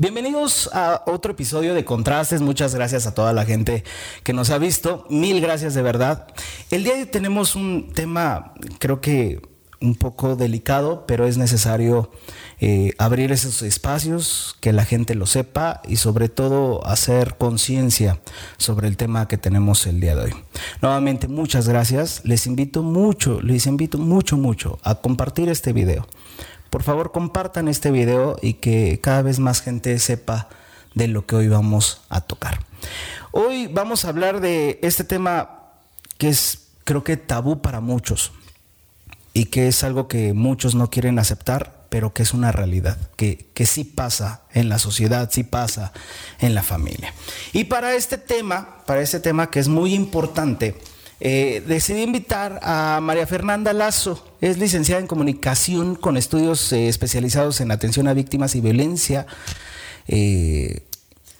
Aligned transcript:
Bienvenidos 0.00 0.70
a 0.72 1.02
otro 1.06 1.32
episodio 1.32 1.74
de 1.74 1.84
Contrastes. 1.84 2.40
Muchas 2.40 2.72
gracias 2.72 3.08
a 3.08 3.14
toda 3.14 3.32
la 3.32 3.44
gente 3.44 3.82
que 4.22 4.32
nos 4.32 4.50
ha 4.50 4.58
visto. 4.58 5.04
Mil 5.10 5.40
gracias 5.40 5.74
de 5.74 5.82
verdad. 5.82 6.28
El 6.70 6.84
día 6.84 6.94
de 6.94 7.00
hoy 7.00 7.06
tenemos 7.06 7.56
un 7.56 7.90
tema, 7.92 8.54
creo 8.78 9.00
que 9.00 9.42
un 9.80 9.96
poco 9.96 10.36
delicado, 10.36 11.04
pero 11.08 11.26
es 11.26 11.36
necesario 11.36 12.12
eh, 12.60 12.92
abrir 12.98 13.32
esos 13.32 13.62
espacios, 13.62 14.56
que 14.60 14.72
la 14.72 14.84
gente 14.84 15.16
lo 15.16 15.26
sepa 15.26 15.82
y 15.88 15.96
sobre 15.96 16.28
todo 16.28 16.86
hacer 16.86 17.36
conciencia 17.36 18.20
sobre 18.56 18.86
el 18.86 18.96
tema 18.96 19.26
que 19.26 19.36
tenemos 19.36 19.84
el 19.88 19.98
día 19.98 20.14
de 20.14 20.26
hoy. 20.26 20.34
Nuevamente, 20.80 21.26
muchas 21.26 21.68
gracias. 21.68 22.20
Les 22.24 22.46
invito 22.46 22.84
mucho, 22.84 23.40
les 23.40 23.66
invito 23.66 23.98
mucho, 23.98 24.36
mucho 24.36 24.78
a 24.84 24.94
compartir 24.94 25.48
este 25.48 25.72
video. 25.72 26.06
Por 26.70 26.82
favor, 26.82 27.12
compartan 27.12 27.68
este 27.68 27.90
video 27.90 28.36
y 28.42 28.54
que 28.54 29.00
cada 29.00 29.22
vez 29.22 29.38
más 29.38 29.62
gente 29.62 29.98
sepa 29.98 30.48
de 30.94 31.08
lo 31.08 31.26
que 31.26 31.36
hoy 31.36 31.48
vamos 31.48 32.02
a 32.08 32.20
tocar. 32.20 32.60
Hoy 33.30 33.66
vamos 33.68 34.04
a 34.04 34.08
hablar 34.08 34.40
de 34.40 34.78
este 34.82 35.04
tema 35.04 35.58
que 36.18 36.28
es 36.28 36.68
creo 36.84 37.04
que 37.04 37.16
tabú 37.16 37.60
para 37.60 37.80
muchos 37.80 38.32
y 39.34 39.46
que 39.46 39.68
es 39.68 39.84
algo 39.84 40.08
que 40.08 40.32
muchos 40.32 40.74
no 40.74 40.90
quieren 40.90 41.18
aceptar, 41.18 41.86
pero 41.90 42.12
que 42.12 42.22
es 42.22 42.34
una 42.34 42.50
realidad, 42.50 42.98
que, 43.16 43.46
que 43.54 43.66
sí 43.66 43.84
pasa 43.84 44.42
en 44.52 44.68
la 44.68 44.78
sociedad, 44.78 45.30
sí 45.30 45.44
pasa 45.44 45.92
en 46.40 46.54
la 46.54 46.62
familia. 46.62 47.14
Y 47.52 47.64
para 47.64 47.94
este 47.94 48.18
tema, 48.18 48.78
para 48.86 49.00
este 49.00 49.20
tema 49.20 49.50
que 49.50 49.60
es 49.60 49.68
muy 49.68 49.94
importante, 49.94 50.78
eh, 51.20 51.62
decidí 51.66 52.02
invitar 52.02 52.60
a 52.62 53.00
María 53.02 53.26
Fernanda 53.26 53.72
Lazo. 53.72 54.24
Es 54.40 54.58
licenciada 54.58 55.00
en 55.00 55.08
comunicación 55.08 55.96
con 55.96 56.16
estudios 56.16 56.72
eh, 56.72 56.88
especializados 56.88 57.60
en 57.60 57.72
atención 57.72 58.06
a 58.06 58.14
víctimas 58.14 58.54
y 58.54 58.60
violencia 58.60 59.26
eh, 60.06 60.82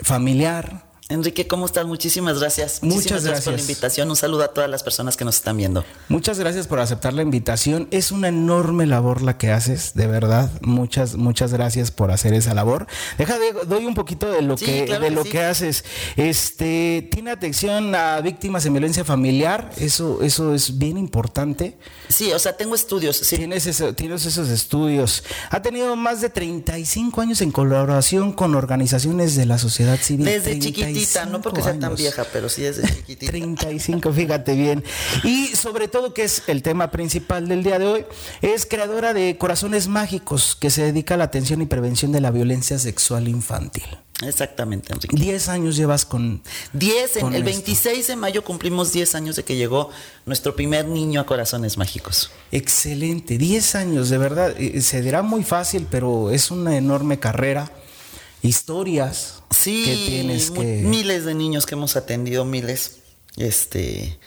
familiar. 0.01 0.88
Enrique, 1.11 1.47
¿cómo 1.49 1.65
estás? 1.65 1.87
Muchísimas 1.87 2.39
gracias. 2.39 2.81
Muchas 2.83 2.97
Muchísimas 2.97 3.25
gracias. 3.25 3.45
por 3.45 3.53
la 3.53 3.57
gracias. 3.57 3.71
invitación. 3.71 4.11
Un 4.11 4.17
saludo 4.17 4.43
a 4.43 4.49
todas 4.49 4.69
las 4.69 4.83
personas 4.83 5.17
que 5.17 5.25
nos 5.25 5.37
están 5.37 5.57
viendo. 5.57 5.83
Muchas 6.11 6.39
gracias 6.39 6.67
por 6.67 6.81
aceptar 6.81 7.15
la 7.15 7.23
invitación. 7.23 7.89
Es 7.91 8.13
una 8.13 8.29
enorme 8.29 8.85
labor 8.85 9.23
la 9.23 9.39
que 9.39 9.51
haces, 9.51 9.93
de 9.95 10.07
verdad. 10.07 10.51
Muchas, 10.61 11.15
muchas 11.17 11.51
gracias 11.51 11.91
por 11.91 12.11
hacer 12.11 12.35
esa 12.35 12.53
labor. 12.53 12.87
Deja 13.17 13.39
de, 13.39 13.55
doy 13.67 13.87
un 13.87 13.95
poquito 13.95 14.31
de 14.31 14.43
lo 14.43 14.59
Sí, 14.59 14.67
que, 14.67 14.85
claro 14.85 15.01
de 15.05 15.09
que 15.09 15.15
lo 15.15 15.25
sí. 15.25 15.31
que 15.31 15.41
haces. 15.41 15.85
Este, 16.17 17.09
tiene 17.11 17.31
atención 17.31 17.95
a 17.95 18.21
víctimas 18.21 18.65
de 18.65 18.71
violencia 18.71 19.03
familiar. 19.03 19.71
Eso, 19.79 20.21
eso 20.23 20.53
es 20.55 20.77
bien 20.77 20.99
importante. 20.99 21.79
Sí, 22.11 22.33
o 22.33 22.39
sea, 22.39 22.55
tengo 22.55 22.75
estudios. 22.75 23.17
Sí. 23.17 23.39
Tienes, 23.39 23.67
eso- 23.67 23.95
tienes 23.95 24.27
esos 24.27 24.51
estudios. 24.51 25.25
Ha 25.49 25.63
tenido 25.63 25.97
más 25.97 26.21
de 26.21 26.29
35 26.29 27.23
años 27.23 27.41
en 27.41 27.51
colaboración 27.51 28.33
con 28.35 28.55
organizaciones 28.55 29.37
de 29.37 29.47
la 29.47 29.57
sociedad 29.57 29.99
civil. 29.99 30.27
Desde 30.27 30.59
chiquitita, 31.01 31.27
no 31.27 31.41
porque 31.41 31.63
sea 31.63 31.73
tan 31.79 31.95
35 31.95 31.97
vieja, 31.97 32.27
pero 32.33 32.49
sí 32.49 32.63
desde 32.63 32.83
chiquitita. 32.83 33.27
35, 33.33 34.13
fíjate 34.13 34.55
bien. 34.55 34.85
Y 35.25 35.49
sobre 35.49 35.89
todo, 35.89 36.15
que 36.15 36.25
es 36.25 36.43
el 36.47 36.63
tema 36.63 36.91
principal 36.91 37.49
del 37.49 37.63
día 37.63 37.79
de 37.79 37.87
hoy, 37.87 38.05
es 38.43 38.67
creadora 38.67 39.13
de 39.15 39.37
Corazones 39.39 39.89
Mágicos, 39.89 40.57
que 40.61 40.71
se 40.71 40.83
dedica 40.83 41.15
a 41.15 41.17
la 41.17 41.25
atención 41.25 41.63
y 41.63 41.67
prevención 41.67 42.13
de 42.13 42.21
la 42.21 42.31
violencia 42.31 42.79
sexual 42.79 43.29
infantil. 43.29 43.85
Exactamente, 44.27 44.93
Enrique. 44.93 45.15
10 45.17 45.49
años 45.49 45.77
llevas 45.77 46.05
con... 46.05 46.43
10, 46.73 47.17
en 47.19 47.23
con 47.23 47.35
el 47.35 47.43
esto. 47.47 47.51
26 47.63 48.07
de 48.09 48.17
mayo 48.17 48.43
cumplimos 48.43 48.93
10 48.93 49.15
años 49.15 49.37
de 49.37 49.45
que 49.45 49.55
llegó 49.55 49.91
nuestro 50.27 50.57
primer 50.57 50.87
niño 50.89 51.21
a 51.21 51.27
Corazones 51.27 51.77
Mágicos. 51.79 52.29
Excelente, 52.51 53.39
10 53.39 53.75
años, 53.77 54.09
de 54.11 54.19
verdad. 54.19 54.55
eh, 54.59 54.81
Se 54.81 55.03
dirá 55.03 55.23
muy 55.23 55.45
fácil, 55.45 55.87
pero 55.89 56.33
es 56.33 56.51
una 56.51 56.77
enorme 56.77 57.21
carrera. 57.21 57.71
Historias 58.43 59.43
Sí, 59.51 59.85
que 59.85 59.95
tienes 60.11 60.51
que... 60.51 60.61
miles 60.83 61.25
de 61.25 61.35
niños 61.35 61.67
que 61.67 61.75
hemos 61.75 61.97
atendido, 61.97 62.45
miles. 62.45 62.99
Este, 63.37 64.19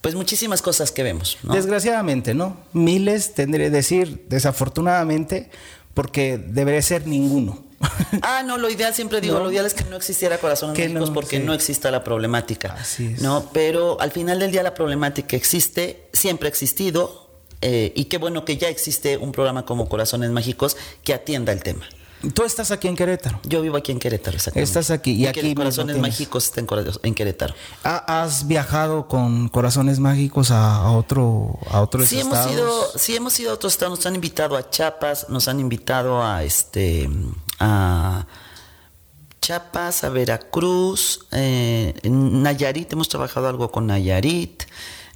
pues 0.00 0.14
muchísimas 0.14 0.62
cosas 0.62 0.90
que 0.92 1.02
vemos, 1.02 1.38
¿no? 1.42 1.54
Desgraciadamente, 1.54 2.34
¿no? 2.34 2.56
Miles, 2.72 3.34
tendré 3.34 3.64
que 3.64 3.70
decir, 3.70 4.26
desafortunadamente, 4.28 5.50
porque 5.94 6.38
debería 6.38 6.82
ser 6.82 7.06
ninguno. 7.06 7.62
Ah, 8.22 8.42
no, 8.44 8.56
lo 8.56 8.70
ideal 8.70 8.94
siempre 8.94 9.20
digo, 9.20 9.34
No. 9.38 9.44
lo 9.44 9.50
ideal 9.50 9.66
es 9.66 9.74
que 9.74 9.84
no 9.84 9.96
existiera 9.96 10.38
corazones 10.38 10.74
Que 10.76 10.84
mágicos 10.88 11.08
no, 11.10 11.14
porque 11.14 11.38
sí. 11.38 11.42
no 11.44 11.52
exista 11.52 11.90
la 11.90 12.02
problemática. 12.02 12.72
Así 12.74 13.12
es. 13.14 13.20
No, 13.20 13.50
pero 13.52 14.00
al 14.00 14.10
final 14.10 14.38
del 14.38 14.50
día 14.52 14.62
la 14.62 14.72
problemática 14.72 15.36
existe, 15.36 16.08
siempre 16.12 16.46
ha 16.48 16.50
existido, 16.50 17.28
eh, 17.60 17.92
y 17.94 18.04
qué 18.06 18.16
bueno 18.18 18.44
que 18.44 18.56
ya 18.56 18.68
existe 18.68 19.16
un 19.18 19.32
programa 19.32 19.66
como 19.66 19.88
Corazones 19.88 20.30
Mágicos 20.30 20.76
que 21.02 21.12
atienda 21.12 21.52
el 21.52 21.62
tema. 21.62 21.86
Tú 22.32 22.44
estás 22.44 22.70
aquí 22.70 22.88
en 22.88 22.96
Querétaro. 22.96 23.40
Yo 23.44 23.60
vivo 23.62 23.76
aquí 23.76 23.92
en 23.92 23.98
Querétaro, 23.98 24.36
exactamente. 24.36 24.68
Estás 24.68 24.90
aquí, 24.90 25.12
y 25.12 25.22
que 25.24 25.28
aquí 25.28 25.42
mismo 25.42 25.62
Corazones. 25.62 25.98
Mágicos 25.98 26.44
está 26.44 26.60
en, 27.02 27.14
Querétaro. 27.14 27.54
¿Ha- 27.82 28.22
¿Has 28.22 28.46
viajado 28.46 29.08
con 29.08 29.48
corazones 29.48 29.98
mágicos 29.98 30.50
a, 30.50 30.90
otro 30.90 31.58
a 31.70 31.80
otros 31.80 32.08
Sí 32.08 32.20
hemos, 32.20 32.50
ido, 32.50 32.72
sí 32.96 33.16
hemos 33.16 33.38
ido 33.40 33.50
a 33.50 33.54
otros 33.54 33.72
estados, 33.74 33.98
nos 33.98 34.06
han 34.06 34.14
invitado 34.14 34.56
a 34.56 34.70
Chiapas, 34.70 35.26
nos 35.28 35.48
han 35.48 35.60
invitado 35.60 36.22
a 36.24 36.44
este 36.44 37.08
a 37.60 38.26
Chiapas, 39.40 40.04
a 40.04 40.08
Veracruz, 40.08 41.26
eh, 41.32 41.94
en 42.02 42.42
Nayarit, 42.42 42.90
hemos 42.94 43.08
trabajado 43.10 43.46
algo 43.48 43.70
con 43.70 43.86
Nayarit, 43.86 44.62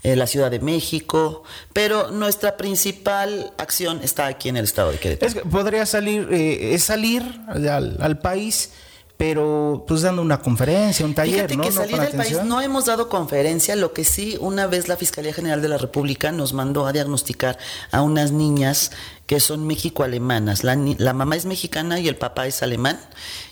eh, 0.02 0.16
la 0.16 0.26
Ciudad 0.26 0.50
de 0.50 0.60
México, 0.60 1.42
pero 1.72 2.10
nuestra 2.10 2.56
principal 2.56 3.52
acción 3.58 4.00
está 4.02 4.26
aquí 4.26 4.48
en 4.48 4.56
el 4.56 4.64
estado 4.64 4.92
de 4.92 4.98
Querétaro. 4.98 5.28
Es 5.28 5.34
que 5.34 5.48
podría 5.48 5.86
salir, 5.86 6.28
eh, 6.30 6.74
es 6.74 6.84
salir 6.84 7.22
al, 7.48 7.96
al 8.00 8.18
país, 8.18 8.70
pero 9.18 9.84
pues 9.88 10.02
dando 10.02 10.22
una 10.22 10.40
conferencia, 10.40 11.04
un 11.04 11.12
taller, 11.12 11.48
Fíjate 11.48 11.56
¿no? 11.56 11.62
que 11.64 11.70
No 11.70 11.74
salir 11.74 12.00
del 12.00 12.12
país 12.12 12.44
no 12.44 12.60
hemos 12.60 12.86
dado 12.86 13.08
conferencia, 13.08 13.74
lo 13.74 13.92
que 13.92 14.04
sí, 14.04 14.38
una 14.40 14.68
vez 14.68 14.86
la 14.86 14.96
Fiscalía 14.96 15.34
General 15.34 15.60
de 15.60 15.68
la 15.68 15.76
República 15.76 16.30
nos 16.30 16.52
mandó 16.52 16.86
a 16.86 16.92
diagnosticar 16.92 17.58
a 17.90 18.02
unas 18.02 18.30
niñas 18.30 18.92
que 19.26 19.40
son 19.40 19.66
México-alemanas. 19.66 20.62
La, 20.62 20.76
la 20.76 21.12
mamá 21.12 21.34
es 21.34 21.46
mexicana 21.46 21.98
y 21.98 22.06
el 22.06 22.14
papá 22.14 22.46
es 22.46 22.62
alemán. 22.62 23.00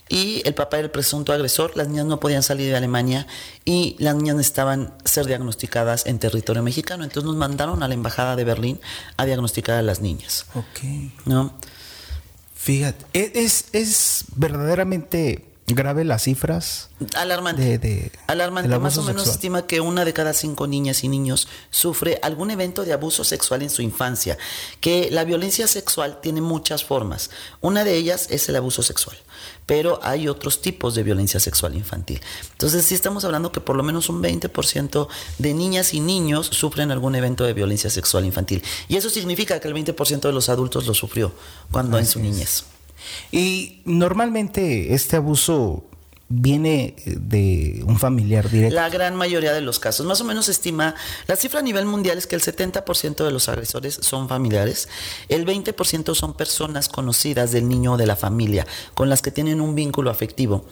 Y 0.08 0.42
el 0.44 0.54
papá 0.54 0.78
era 0.78 0.84
el 0.84 0.90
presunto 0.90 1.32
agresor. 1.32 1.76
Las 1.76 1.88
niñas 1.88 2.06
no 2.06 2.20
podían 2.20 2.42
salir 2.42 2.70
de 2.70 2.76
Alemania 2.76 3.26
y 3.64 3.96
las 3.98 4.14
niñas 4.14 4.36
necesitaban 4.36 4.94
ser 5.04 5.26
diagnosticadas 5.26 6.06
en 6.06 6.18
territorio 6.18 6.62
mexicano. 6.62 7.02
Entonces 7.02 7.24
nos 7.24 7.36
mandaron 7.36 7.82
a 7.82 7.88
la 7.88 7.94
embajada 7.94 8.36
de 8.36 8.44
Berlín 8.44 8.80
a 9.16 9.24
diagnosticar 9.24 9.76
a 9.76 9.82
las 9.82 10.00
niñas. 10.00 10.46
Ok. 10.54 10.80
¿no? 11.24 11.54
Fíjate, 12.54 13.04
e- 13.12 13.32
es, 13.34 13.66
es 13.72 14.24
verdaderamente 14.36 15.45
grave 15.66 16.04
las 16.04 16.22
cifras. 16.22 16.88
Alarmante. 17.14 17.62
De- 17.62 17.78
de- 17.78 18.12
Alarmante. 18.28 18.68
del 18.70 18.80
Más 18.80 18.96
o 18.98 19.02
menos 19.02 19.22
sexual. 19.22 19.34
estima 19.34 19.66
que 19.66 19.80
una 19.80 20.04
de 20.04 20.12
cada 20.12 20.32
cinco 20.32 20.66
niñas 20.66 21.02
y 21.04 21.08
niños 21.08 21.48
sufre 21.70 22.18
algún 22.22 22.50
evento 22.50 22.84
de 22.84 22.92
abuso 22.92 23.24
sexual 23.24 23.62
en 23.62 23.70
su 23.70 23.82
infancia. 23.82 24.38
Que 24.80 25.08
la 25.10 25.24
violencia 25.24 25.66
sexual 25.66 26.20
tiene 26.20 26.40
muchas 26.40 26.84
formas. 26.84 27.30
Una 27.60 27.82
de 27.84 27.94
ellas 27.96 28.28
es 28.30 28.48
el 28.48 28.56
abuso 28.56 28.82
sexual. 28.82 29.16
Pero 29.66 29.98
hay 30.04 30.28
otros 30.28 30.62
tipos 30.62 30.94
de 30.94 31.02
violencia 31.02 31.40
sexual 31.40 31.74
infantil. 31.74 32.20
Entonces, 32.52 32.84
sí 32.84 32.94
estamos 32.94 33.24
hablando 33.24 33.50
que 33.50 33.60
por 33.60 33.74
lo 33.76 33.82
menos 33.82 34.08
un 34.08 34.22
20% 34.22 35.08
de 35.38 35.54
niñas 35.54 35.92
y 35.92 35.98
niños 36.00 36.46
sufren 36.52 36.92
algún 36.92 37.16
evento 37.16 37.42
de 37.44 37.52
violencia 37.52 37.90
sexual 37.90 38.24
infantil. 38.24 38.62
Y 38.88 38.96
eso 38.96 39.10
significa 39.10 39.58
que 39.58 39.66
el 39.66 39.74
20% 39.74 40.28
de 40.28 40.32
los 40.32 40.48
adultos 40.48 40.86
lo 40.86 40.94
sufrió 40.94 41.32
cuando 41.72 41.98
en 41.98 42.06
su 42.06 42.20
niñez. 42.20 42.64
Y 43.32 43.82
normalmente 43.84 44.94
este 44.94 45.16
abuso 45.16 45.85
viene 46.28 46.96
de 47.06 47.84
un 47.86 48.00
familiar 48.00 48.50
directo. 48.50 48.74
La 48.74 48.88
gran 48.88 49.14
mayoría 49.14 49.52
de 49.52 49.60
los 49.60 49.78
casos. 49.78 50.06
Más 50.06 50.20
o 50.20 50.24
menos 50.24 50.48
estima, 50.48 50.96
la 51.28 51.36
cifra 51.36 51.60
a 51.60 51.62
nivel 51.62 51.86
mundial 51.86 52.18
es 52.18 52.26
que 52.26 52.34
el 52.34 52.42
70% 52.42 53.24
de 53.24 53.30
los 53.30 53.48
agresores 53.48 53.98
son 54.02 54.28
familiares, 54.28 54.88
el 55.28 55.46
20% 55.46 56.14
son 56.14 56.34
personas 56.34 56.88
conocidas 56.88 57.52
del 57.52 57.68
niño 57.68 57.92
o 57.92 57.96
de 57.96 58.06
la 58.06 58.16
familia, 58.16 58.66
con 58.94 59.08
las 59.08 59.22
que 59.22 59.30
tienen 59.30 59.60
un 59.60 59.76
vínculo 59.76 60.10
afectivo. 60.10 60.64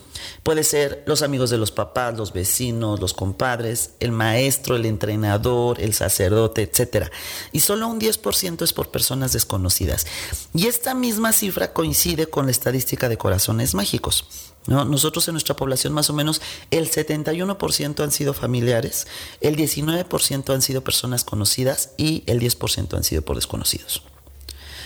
Puede 0.43 0.65
ser 0.65 1.05
los 1.07 1.23
amigos 1.23 1.51
de 1.51 1.59
los 1.59 1.71
papás, 1.71 2.17
los 2.17 2.33
vecinos, 2.33 3.01
los 3.01 3.15
compadres, 3.15 3.91
el 4.01 4.11
maestro, 4.11 4.75
el 4.75 4.87
entrenador, 4.87 5.81
el 5.81 5.95
sacerdote, 5.95 6.63
etc. 6.63 7.11
Y 7.53 7.61
solo 7.61 7.87
un 7.87 8.01
10% 8.01 8.63
es 8.63 8.73
por 8.73 8.91
personas 8.91 9.33
desconocidas. 9.33 10.07
Y 10.53 10.67
esta 10.67 10.95
misma 10.95 11.33
cifra 11.33 11.73
coincide 11.73 12.27
con 12.27 12.47
la 12.47 12.51
estadística 12.51 13.09
de 13.09 13.19
corazones 13.19 13.75
mágicos. 13.75 14.54
¿No? 14.67 14.85
Nosotros 14.85 15.27
en 15.29 15.35
nuestra 15.35 15.57
población 15.57 15.93
más 15.93 16.11
o 16.11 16.13
menos 16.13 16.41
el 16.71 16.91
71% 16.91 18.03
han 18.03 18.11
sido 18.11 18.35
familiares, 18.35 19.07
el 19.41 19.57
19% 19.57 20.55
han 20.55 20.63
sido 20.63 20.83
personas 20.83 21.25
conocidas 21.25 21.91
y 21.97 22.25
el 22.27 22.41
10% 22.41 22.97
han 22.97 23.05
sido 23.05 23.23
por 23.23 23.37
desconocidos. 23.37 24.03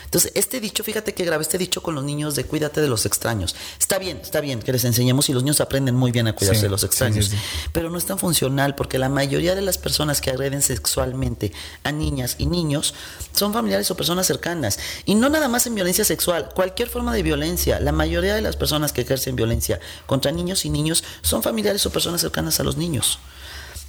Entonces, 0.08 0.32
este 0.34 0.58
dicho, 0.58 0.82
fíjate 0.82 1.12
que 1.12 1.22
grave 1.22 1.43
este 1.43 1.58
dicho 1.58 1.82
con 1.82 1.94
los 1.94 2.02
niños 2.02 2.34
de 2.34 2.44
cuídate 2.44 2.81
de 2.81 2.88
los 2.88 3.05
extraños. 3.05 3.55
Está 3.78 3.99
bien, 3.99 4.20
está 4.22 4.40
bien 4.40 4.62
que 4.62 4.72
les 4.72 4.84
enseñemos 4.84 5.28
y 5.28 5.34
los 5.34 5.43
niños 5.43 5.60
aprenden 5.60 5.96
muy 5.96 6.12
bien 6.12 6.26
a 6.28 6.32
cuidarse 6.32 6.62
de 6.62 6.70
los 6.70 6.82
extraños, 6.82 7.31
pero 7.72 7.90
no 7.90 7.99
es 7.99 8.06
tan 8.06 8.19
funcional 8.19 8.75
porque 8.75 8.96
la 8.96 9.10
mayoría 9.10 9.55
de 9.55 9.60
las 9.60 9.76
personas 9.76 10.22
que 10.22 10.31
agreden 10.31 10.62
sexualmente 10.62 11.52
a 11.84 11.93
niñas 11.93 12.37
y 12.38 12.46
niños 12.46 12.94
son 13.32 13.52
familiares 13.52 13.90
o 13.90 13.96
personas 13.96 14.26
cercanas. 14.26 14.78
Y 15.05 15.14
no 15.14 15.28
nada 15.28 15.46
más 15.46 15.66
en 15.66 15.75
violencia 15.75 16.06
sexual, 16.06 16.49
cualquier 16.55 16.88
forma 16.88 17.12
de 17.12 17.22
violencia. 17.22 17.78
La 17.78 17.93
mayoría 17.93 18.34
de 18.34 18.40
las 18.40 18.56
personas 18.56 18.94
que 18.94 19.02
ejercen 19.02 19.37
violencia 19.37 19.78
contra 20.06 20.32
niños 20.32 20.64
y 20.64 20.70
niños 20.70 21.05
son 21.20 21.43
familiares 21.43 21.84
o 21.84 21.90
personas 21.90 22.22
cercanas 22.22 22.60
a 22.60 22.64
los 22.64 22.78
niños. 22.78 23.19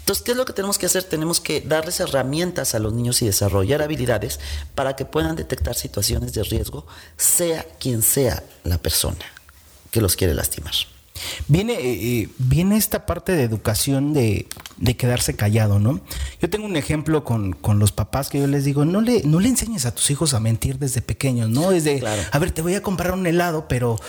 Entonces, 0.09 0.25
¿qué 0.25 0.31
es 0.31 0.37
lo 0.37 0.45
que 0.45 0.53
tenemos 0.53 0.79
que 0.79 0.87
hacer? 0.87 1.03
Tenemos 1.03 1.39
que 1.39 1.61
darles 1.61 1.99
herramientas 1.99 2.73
a 2.73 2.79
los 2.79 2.93
niños 2.93 3.21
y 3.21 3.27
desarrollar 3.27 3.83
habilidades 3.83 4.39
para 4.73 4.95
que 4.95 5.05
puedan 5.05 5.35
detectar 5.35 5.75
situaciones 5.75 6.33
de 6.33 6.41
riesgo, 6.41 6.87
sea 7.15 7.63
quien 7.79 8.01
sea 8.01 8.41
la 8.63 8.79
persona 8.79 9.23
que 9.91 10.01
los 10.01 10.15
quiere 10.15 10.33
lastimar. 10.33 10.73
Viene, 11.47 11.73
eh, 11.73 12.21
eh, 12.21 12.29
viene 12.39 12.75
esta 12.77 13.05
parte 13.05 13.33
de 13.33 13.43
educación 13.43 14.15
de, 14.15 14.47
quedarse 14.97 15.35
callado, 15.35 15.77
¿no? 15.77 16.01
Yo 16.41 16.49
tengo 16.49 16.65
un 16.65 16.75
ejemplo 16.75 17.23
con, 17.23 17.55
los 17.77 17.91
papás 17.91 18.29
que 18.29 18.39
yo 18.39 18.47
les 18.47 18.65
digo, 18.65 18.85
no 18.85 19.01
le, 19.01 19.21
no 19.25 19.39
le 19.39 19.49
enseñes 19.49 19.85
a 19.85 19.93
tus 19.93 20.09
hijos 20.09 20.33
a 20.33 20.39
mentir 20.39 20.79
desde 20.79 21.03
pequeños, 21.03 21.51
¿no? 21.51 21.69
Desde, 21.69 22.01
a 22.31 22.39
ver, 22.39 22.49
te 22.49 22.63
voy 22.63 22.73
a 22.73 22.81
comprar 22.81 23.11
un 23.11 23.27
helado, 23.27 23.67
pero 23.67 23.99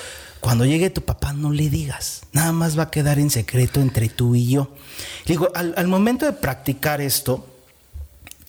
cuando 0.40 0.64
llegue 0.64 0.90
tu 0.90 1.02
papá 1.02 1.32
no 1.32 1.52
le 1.52 1.68
digas, 1.68 2.22
nada 2.32 2.52
más 2.52 2.78
va 2.78 2.84
a 2.84 2.90
quedar 2.90 3.18
en 3.18 3.30
secreto 3.30 3.80
entre 3.80 4.08
tú 4.08 4.34
y 4.34 4.48
yo. 4.48 4.74
Digo, 5.26 5.50
al, 5.54 5.86
momento 5.86 6.24
de 6.24 6.32
practicar 6.32 7.00
esto, 7.00 7.46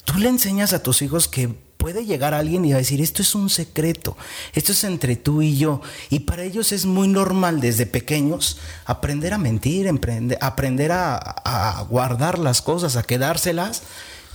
tú 0.06 0.18
le 0.18 0.30
enseñas 0.30 0.72
a 0.72 0.82
tus 0.82 1.02
hijos 1.02 1.28
que 1.28 1.50
puede 1.50 2.06
llegar 2.06 2.34
alguien 2.34 2.64
y 2.64 2.72
va 2.72 2.76
a 2.76 2.80
decir, 2.80 3.02
esto 3.02 3.22
es 3.22 3.36
un 3.36 3.50
secreto, 3.50 4.16
esto 4.54 4.72
es 4.72 4.84
entre 4.86 5.18
tú 5.18 5.42
y 5.42 5.58
yo. 5.58 5.82
Y 6.10 6.20
para 6.20 6.44
ellos 6.44 6.72
es 6.72 6.86
muy 6.86 7.10
normal 7.10 7.60
desde 7.60 7.86
pequeños 7.86 8.60
aprender 8.86 9.34
a 9.34 9.38
mentir, 9.38 9.92
aprender 10.40 10.92
a, 10.94 11.18
a 11.18 11.82
guardar 11.84 12.40
las 12.40 12.62
cosas, 12.62 12.96
a 12.96 13.04
quedárselas 13.04 13.82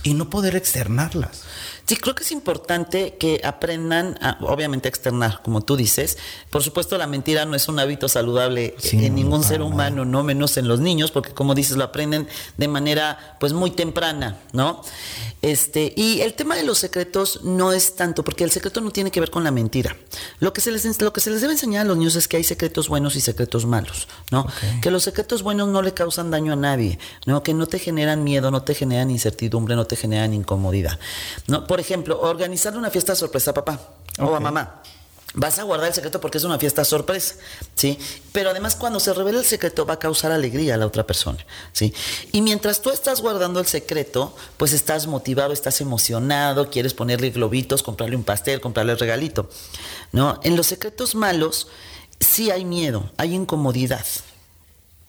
y 0.03 0.13
no 0.13 0.29
poder 0.29 0.55
externarlas. 0.55 1.43
Sí, 1.87 1.95
creo 1.95 2.15
que 2.15 2.23
es 2.23 2.33
importante 2.33 3.15
que 3.17 3.39
aprendan, 3.45 4.17
a, 4.21 4.37
obviamente, 4.41 4.87
a 4.87 4.89
externar, 4.89 5.41
como 5.41 5.61
tú 5.61 5.77
dices. 5.77 6.17
Por 6.49 6.61
supuesto, 6.61 6.97
la 6.97 7.07
mentira 7.07 7.45
no 7.45 7.55
es 7.55 7.69
un 7.69 7.79
hábito 7.79 8.09
saludable 8.09 8.75
en 8.91 9.15
ningún 9.15 9.41
ser 9.41 9.61
humano, 9.61 10.03
no 10.03 10.21
menos 10.21 10.57
en 10.57 10.67
los 10.67 10.81
niños, 10.81 11.11
porque 11.11 11.33
como 11.33 11.55
dices, 11.55 11.77
lo 11.77 11.85
aprenden 11.85 12.27
de 12.57 12.67
manera 12.67 13.37
pues 13.39 13.53
muy 13.53 13.71
temprana, 13.71 14.37
¿no? 14.51 14.81
Este, 15.41 15.93
y 15.95 16.21
el 16.21 16.33
tema 16.33 16.57
de 16.57 16.63
los 16.63 16.77
secretos 16.77 17.43
no 17.43 17.71
es 17.71 17.95
tanto, 17.95 18.23
porque 18.23 18.43
el 18.43 18.51
secreto 18.51 18.81
no 18.81 18.91
tiene 18.91 19.09
que 19.09 19.21
ver 19.21 19.29
con 19.29 19.45
la 19.45 19.51
mentira. 19.51 19.95
Lo 20.39 20.51
que 20.51 20.59
se 20.59 20.71
les, 20.71 21.01
lo 21.01 21.13
que 21.13 21.21
se 21.21 21.29
les 21.29 21.39
debe 21.39 21.53
enseñar 21.53 21.85
a 21.85 21.87
los 21.87 21.95
niños 21.95 22.17
es 22.17 22.27
que 22.27 22.35
hay 22.35 22.43
secretos 22.43 22.89
buenos 22.89 23.15
y 23.15 23.21
secretos 23.21 23.65
malos, 23.65 24.09
¿no? 24.29 24.45
Que 24.81 24.91
los 24.91 25.03
secretos 25.03 25.41
buenos 25.41 25.69
no 25.69 25.81
le 25.81 25.93
causan 25.93 26.31
daño 26.31 26.51
a 26.51 26.57
nadie, 26.57 26.99
¿no? 27.25 27.43
Que 27.43 27.53
no 27.53 27.65
te 27.65 27.79
generan 27.79 28.25
miedo, 28.25 28.51
no 28.51 28.63
te 28.63 28.73
generan 28.73 29.09
incertidumbre, 29.09 29.75
no 29.77 29.85
te 29.85 29.95
generan 29.95 30.33
incomodidad, 30.33 30.99
¿no? 31.47 31.65
por 31.76 31.76
ejemplo, 31.79 32.19
organizar 32.21 32.77
una 32.77 32.89
fiesta 32.89 33.15
sorpresa 33.15 33.51
a 33.51 33.53
papá 33.53 33.79
o 34.19 34.35
a 34.35 34.39
mamá. 34.39 34.81
Vas 35.33 35.59
a 35.59 35.63
guardar 35.63 35.89
el 35.89 35.93
secreto 35.93 36.21
porque 36.21 36.37
es 36.37 36.45
una 36.45 36.57
fiesta 36.57 36.83
sorpresa, 36.85 37.35
¿sí? 37.75 37.99
Pero 38.31 38.49
además 38.49 38.75
cuando 38.75 38.99
se 38.99 39.13
revela 39.13 39.39
el 39.39 39.45
secreto 39.45 39.85
va 39.85 39.95
a 39.95 39.99
causar 39.99 40.31
alegría 40.31 40.75
a 40.75 40.77
la 40.77 40.87
otra 40.87 41.05
persona, 41.05 41.45
¿sí? 41.73 41.93
Y 42.31 42.41
mientras 42.41 42.81
tú 42.81 42.89
estás 42.89 43.21
guardando 43.21 43.59
el 43.59 43.67
secreto, 43.67 44.35
pues 44.55 44.73
estás 44.73 45.05
motivado, 45.05 45.53
estás 45.53 45.79
emocionado, 45.81 46.69
quieres 46.71 46.93
ponerle 46.93 47.29
globitos, 47.29 47.83
comprarle 47.83 48.15
un 48.15 48.23
pastel, 48.23 48.61
comprarle 48.61 48.93
el 48.93 48.99
regalito, 48.99 49.49
¿no? 50.11 50.39
En 50.43 50.55
los 50.55 50.67
secretos 50.67 51.13
malos 51.13 51.67
sí 52.19 52.49
hay 52.49 52.65
miedo, 52.65 53.11
hay 53.17 53.35
incomodidad, 53.35 54.05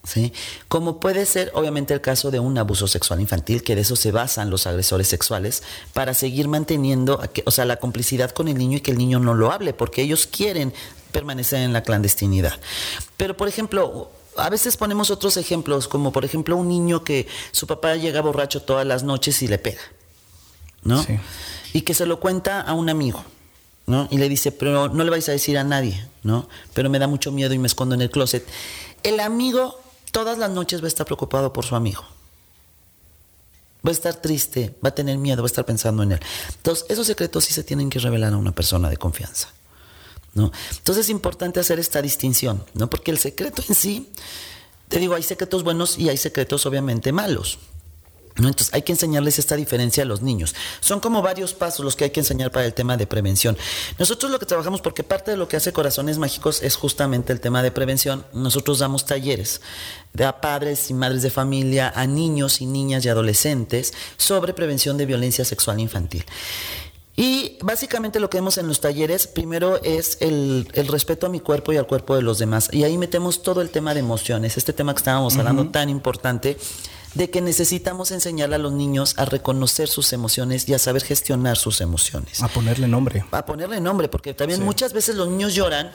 ¿sí? 0.08 0.32
Como 0.69 1.00
puede 1.00 1.26
ser, 1.26 1.52
obviamente, 1.55 1.93
el 1.93 2.00
caso 2.00 2.31
de 2.31 2.40
un 2.40 2.56
abuso 2.56 2.88
sexual 2.88 3.20
infantil, 3.20 3.62
que 3.62 3.75
de 3.75 3.82
eso 3.82 3.94
se 3.94 4.10
basan 4.10 4.49
los 4.49 4.66
agresores 4.66 5.06
sexuales, 5.06 5.62
para 5.93 6.14
seguir 6.14 6.49
manteniendo, 6.49 7.20
o 7.44 7.50
sea, 7.50 7.66
la 7.66 7.76
complicidad 7.76 8.31
con 8.31 8.49
el 8.49 8.56
niño 8.56 8.78
y 8.78 8.81
que 8.81 8.90
el 8.90 8.99
niño 8.99 9.20
no 9.20 9.34
lo 9.34 9.52
hable, 9.52 9.75
porque 9.75 10.02
ellos 10.02 10.26
quieren 10.26 10.72
permanecer 11.12 11.60
en 11.60 11.72
la 11.72 11.82
clandestinidad. 11.82 12.58
Pero, 13.19 13.37
por 13.37 13.49
ejemplo, 13.49 14.10
a 14.37 14.49
veces 14.49 14.76
ponemos 14.76 15.10
otros 15.10 15.37
ejemplos, 15.37 15.88
como 15.88 16.10
por 16.10 16.25
ejemplo 16.25 16.56
un 16.56 16.69
niño 16.69 17.05
que 17.05 17.26
su 17.52 17.66
papá 17.66 17.96
llega 17.96 18.22
borracho 18.22 18.62
todas 18.62 18.87
las 18.87 19.02
noches 19.02 19.43
y 19.43 19.49
le 19.49 19.58
pega, 19.58 19.82
¿no? 20.84 21.05
Y 21.72 21.82
que 21.82 21.93
se 21.93 22.06
lo 22.06 22.19
cuenta 22.19 22.60
a 22.62 22.72
un 22.72 22.88
amigo. 22.88 23.22
¿no? 23.87 24.06
Y 24.10 24.19
le 24.19 24.28
dice, 24.28 24.52
pero 24.52 24.88
no 24.88 25.02
le 25.02 25.08
vais 25.08 25.26
a 25.31 25.32
decir 25.32 25.56
a 25.56 25.64
nadie, 25.64 26.06
¿no? 26.22 26.46
Pero 26.75 26.90
me 26.90 26.99
da 26.99 27.06
mucho 27.06 27.32
miedo 27.32 27.55
y 27.55 27.58
me 27.58 27.66
escondo 27.66 27.94
en 27.94 28.02
el 28.02 28.10
closet. 28.10 28.46
El 29.02 29.19
amigo 29.19 29.81
todas 30.10 30.38
las 30.38 30.50
noches 30.50 30.81
va 30.81 30.87
a 30.87 30.88
estar 30.88 31.06
preocupado 31.06 31.52
por 31.52 31.64
su 31.64 31.75
amigo. 31.76 32.05
Va 33.87 33.90
a 33.90 33.93
estar 33.93 34.14
triste, 34.16 34.75
va 34.84 34.88
a 34.88 34.94
tener 34.94 35.19
miedo, 35.19 35.43
va 35.43 35.46
a 35.46 35.52
estar 35.52 35.64
pensando 35.64 36.02
en 36.02 36.12
él. 36.12 36.20
Entonces, 36.56 36.84
esos 36.88 37.06
secretos 37.06 37.44
sí 37.44 37.55
se 37.55 37.62
tienen 37.62 37.90
que 37.90 37.99
revelar 37.99 38.32
a 38.32 38.37
una 38.37 38.52
persona 38.52 38.90
de 38.90 38.96
confianza. 38.96 39.49
¿no? 40.34 40.52
Entonces 40.76 41.06
es 41.06 41.10
importante 41.10 41.60
hacer 41.60 41.78
esta 41.78 42.02
distinción, 42.02 42.64
¿no? 42.75 42.88
Porque 42.88 43.10
el 43.10 43.19
secreto 43.19 43.62
en 43.69 43.75
sí, 43.75 44.08
te 44.88 44.99
digo, 44.99 45.14
hay 45.14 45.22
secretos 45.22 45.64
buenos 45.64 45.99
y 45.99 46.08
hay 46.08 46.16
secretos 46.16 46.66
obviamente 46.66 47.12
malos. 47.12 47.58
Entonces 48.38 48.70
hay 48.73 48.82
que 48.82 48.93
enseñarles 48.93 49.38
esta 49.38 49.56
diferencia 49.56 50.05
a 50.05 50.06
los 50.06 50.23
niños. 50.23 50.55
Son 50.81 51.00
como 51.00 51.23
varios 51.23 51.55
pasos 51.55 51.85
los 51.85 51.96
que 51.96 52.05
hay 52.05 52.11
que 52.11 52.20
enseñar 52.20 52.50
para 52.50 52.67
el 52.67 52.75
tema 52.75 52.96
de 52.96 53.06
prevención. 53.06 53.56
Nosotros 53.99 54.31
lo 54.31 54.38
que 54.38 54.46
trabajamos, 54.46 54.81
porque 54.81 55.02
parte 55.02 55.31
de 55.31 55.37
lo 55.37 55.49
que 55.49 55.56
hace 55.56 55.73
Corazones 55.73 56.19
Mágicos 56.19 56.62
es 56.62 56.76
justamente 56.76 57.32
el 57.32 57.40
tema 57.40 57.62
de 57.62 57.70
prevención, 57.70 58.25
nosotros 58.32 58.79
damos 58.79 59.06
talleres 59.06 59.61
a 60.25 60.40
padres 60.40 60.90
y 60.90 60.94
madres 60.94 61.23
de 61.23 61.31
familia, 61.31 61.93
a 61.94 62.06
niños 62.06 62.61
y 62.61 62.67
niñas 62.67 63.05
y 63.05 63.08
adolescentes 63.08 63.93
sobre 64.17 64.52
prevención 64.52 64.96
de 64.96 65.06
violencia 65.06 65.44
sexual 65.44 65.81
infantil. 65.81 66.25
Y 67.17 67.58
básicamente 67.62 68.20
lo 68.20 68.31
que 68.31 68.38
vemos 68.38 68.58
en 68.58 68.69
los 68.69 68.81
talleres, 68.81 69.26
primero 69.26 69.82
es 69.82 70.19
el, 70.20 70.69
respeto 70.87 71.26
a 71.26 71.29
mi 71.29 71.41
cuerpo 71.41 71.73
y 71.73 71.76
al 71.76 71.88
cuerpo 71.88 72.14
de 72.14 72.23
los 72.23 72.38
demás. 72.38 72.69
Y 72.73 72.84
ahí 72.84 72.96
metemos 72.96 73.43
todo 73.43 73.61
el 73.61 73.70
tema 73.70 73.93
de 73.93 74.00
emociones, 74.00 74.56
este 74.56 74.73
tema 74.73 74.94
que 74.94 74.99
estábamos 74.99 75.37
hablando 75.37 75.69
tan 75.70 75.88
importante 75.88 76.56
de 77.14 77.31
que 77.31 77.40
necesitamos 77.40 78.10
enseñarle 78.10 78.56
a 78.56 78.58
los 78.58 78.72
niños 78.72 79.14
a 79.16 79.25
reconocer 79.25 79.88
sus 79.88 80.12
emociones 80.12 80.69
y 80.69 80.75
a 80.75 80.78
saber 80.78 81.02
gestionar 81.02 81.56
sus 81.56 81.81
emociones. 81.81 82.43
A 82.43 82.49
ponerle 82.49 82.88
nombre. 82.88 83.25
A 83.31 83.46
ponerle 83.46 83.81
nombre, 83.81 84.08
porque 84.08 84.34
también 84.34 84.62
muchas 84.62 84.93
veces 84.93 85.16
los 85.16 85.28
niños 85.28 85.55
lloran 85.55 85.90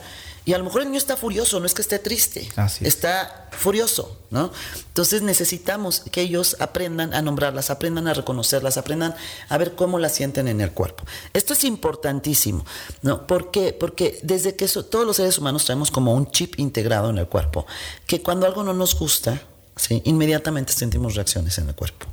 y 0.45 0.53
a 0.53 0.57
lo 0.57 0.65
mejor 0.65 0.81
el 0.81 0.87
niño 0.89 0.97
está 0.97 1.15
furioso, 1.15 1.59
no 1.61 1.65
es 1.65 1.73
que 1.73 1.81
esté 1.81 1.99
triste, 1.99 2.49
está 2.81 3.47
furioso, 3.51 4.17
¿no? 4.29 4.51
Entonces 4.87 5.21
necesitamos 5.21 6.01
que 6.11 6.21
ellos 6.21 6.57
aprendan 6.59 7.13
a 7.13 7.21
nombrarlas, 7.21 7.69
aprendan 7.69 8.07
a 8.09 8.13
reconocerlas, 8.13 8.75
aprendan 8.75 9.15
a 9.47 9.57
ver 9.57 9.75
cómo 9.75 9.99
las 9.99 10.13
sienten 10.13 10.49
en 10.49 10.59
el 10.59 10.71
cuerpo. 10.71 11.05
Esto 11.33 11.53
es 11.53 11.63
importantísimo, 11.63 12.65
¿no? 13.03 13.25
¿Por 13.25 13.51
qué? 13.51 13.71
Porque 13.71 14.19
desde 14.23 14.57
que 14.57 14.67
todos 14.67 15.05
los 15.05 15.15
seres 15.15 15.37
humanos 15.37 15.63
traemos 15.63 15.91
como 15.91 16.13
un 16.13 16.29
chip 16.29 16.59
integrado 16.59 17.09
en 17.09 17.19
el 17.19 17.27
cuerpo, 17.27 17.65
que 18.05 18.21
cuando 18.21 18.45
algo 18.45 18.63
no 18.63 18.73
nos 18.73 18.99
gusta, 18.99 19.41
¿sí? 19.75 20.01
inmediatamente 20.05 20.73
sentimos 20.73 21.15
reacciones 21.15 21.57
en 21.57 21.69
el 21.69 21.75
cuerpo. 21.75 22.07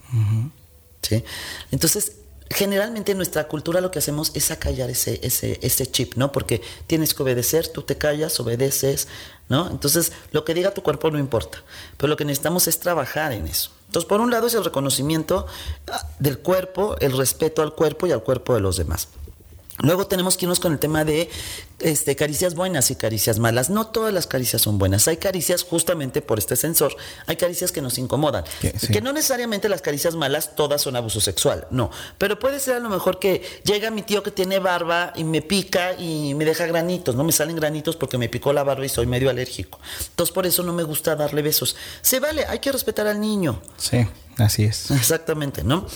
¿sí? 1.02 1.24
Entonces, 1.70 2.12
generalmente 2.50 3.12
en 3.12 3.18
nuestra 3.18 3.46
cultura 3.46 3.80
lo 3.80 3.90
que 3.90 4.00
hacemos 4.00 4.32
es 4.34 4.50
acallar 4.50 4.90
ese, 4.90 5.20
ese, 5.22 5.58
ese 5.62 5.86
chip, 5.86 6.14
¿no? 6.16 6.32
Porque 6.32 6.60
tienes 6.86 7.14
que 7.14 7.22
obedecer, 7.22 7.68
tú 7.68 7.82
te 7.82 7.96
callas, 7.96 8.38
obedeces, 8.40 9.06
¿no? 9.48 9.70
Entonces, 9.70 10.12
lo 10.32 10.44
que 10.44 10.52
diga 10.52 10.72
tu 10.72 10.82
cuerpo 10.82 11.10
no 11.10 11.18
importa, 11.18 11.62
pero 11.96 12.08
lo 12.08 12.16
que 12.16 12.24
necesitamos 12.24 12.66
es 12.66 12.80
trabajar 12.80 13.32
en 13.32 13.46
eso. 13.46 13.70
Entonces, 13.86 14.08
por 14.08 14.20
un 14.20 14.30
lado 14.30 14.48
es 14.48 14.54
el 14.54 14.64
reconocimiento 14.64 15.46
ah, 15.90 16.08
del 16.18 16.38
cuerpo, 16.38 16.96
el 17.00 17.16
respeto 17.16 17.62
al 17.62 17.74
cuerpo 17.74 18.06
y 18.06 18.12
al 18.12 18.22
cuerpo 18.22 18.54
de 18.54 18.60
los 18.60 18.76
demás. 18.76 19.08
Luego 19.82 20.06
tenemos 20.06 20.36
que 20.36 20.44
irnos 20.44 20.60
con 20.60 20.72
el 20.72 20.78
tema 20.78 21.04
de 21.04 21.30
este, 21.78 22.16
caricias 22.16 22.54
buenas 22.54 22.90
y 22.90 22.96
caricias 22.96 23.38
malas. 23.38 23.70
No 23.70 23.86
todas 23.86 24.12
las 24.12 24.26
caricias 24.26 24.62
son 24.62 24.78
buenas. 24.78 25.08
Hay 25.08 25.16
caricias 25.16 25.62
justamente 25.64 26.22
por 26.22 26.38
este 26.38 26.56
sensor. 26.56 26.94
Hay 27.26 27.36
caricias 27.36 27.72
que 27.72 27.80
nos 27.80 27.98
incomodan. 27.98 28.44
Que 28.92 29.00
no 29.00 29.12
necesariamente 29.12 29.68
las 29.68 29.82
caricias 29.82 30.14
malas 30.14 30.54
todas 30.54 30.82
son 30.82 30.96
abuso 30.96 31.20
sexual. 31.20 31.66
No. 31.70 31.90
Pero 32.18 32.38
puede 32.38 32.60
ser 32.60 32.76
a 32.76 32.80
lo 32.80 32.90
mejor 32.90 33.18
que 33.18 33.42
llega 33.64 33.90
mi 33.90 34.02
tío 34.02 34.22
que 34.22 34.30
tiene 34.30 34.58
barba 34.58 35.12
y 35.16 35.24
me 35.24 35.42
pica 35.42 35.94
y 35.98 36.34
me 36.34 36.44
deja 36.44 36.66
granitos. 36.66 37.14
No 37.16 37.24
me 37.24 37.32
salen 37.32 37.56
granitos 37.56 37.96
porque 37.96 38.18
me 38.18 38.28
picó 38.28 38.52
la 38.52 38.62
barba 38.62 38.84
y 38.84 38.88
soy 38.88 39.06
medio 39.06 39.30
alérgico. 39.30 39.80
Entonces 40.10 40.32
por 40.34 40.46
eso 40.46 40.62
no 40.62 40.72
me 40.72 40.82
gusta 40.82 41.16
darle 41.16 41.42
besos. 41.42 41.76
Se 42.02 42.20
vale, 42.20 42.44
hay 42.46 42.58
que 42.58 42.72
respetar 42.72 43.06
al 43.06 43.20
niño. 43.20 43.60
Sí. 43.76 44.06
Así 44.40 44.64
es. 44.64 44.90
Exactamente, 44.90 45.64
¿no? 45.64 45.86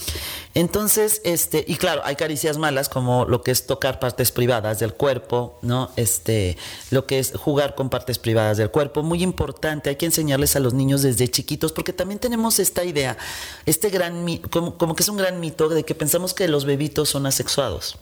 Entonces, 0.53 1.19
este, 1.23 1.65
y 1.67 1.77
claro, 1.77 2.01
hay 2.05 2.15
caricias 2.15 2.59
malas 2.59 2.89
como 2.89 3.25
lo 3.25 3.41
que 3.41 3.49
es 3.49 3.65
tocar 3.65 3.99
partes 3.99 4.31
privadas 4.31 4.77
del 4.79 4.93
cuerpo, 4.93 5.57
¿no? 5.63 5.89
Este, 5.95 6.55
lo 6.91 7.07
que 7.07 7.17
es 7.17 7.33
jugar 7.35 7.73
con 7.73 7.89
partes 7.89 8.19
privadas 8.19 8.57
del 8.57 8.69
cuerpo, 8.69 9.01
muy 9.01 9.23
importante, 9.23 9.89
hay 9.89 9.95
que 9.95 10.05
enseñarles 10.05 10.55
a 10.55 10.59
los 10.59 10.75
niños 10.75 11.01
desde 11.01 11.27
chiquitos, 11.27 11.71
porque 11.71 11.91
también 11.91 12.19
tenemos 12.19 12.59
esta 12.59 12.83
idea, 12.83 13.17
este 13.65 13.89
gran 13.89 14.25
como, 14.51 14.77
como 14.77 14.95
que 14.95 15.01
es 15.01 15.09
un 15.09 15.17
gran 15.17 15.39
mito 15.39 15.67
de 15.67 15.83
que 15.83 15.95
pensamos 15.95 16.35
que 16.35 16.47
los 16.47 16.65
bebitos 16.65 17.09
son 17.09 17.25
asexuados. 17.25 17.97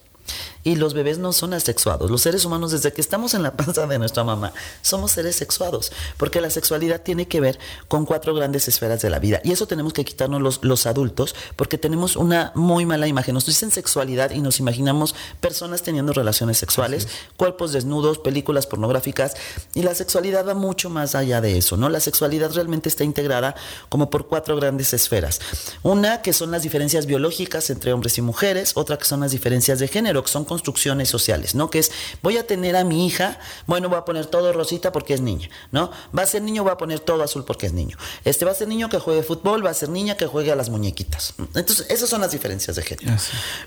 Y 0.63 0.75
los 0.75 0.93
bebés 0.93 1.17
no 1.17 1.34
son 1.34 1.53
asexuados. 1.53 2.10
Los 2.10 2.22
seres 2.22 2.46
humanos, 2.46 2.72
desde 2.72 2.93
que 2.93 3.01
estamos 3.01 3.34
en 3.34 3.43
la 3.43 3.51
panza 3.51 3.86
de 3.86 4.00
nuestra 4.00 4.24
mamá, 4.24 4.53
somos 4.82 5.12
seres 5.12 5.36
sexuados. 5.36 5.91
Porque 6.17 6.41
la 6.41 6.50
sexualidad 6.50 7.01
tiene 7.01 7.27
que 7.27 7.41
ver 7.41 7.60
con 7.88 8.05
cuatro 8.05 8.34
grandes 8.34 8.67
esferas 8.67 9.01
de 9.01 9.10
la 9.10 9.20
vida. 9.20 9.41
Y 9.43 9.51
eso 9.51 9.67
tenemos 9.67 9.93
que 9.93 10.05
quitarnos 10.05 10.41
los, 10.41 10.63
los 10.63 10.86
adultos, 10.86 11.36
porque 11.55 11.77
tenemos 11.77 12.15
una 12.15 12.51
muy 12.55 12.86
mala 12.86 13.08
imagen. 13.08 13.34
Nos 13.34 13.46
dicen 13.46 13.72
sexualidad 13.72 14.32
y 14.32 14.41
nos 14.41 14.60
imaginamos 14.60 15.15
personas 15.41 15.82
teniendo 15.82 16.13
relaciones 16.13 16.58
sexuales, 16.58 17.08
cuerpos 17.36 17.74
desnudos, 17.74 18.20
películas 18.20 18.67
pornográficas. 18.67 19.36
Y 19.74 19.82
la 19.82 19.96
sexualidad 19.96 20.48
va 20.48 20.53
mucho 20.53 20.89
más 20.89 21.15
allá 21.15 21.41
de 21.41 21.58
eso, 21.58 21.77
¿no? 21.77 21.89
La 21.89 22.00
sexualidad 22.00 22.51
realmente 22.53 22.89
está 22.89 23.03
integrada 23.03 23.55
como 23.89 24.10
por 24.10 24.27
cuatro 24.27 24.55
grandes 24.55 24.93
esferas. 24.93 25.39
Una 25.82 26.22
que 26.22 26.34
son 26.34 26.51
las 26.51 26.63
diferencias 26.63 27.05
biológicas 27.05 27.70
entre 27.70 27.93
hombres 27.93 28.17
y 28.17 28.22
mujeres, 28.22 28.74
otra 28.75 28.98
que 28.98 29.05
son 29.05 29.20
las 29.20 29.32
diferencias 29.32 29.79
de 29.79 29.88
género, 29.88 30.24
que 30.24 30.32
son 30.32 30.46
construcciones 30.53 31.10
sociales, 31.10 31.55
¿no? 31.55 31.72
Que 31.72 31.79
es, 31.79 31.91
voy 32.22 32.38
a 32.38 32.45
tener 32.45 32.75
a 32.75 32.83
mi 32.83 33.07
hija, 33.07 33.39
bueno, 33.65 33.89
voy 33.89 33.98
a 33.98 34.05
poner 34.05 34.27
todo 34.27 34.53
rosita 34.53 34.91
porque 34.91 35.15
es 35.15 35.22
niña, 35.22 35.50
¿no? 35.72 35.89
Va 36.15 36.22
a 36.22 36.25
ser 36.27 36.43
niño, 36.43 36.62
voy 36.62 36.72
a 36.72 36.77
poner 36.77 37.00
todo 37.00 37.24
azul 37.24 37.43
porque 37.43 37.65
es 37.65 37.74
niño. 37.74 37.98
Este 38.24 38.45
va 38.45 38.51
a 38.51 38.53
ser 38.53 38.67
niño 38.67 38.88
que 38.88 39.00
juegue 39.00 39.24
fútbol, 39.24 39.65
va 39.65 39.72
a 39.72 39.74
ser 39.74 39.89
niña 39.89 40.15
que 40.15 40.27
juegue 40.27 40.51
a 40.51 40.55
las 40.55 40.69
muñequitas. 40.69 41.33
Entonces, 41.55 41.88
esas 41.89 42.07
son 42.07 42.22
las 42.22 42.31
diferencias 42.31 42.75
de 42.75 42.83
género. 42.83 43.17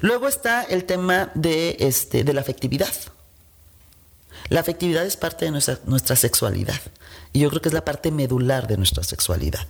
Luego 0.01 0.29
está 0.29 0.63
el 0.63 0.85
tema 0.85 1.33
de, 1.35 1.77
este, 1.81 2.23
de 2.23 2.33
la 2.33 2.43
afectividad. 2.43 2.95
La 4.49 4.61
afectividad 4.61 5.05
es 5.05 5.17
parte 5.17 5.47
de 5.47 5.51
nuestra, 5.51 5.81
nuestra 5.87 6.15
sexualidad. 6.15 6.81
Y 7.33 7.41
yo 7.41 7.51
creo 7.51 7.61
que 7.61 7.69
es 7.69 7.75
la 7.75 7.85
parte 7.85 8.13
medular 8.13 8.69
de 8.69 8.77
nuestra 8.77 9.03
sexualidad. 9.03 9.67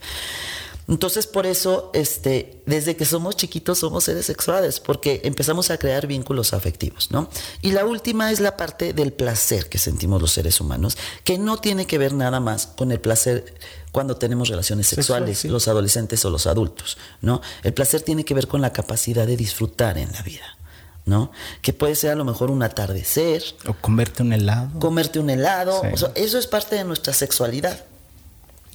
Entonces, 0.88 1.26
por 1.26 1.47
eso, 1.47 1.90
este, 1.95 2.62
desde 2.64 2.95
que 2.95 3.05
somos 3.05 3.37
chiquitos 3.37 3.78
somos 3.78 4.05
seres 4.05 4.26
sexuales, 4.26 4.78
porque 4.78 5.21
empezamos 5.25 5.71
a 5.71 5.78
crear 5.78 6.07
vínculos 6.07 6.52
afectivos, 6.52 7.11
¿no? 7.11 7.28
Y 7.61 7.73
la 7.73 7.85
última 7.85 8.31
es 8.31 8.38
la 8.38 8.57
parte 8.57 8.93
del 8.93 9.12
placer 9.12 9.69
que 9.69 9.78
sentimos 9.78 10.23
los 10.23 10.31
seres 10.31 10.61
humanos, 10.61 10.97
que 11.25 11.38
no 11.38 11.57
tiene 11.57 11.87
que 11.87 11.99
ver 11.99 12.12
nada 12.12 12.38
más 12.38 12.69
con 12.69 12.93
el 12.93 13.00
placer 13.00 13.55
cuando 13.90 14.16
tenemos 14.16 14.49
relaciones 14.49 14.87
sexuales, 14.87 15.45
los 15.47 15.66
adolescentes 15.66 16.25
o 16.25 16.31
los 16.31 16.47
adultos, 16.47 16.99
¿no? 17.21 17.40
El 17.64 17.75
placer 17.75 18.02
tiene 18.02 18.25
que 18.25 18.35
ver 18.35 18.47
con 18.47 18.61
la 18.61 18.73
capacidad 18.73 19.26
de 19.26 19.37
disfrutar 19.37 19.99
en 19.99 20.12
la 20.12 20.23
vida. 20.23 20.57
¿no? 21.05 21.31
Que 21.62 21.73
puede 21.73 21.95
ser 21.95 22.11
a 22.11 22.14
lo 22.16 22.25
mejor 22.25 22.50
un 22.50 22.64
atardecer. 22.64 23.40
O 23.69 23.75
comerte 23.75 24.25
un 24.25 24.33
helado. 24.33 24.76
Comerte 24.81 25.21
un 25.21 25.31
helado. 25.31 25.83
eso 25.85 26.38
es 26.38 26.47
parte 26.49 26.75
de 26.75 26.83
nuestra 26.83 27.12
sexualidad. 27.12 27.85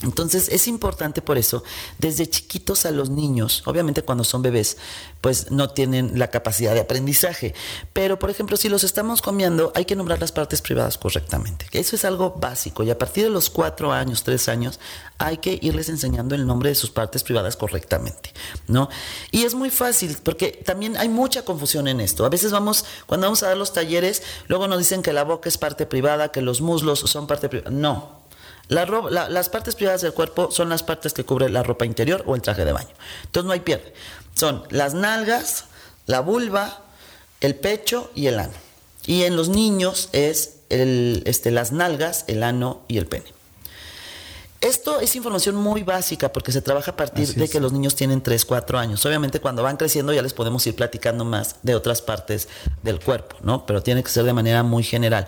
Entonces 0.03 0.49
es 0.49 0.67
importante 0.67 1.21
por 1.21 1.37
eso, 1.37 1.63
desde 1.99 2.27
chiquitos 2.27 2.85
a 2.85 2.91
los 2.91 3.09
niños, 3.09 3.63
obviamente 3.65 4.01
cuando 4.01 4.23
son 4.23 4.41
bebés, 4.41 4.77
pues 5.21 5.51
no 5.51 5.69
tienen 5.69 6.17
la 6.17 6.29
capacidad 6.29 6.73
de 6.73 6.79
aprendizaje, 6.79 7.53
pero 7.93 8.17
por 8.17 8.29
ejemplo 8.29 8.57
si 8.57 8.67
los 8.67 8.83
estamos 8.83 9.21
comiendo 9.21 9.71
hay 9.75 9.85
que 9.85 9.95
nombrar 9.95 10.19
las 10.19 10.31
partes 10.31 10.61
privadas 10.61 10.97
correctamente, 10.97 11.67
eso 11.73 11.95
es 11.95 12.03
algo 12.05 12.31
básico 12.31 12.83
y 12.83 12.89
a 12.89 12.97
partir 12.97 13.25
de 13.25 13.29
los 13.29 13.49
cuatro 13.49 13.91
años, 13.91 14.23
tres 14.23 14.49
años, 14.49 14.79
hay 15.19 15.37
que 15.37 15.59
irles 15.61 15.89
enseñando 15.89 16.33
el 16.33 16.47
nombre 16.47 16.69
de 16.69 16.75
sus 16.75 16.89
partes 16.89 17.23
privadas 17.23 17.55
correctamente, 17.55 18.33
¿no? 18.67 18.89
Y 19.29 19.43
es 19.43 19.53
muy 19.53 19.69
fácil 19.69 20.17
porque 20.23 20.51
también 20.65 20.97
hay 20.97 21.09
mucha 21.09 21.45
confusión 21.45 21.87
en 21.87 22.01
esto, 22.01 22.25
a 22.25 22.29
veces 22.29 22.51
vamos, 22.51 22.85
cuando 23.05 23.27
vamos 23.27 23.43
a 23.43 23.49
dar 23.49 23.57
los 23.57 23.73
talleres, 23.73 24.23
luego 24.47 24.67
nos 24.67 24.79
dicen 24.79 25.03
que 25.03 25.13
la 25.13 25.23
boca 25.23 25.47
es 25.47 25.59
parte 25.59 25.85
privada, 25.85 26.31
que 26.31 26.41
los 26.41 26.61
muslos 26.61 26.99
son 26.99 27.27
parte 27.27 27.49
privada, 27.49 27.69
no, 27.69 28.20
las 28.71 29.49
partes 29.49 29.75
privadas 29.75 30.01
del 30.01 30.13
cuerpo 30.13 30.49
son 30.49 30.69
las 30.69 30.81
partes 30.81 31.13
que 31.13 31.25
cubre 31.25 31.49
la 31.49 31.61
ropa 31.61 31.85
interior 31.85 32.23
o 32.25 32.35
el 32.35 32.41
traje 32.41 32.63
de 32.63 32.71
baño. 32.71 32.89
Entonces 33.25 33.45
no 33.45 33.51
hay 33.51 33.59
pierde. 33.59 33.93
Son 34.33 34.63
las 34.69 34.93
nalgas, 34.93 35.65
la 36.05 36.21
vulva, 36.21 36.81
el 37.41 37.55
pecho 37.55 38.09
y 38.15 38.27
el 38.27 38.39
ano. 38.39 38.53
Y 39.05 39.23
en 39.23 39.35
los 39.35 39.49
niños 39.49 40.09
es 40.13 40.57
el, 40.69 41.21
este, 41.25 41.51
las 41.51 41.73
nalgas, 41.73 42.23
el 42.27 42.43
ano 42.43 42.81
y 42.87 42.97
el 42.97 43.07
pene. 43.07 43.25
Esto 44.61 44.99
es 44.99 45.15
información 45.15 45.55
muy 45.55 45.81
básica 45.81 46.31
porque 46.31 46.51
se 46.51 46.61
trabaja 46.61 46.91
a 46.91 46.95
partir 46.95 47.33
de 47.33 47.49
que 47.49 47.59
los 47.59 47.73
niños 47.73 47.95
tienen 47.95 48.21
3, 48.21 48.45
4 48.45 48.77
años. 48.77 49.03
Obviamente 49.07 49.41
cuando 49.41 49.63
van 49.63 49.75
creciendo 49.75 50.13
ya 50.13 50.21
les 50.21 50.33
podemos 50.33 50.65
ir 50.67 50.75
platicando 50.75 51.25
más 51.25 51.55
de 51.63 51.73
otras 51.73 52.03
partes 52.03 52.47
del 52.83 52.99
cuerpo, 52.99 53.35
¿no? 53.41 53.65
Pero 53.65 53.81
tiene 53.81 54.03
que 54.03 54.11
ser 54.11 54.23
de 54.23 54.33
manera 54.33 54.61
muy 54.61 54.83
general. 54.83 55.25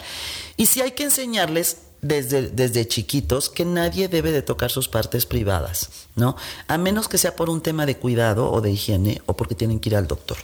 Y 0.55 0.67
si 0.67 0.81
hay 0.81 0.91
que 0.91 1.03
enseñarles 1.03 1.77
desde, 2.03 2.49
desde 2.49 2.87
chiquitos 2.87 3.49
que 3.49 3.65
nadie 3.65 4.07
debe 4.07 4.31
de 4.31 4.41
tocar 4.41 4.69
sus 4.69 4.87
partes 4.87 5.25
privadas, 5.25 5.89
¿no? 6.15 6.35
A 6.67 6.77
menos 6.77 7.07
que 7.07 7.17
sea 7.17 7.35
por 7.35 7.49
un 7.49 7.61
tema 7.61 7.85
de 7.85 7.97
cuidado 7.97 8.51
o 8.51 8.61
de 8.61 8.71
higiene 8.71 9.21
o 9.25 9.35
porque 9.35 9.55
tienen 9.55 9.79
que 9.79 9.89
ir 9.89 9.95
al 9.95 10.07
doctor. 10.07 10.37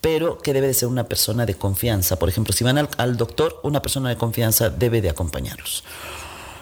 Pero 0.00 0.38
que 0.38 0.54
debe 0.54 0.68
de 0.68 0.74
ser 0.74 0.88
una 0.88 1.04
persona 1.04 1.44
de 1.44 1.54
confianza. 1.54 2.18
Por 2.18 2.30
ejemplo, 2.30 2.54
si 2.54 2.64
van 2.64 2.78
al, 2.78 2.88
al 2.96 3.16
doctor, 3.18 3.60
una 3.62 3.82
persona 3.82 4.08
de 4.08 4.16
confianza 4.16 4.70
debe 4.70 5.02
de 5.02 5.10
acompañarlos. 5.10 5.84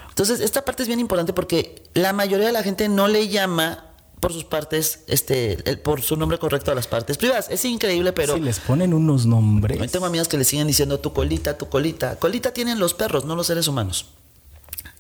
Entonces, 0.09 0.41
esta 0.41 0.65
parte 0.65 0.83
es 0.83 0.89
bien 0.89 0.99
importante 0.99 1.33
porque 1.33 1.85
la 1.95 2.13
mayoría 2.13 2.49
de 2.49 2.53
la 2.53 2.65
gente 2.65 2.89
no 2.89 3.07
le 3.07 3.29
llama 3.29 3.85
por 4.19 4.33
sus 4.33 4.45
partes, 4.45 5.05
este, 5.07 5.57
por 5.85 6.03
su 6.03 6.17
nombre 6.17 6.39
correcto 6.39 6.73
a 6.73 6.75
las 6.75 6.89
partes 6.89 7.17
privadas. 7.17 7.47
Es 7.51 7.65
increíble, 7.65 8.13
pero. 8.13 8.35
Si 8.35 8.41
les 8.41 8.59
ponen 8.59 8.95
unos 8.95 9.27
nombres. 9.27 9.79
Yo 9.79 9.89
tengo 9.89 10.07
amigas 10.07 10.27
que 10.27 10.37
le 10.37 10.45
siguen 10.45 10.67
diciendo 10.67 10.99
tu 10.99 11.13
colita, 11.13 11.57
tu 11.57 11.69
colita. 11.69 12.17
Colita 12.17 12.53
tienen 12.53 12.79
los 12.81 12.95
perros, 12.95 13.25
no 13.25 13.37
los 13.37 13.47
seres 13.47 13.69
humanos. 13.69 14.07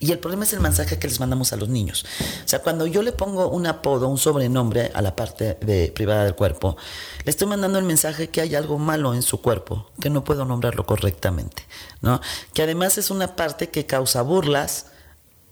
Y 0.00 0.12
el 0.12 0.18
problema 0.20 0.44
es 0.44 0.52
el 0.52 0.60
mensaje 0.60 0.98
que 0.98 1.08
les 1.08 1.18
mandamos 1.18 1.52
a 1.52 1.56
los 1.56 1.68
niños. 1.68 2.04
O 2.44 2.48
sea, 2.48 2.60
cuando 2.60 2.86
yo 2.86 3.02
le 3.02 3.10
pongo 3.10 3.48
un 3.48 3.66
apodo, 3.66 4.06
un 4.06 4.18
sobrenombre 4.18 4.92
a 4.94 5.02
la 5.02 5.16
parte 5.16 5.58
de, 5.60 5.90
privada 5.92 6.24
del 6.24 6.36
cuerpo, 6.36 6.76
le 7.24 7.30
estoy 7.30 7.48
mandando 7.48 7.78
el 7.78 7.84
mensaje 7.84 8.28
que 8.28 8.40
hay 8.40 8.54
algo 8.54 8.78
malo 8.78 9.12
en 9.12 9.22
su 9.22 9.42
cuerpo, 9.42 9.90
que 10.00 10.08
no 10.08 10.22
puedo 10.22 10.44
nombrarlo 10.44 10.86
correctamente, 10.86 11.64
¿no? 12.00 12.20
Que 12.54 12.62
además 12.62 12.96
es 12.96 13.10
una 13.10 13.34
parte 13.34 13.70
que 13.70 13.86
causa 13.86 14.22
burlas, 14.22 14.86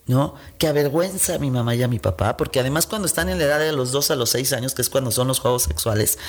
¿no? 0.06 0.36
Que 0.58 0.68
avergüenza 0.68 1.34
a 1.34 1.38
mi 1.38 1.50
mamá 1.50 1.74
y 1.74 1.82
a 1.82 1.88
mi 1.88 1.98
papá, 1.98 2.36
porque 2.36 2.60
además 2.60 2.86
cuando 2.86 3.06
están 3.06 3.28
en 3.28 3.38
la 3.38 3.44
edad 3.44 3.58
de 3.58 3.72
los 3.72 3.90
dos 3.90 4.12
a 4.12 4.16
los 4.16 4.30
seis 4.30 4.52
años, 4.52 4.74
que 4.74 4.82
es 4.82 4.90
cuando 4.90 5.10
son 5.10 5.26
los 5.26 5.40
juegos 5.40 5.64
sexuales, 5.64 6.20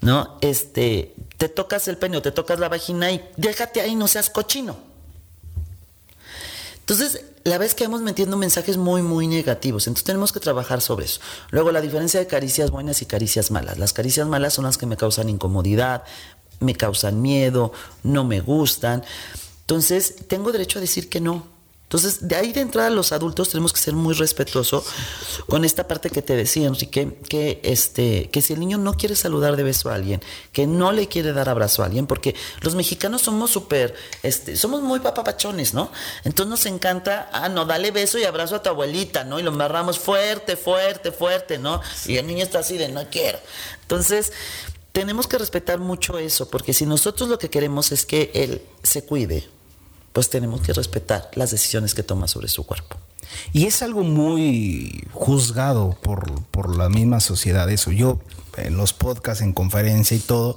¿no? 0.00 0.38
Este, 0.40 1.14
te 1.38 1.48
tocas 1.48 1.86
el 1.86 1.98
pene 1.98 2.16
o 2.16 2.22
te 2.22 2.32
tocas 2.32 2.58
la 2.58 2.68
vagina 2.68 3.12
y 3.12 3.24
déjate 3.36 3.80
ahí, 3.80 3.94
no 3.94 4.08
seas 4.08 4.28
cochino. 4.28 4.93
Entonces, 6.84 7.24
la 7.44 7.56
vez 7.56 7.74
que 7.74 7.84
vamos 7.84 8.02
metiendo 8.02 8.36
mensajes 8.36 8.76
muy, 8.76 9.00
muy 9.00 9.26
negativos. 9.26 9.86
Entonces 9.86 10.04
tenemos 10.04 10.32
que 10.32 10.40
trabajar 10.40 10.82
sobre 10.82 11.06
eso. 11.06 11.18
Luego, 11.50 11.72
la 11.72 11.80
diferencia 11.80 12.20
de 12.20 12.26
caricias 12.26 12.70
buenas 12.70 13.00
y 13.00 13.06
caricias 13.06 13.50
malas. 13.50 13.78
Las 13.78 13.94
caricias 13.94 14.28
malas 14.28 14.52
son 14.52 14.66
las 14.66 14.76
que 14.76 14.84
me 14.84 14.98
causan 14.98 15.30
incomodidad, 15.30 16.04
me 16.60 16.74
causan 16.74 17.22
miedo, 17.22 17.72
no 18.02 18.24
me 18.24 18.42
gustan. 18.42 19.02
Entonces, 19.60 20.14
tengo 20.28 20.52
derecho 20.52 20.78
a 20.78 20.82
decir 20.82 21.08
que 21.08 21.22
no. 21.22 21.53
Entonces, 21.94 22.26
de 22.26 22.34
ahí 22.34 22.52
de 22.52 22.60
entrada 22.60 22.90
los 22.90 23.12
adultos 23.12 23.50
tenemos 23.50 23.72
que 23.72 23.78
ser 23.78 23.94
muy 23.94 24.14
respetuosos 24.14 24.84
con 25.46 25.64
esta 25.64 25.86
parte 25.86 26.10
que 26.10 26.22
te 26.22 26.34
decía, 26.34 26.66
Enrique, 26.66 27.18
que, 27.28 27.60
este, 27.62 28.30
que 28.30 28.42
si 28.42 28.52
el 28.52 28.58
niño 28.58 28.78
no 28.78 28.94
quiere 28.94 29.14
saludar 29.14 29.54
de 29.54 29.62
beso 29.62 29.90
a 29.90 29.94
alguien, 29.94 30.20
que 30.50 30.66
no 30.66 30.90
le 30.90 31.06
quiere 31.06 31.32
dar 31.32 31.48
abrazo 31.48 31.84
a 31.84 31.86
alguien, 31.86 32.08
porque 32.08 32.34
los 32.62 32.74
mexicanos 32.74 33.22
somos 33.22 33.52
súper, 33.52 33.94
este, 34.24 34.56
somos 34.56 34.82
muy 34.82 34.98
papapachones, 34.98 35.72
¿no? 35.72 35.92
Entonces 36.24 36.50
nos 36.50 36.66
encanta, 36.66 37.30
ah, 37.32 37.48
no, 37.48 37.64
dale 37.64 37.92
beso 37.92 38.18
y 38.18 38.24
abrazo 38.24 38.56
a 38.56 38.62
tu 38.64 38.70
abuelita, 38.70 39.22
¿no? 39.22 39.38
Y 39.38 39.44
lo 39.44 39.52
amarramos 39.52 40.00
fuerte, 40.00 40.56
fuerte, 40.56 41.12
fuerte, 41.12 41.58
¿no? 41.58 41.80
Y 42.06 42.16
el 42.16 42.26
niño 42.26 42.42
está 42.42 42.58
así 42.58 42.76
de, 42.76 42.88
no 42.88 43.08
quiero. 43.08 43.38
Entonces, 43.82 44.32
tenemos 44.90 45.28
que 45.28 45.38
respetar 45.38 45.78
mucho 45.78 46.18
eso, 46.18 46.50
porque 46.50 46.72
si 46.72 46.86
nosotros 46.86 47.28
lo 47.28 47.38
que 47.38 47.50
queremos 47.50 47.92
es 47.92 48.04
que 48.04 48.32
él 48.34 48.62
se 48.82 49.04
cuide, 49.04 49.48
pues 50.14 50.30
tenemos 50.30 50.60
que 50.60 50.72
respetar 50.72 51.28
las 51.34 51.50
decisiones 51.50 51.92
que 51.92 52.04
toma 52.04 52.28
sobre 52.28 52.46
su 52.46 52.64
cuerpo. 52.64 52.96
Y 53.52 53.66
es 53.66 53.82
algo 53.82 54.04
muy 54.04 55.04
juzgado 55.12 55.98
por, 56.02 56.44
por 56.44 56.76
la 56.76 56.88
misma 56.88 57.18
sociedad 57.18 57.68
eso. 57.68 57.90
Yo 57.90 58.20
en 58.56 58.76
los 58.76 58.92
podcasts, 58.92 59.42
en 59.42 59.52
conferencia 59.52 60.16
y 60.16 60.20
todo, 60.20 60.56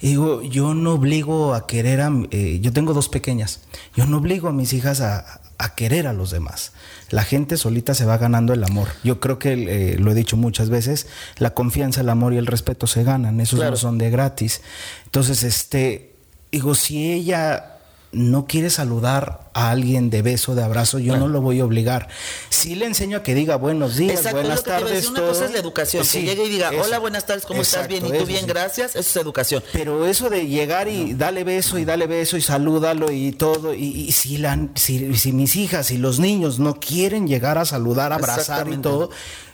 digo, 0.00 0.40
yo 0.40 0.72
no 0.72 0.94
obligo 0.94 1.52
a 1.52 1.66
querer 1.66 2.00
a... 2.00 2.10
Eh, 2.30 2.60
yo 2.62 2.72
tengo 2.72 2.94
dos 2.94 3.10
pequeñas, 3.10 3.60
yo 3.94 4.06
no 4.06 4.16
obligo 4.16 4.48
a 4.48 4.52
mis 4.52 4.72
hijas 4.72 5.02
a, 5.02 5.42
a, 5.58 5.74
querer 5.74 6.06
a 6.06 6.14
los 6.14 6.30
demás. 6.30 6.72
La 7.10 7.24
gente 7.24 7.58
solita 7.58 7.92
se 7.92 8.06
va 8.06 8.16
ganando 8.16 8.54
el 8.54 8.64
amor. 8.64 8.88
Yo 9.04 9.20
creo 9.20 9.38
que, 9.38 9.52
eh, 9.52 9.98
lo 9.98 10.12
he 10.12 10.14
dicho 10.14 10.38
muchas 10.38 10.70
veces, 10.70 11.08
la 11.36 11.52
confianza, 11.52 12.00
el 12.00 12.08
amor 12.08 12.32
y 12.32 12.38
el 12.38 12.46
respeto 12.46 12.86
se 12.86 13.04
ganan, 13.04 13.38
esos 13.38 13.60
no 13.60 13.76
son 13.76 13.98
de 13.98 14.08
gratis. 14.08 14.62
Entonces, 15.04 15.42
este, 15.42 16.14
digo, 16.50 16.74
si 16.74 17.12
ella 17.12 17.73
no 18.14 18.46
quiere 18.46 18.70
saludar 18.70 19.50
a 19.54 19.70
alguien 19.70 20.10
de 20.10 20.22
beso, 20.22 20.54
de 20.54 20.62
abrazo, 20.62 20.98
yo 20.98 21.16
no 21.16 21.28
lo 21.28 21.40
voy 21.40 21.60
a 21.60 21.64
obligar. 21.64 22.08
Sí 22.48 22.74
le 22.74 22.86
enseño 22.86 23.18
a 23.18 23.22
que 23.22 23.34
diga 23.34 23.56
buenos 23.56 23.96
días, 23.96 24.30
buenas 24.32 24.64
tardes. 24.64 25.08
Una 25.08 25.20
cosa 25.20 25.44
es 25.44 25.52
la 25.52 25.58
educación, 25.58 26.06
que 26.06 26.22
llegue 26.22 26.46
y 26.46 26.48
diga, 26.48 26.70
hola, 26.82 26.98
buenas 26.98 27.26
tardes, 27.26 27.44
¿cómo 27.44 27.62
estás? 27.62 27.86
Bien, 27.86 28.04
y 28.06 28.18
tú 28.18 28.26
bien, 28.26 28.46
gracias, 28.46 28.96
eso 28.96 29.00
es 29.00 29.16
educación. 29.16 29.62
Pero 29.72 30.06
eso 30.06 30.30
de 30.30 30.46
llegar 30.46 30.88
y 30.88 31.14
dale 31.14 31.44
beso 31.44 31.78
y 31.78 31.84
dale 31.84 32.06
beso 32.06 32.36
y 32.36 32.42
salúdalo 32.42 33.10
y 33.10 33.32
todo, 33.32 33.74
y, 33.74 34.10
si, 34.12 34.38
la, 34.38 34.68
si, 34.74 35.14
si 35.16 35.32
mis 35.32 35.56
hijas 35.56 35.90
y 35.90 35.98
los 35.98 36.18
niños 36.18 36.58
no 36.58 36.80
quieren 36.80 37.26
llegar 37.26 37.58
a 37.58 37.64
saludar, 37.64 38.12
abrazar 38.12 38.68
y 38.68 38.76
todo, 38.78 39.10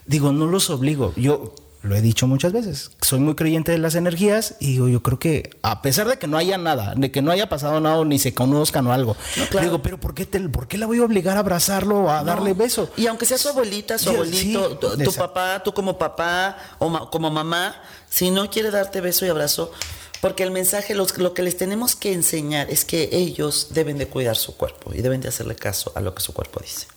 digo, 0.07 0.33
no 0.33 0.47
los 0.47 0.71
obligo. 0.71 1.13
Yo 1.17 1.55
lo 1.83 1.97
he 1.97 2.03
dicho 2.03 2.27
muchas 2.27 2.53
veces, 2.53 2.91
soy 3.01 3.21
muy 3.21 3.35
creyente 3.35 3.73
de 3.73 3.79
las 3.79 3.95
energías 3.95 4.57
y 4.61 4.73
digo, 4.73 4.89
yo 4.89 5.03
creo 5.03 5.19
que 5.19 5.59
a 5.63 5.81
pesar 5.81 6.09
de 6.09 6.19
que 6.19 6.27
no 6.27 6.37
haya 6.37 6.59
nada, 6.59 6.95
de 6.95 7.11
que 7.11 7.23
no 7.23 7.31
haya 7.31 7.49
pasado 7.49 7.81
nada, 7.81 8.05
ni 8.05 8.19
se 8.19 8.35
conozcan 8.35 8.87
o 8.87 8.93
algo, 8.93 9.17
digo, 9.63 9.81
pero 9.81 9.99
¿por 9.99 10.13
qué, 10.13 10.27
te, 10.27 10.41
¿por 10.49 10.69
qué 10.69 10.77
la 10.77 10.87
voy 10.87 10.99
a 10.99 11.05
obligar 11.05 11.39
a 11.39 11.41
abrazarlo 11.41 12.01
o 12.01 12.11
a 12.11 12.23
darle 12.23 12.53
beso? 12.53 12.91
Y 12.99 13.07
aunque 13.07 13.25
sea 13.25 13.39
su 13.39 13.49
abuelita, 13.49 13.97
su 13.97 14.11
abuelito, 14.11 14.77
tu, 14.77 15.13
papá, 15.15 15.63
tú 15.65 15.73
como 15.73 15.97
papá 15.97 16.57
o 16.79 17.09
como 17.09 17.31
mamá, 17.31 17.75
si 18.11 18.31
no 18.31 18.51
quiere 18.51 18.71
darte 18.71 19.01
beso 19.01 19.25
y 19.25 19.31
abrazo, 19.31 19.73
porque 20.21 20.43
el 20.43 20.51
mensaje, 20.51 20.95
lo 20.95 21.35
que 21.35 21.43
les 21.43 21.57
tenemos 21.57 21.97
que 21.97 22.13
enseñar 22.13 22.69
es 22.71 22.85
que 22.85 23.09
ellos 23.13 23.69
deben 23.71 23.97
de 23.97 24.07
cuidar 24.07 24.37
su 24.37 24.55
cuerpo 24.55 24.93
y 24.93 25.01
deben 25.01 25.23
de 25.23 25.29
hacerle 25.29 25.57
caso 25.57 25.93
a 25.95 26.01
lo 26.01 26.15
que 26.15 26.21
su 26.21 26.35
cuerpo 26.35 26.61
dice. 26.61 26.89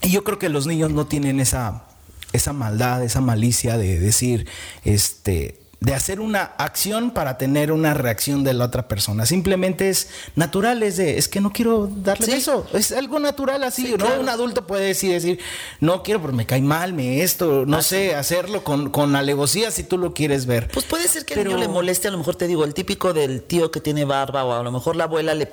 Y 0.00 0.10
yo 0.10 0.24
creo 0.24 0.38
que 0.38 0.48
los 0.48 0.66
niños 0.66 0.90
no 0.92 1.06
tienen 1.06 1.40
esa, 1.40 1.89
esa 2.32 2.52
maldad, 2.52 3.02
esa 3.02 3.20
malicia 3.20 3.76
de 3.76 3.98
decir, 3.98 4.46
este, 4.84 5.60
de 5.80 5.94
hacer 5.94 6.20
una 6.20 6.42
acción 6.42 7.10
para 7.10 7.38
tener 7.38 7.72
una 7.72 7.94
reacción 7.94 8.44
de 8.44 8.52
la 8.52 8.66
otra 8.66 8.86
persona. 8.86 9.24
Simplemente 9.24 9.88
es 9.88 10.08
natural, 10.36 10.82
es 10.82 10.98
de, 10.98 11.16
es 11.16 11.26
que 11.26 11.40
no 11.40 11.52
quiero 11.52 11.86
darle 11.86 12.36
eso. 12.36 12.66
Es 12.74 12.92
algo 12.92 13.18
natural 13.18 13.64
así, 13.64 13.94
¿no? 13.98 14.20
Un 14.20 14.28
adulto 14.28 14.66
puede 14.66 14.84
decir, 14.84 15.12
decir, 15.12 15.40
no 15.80 16.02
quiero 16.02 16.20
porque 16.20 16.36
me 16.36 16.44
cae 16.44 16.60
mal, 16.60 16.92
me 16.92 17.22
esto, 17.22 17.64
no 17.64 17.80
sé, 17.80 18.14
hacerlo 18.14 18.62
con, 18.62 18.90
con 18.90 19.16
alevosía 19.16 19.70
si 19.70 19.82
tú 19.82 19.96
lo 19.96 20.12
quieres 20.12 20.44
ver. 20.44 20.68
Pues 20.68 20.84
puede 20.84 21.08
ser 21.08 21.24
que 21.24 21.34
Pero... 21.34 21.50
el 21.50 21.56
niño 21.56 21.66
le 21.66 21.72
moleste, 21.72 22.08
a 22.08 22.10
lo 22.10 22.18
mejor 22.18 22.36
te 22.36 22.46
digo, 22.46 22.64
el 22.64 22.74
típico 22.74 23.14
del 23.14 23.42
tío 23.42 23.70
que 23.70 23.80
tiene 23.80 24.04
barba 24.04 24.44
o 24.44 24.52
a 24.52 24.62
lo 24.62 24.70
mejor 24.70 24.96
la 24.96 25.04
abuela 25.04 25.34
le 25.34 25.48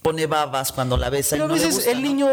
pone 0.00 0.26
babas 0.26 0.70
cuando 0.70 0.96
la 0.96 1.10
besa. 1.10 1.30
Pero 1.30 1.46
y 1.46 1.48
no 1.48 1.54
a 1.54 1.56
veces 1.56 1.88
el 1.88 2.02
niño 2.02 2.28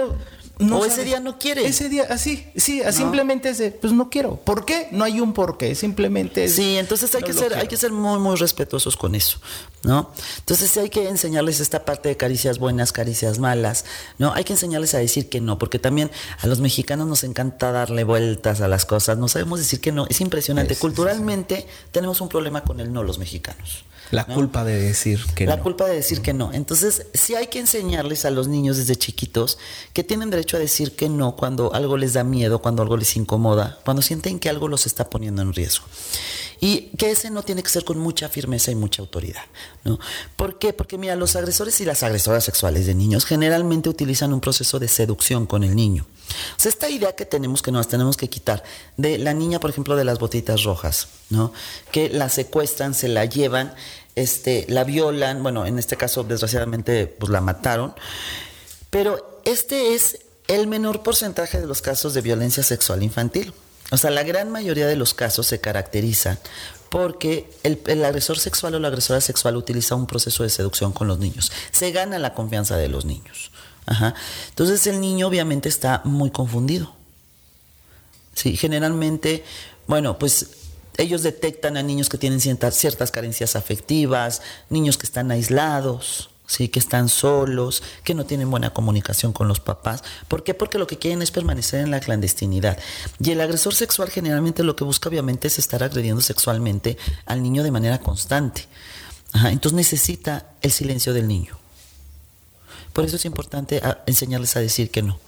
o 0.72 0.86
ese 0.86 1.04
día 1.04 1.20
no 1.20 1.40
quiere. 1.40 1.66
Ese 1.66 1.90
día, 1.90 2.06
así, 2.10 2.46
sí, 2.56 2.82
simplemente 2.92 3.50
es 3.50 3.58
de, 3.58 3.72
pues 3.72 3.94
no 3.94 4.10
quiero. 4.10 4.36
¿Por 4.38 4.66
qué? 4.66 4.88
No 4.92 5.04
hay 5.04 5.20
un 5.20 5.34
por 5.34 5.58
qué, 5.58 5.76
simplemente 5.76 6.46
es, 6.46 6.56
Sí, 6.56 6.78
entonces 6.78 7.14
hay, 7.16 7.24
que 7.24 7.34
ser, 7.34 7.54
hay 7.56 7.68
que 7.68 7.78
ser 7.78 7.92
muy, 7.92 8.20
muy 8.20 8.36
respetuosos 8.36 8.98
con 8.98 9.16
eso, 9.16 9.40
¿no? 9.84 10.12
Entonces 10.40 10.76
hay 10.78 10.90
que 10.90 11.10
enseñarles 11.10 11.60
esta 11.60 11.86
parte 11.86 12.10
de 12.10 12.18
caricias 12.18 12.60
buenas, 12.60 12.92
caricias 12.92 13.40
malas, 13.40 13.86
¿no? 14.18 14.34
Hay 14.34 14.44
que 14.44 14.54
enseñarles 14.54 14.94
a 14.94 15.00
decir 15.00 15.30
que 15.30 15.42
no, 15.42 15.58
porque 15.58 15.80
también 15.80 16.12
a 16.40 16.48
los 16.48 16.60
mexicanos 16.60 17.08
nos 17.08 17.24
encanta 17.24 17.72
darle 17.72 18.04
vueltas 18.04 18.62
a 18.62 18.68
las 18.68 18.86
cosas, 18.86 19.18
no 19.18 19.28
sabemos 19.28 19.60
decir 19.60 19.82
que 19.82 19.92
no, 19.92 20.06
es 20.10 20.22
impresionante. 20.22 20.76
Culturalmente 20.76 21.68
tenemos 21.92 22.22
un 22.22 22.30
problema 22.30 22.64
con 22.64 22.80
el 22.80 22.92
no 22.92 23.04
los 23.04 23.20
mexicanos. 23.20 23.86
La 24.12 24.26
culpa 24.26 24.64
de 24.64 24.80
decir 24.80 25.26
que 25.36 25.46
no. 25.46 25.52
La 25.56 25.62
culpa 25.62 25.86
de 25.86 25.96
decir 25.96 26.22
que 26.22 26.34
no. 26.34 26.54
Entonces, 26.54 27.08
sí 27.14 27.36
hay 27.36 27.48
que 27.48 27.60
enseñarles 27.60 28.26
a 28.26 28.32
los 28.32 28.48
niños 28.48 28.78
desde 28.78 28.96
chiquitos 28.96 29.58
que 29.94 30.04
tienen 30.04 30.30
derecho 30.30 30.58
a 30.58 30.60
decir 30.60 30.96
que 30.96 31.10
no 31.10 31.36
cuando 31.36 31.74
algo 31.74 31.98
les 31.98 32.14
da 32.14 32.24
miedo, 32.24 32.60
cuando 32.60 32.82
algo 32.82 32.98
les 32.98 33.16
incomoda, 33.16 33.80
cuando 33.84 34.02
sienten 34.02 34.40
que 34.40 34.50
algo 34.50 34.68
los 34.68 34.86
está 34.86 35.10
poniendo 35.10 35.42
en 35.42 35.54
riesgo. 35.54 35.86
Y 36.60 36.92
que 36.98 37.12
ese 37.12 37.30
no 37.30 37.44
tiene 37.44 37.64
que 37.64 37.70
ser 37.70 37.84
con 37.84 37.98
mucha 37.98 38.30
firmeza 38.30 38.72
y 38.72 38.76
mucha 38.76 39.02
autoridad. 39.02 39.44
¿no? 39.84 40.00
¿Por 40.36 40.60
qué? 40.60 40.74
Porque 40.74 40.98
mira, 40.98 41.16
los 41.16 41.36
agresores 41.36 41.82
y 41.82 41.86
las 41.86 42.04
agresoras 42.04 42.44
sexuales 42.44 42.86
de 42.86 42.96
niños 42.96 43.26
generalmente 43.26 43.90
utilizan 43.90 44.34
un 44.34 44.40
proceso 44.40 44.80
de 44.80 44.88
seducción 44.88 45.46
con 45.46 45.64
el 45.64 45.76
niño. 45.76 46.06
O 46.58 46.60
sea, 46.60 46.70
esta 46.70 46.90
idea 46.90 47.16
que 47.16 47.26
tenemos 47.26 47.62
que 47.62 47.72
nos 47.72 47.88
tenemos 47.88 48.18
que 48.18 48.30
quitar 48.30 48.64
de 48.98 49.18
la 49.18 49.34
niña, 49.34 49.60
por 49.60 49.70
ejemplo, 49.70 49.96
de 49.96 50.06
las 50.06 50.20
botitas 50.20 50.64
rojas, 50.64 51.08
¿no? 51.30 51.54
Que 51.92 52.10
la 52.10 52.30
secuestran, 52.30 52.94
se 52.94 53.08
la 53.08 53.26
llevan 53.26 53.74
este, 54.16 54.66
la 54.70 54.84
violan, 54.84 55.42
bueno, 55.42 55.66
en 55.66 55.80
este 55.80 55.98
caso 55.98 56.24
desgraciadamente 56.24 57.08
pues 57.08 57.32
la 57.32 57.42
mataron, 57.42 57.96
pero 58.90 59.42
este 59.46 59.96
es 59.96 60.20
el 60.48 60.68
menor 60.68 61.04
porcentaje 61.04 61.60
de 61.60 61.68
los 61.68 61.82
casos 61.82 62.14
de 62.14 62.22
violencia 62.22 62.64
sexual 62.64 63.02
infantil. 63.04 63.54
O 63.92 63.98
sea, 63.98 64.12
la 64.12 64.24
gran 64.24 64.52
mayoría 64.52 64.88
de 64.88 64.96
los 64.96 65.14
casos 65.14 65.48
se 65.48 65.60
caracterizan 65.60 66.40
porque 66.90 67.50
el, 67.64 68.06
agresor 68.06 68.38
sexual 68.38 68.76
o 68.76 68.80
la 68.80 68.88
agresora 68.88 69.20
sexual 69.20 69.58
utiliza 69.58 69.96
un 69.96 70.06
proceso 70.06 70.44
de 70.44 70.50
seducción 70.50 70.92
con 70.94 71.08
los 71.08 71.18
niños. 71.20 71.52
Se 71.72 71.92
gana 71.92 72.20
la 72.20 72.34
confianza 72.36 72.78
de 72.78 72.88
los 72.88 73.06
niños. 73.06 73.52
Entonces 74.50 74.88
el 74.88 75.02
niño 75.02 75.28
obviamente 75.28 75.70
está 75.70 76.02
muy 76.06 76.32
confundido. 76.32 76.94
Sí, 78.34 78.58
generalmente, 78.58 79.44
bueno, 79.88 80.18
pues 80.18 80.48
ellos 80.98 81.24
detectan 81.24 81.78
a 81.78 81.84
niños 81.84 82.10
que 82.10 82.18
tienen 82.18 82.40
ciertas, 82.40 82.76
ciertas 82.76 83.12
carencias 83.12 83.56
afectivas, 83.56 84.42
niños 84.70 84.98
que 84.98 85.06
están 85.06 85.32
aislados, 85.32 86.30
¿sí? 86.48 86.68
que 86.70 86.80
están 86.80 87.10
solos, 87.10 87.84
que 88.04 88.14
no 88.14 88.26
tienen 88.26 88.50
buena 88.50 88.74
comunicación 88.74 89.34
con 89.34 89.48
los 89.48 89.60
papás. 89.60 90.04
¿Por 90.28 90.44
qué? 90.44 90.54
Porque 90.54 90.78
lo 90.78 90.88
que 90.88 90.98
quieren 90.98 91.22
es 91.22 91.32
permanecer 91.32 91.82
en 91.82 91.92
la 91.92 92.00
clandestinidad. 92.00 92.78
Y 93.20 93.32
el 93.32 93.42
agresor 93.42 93.74
sexual 93.74 94.10
generalmente 94.10 94.64
lo 94.64 94.76
que 94.76 94.84
busca 94.84 95.10
obviamente 95.10 95.48
es 95.48 95.60
estar 95.60 95.84
agrediendo 95.84 96.22
sexualmente 96.22 96.98
al 97.26 97.42
niño 97.42 97.64
de 97.64 97.72
manera 97.72 98.00
constante. 98.00 98.68
entonces 99.46 99.74
necesita 99.74 100.54
el 100.62 100.72
silencio 100.72 101.14
del 101.14 101.28
niño. 101.28 101.63
Por 102.94 103.06
eso 103.06 103.16
es 103.16 103.26
importante 103.26 103.82
ah, 103.84 104.04
enseñarles 104.06 104.56
a 104.56 104.60
decir 104.60 104.90
que 104.92 105.02
no 105.02 105.20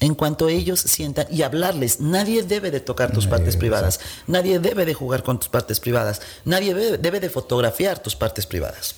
en 0.00 0.14
cuanto 0.14 0.48
ellos 0.48 0.80
sientan 0.80 1.26
y 1.30 1.42
hablarles. 1.42 2.00
Nadie 2.00 2.42
debe 2.42 2.70
de 2.70 2.80
tocar 2.80 3.12
tus 3.12 3.26
partes 3.26 3.56
privadas, 3.56 4.00
nadie 4.26 4.58
debe 4.58 4.84
de 4.84 4.94
jugar 4.94 5.22
con 5.22 5.38
tus 5.38 5.48
partes 5.48 5.78
privadas, 5.78 6.22
nadie 6.44 6.74
debe, 6.74 7.20
de 7.20 7.30
fotografiar 7.30 8.02
tus 8.02 8.16
partes 8.16 8.46
privadas. 8.46 8.96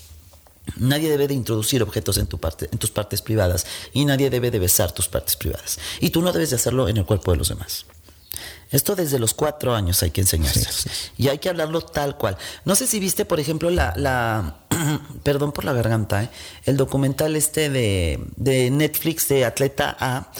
Nadie 0.77 1.11
debe 1.11 1.27
de 1.27 1.35
introducir 1.35 1.83
objetos 1.83 2.19
en, 2.19 2.29
tu 2.29 2.39
parte, 2.39 2.69
en 2.71 2.79
tus 2.79 2.93
partes 2.93 3.21
privadas 3.21 3.67
y 3.93 4.05
nadie 4.05 4.31
debe 4.31 4.53
de 4.53 4.61
besar 4.61 4.93
tus 4.93 5.09
partes 5.09 5.35
privadas. 5.35 5.81
Y 5.99 6.11
tú 6.11 6.23
no 6.23 6.33
debes 6.33 6.51
de 6.51 6.57
hacerlo 6.57 6.89
en 6.89 6.99
el 6.99 7.05
cuerpo 7.05 7.33
de 7.33 7.39
los 7.39 7.49
demás. 7.49 7.85
Esto 8.71 8.95
desde 8.95 9.19
los 9.19 9.35
cuatro 9.35 9.75
años 9.75 10.03
hay 10.05 10.13
que 10.13 10.21
enseñarse. 10.21 10.89
Y 11.19 11.29
hay 11.29 11.39
que 11.39 11.49
hablarlo 11.49 11.81
tal 11.83 12.17
cual. 12.17 12.39
No 12.65 12.77
sé 12.77 12.87
si 12.87 13.01
viste, 13.01 13.25
por 13.25 13.41
ejemplo, 13.41 13.71
la, 13.71 13.93
la 13.97 14.62
perdón 15.23 15.53
por 15.53 15.65
la 15.65 15.73
garganta, 15.73 16.25
¿eh? 16.25 16.31
el 16.65 16.77
documental 16.77 17.37
este 17.37 17.71
de, 17.71 18.21
de 18.37 18.71
Netflix 18.71 19.29
de 19.29 19.45
Atleta 19.45 19.97
A, 19.99 20.33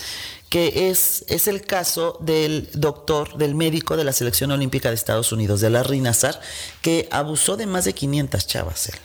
que 0.49 0.91
es, 0.91 1.25
es 1.29 1.49
el 1.49 1.63
caso 1.63 2.19
del 2.21 2.69
doctor, 2.75 3.39
del 3.39 3.55
médico 3.55 3.97
de 3.97 4.05
la 4.05 4.13
Selección 4.13 4.51
Olímpica 4.51 4.91
de 4.91 4.95
Estados 4.95 5.33
Unidos, 5.33 5.61
de 5.61 5.71
Larry 5.71 6.01
Nazar, 6.01 6.41
que 6.83 7.09
abusó 7.11 7.57
de 7.57 7.67
más 7.67 7.85
de 7.87 7.95
500 7.95 8.47
chavas 8.47 8.89
él. 8.89 8.99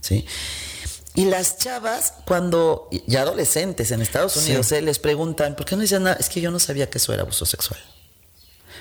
¿sí? 0.00 0.26
Y 1.14 1.24
las 1.24 1.56
chavas, 1.56 2.14
cuando, 2.26 2.90
ya 3.06 3.22
adolescentes 3.22 3.90
en 3.90 4.02
Estados 4.02 4.36
Unidos, 4.36 4.70
eh, 4.72 4.82
les 4.82 4.98
preguntan, 4.98 5.56
¿por 5.56 5.64
qué 5.64 5.74
no 5.74 5.82
dicen 5.82 6.02
nada? 6.02 6.16
Es 6.20 6.28
que 6.28 6.42
yo 6.42 6.50
no 6.50 6.58
sabía 6.58 6.90
que 6.90 6.98
eso 6.98 7.12
era 7.14 7.22
abuso 7.22 7.46
sexual. 7.46 7.80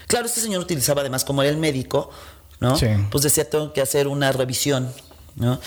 Claro, 0.07 0.25
este 0.25 0.41
señor 0.41 0.61
utilizaba 0.61 1.01
además, 1.01 1.23
como 1.23 1.43
era 1.43 1.51
el 1.51 1.57
médico, 1.57 2.09
¿no? 2.59 2.77
Pues 3.09 3.23
decía, 3.23 3.49
tengo 3.49 3.71
que 3.71 3.81
hacer 3.81 4.07
una 4.07 4.33
revisión, 4.33 4.91
¿no? 5.35 5.59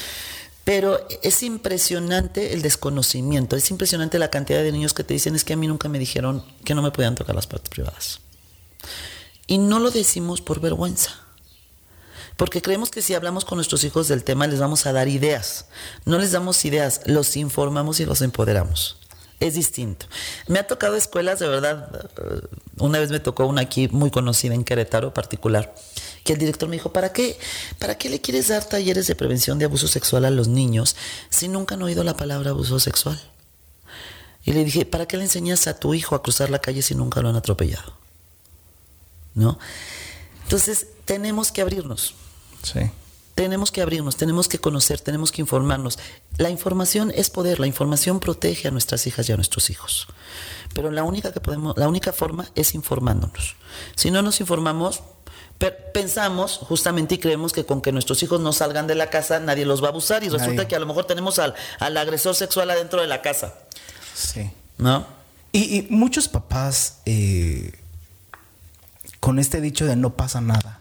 Pero 0.64 1.06
es 1.22 1.42
impresionante 1.42 2.52
el 2.52 2.60
desconocimiento, 2.60 3.56
es 3.56 3.70
impresionante 3.70 4.18
la 4.18 4.28
cantidad 4.28 4.62
de 4.62 4.70
niños 4.70 4.92
que 4.92 5.02
te 5.02 5.14
dicen 5.14 5.34
es 5.34 5.42
que 5.42 5.54
a 5.54 5.56
mí 5.56 5.66
nunca 5.66 5.88
me 5.88 5.98
dijeron 5.98 6.44
que 6.64 6.74
no 6.74 6.82
me 6.82 6.90
podían 6.90 7.14
tocar 7.14 7.34
las 7.34 7.46
partes 7.46 7.70
privadas. 7.70 8.20
Y 9.46 9.56
no 9.56 9.78
lo 9.78 9.90
decimos 9.90 10.42
por 10.42 10.60
vergüenza. 10.60 11.10
Porque 12.36 12.62
creemos 12.62 12.90
que 12.90 13.02
si 13.02 13.14
hablamos 13.14 13.44
con 13.44 13.56
nuestros 13.56 13.82
hijos 13.82 14.06
del 14.08 14.22
tema 14.22 14.46
les 14.46 14.60
vamos 14.60 14.86
a 14.86 14.92
dar 14.92 15.08
ideas. 15.08 15.66
No 16.04 16.18
les 16.18 16.32
damos 16.32 16.64
ideas, 16.64 17.00
los 17.06 17.36
informamos 17.36 17.98
y 17.98 18.04
los 18.04 18.20
empoderamos. 18.20 18.98
Es 19.40 19.54
distinto. 19.54 20.06
Me 20.48 20.58
ha 20.58 20.66
tocado 20.66 20.96
escuelas, 20.96 21.38
de 21.38 21.48
verdad, 21.48 22.10
eh, 22.16 22.46
una 22.78 22.98
vez 22.98 23.10
me 23.10 23.20
tocó 23.20 23.46
una 23.46 23.62
aquí 23.62 23.88
muy 23.88 24.10
conocida 24.10 24.54
en 24.54 24.64
Querétaro 24.64 25.14
particular, 25.14 25.74
que 26.28 26.34
el 26.34 26.38
director 26.38 26.68
me 26.68 26.76
dijo, 26.76 26.92
¿para 26.92 27.10
qué, 27.10 27.38
¿para 27.78 27.96
qué 27.96 28.10
le 28.10 28.20
quieres 28.20 28.48
dar 28.48 28.62
talleres 28.62 29.06
de 29.06 29.14
prevención 29.14 29.58
de 29.58 29.64
abuso 29.64 29.88
sexual 29.88 30.26
a 30.26 30.30
los 30.30 30.46
niños 30.46 30.94
si 31.30 31.48
nunca 31.48 31.74
han 31.74 31.80
oído 31.80 32.04
la 32.04 32.18
palabra 32.18 32.50
abuso 32.50 32.78
sexual? 32.78 33.18
Y 34.44 34.52
le 34.52 34.62
dije, 34.62 34.84
¿para 34.84 35.08
qué 35.08 35.16
le 35.16 35.22
enseñas 35.22 35.66
a 35.68 35.80
tu 35.80 35.94
hijo 35.94 36.14
a 36.14 36.22
cruzar 36.22 36.50
la 36.50 36.58
calle 36.58 36.82
si 36.82 36.94
nunca 36.94 37.22
lo 37.22 37.30
han 37.30 37.36
atropellado? 37.36 37.94
¿No? 39.34 39.58
Entonces, 40.42 40.88
tenemos 41.06 41.50
que 41.50 41.62
abrirnos. 41.62 42.14
Sí. 42.62 42.80
Tenemos 43.34 43.72
que 43.72 43.80
abrirnos, 43.80 44.16
tenemos 44.16 44.48
que 44.48 44.58
conocer, 44.58 45.00
tenemos 45.00 45.32
que 45.32 45.40
informarnos. 45.40 45.98
La 46.36 46.50
información 46.50 47.10
es 47.14 47.30
poder, 47.30 47.58
la 47.58 47.66
información 47.66 48.20
protege 48.20 48.68
a 48.68 48.70
nuestras 48.70 49.06
hijas 49.06 49.26
y 49.30 49.32
a 49.32 49.36
nuestros 49.36 49.70
hijos. 49.70 50.08
Pero 50.74 50.90
la 50.90 51.04
única 51.04 51.32
que 51.32 51.40
podemos, 51.40 51.74
la 51.78 51.88
única 51.88 52.12
forma 52.12 52.50
es 52.54 52.74
informándonos. 52.74 53.56
Si 53.96 54.10
no 54.10 54.20
nos 54.20 54.40
informamos, 54.40 55.02
pensamos 55.92 56.58
justamente 56.58 57.16
y 57.16 57.18
creemos 57.18 57.52
que 57.52 57.64
con 57.64 57.80
que 57.80 57.90
nuestros 57.90 58.22
hijos 58.22 58.40
no 58.40 58.52
salgan 58.52 58.86
de 58.86 58.94
la 58.94 59.10
casa 59.10 59.40
nadie 59.40 59.66
los 59.66 59.82
va 59.82 59.86
a 59.86 59.90
abusar 59.90 60.22
y 60.22 60.28
resulta 60.28 60.68
que 60.68 60.76
a 60.76 60.78
lo 60.78 60.86
mejor 60.86 61.04
tenemos 61.06 61.38
al, 61.40 61.54
agresor 61.96 62.34
sexual 62.34 62.70
adentro 62.70 63.00
de 63.00 63.08
la 63.08 63.22
casa. 63.22 63.54
Sí. 64.14 64.50
¿No? 64.78 65.06
Y, 65.52 65.86
muchos 65.90 66.28
papás 66.28 66.98
eh, 67.06 67.72
con 69.18 69.38
este 69.38 69.60
dicho 69.60 69.86
de 69.86 69.96
no 69.96 70.14
pasa 70.14 70.40
nada 70.40 70.80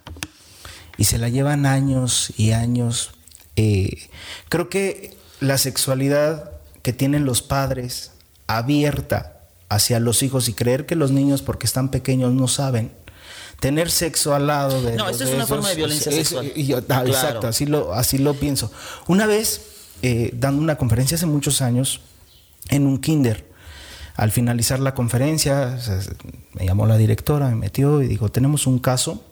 y 0.97 1.05
se 1.05 1.17
la 1.17 1.29
llevan 1.29 1.65
años 1.65 2.33
y 2.37 2.51
años. 2.51 3.11
Eh, 3.55 4.09
creo 4.49 4.69
que 4.69 5.17
la 5.39 5.57
sexualidad 5.57 6.51
que 6.83 6.93
tienen 6.93 7.25
los 7.25 7.41
padres 7.41 8.11
abierta 8.45 9.39
hacia 9.69 9.99
los 9.99 10.21
hijos 10.21 10.47
y 10.47 10.53
creer 10.53 10.85
que 10.85 10.95
los 10.95 11.11
niños 11.11 11.41
porque 11.41 11.65
están 11.65 11.89
pequeños 11.89 12.33
no 12.33 12.47
saben 12.47 12.91
tener 13.59 13.89
sexo 13.89 14.33
al 14.35 14.47
lado 14.47 14.81
de... 14.81 14.95
No, 14.95 15.09
esto 15.09 15.23
es 15.23 15.33
una 15.33 15.47
forma 15.47 15.69
de 15.69 15.75
violencia 15.75 16.11
sexual. 16.11 16.51
Ah, 16.89 17.03
exacto, 17.05 17.47
así 17.47 17.65
lo, 17.65 17.93
así 17.93 18.17
lo 18.17 18.33
pienso. 18.33 18.71
Una 19.07 19.25
vez, 19.25 19.61
eh, 20.01 20.31
dando 20.33 20.61
una 20.61 20.77
conferencia 20.77 21.15
hace 21.15 21.25
muchos 21.25 21.61
años, 21.61 22.01
en 22.69 22.85
un 22.85 22.99
kinder, 22.99 23.47
al 24.15 24.31
finalizar 24.31 24.79
la 24.79 24.93
conferencia, 24.93 25.77
me 26.53 26.65
llamó 26.65 26.85
la 26.87 26.97
directora, 26.97 27.49
me 27.49 27.55
metió 27.55 28.01
y 28.01 28.07
dijo, 28.07 28.29
tenemos 28.29 28.67
un 28.67 28.79
caso 28.79 29.23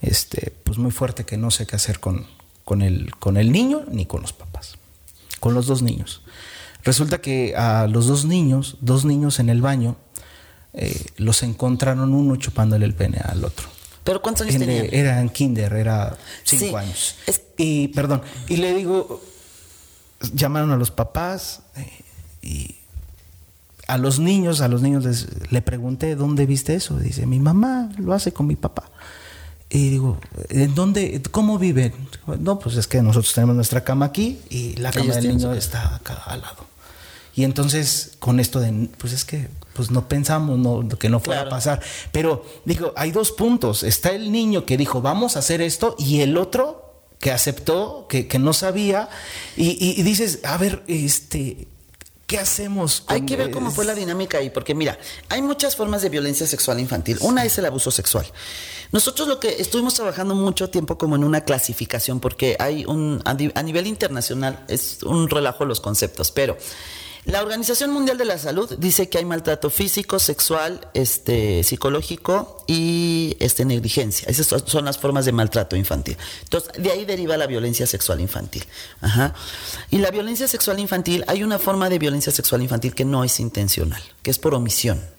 este, 0.00 0.52
pues 0.64 0.78
muy 0.78 0.90
fuerte 0.90 1.24
que 1.24 1.36
no 1.36 1.50
sé 1.50 1.66
qué 1.66 1.76
hacer 1.76 2.00
con, 2.00 2.26
con, 2.64 2.82
el, 2.82 3.14
con 3.16 3.36
el 3.36 3.52
niño 3.52 3.82
ni 3.90 4.06
con 4.06 4.22
los 4.22 4.32
papás, 4.32 4.76
con 5.40 5.54
los 5.54 5.66
dos 5.66 5.82
niños. 5.82 6.22
Resulta 6.84 7.20
que 7.20 7.56
a 7.56 7.86
los 7.86 8.06
dos 8.06 8.24
niños, 8.24 8.76
dos 8.80 9.04
niños 9.04 9.40
en 9.40 9.48
el 9.48 9.62
baño, 9.62 9.96
eh, 10.74 11.06
los 11.16 11.42
encontraron 11.42 12.12
uno 12.12 12.36
chupándole 12.36 12.84
el 12.84 12.94
pene 12.94 13.18
al 13.24 13.44
otro. 13.44 13.68
¿Pero 14.02 14.20
cuántos 14.20 14.46
años 14.46 14.58
tenía? 14.58 14.84
Era 14.84 15.20
en 15.20 15.30
kinder, 15.30 15.72
era 15.72 16.16
cinco 16.42 16.76
años. 16.76 17.16
Y, 17.56 17.88
perdón, 17.88 18.22
y 18.48 18.56
le 18.56 18.74
digo, 18.74 19.22
llamaron 20.34 20.72
a 20.72 20.76
los 20.76 20.90
papás 20.90 21.60
eh, 21.76 21.90
y 22.42 22.74
a 23.86 23.96
los 23.98 24.18
niños, 24.18 24.60
a 24.60 24.68
los 24.68 24.82
niños 24.82 25.04
les, 25.04 25.28
le 25.50 25.62
pregunté, 25.62 26.16
¿dónde 26.16 26.46
viste 26.46 26.74
eso? 26.74 26.98
Dice, 26.98 27.26
mi 27.26 27.38
mamá 27.38 27.90
lo 27.96 28.12
hace 28.12 28.32
con 28.32 28.46
mi 28.46 28.56
papá. 28.56 28.90
Y 29.70 29.88
digo, 29.88 30.18
¿en 30.50 30.74
dónde, 30.74 31.22
cómo 31.30 31.58
viven? 31.58 31.92
No, 32.40 32.58
pues 32.58 32.76
es 32.76 32.86
que 32.86 33.02
nosotros 33.02 33.32
tenemos 33.32 33.56
nuestra 33.56 33.82
cama 33.82 34.06
aquí 34.06 34.40
y 34.50 34.76
la 34.76 34.92
cama 34.92 35.14
del 35.14 35.28
niño 35.28 35.52
está 35.54 35.96
acá 35.96 36.14
al 36.26 36.42
lado. 36.42 36.73
Y 37.36 37.44
entonces, 37.44 38.12
con 38.18 38.38
esto 38.38 38.60
de, 38.60 38.88
pues 38.98 39.12
es 39.12 39.24
que 39.24 39.48
pues 39.74 39.90
no 39.90 40.08
pensamos 40.08 40.58
no, 40.58 40.88
que 40.98 41.08
no 41.08 41.20
fuera 41.20 41.42
a 41.42 41.48
pasar. 41.48 41.80
Pero 42.12 42.44
digo, 42.64 42.92
hay 42.96 43.10
dos 43.10 43.32
puntos. 43.32 43.82
Está 43.82 44.10
el 44.10 44.30
niño 44.30 44.64
que 44.64 44.76
dijo, 44.76 45.02
vamos 45.02 45.36
a 45.36 45.40
hacer 45.40 45.60
esto, 45.60 45.96
y 45.98 46.20
el 46.20 46.36
otro 46.36 47.02
que 47.18 47.32
aceptó, 47.32 48.06
que, 48.08 48.28
que 48.28 48.38
no 48.38 48.52
sabía, 48.52 49.08
y, 49.56 49.76
y, 49.98 50.02
dices, 50.02 50.40
a 50.44 50.56
ver, 50.56 50.82
este, 50.86 51.68
¿Qué 52.26 52.38
hacemos? 52.38 53.04
Hay 53.08 53.26
que 53.26 53.36
ver 53.36 53.50
cómo 53.50 53.70
fue 53.70 53.84
la 53.84 53.94
dinámica 53.94 54.38
ahí, 54.38 54.48
porque 54.48 54.74
mira, 54.74 54.98
hay 55.28 55.42
muchas 55.42 55.76
formas 55.76 56.00
de 56.00 56.08
violencia 56.08 56.46
sexual 56.46 56.80
infantil. 56.80 57.18
Una 57.20 57.44
es 57.44 57.58
el 57.58 57.66
abuso 57.66 57.90
sexual. 57.90 58.24
Nosotros 58.92 59.28
lo 59.28 59.38
que 59.40 59.60
estuvimos 59.60 59.92
trabajando 59.92 60.34
mucho 60.34 60.70
tiempo 60.70 60.96
como 60.96 61.16
en 61.16 61.24
una 61.24 61.42
clasificación, 61.42 62.20
porque 62.20 62.56
hay 62.58 62.86
un, 62.86 63.20
a 63.24 63.62
nivel 63.62 63.86
internacional 63.86 64.64
es 64.68 65.02
un 65.02 65.28
relajo 65.28 65.66
los 65.66 65.80
conceptos, 65.80 66.30
pero 66.30 66.56
la 67.24 67.42
Organización 67.42 67.90
Mundial 67.90 68.18
de 68.18 68.26
la 68.26 68.38
Salud 68.38 68.74
dice 68.78 69.08
que 69.08 69.18
hay 69.18 69.24
maltrato 69.24 69.70
físico, 69.70 70.18
sexual, 70.18 70.88
este, 70.92 71.64
psicológico 71.64 72.64
y 72.66 73.36
este, 73.40 73.64
negligencia. 73.64 74.28
Esas 74.28 74.62
son 74.66 74.84
las 74.84 74.98
formas 74.98 75.24
de 75.24 75.32
maltrato 75.32 75.74
infantil. 75.74 76.18
Entonces, 76.42 76.72
de 76.76 76.90
ahí 76.90 77.06
deriva 77.06 77.36
la 77.36 77.46
violencia 77.46 77.86
sexual 77.86 78.20
infantil. 78.20 78.64
Ajá. 79.00 79.34
Y 79.90 79.98
la 79.98 80.10
violencia 80.10 80.46
sexual 80.48 80.78
infantil, 80.80 81.24
hay 81.26 81.42
una 81.42 81.58
forma 81.58 81.88
de 81.88 81.98
violencia 81.98 82.30
sexual 82.30 82.62
infantil 82.62 82.94
que 82.94 83.06
no 83.06 83.24
es 83.24 83.40
intencional, 83.40 84.02
que 84.22 84.30
es 84.30 84.38
por 84.38 84.54
omisión. 84.54 85.13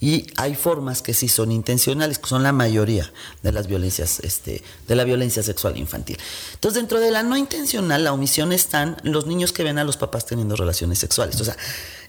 Y 0.00 0.26
hay 0.36 0.54
formas 0.54 1.02
que 1.02 1.14
sí 1.14 1.28
son 1.28 1.52
intencionales, 1.52 2.18
que 2.18 2.28
son 2.28 2.42
la 2.42 2.52
mayoría 2.52 3.12
de 3.42 3.52
las 3.52 3.66
violencias, 3.66 4.20
este, 4.20 4.62
de 4.86 4.94
la 4.94 5.04
violencia 5.04 5.42
sexual 5.42 5.76
infantil. 5.76 6.18
Entonces, 6.54 6.80
dentro 6.80 7.00
de 7.00 7.10
la 7.10 7.22
no 7.22 7.36
intencional, 7.36 8.04
la 8.04 8.12
omisión 8.12 8.52
están 8.52 8.96
los 9.02 9.26
niños 9.26 9.52
que 9.52 9.62
ven 9.62 9.78
a 9.78 9.84
los 9.84 9.96
papás 9.96 10.26
teniendo 10.26 10.56
relaciones 10.56 10.98
sexuales. 10.98 11.40
O 11.40 11.44
sea, 11.44 11.56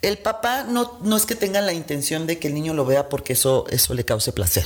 el 0.01 0.17
papá 0.17 0.63
no, 0.63 0.97
no 1.01 1.17
es 1.17 1.25
que 1.25 1.35
tenga 1.35 1.61
la 1.61 1.73
intención 1.73 2.27
de 2.27 2.39
que 2.39 2.47
el 2.47 2.53
niño 2.53 2.73
lo 2.73 2.85
vea 2.85 3.09
porque 3.09 3.33
eso, 3.33 3.65
eso 3.69 3.93
le 3.93 4.05
cause 4.05 4.31
placer, 4.31 4.65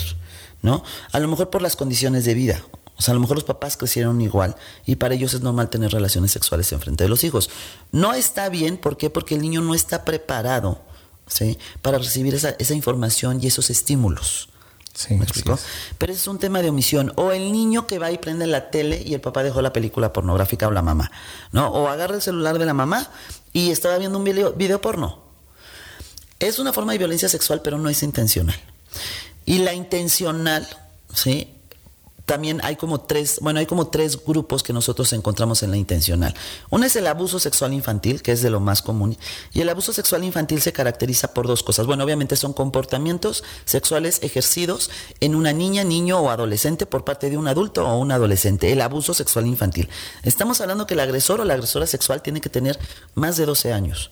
¿no? 0.62 0.84
A 1.12 1.20
lo 1.20 1.28
mejor 1.28 1.50
por 1.50 1.62
las 1.62 1.76
condiciones 1.76 2.26
de 2.26 2.34
vida. 2.34 2.64
O 3.00 3.02
sea, 3.02 3.14
a 3.14 3.16
lo 3.16 3.22
mejor 3.22 3.38
los 3.38 3.46
papás 3.46 3.78
crecieron 3.78 4.20
igual 4.20 4.58
y 4.86 4.98
para 4.98 5.16
ellos 5.16 5.34
es 5.34 5.40
normal 5.40 5.70
tener 5.70 5.92
relaciones 5.92 6.32
sexuales 6.32 6.70
en 6.74 6.82
frente 6.82 7.06
de 7.06 7.10
los 7.10 7.24
hijos. 7.24 7.50
No 7.94 8.14
está 8.14 8.50
bien, 8.50 8.76
¿por 8.76 8.98
qué? 8.98 9.10
Porque 9.10 9.36
el 9.36 9.42
niño 9.42 9.62
no 9.62 9.74
está 9.74 10.04
preparado 10.04 10.82
para 11.82 11.98
recibir 11.98 12.36
esa, 12.36 12.74
información 12.74 13.40
y 13.42 13.48
esos 13.48 13.70
estímulos. 13.70 14.50
¿Me 15.10 15.24
explico? 15.24 15.58
Pero 15.98 16.12
ese 16.12 16.22
es 16.22 16.28
un 16.28 16.40
tema 16.40 16.62
de 16.62 16.70
omisión. 16.70 17.14
O 17.16 17.32
el 17.32 17.54
niño 17.54 17.88
que 17.88 18.00
va 18.00 18.12
y 18.12 18.18
prende 18.18 18.48
la 18.48 18.70
tele 18.70 19.02
y 19.06 19.14
el 19.14 19.22
papá 19.22 19.44
dejó 19.44 19.62
la 19.62 19.72
película 19.72 20.12
pornográfica 20.12 20.68
o 20.68 20.72
la 20.72 20.82
mamá. 20.82 21.10
¿no? 21.54 21.70
O 21.70 21.88
agarra 21.88 22.16
el 22.16 22.22
celular 22.22 22.60
de 22.60 22.66
la 22.66 22.74
mamá 22.74 23.10
y 23.54 23.72
estaba 23.72 23.98
viendo 23.98 24.18
un 24.18 24.26
video, 24.26 24.54
video 24.54 24.82
porno. 24.82 25.24
Es 26.40 26.60
una 26.60 26.74
forma 26.74 26.92
de 26.94 26.98
violencia 26.98 27.30
sexual, 27.30 27.62
pero 27.62 27.78
no 27.78 27.90
es 27.90 28.04
intencional. 28.04 28.60
Y 29.46 29.60
la 29.60 29.74
intencional, 29.74 30.68
¿sí? 31.14 31.59
También 32.30 32.62
hay 32.64 32.76
como 32.76 33.02
tres, 33.02 33.40
bueno, 33.42 33.60
hay 33.60 33.66
como 33.66 33.88
tres 33.88 34.24
grupos 34.24 34.62
que 34.62 34.72
nosotros 34.72 35.12
encontramos 35.14 35.64
en 35.64 35.72
la 35.72 35.78
intencional. 35.78 36.36
Uno 36.70 36.86
es 36.86 36.96
el 36.96 37.08
abuso 37.08 37.40
sexual 37.40 37.74
infantil, 37.74 38.22
que 38.22 38.32
es 38.32 38.44
de 38.44 38.52
lo 38.52 38.60
más 38.60 38.84
común, 38.84 39.18
y 39.52 39.62
el 39.62 39.70
abuso 39.70 39.94
sexual 39.94 40.24
infantil 40.24 40.62
se 40.62 40.72
caracteriza 40.72 41.34
por 41.34 41.48
dos 41.48 41.64
cosas. 41.64 41.88
Bueno, 41.88 42.04
obviamente 42.04 42.36
son 42.36 42.54
comportamientos 42.54 43.44
sexuales 43.66 44.20
ejercidos 44.22 44.92
en 45.22 45.34
una 45.34 45.54
niña, 45.54 45.84
niño 45.84 46.20
o 46.20 46.30
adolescente 46.30 46.86
por 46.86 47.04
parte 47.04 47.32
de 47.32 47.38
un 47.38 47.48
adulto 47.48 47.84
o 47.84 47.98
un 47.98 48.12
adolescente. 48.12 48.72
El 48.72 48.82
abuso 48.82 49.16
sexual 49.16 49.48
infantil. 49.48 49.90
Estamos 50.22 50.62
hablando 50.62 50.86
que 50.86 50.94
el 50.94 51.00
agresor 51.00 51.42
o 51.42 51.46
la 51.46 51.56
agresora 51.56 51.88
sexual 51.88 52.22
tiene 52.22 52.42
que 52.42 52.50
tener 52.50 52.78
más 53.16 53.38
de 53.38 53.48
12 53.48 53.74
años. 53.74 54.12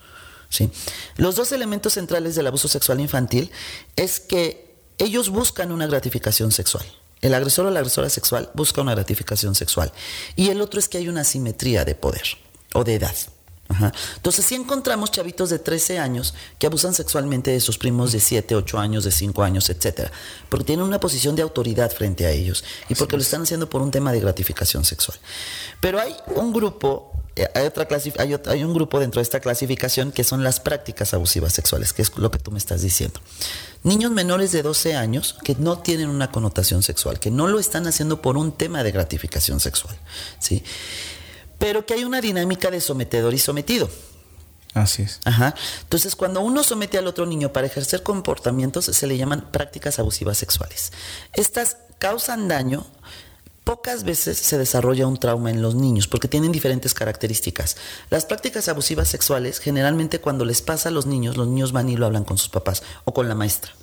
¿sí? 0.50 0.72
Los 1.18 1.36
dos 1.36 1.52
elementos 1.52 1.94
centrales 1.94 2.34
del 2.34 2.48
abuso 2.48 2.68
sexual 2.68 3.00
infantil 3.00 3.52
es 3.96 4.20
que 4.20 4.76
ellos 4.98 5.30
buscan 5.30 5.72
una 5.72 5.86
gratificación 5.86 6.52
sexual. 6.52 6.88
El 7.22 7.34
agresor 7.34 7.66
o 7.66 7.72
la 7.72 7.80
agresora 7.80 8.10
sexual 8.10 8.50
busca 8.54 8.82
una 8.82 8.94
gratificación 8.94 9.56
sexual. 9.56 9.92
Y 10.36 10.50
el 10.50 10.62
otro 10.62 10.80
es 10.80 10.88
que 10.88 10.98
hay 10.98 11.08
una 11.08 11.24
simetría 11.24 11.86
de 11.86 11.96
poder 11.96 12.24
o 12.74 12.84
de 12.84 12.96
edad. 12.96 13.16
Entonces, 14.16 14.46
si 14.46 14.56
encontramos 14.56 15.12
chavitos 15.12 15.50
de 15.50 15.60
13 15.60 16.00
años 16.00 16.34
que 16.58 16.68
abusan 16.68 16.94
sexualmente 16.94 17.52
de 17.52 17.60
sus 17.60 17.78
primos 17.78 18.12
de 18.12 18.20
7, 18.20 18.56
8 18.56 18.80
años, 18.80 19.04
de 19.04 19.12
5 19.12 19.44
años, 19.44 19.70
etcétera, 19.70 20.12
porque 20.50 20.66
tienen 20.66 20.86
una 20.86 21.00
posición 21.00 21.36
de 21.36 21.42
autoridad 21.42 21.92
frente 21.92 22.26
a 22.26 22.32
ellos 22.32 22.64
y 22.88 22.96
porque 22.96 23.18
lo 23.18 23.22
están 23.22 23.42
haciendo 23.42 23.70
por 23.70 23.82
un 23.82 23.92
tema 23.92 24.12
de 24.14 24.22
gratificación 24.22 24.86
sexual. 24.86 25.18
Pero 25.82 26.00
hay 26.00 26.16
un 26.36 26.54
grupo 26.54 27.12
eh, 27.36 27.48
hay, 27.54 27.66
otra 27.68 27.88
hay, 28.18 28.36
hay, 28.48 28.64
un 28.64 28.74
grupo 28.74 29.00
dentro 29.00 29.20
de 29.20 29.24
esta 29.24 29.40
clasificación 29.40 30.12
que 30.12 30.24
son 30.24 30.44
las 30.44 30.60
prácticas 30.60 31.14
abusivas 31.14 31.54
sexuales, 31.54 31.94
que 31.94 32.02
es 32.02 32.18
lo 32.18 32.32
que 32.32 32.40
tú 32.40 32.52
me 32.52 32.58
estás 32.58 32.82
diciendo. 32.82 33.20
Niños 33.88 34.12
menores 34.12 34.52
de 34.52 34.64
12 34.64 34.98
años 34.98 35.38
que 35.46 35.56
no 35.56 35.80
tienen 35.80 36.10
una 36.10 36.30
connotación 36.30 36.84
sexual, 36.84 37.22
que 37.22 37.32
no 37.32 37.48
lo 37.48 37.58
están 37.58 37.88
haciendo 37.88 38.22
por 38.22 38.36
un 38.36 38.52
tema 38.52 38.84
de 38.84 38.92
gratificación 38.92 39.62
sexual, 39.62 39.96
¿sí? 40.40 40.62
Pero 41.58 41.86
que 41.86 41.94
hay 41.94 42.04
una 42.04 42.20
dinámica 42.20 42.70
de 42.70 42.82
sometedor 42.82 43.34
y 43.34 43.40
sometido. 43.40 43.90
Así 44.74 45.04
es. 45.04 45.22
Ajá. 45.24 45.56
Entonces, 45.84 46.18
cuando 46.18 46.42
uno 46.42 46.64
somete 46.64 46.98
al 46.98 47.08
otro 47.08 47.26
niño 47.26 47.54
para 47.54 47.68
ejercer 47.68 48.04
comportamientos, 48.04 48.86
se 48.86 49.08
le 49.08 49.16
llaman 49.16 49.50
prácticas 49.54 50.00
abusivas 50.00 50.38
sexuales. 50.38 50.92
Estas 51.32 51.78
causan 51.98 52.50
daño 52.50 52.86
pocas 53.68 54.06
veces 54.06 54.38
se 54.38 54.58
desarrolla 54.58 55.08
un 55.08 55.18
trauma 55.18 55.52
en 55.52 55.62
los 55.62 55.76
niños 55.76 56.08
porque 56.08 56.30
tienen 56.30 56.54
diferentes 56.54 56.94
características. 56.94 57.76
Las 58.10 58.24
prácticas 58.24 58.70
abusivas 58.70 59.10
sexuales, 59.10 59.60
generalmente 59.60 60.22
cuando 60.22 60.46
les 60.46 60.62
pasa 60.62 60.88
a 60.88 60.92
los 60.94 61.06
niños, 61.06 61.36
los 61.36 61.50
niños 61.50 61.74
van 61.74 61.90
y 61.90 61.98
lo 61.98 62.06
hablan 62.06 62.24
con 62.24 62.38
sus 62.38 62.48
papás 62.48 62.82
o 63.04 63.14
con 63.14 63.28
la 63.28 63.36
maestra. 63.36 63.74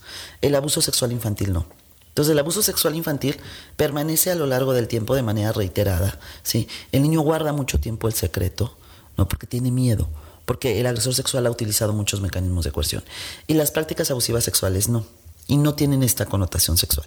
El 0.41 0.55
abuso 0.55 0.81
sexual 0.81 1.13
infantil 1.13 1.53
no. 1.53 1.67
Entonces 2.09 2.33
el 2.33 2.39
abuso 2.39 2.63
sexual 2.63 2.95
infantil 2.95 3.37
permanece 3.77 4.31
a 4.31 4.37
lo 4.37 4.47
largo 4.47 4.73
del 4.73 4.89
tiempo 4.89 5.15
de 5.17 5.23
manera 5.23 5.53
reiterada. 5.53 6.19
¿sí? 6.43 6.67
El 6.91 7.03
niño 7.03 7.21
guarda 7.21 7.53
mucho 7.53 7.79
tiempo 7.79 8.09
el 8.09 8.15
secreto, 8.15 8.79
no 9.19 9.29
porque 9.29 9.47
tiene 9.47 9.71
miedo, 9.71 10.09
porque 10.47 10.81
el 10.81 10.87
agresor 10.87 11.15
sexual 11.15 11.47
ha 11.47 11.51
utilizado 11.51 11.93
muchos 11.93 12.23
mecanismos 12.23 12.65
de 12.65 12.73
coerción. 12.73 13.05
Y 13.47 13.53
las 13.53 13.71
prácticas 13.71 14.11
abusivas 14.11 14.45
sexuales 14.45 14.89
no. 14.89 15.05
Y 15.47 15.59
no 15.59 15.75
tienen 15.75 16.03
esta 16.03 16.25
connotación 16.25 16.79
sexual. 16.79 17.07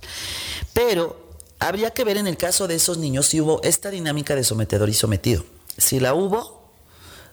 Pero 0.73 1.26
habría 1.59 1.91
que 1.91 2.03
ver 2.03 2.17
en 2.17 2.27
el 2.27 2.37
caso 2.37 2.67
de 2.67 2.75
esos 2.75 2.97
niños 2.97 3.27
si 3.27 3.41
hubo 3.41 3.61
esta 3.63 3.89
dinámica 3.89 4.35
de 4.35 4.43
sometedor 4.43 4.89
y 4.89 4.93
sometido. 4.93 5.45
Si 5.77 5.99
la 5.99 6.13
hubo, 6.13 6.71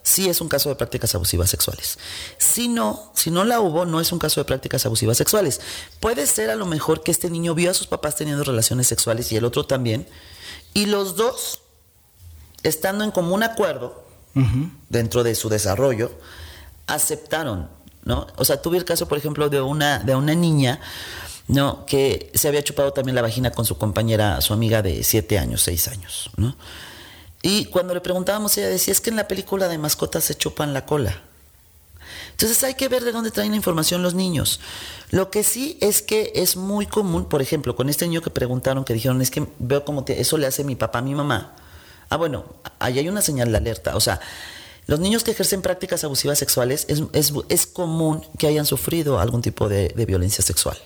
sí 0.03 0.29
es 0.29 0.39
un 0.39 0.49
caso 0.49 0.69
de 0.69 0.75
prácticas 0.75 1.15
abusivas 1.15 1.49
sexuales. 1.49 1.97
Si 2.37 2.67
no, 2.67 3.11
si 3.15 3.31
no 3.31 3.43
la 3.43 3.59
hubo, 3.59 3.85
no 3.85 3.99
es 3.99 4.11
un 4.11 4.19
caso 4.19 4.39
de 4.39 4.45
prácticas 4.45 4.85
abusivas 4.85 5.17
sexuales. 5.17 5.61
Puede 5.99 6.27
ser 6.27 6.49
a 6.51 6.55
lo 6.55 6.65
mejor 6.65 7.01
que 7.01 7.11
este 7.11 7.29
niño 7.29 7.55
vio 7.55 7.71
a 7.71 7.73
sus 7.73 7.87
papás 7.87 8.15
teniendo 8.15 8.43
relaciones 8.43 8.87
sexuales 8.87 9.31
y 9.31 9.35
el 9.35 9.45
otro 9.45 9.65
también, 9.65 10.07
y 10.73 10.85
los 10.85 11.15
dos, 11.15 11.61
estando 12.63 13.03
en 13.03 13.11
común 13.11 13.43
acuerdo 13.43 14.05
dentro 14.89 15.23
de 15.23 15.33
su 15.33 15.47
desarrollo, 15.47 16.11
aceptaron, 16.87 17.69
¿no? 18.03 18.27
O 18.35 18.43
sea, 18.43 18.61
tuve 18.61 18.77
el 18.77 18.83
caso, 18.83 19.07
por 19.07 19.17
ejemplo, 19.17 19.49
de 19.49 19.61
una, 19.61 19.99
de 19.99 20.13
una 20.13 20.35
niña 20.35 20.81
¿no? 21.47 21.85
Que 21.85 22.31
se 22.33 22.47
había 22.47 22.63
chupado 22.63 22.93
también 22.93 23.15
la 23.15 23.21
vagina 23.21 23.51
con 23.51 23.65
su 23.65 23.77
compañera, 23.77 24.39
su 24.41 24.53
amiga 24.53 24.81
de 24.81 25.03
siete 25.03 25.37
años, 25.37 25.61
seis 25.61 25.87
años, 25.87 26.29
¿no? 26.37 26.55
Y 27.41 27.65
cuando 27.65 27.93
le 27.93 28.01
preguntábamos, 28.01 28.57
ella 28.57 28.69
decía, 28.69 28.91
es 28.91 29.01
que 29.01 29.11
en 29.11 29.15
la 29.15 29.27
película 29.27 29.67
de 29.67 29.77
mascotas 29.77 30.23
se 30.23 30.35
chupan 30.35 30.73
la 30.73 30.85
cola. 30.85 31.21
Entonces 32.31 32.63
hay 32.63 32.73
que 32.73 32.89
ver 32.89 33.03
de 33.03 33.11
dónde 33.11 33.31
traen 33.31 33.51
la 33.51 33.57
información 33.57 34.01
los 34.01 34.15
niños. 34.15 34.59
Lo 35.11 35.29
que 35.29 35.43
sí 35.43 35.77
es 35.79 36.01
que 36.01 36.33
es 36.35 36.57
muy 36.57 36.87
común, 36.87 37.25
por 37.25 37.41
ejemplo, 37.41 37.75
con 37.75 37.87
este 37.87 38.07
niño 38.07 38.21
que 38.21 38.29
preguntaron, 38.29 38.83
que 38.83 38.93
dijeron, 38.93 39.21
es 39.21 39.31
que 39.31 39.47
veo 39.59 39.85
como 39.85 40.03
eso 40.07 40.37
le 40.37 40.47
hace 40.47 40.63
mi 40.63 40.75
papá 40.75 40.99
a 40.99 41.01
mi 41.01 41.15
mamá. 41.15 41.55
Ah, 42.09 42.17
bueno, 42.17 42.45
ahí 42.79 42.99
hay 42.99 43.07
una 43.09 43.21
señal 43.21 43.51
de 43.51 43.57
alerta. 43.57 43.95
O 43.95 43.99
sea, 43.99 44.19
los 44.87 44.99
niños 44.99 45.23
que 45.23 45.31
ejercen 45.31 45.61
prácticas 45.61 46.03
abusivas 46.03 46.37
sexuales 46.37 46.85
es, 46.89 47.31
es, 47.49 47.67
común 47.67 48.23
que 48.37 48.47
hayan 48.47 48.65
sufrido 48.65 49.19
algún 49.19 49.41
tipo 49.41 49.67
de, 49.67 49.93
violencia 50.05 50.43
sexual, 50.43 50.77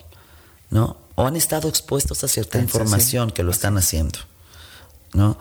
¿no? 0.69 0.97
O 1.15 1.25
han 1.25 1.35
estado 1.35 1.67
expuestos 1.67 2.23
a 2.23 2.27
cierta 2.27 2.59
información 2.59 3.31
que 3.31 3.43
lo 3.43 3.51
están 3.51 3.77
haciendo, 3.77 4.19
¿no? 5.13 5.37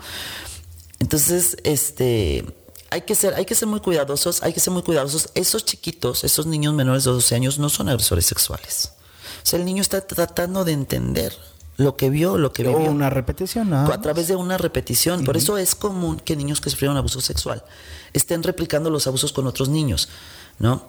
Entonces, 0.99 1.57
este, 1.63 2.45
hay 2.89 3.01
que 3.01 3.15
ser, 3.15 3.35
hay 3.35 3.45
que 3.45 3.55
ser 3.55 3.67
muy 3.67 3.79
cuidadosos, 3.79 4.43
hay 4.43 4.53
que 4.53 4.59
ser 4.59 4.73
muy 4.73 4.83
cuidadosos. 4.83 5.29
Esos 5.35 5.63
chiquitos, 5.63 6.23
esos 6.23 6.45
niños 6.45 6.73
menores 6.73 7.05
de 7.05 7.11
12 7.11 7.35
años 7.35 7.59
no 7.59 7.69
son 7.69 7.89
agresores 7.89 8.25
sexuales. 8.25 8.93
O 9.43 9.45
sea, 9.45 9.59
el 9.59 9.65
niño 9.65 9.81
está 9.81 10.01
tratando 10.01 10.65
de 10.65 10.73
entender 10.73 11.33
lo 11.77 11.95
que 11.95 12.09
vio, 12.09 12.37
lo 12.37 12.51
que 12.51 12.67
o 12.67 12.77
vivió. 12.77 12.91
una 12.91 13.09
repetición, 13.09 13.69
¿no? 13.69 13.91
A 13.91 14.01
través 14.01 14.27
de 14.27 14.35
una 14.35 14.57
repetición. 14.57 15.23
Por 15.23 15.37
eso 15.37 15.57
es 15.57 15.75
común 15.75 16.19
que 16.19 16.35
niños 16.35 16.59
que 16.59 16.69
sufrieron 16.69 16.97
abuso 16.97 17.21
sexual 17.21 17.63
estén 18.11 18.43
replicando 18.43 18.89
los 18.89 19.07
abusos 19.07 19.31
con 19.31 19.47
otros 19.47 19.69
niños, 19.69 20.09
¿no? 20.57 20.87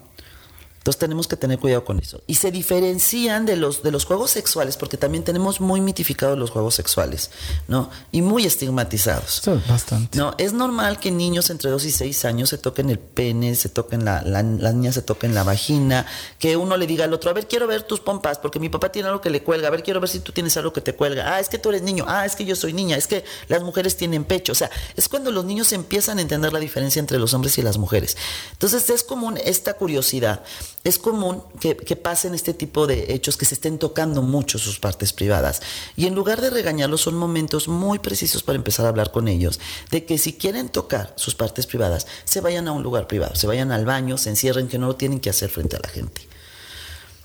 Entonces 0.81 0.99
tenemos 0.99 1.29
que 1.29 1.37
tener 1.37 1.59
cuidado 1.59 1.85
con 1.85 1.99
eso. 1.99 2.23
Y 2.27 2.37
se 2.37 2.51
diferencian 2.51 3.45
de 3.45 3.57
los, 3.57 3.83
de 3.83 3.91
los 3.91 4.07
juegos 4.07 4.31
sexuales, 4.31 4.79
porque 4.79 4.97
también 4.97 5.23
tenemos 5.25 5.61
muy 5.61 5.83
mitificados 5.83 6.39
los 6.39 6.49
juegos 6.49 6.75
sexuales, 6.75 7.31
¿no? 7.69 7.91
Y 8.13 8.23
muy 8.23 8.47
estigmatizados. 8.47 9.43
Sí, 9.45 9.51
bastante. 9.69 10.17
No, 10.17 10.35
es 10.39 10.55
normal 10.55 10.99
que 10.99 11.11
niños 11.11 11.51
entre 11.51 11.71
2 11.71 11.85
y 11.85 11.91
6 11.91 12.25
años 12.25 12.49
se 12.49 12.57
toquen 12.57 12.89
el 12.89 12.99
pene, 12.99 13.55
se 13.57 13.69
toquen 13.69 14.07
la, 14.07 14.23
la, 14.23 14.43
las 14.43 14.73
niñas 14.73 14.95
se 14.95 15.03
toquen 15.03 15.35
la 15.35 15.43
vagina, 15.43 16.07
que 16.39 16.57
uno 16.57 16.79
le 16.79 16.87
diga 16.87 17.05
al 17.05 17.13
otro, 17.13 17.29
a 17.29 17.35
ver, 17.35 17.47
quiero 17.47 17.67
ver 17.67 17.83
tus 17.83 18.01
pompas, 18.01 18.39
porque 18.39 18.59
mi 18.59 18.71
papá 18.71 18.91
tiene 18.91 19.09
algo 19.09 19.21
que 19.21 19.29
le 19.29 19.43
cuelga, 19.43 19.69
a 19.69 19.71
ver, 19.71 19.83
quiero 19.83 20.01
ver 20.01 20.09
si 20.09 20.21
tú 20.21 20.33
tienes 20.33 20.57
algo 20.57 20.73
que 20.73 20.81
te 20.81 20.95
cuelga. 20.95 21.35
Ah, 21.35 21.41
es 21.41 21.51
que 21.51 21.59
tú 21.59 21.69
eres 21.69 21.83
niño, 21.83 22.07
ah, 22.09 22.25
es 22.25 22.37
que 22.37 22.47
yo 22.47 22.57
soy 22.57 22.73
niña, 22.73 22.97
es 22.97 23.07
que 23.07 23.23
las 23.49 23.63
mujeres 23.63 23.99
tienen 23.99 24.25
pecho. 24.25 24.53
O 24.53 24.55
sea, 24.55 24.71
es 24.97 25.11
cuando 25.11 25.31
los 25.31 25.45
niños 25.45 25.75
empiezan 25.75 26.17
a 26.17 26.23
entender 26.23 26.55
la 26.55 26.59
diferencia 26.59 27.01
entre 27.01 27.19
los 27.19 27.35
hombres 27.35 27.59
y 27.59 27.63
las 27.63 27.77
mujeres. 27.77 28.17
Entonces 28.53 28.89
es 28.89 29.03
común 29.03 29.39
esta 29.45 29.75
curiosidad 29.75 30.43
es 30.83 30.99
común 30.99 31.43
que, 31.61 31.77
que, 31.77 31.95
pasen 31.95 32.35
este 32.35 32.55
tipo 32.55 32.87
de 32.87 33.13
hechos, 33.13 33.37
que 33.37 33.45
se 33.45 33.55
estén 33.55 33.79
tocando 33.79 34.23
mucho 34.23 34.59
sus 34.59 34.79
partes 34.79 35.13
privadas. 35.13 35.61
Y 35.95 36.07
en 36.07 36.15
lugar 36.15 36.41
de 36.41 36.49
regañarlos, 36.49 37.03
son 37.03 37.17
momentos 37.17 37.69
muy 37.69 37.99
precisos 37.99 38.43
para 38.43 38.57
empezar 38.57 38.87
a 38.87 38.89
hablar 38.89 39.13
con 39.13 39.29
ellos, 39.29 39.61
de 39.91 40.07
que 40.07 40.17
si 40.17 40.33
quieren 40.33 40.71
tocar 40.71 41.13
sus 41.17 41.35
partes 41.35 41.67
privadas, 41.67 42.07
se 42.25 42.41
vayan 42.41 42.67
a 42.67 42.73
un 42.73 42.83
lugar 42.83 43.07
privado, 43.07 43.35
se 43.35 43.47
vayan 43.47 43.73
al 43.73 43.85
baño, 43.85 44.17
se 44.17 44.31
encierren, 44.31 44.69
que 44.69 44.79
no 44.79 44.87
lo 44.87 44.97
tienen 44.97 45.21
que 45.21 45.29
hacer 45.29 45.51
frente 45.51 45.77
a 45.77 45.81
la 45.81 45.89
gente. 45.89 46.27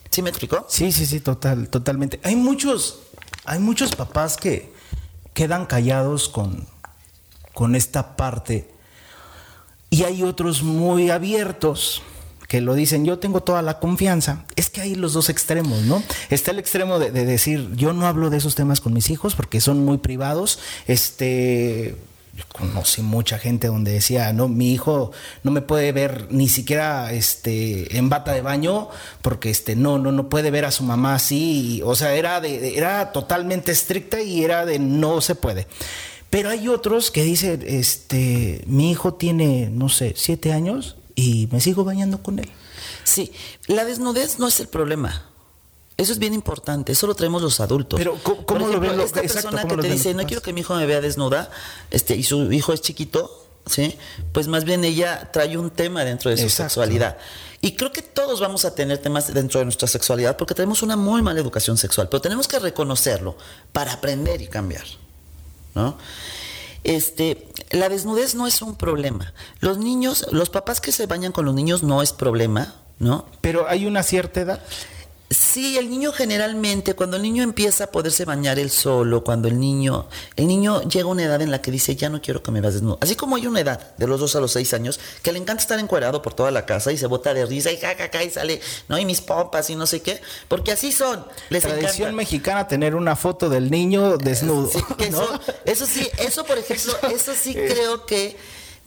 ¿Sí 0.09 0.21
me 0.21 0.29
explicó? 0.29 0.65
Sí, 0.67 0.91
sí, 0.91 1.05
sí, 1.05 1.21
total, 1.21 1.69
totalmente. 1.69 2.19
Hay 2.23 2.35
muchos, 2.35 2.99
hay 3.45 3.59
muchos 3.59 3.95
papás 3.95 4.35
que 4.35 4.73
quedan 5.33 5.65
callados 5.65 6.27
con, 6.27 6.67
con 7.53 7.75
esta 7.75 8.17
parte 8.17 8.69
y 9.89 10.03
hay 10.03 10.23
otros 10.23 10.61
muy 10.61 11.09
abiertos 11.09 12.01
que 12.47 12.61
lo 12.61 12.73
dicen, 12.73 13.05
yo 13.05 13.19
tengo 13.19 13.41
toda 13.41 13.61
la 13.61 13.79
confianza. 13.79 14.45
Es 14.55 14.69
que 14.69 14.81
hay 14.81 14.95
los 14.95 15.13
dos 15.13 15.29
extremos, 15.29 15.81
¿no? 15.83 16.03
Está 16.29 16.51
el 16.51 16.59
extremo 16.59 16.99
de, 16.99 17.11
de, 17.11 17.25
decir, 17.25 17.69
yo 17.75 17.93
no 17.93 18.05
hablo 18.05 18.29
de 18.29 18.37
esos 18.37 18.55
temas 18.55 18.81
con 18.81 18.93
mis 18.93 19.09
hijos 19.09 19.35
porque 19.35 19.61
son 19.61 19.83
muy 19.83 19.97
privados. 19.97 20.59
Este. 20.87 21.95
Yo 22.35 22.43
conocí 22.51 23.01
mucha 23.01 23.39
gente 23.39 23.67
donde 23.67 23.93
decía, 23.93 24.33
no, 24.33 24.49
mi 24.49 24.73
hijo 24.73 25.11
no 25.43 25.51
me 25.51 25.61
puede 25.61 25.93
ver 25.93 26.27
ni 26.31 26.49
siquiera 26.49 27.13
este, 27.13 27.97
en 27.97 28.09
bata 28.09 28.33
de 28.33 28.41
baño 28.41 28.89
porque 29.21 29.49
este, 29.49 29.77
no, 29.77 29.99
no, 29.99 30.11
no 30.11 30.27
puede 30.27 30.51
ver 30.51 30.65
a 30.65 30.71
su 30.71 30.83
mamá 30.83 31.15
así. 31.15 31.81
O 31.85 31.95
sea, 31.95 32.13
era, 32.13 32.41
de, 32.41 32.77
era 32.77 33.13
totalmente 33.13 33.71
estricta 33.71 34.21
y 34.21 34.43
era 34.43 34.65
de 34.65 34.79
no 34.79 35.21
se 35.21 35.35
puede. 35.35 35.65
Pero 36.29 36.49
hay 36.49 36.67
otros 36.67 37.09
que 37.09 37.23
dicen, 37.23 37.63
este, 37.65 38.65
mi 38.67 38.91
hijo 38.91 39.13
tiene, 39.13 39.69
no 39.71 39.87
sé, 39.87 40.11
siete 40.17 40.51
años 40.51 40.97
y 41.15 41.47
me 41.51 41.61
sigo 41.61 41.83
bañando 41.83 42.21
con 42.21 42.39
él. 42.39 42.51
Sí, 43.03 43.31
la 43.67 43.85
desnudez 43.85 44.39
no 44.39 44.47
es 44.47 44.59
el 44.59 44.67
problema. 44.67 45.29
Eso 45.97 46.11
es 46.11 46.19
bien 46.19 46.33
importante, 46.33 46.91
eso 46.91 47.07
lo 47.07 47.15
traemos 47.15 47.41
los 47.41 47.61
adultos. 47.61 47.97
Pero 47.97 48.17
¿cómo, 48.21 48.45
cómo 48.45 48.67
ejemplo, 48.67 48.89
lo 48.89 48.97
ven 48.97 49.05
esta 49.05 49.21
exacto, 49.21 49.51
persona 49.51 49.75
que 49.75 49.81
te 49.81 49.93
dice, 49.93 50.13
no 50.13 50.25
quiero 50.25 50.41
que 50.41 50.51
mi 50.51 50.59
hijo 50.59 50.75
me 50.75 50.85
vea 50.85 50.99
desnuda, 50.99 51.49
este, 51.89 52.17
y 52.17 52.23
su 52.23 52.51
hijo 52.51 52.73
es 52.73 52.81
chiquito, 52.81 53.47
¿sí? 53.65 53.97
Pues 54.33 54.49
más 54.49 54.65
bien 54.65 54.83
ella 54.83 55.29
trae 55.31 55.57
un 55.57 55.69
tema 55.69 56.03
dentro 56.03 56.29
de 56.29 56.37
su 56.37 56.43
exacto. 56.43 56.69
sexualidad. 56.69 57.17
Y 57.61 57.75
creo 57.75 57.93
que 57.93 58.01
todos 58.01 58.41
vamos 58.41 58.65
a 58.65 58.75
tener 58.75 58.97
temas 58.97 59.33
dentro 59.33 59.59
de 59.59 59.65
nuestra 59.65 59.87
sexualidad 59.87 60.35
porque 60.35 60.53
tenemos 60.53 60.83
una 60.83 60.97
muy 60.97 61.21
mala 61.21 61.39
educación 61.39 61.77
sexual, 61.77 62.09
pero 62.09 62.21
tenemos 62.21 62.47
que 62.47 62.59
reconocerlo 62.59 63.37
para 63.71 63.93
aprender 63.93 64.41
y 64.41 64.47
cambiar, 64.47 64.85
¿no? 65.73 65.97
Este, 66.85 67.47
la 67.71 67.89
desnudez 67.89 68.35
no 68.35 68.45
es 68.45 68.61
un 68.61 68.75
problema. 68.75 69.33
Los 69.59 69.79
niños, 69.79 70.27
los 70.31 70.51
papás 70.51 70.79
que 70.79 70.91
se 70.91 71.07
bañan 71.07 71.31
con 71.31 71.43
los 71.43 71.55
niños 71.55 71.81
no 71.81 72.03
es 72.03 72.13
problema, 72.13 72.75
¿no? 72.99 73.25
Pero 73.41 73.67
hay 73.67 73.87
una 73.87 74.03
cierta 74.03 74.41
edad. 74.41 74.61
Sí, 75.31 75.77
el 75.79 75.89
niño 75.89 76.11
generalmente, 76.11 76.93
cuando 76.93 77.17
el 77.17 77.23
niño 77.23 77.41
empieza 77.41 77.85
a 77.85 77.87
poderse 77.87 78.25
bañar 78.25 78.59
él 78.59 78.69
solo, 78.69 79.23
cuando 79.23 79.47
el 79.47 79.59
niño, 79.59 80.07
el 80.35 80.45
niño 80.45 80.83
llega 80.83 81.05
a 81.05 81.11
una 81.11 81.23
edad 81.23 81.41
en 81.41 81.49
la 81.49 81.61
que 81.63 81.71
dice, 81.71 81.95
ya 81.95 82.09
no 82.09 82.21
quiero 82.21 82.43
que 82.43 82.51
me 82.51 82.61
veas 82.61 82.75
desnudo. 82.75 82.99
Así 83.01 83.15
como 83.15 83.35
hay 83.35 83.47
una 83.47 83.59
edad, 83.59 83.95
de 83.97 84.05
los 84.05 84.19
dos 84.19 84.35
a 84.35 84.39
los 84.39 84.51
seis 84.51 84.71
años, 84.75 84.99
que 85.23 85.31
le 85.31 85.39
encanta 85.39 85.61
estar 85.63 85.79
encuadrado 85.79 86.21
por 86.21 86.35
toda 86.35 86.51
la 86.51 86.67
casa 86.67 86.91
y 86.91 86.97
se 86.97 87.07
bota 87.07 87.33
de 87.33 87.43
risa 87.47 87.71
y 87.71 87.77
jajaja 87.77 88.23
y 88.23 88.29
sale, 88.29 88.61
¿no? 88.87 88.99
Y 88.99 89.05
mis 89.05 89.21
pompas 89.21 89.67
y 89.71 89.75
no 89.75 89.87
sé 89.87 90.03
qué, 90.03 90.21
porque 90.47 90.71
así 90.73 90.91
son. 90.91 91.25
Les 91.49 91.63
Tradición 91.63 92.09
encanta. 92.09 92.17
mexicana 92.17 92.67
tener 92.67 92.93
una 92.93 93.15
foto 93.15 93.49
del 93.49 93.71
niño 93.71 94.17
desnudo. 94.17 94.69
Sí, 94.71 94.79
que 94.95 95.09
¿no? 95.09 95.23
eso, 95.23 95.39
eso 95.65 95.85
sí, 95.87 96.07
eso 96.19 96.45
por 96.45 96.59
ejemplo, 96.59 96.93
eso 97.11 97.33
sí 97.35 97.53
creo 97.67 98.05
que 98.05 98.37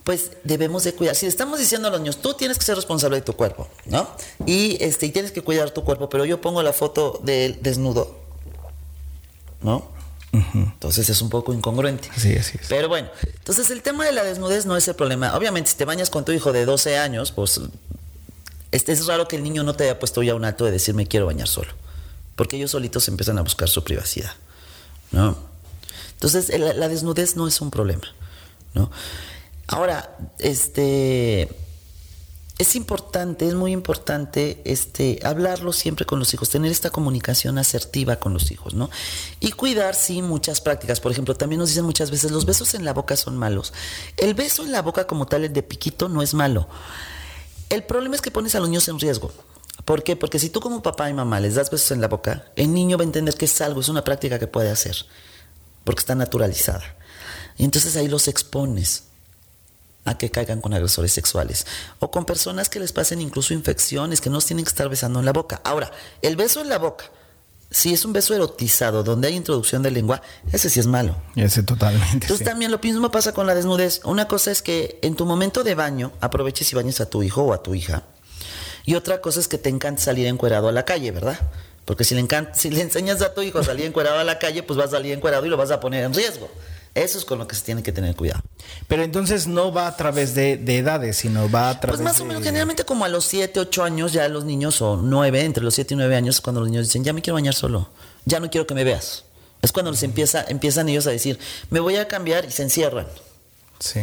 pues 0.03 0.31
debemos 0.43 0.83
de 0.83 0.93
cuidar. 0.93 1.15
Si 1.15 1.25
le 1.25 1.29
estamos 1.29 1.59
diciendo 1.59 1.87
a 1.87 1.91
los 1.91 1.99
niños, 1.99 2.17
tú 2.21 2.33
tienes 2.33 2.57
que 2.57 2.65
ser 2.65 2.75
responsable 2.75 3.17
de 3.17 3.21
tu 3.21 3.33
cuerpo, 3.33 3.67
¿no? 3.85 4.09
Y 4.45 4.77
este 4.83 5.05
y 5.05 5.11
tienes 5.11 5.31
que 5.31 5.41
cuidar 5.41 5.71
tu 5.71 5.83
cuerpo, 5.83 6.09
pero 6.09 6.25
yo 6.25 6.41
pongo 6.41 6.63
la 6.63 6.73
foto 6.73 7.19
del 7.23 7.61
desnudo, 7.61 8.17
¿no? 9.61 9.87
Uh 10.31 10.37
-huh. 10.37 10.71
Entonces 10.73 11.09
es 11.09 11.21
un 11.21 11.29
poco 11.29 11.53
incongruente. 11.53 12.09
Sí, 12.17 12.35
así 12.35 12.57
es. 12.61 12.67
Pero 12.69 12.87
bueno, 12.87 13.09
entonces 13.23 13.69
el 13.71 13.81
tema 13.81 14.05
de 14.05 14.11
la 14.11 14.23
desnudez 14.23 14.65
no 14.65 14.77
es 14.77 14.87
el 14.87 14.95
problema. 14.95 15.35
Obviamente, 15.35 15.71
si 15.71 15.75
te 15.75 15.85
bañas 15.85 16.09
con 16.09 16.23
tu 16.23 16.31
hijo 16.31 16.53
de 16.53 16.65
12 16.65 16.97
años, 16.97 17.31
pues 17.31 17.59
este, 18.71 18.91
es 18.91 19.05
raro 19.07 19.27
que 19.27 19.35
el 19.35 19.43
niño 19.43 19.63
no 19.63 19.75
te 19.75 19.85
haya 19.85 19.97
puesto 19.97 20.21
ya 20.21 20.35
un 20.35 20.45
alto 20.45 20.65
de 20.65 20.71
decir 20.71 20.93
me 20.93 21.07
quiero 21.07 21.25
bañar 21.25 21.47
solo. 21.47 21.71
Porque 22.35 22.57
ellos 22.57 22.71
solitos 22.71 23.07
empiezan 23.07 23.37
a 23.37 23.41
buscar 23.41 23.67
su 23.69 23.83
privacidad, 23.83 24.31
¿no? 25.11 25.35
Entonces, 26.13 26.49
la, 26.59 26.73
la 26.73 26.87
desnudez 26.87 27.35
no 27.35 27.47
es 27.47 27.59
un 27.61 27.71
problema, 27.71 28.07
¿no? 28.73 28.91
Ahora, 29.71 30.17
este 30.39 31.47
es 32.57 32.75
importante, 32.75 33.47
es 33.47 33.53
muy 33.53 33.71
importante 33.71 34.61
este 34.65 35.19
hablarlo 35.23 35.73
siempre 35.73 36.07
con 36.07 36.17
los 36.17 36.33
hijos, 36.33 36.49
tener 36.49 36.71
esta 36.71 36.89
comunicación 36.89 37.59
asertiva 37.59 38.15
con 38.15 38.33
los 38.33 38.49
hijos, 38.49 38.73
¿no? 38.73 38.89
Y 39.39 39.51
cuidar 39.51 39.93
sí 39.93 40.23
muchas 40.23 40.59
prácticas. 40.59 40.99
Por 40.99 41.11
ejemplo, 41.11 41.35
también 41.35 41.59
nos 41.59 41.69
dicen 41.69 41.85
muchas 41.85 42.09
veces 42.09 42.31
los 42.31 42.45
besos 42.45 42.73
en 42.73 42.83
la 42.83 42.93
boca 42.93 43.15
son 43.15 43.37
malos. 43.37 43.71
El 44.17 44.33
beso 44.33 44.65
en 44.65 44.71
la 44.71 44.81
boca 44.81 45.05
como 45.05 45.27
tal 45.27 45.45
el 45.45 45.53
de 45.53 45.61
piquito 45.61 46.09
no 46.09 46.23
es 46.23 46.33
malo. 46.33 46.67
El 47.69 47.83
problema 47.83 48.15
es 48.15 48.21
que 48.21 48.31
pones 48.31 48.55
a 48.55 48.59
los 48.59 48.69
niños 48.69 48.87
en 48.87 48.99
riesgo. 48.99 49.31
¿Por 49.85 50.01
qué? 50.01 50.15
Porque 50.15 50.39
si 50.39 50.49
tú 50.49 50.61
como 50.61 50.81
papá 50.81 51.11
y 51.11 51.13
mamá 51.13 51.39
les 51.39 51.53
das 51.53 51.69
besos 51.69 51.91
en 51.91 52.01
la 52.01 52.07
boca, 52.07 52.51
el 52.55 52.73
niño 52.73 52.97
va 52.97 53.03
a 53.03 53.05
entender 53.05 53.35
que 53.35 53.45
es 53.45 53.61
algo, 53.61 53.81
es 53.81 53.87
una 53.87 54.03
práctica 54.03 54.39
que 54.39 54.47
puede 54.47 54.71
hacer, 54.71 54.95
porque 55.83 55.99
está 55.99 56.15
naturalizada. 56.15 56.97
Y 57.55 57.65
entonces 57.65 57.95
ahí 57.95 58.07
los 58.07 58.27
expones 58.27 59.08
a 60.05 60.17
que 60.17 60.31
caigan 60.31 60.61
con 60.61 60.73
agresores 60.73 61.11
sexuales 61.11 61.65
o 61.99 62.09
con 62.11 62.25
personas 62.25 62.69
que 62.69 62.79
les 62.79 62.93
pasen 62.93 63.21
incluso 63.21 63.53
infecciones, 63.53 64.21
que 64.21 64.29
no 64.29 64.39
tienen 64.39 64.65
que 64.65 64.69
estar 64.69 64.89
besando 64.89 65.19
en 65.19 65.25
la 65.25 65.33
boca. 65.33 65.61
Ahora, 65.63 65.91
el 66.21 66.35
beso 66.35 66.61
en 66.61 66.69
la 66.69 66.77
boca, 66.77 67.05
si 67.71 67.93
es 67.93 68.03
un 68.05 68.13
beso 68.13 68.33
erotizado 68.33 69.03
donde 69.03 69.27
hay 69.27 69.35
introducción 69.35 69.83
de 69.83 69.91
lengua, 69.91 70.21
ese 70.51 70.69
sí 70.69 70.79
es 70.79 70.87
malo. 70.87 71.15
Ese 71.35 71.61
totalmente. 71.63 72.13
Entonces 72.13 72.39
sí. 72.39 72.43
también 72.43 72.71
lo 72.71 72.79
mismo 72.79 73.11
pasa 73.11 73.33
con 73.33 73.45
la 73.45 73.53
desnudez. 73.53 74.01
Una 74.05 74.27
cosa 74.27 74.51
es 74.51 74.61
que 74.61 74.99
en 75.03 75.15
tu 75.15 75.25
momento 75.25 75.63
de 75.63 75.75
baño 75.75 76.11
aproveches 76.19 76.71
y 76.71 76.75
bañes 76.75 76.99
a 77.01 77.09
tu 77.09 77.21
hijo 77.21 77.43
o 77.43 77.53
a 77.53 77.61
tu 77.61 77.75
hija. 77.75 78.03
Y 78.85 78.95
otra 78.95 79.21
cosa 79.21 79.39
es 79.39 79.47
que 79.47 79.59
te 79.59 79.69
encanta 79.69 80.01
salir 80.01 80.25
encuerado 80.25 80.67
a 80.67 80.71
la 80.71 80.83
calle, 80.83 81.11
¿verdad? 81.11 81.37
Porque 81.85 82.03
si 82.03 82.15
le, 82.15 82.21
encanta, 82.21 82.55
si 82.55 82.71
le 82.71 82.81
enseñas 82.81 83.21
a 83.21 83.33
tu 83.33 83.41
hijo 83.41 83.59
a 83.59 83.63
salir 83.63 83.85
encuerado 83.85 84.17
a 84.17 84.23
la 84.23 84.39
calle, 84.39 84.63
pues 84.63 84.77
vas 84.77 84.87
a 84.87 84.91
salir 84.91 85.13
encuerado 85.13 85.45
y 85.45 85.49
lo 85.49 85.57
vas 85.57 85.69
a 85.71 85.79
poner 85.79 86.03
en 86.03 86.13
riesgo. 86.13 86.49
Eso 86.95 87.17
es 87.17 87.25
con 87.25 87.39
lo 87.39 87.47
que 87.47 87.55
se 87.55 87.63
tiene 87.63 87.83
que 87.83 87.91
tener 87.91 88.15
cuidado. 88.15 88.41
Pero 88.87 89.03
entonces 89.03 89.47
no 89.47 89.71
va 89.71 89.87
a 89.87 89.95
través 89.95 90.35
de, 90.35 90.57
de 90.57 90.77
edades, 90.79 91.17
sino 91.17 91.49
va 91.49 91.69
a 91.69 91.79
través 91.79 91.99
Pues 91.99 92.03
más 92.03 92.17
de... 92.17 92.23
o 92.23 92.25
menos, 92.25 92.43
generalmente 92.43 92.83
como 92.83 93.05
a 93.05 93.09
los 93.09 93.25
7, 93.25 93.59
8 93.59 93.83
años 93.83 94.11
ya 94.13 94.27
los 94.27 94.43
niños, 94.45 94.81
o 94.81 94.97
9, 94.97 95.45
entre 95.45 95.63
los 95.63 95.75
7 95.75 95.93
y 95.93 95.97
9 95.97 96.15
años, 96.15 96.41
cuando 96.41 96.61
los 96.61 96.69
niños 96.69 96.87
dicen, 96.87 97.03
ya 97.03 97.13
me 97.13 97.21
quiero 97.21 97.35
bañar 97.35 97.53
solo, 97.53 97.89
ya 98.25 98.39
no 98.39 98.49
quiero 98.49 98.65
que 98.65 98.73
me 98.73 98.83
veas. 98.83 99.23
Es 99.61 99.71
cuando 99.71 99.91
les 99.91 100.03
empieza, 100.03 100.43
empiezan 100.47 100.89
ellos 100.89 101.05
a 101.07 101.11
decir, 101.11 101.37
me 101.69 101.79
voy 101.79 101.97
a 101.97 102.07
cambiar 102.07 102.45
y 102.45 102.51
se 102.51 102.63
encierran. 102.63 103.07
Sí. 103.79 104.01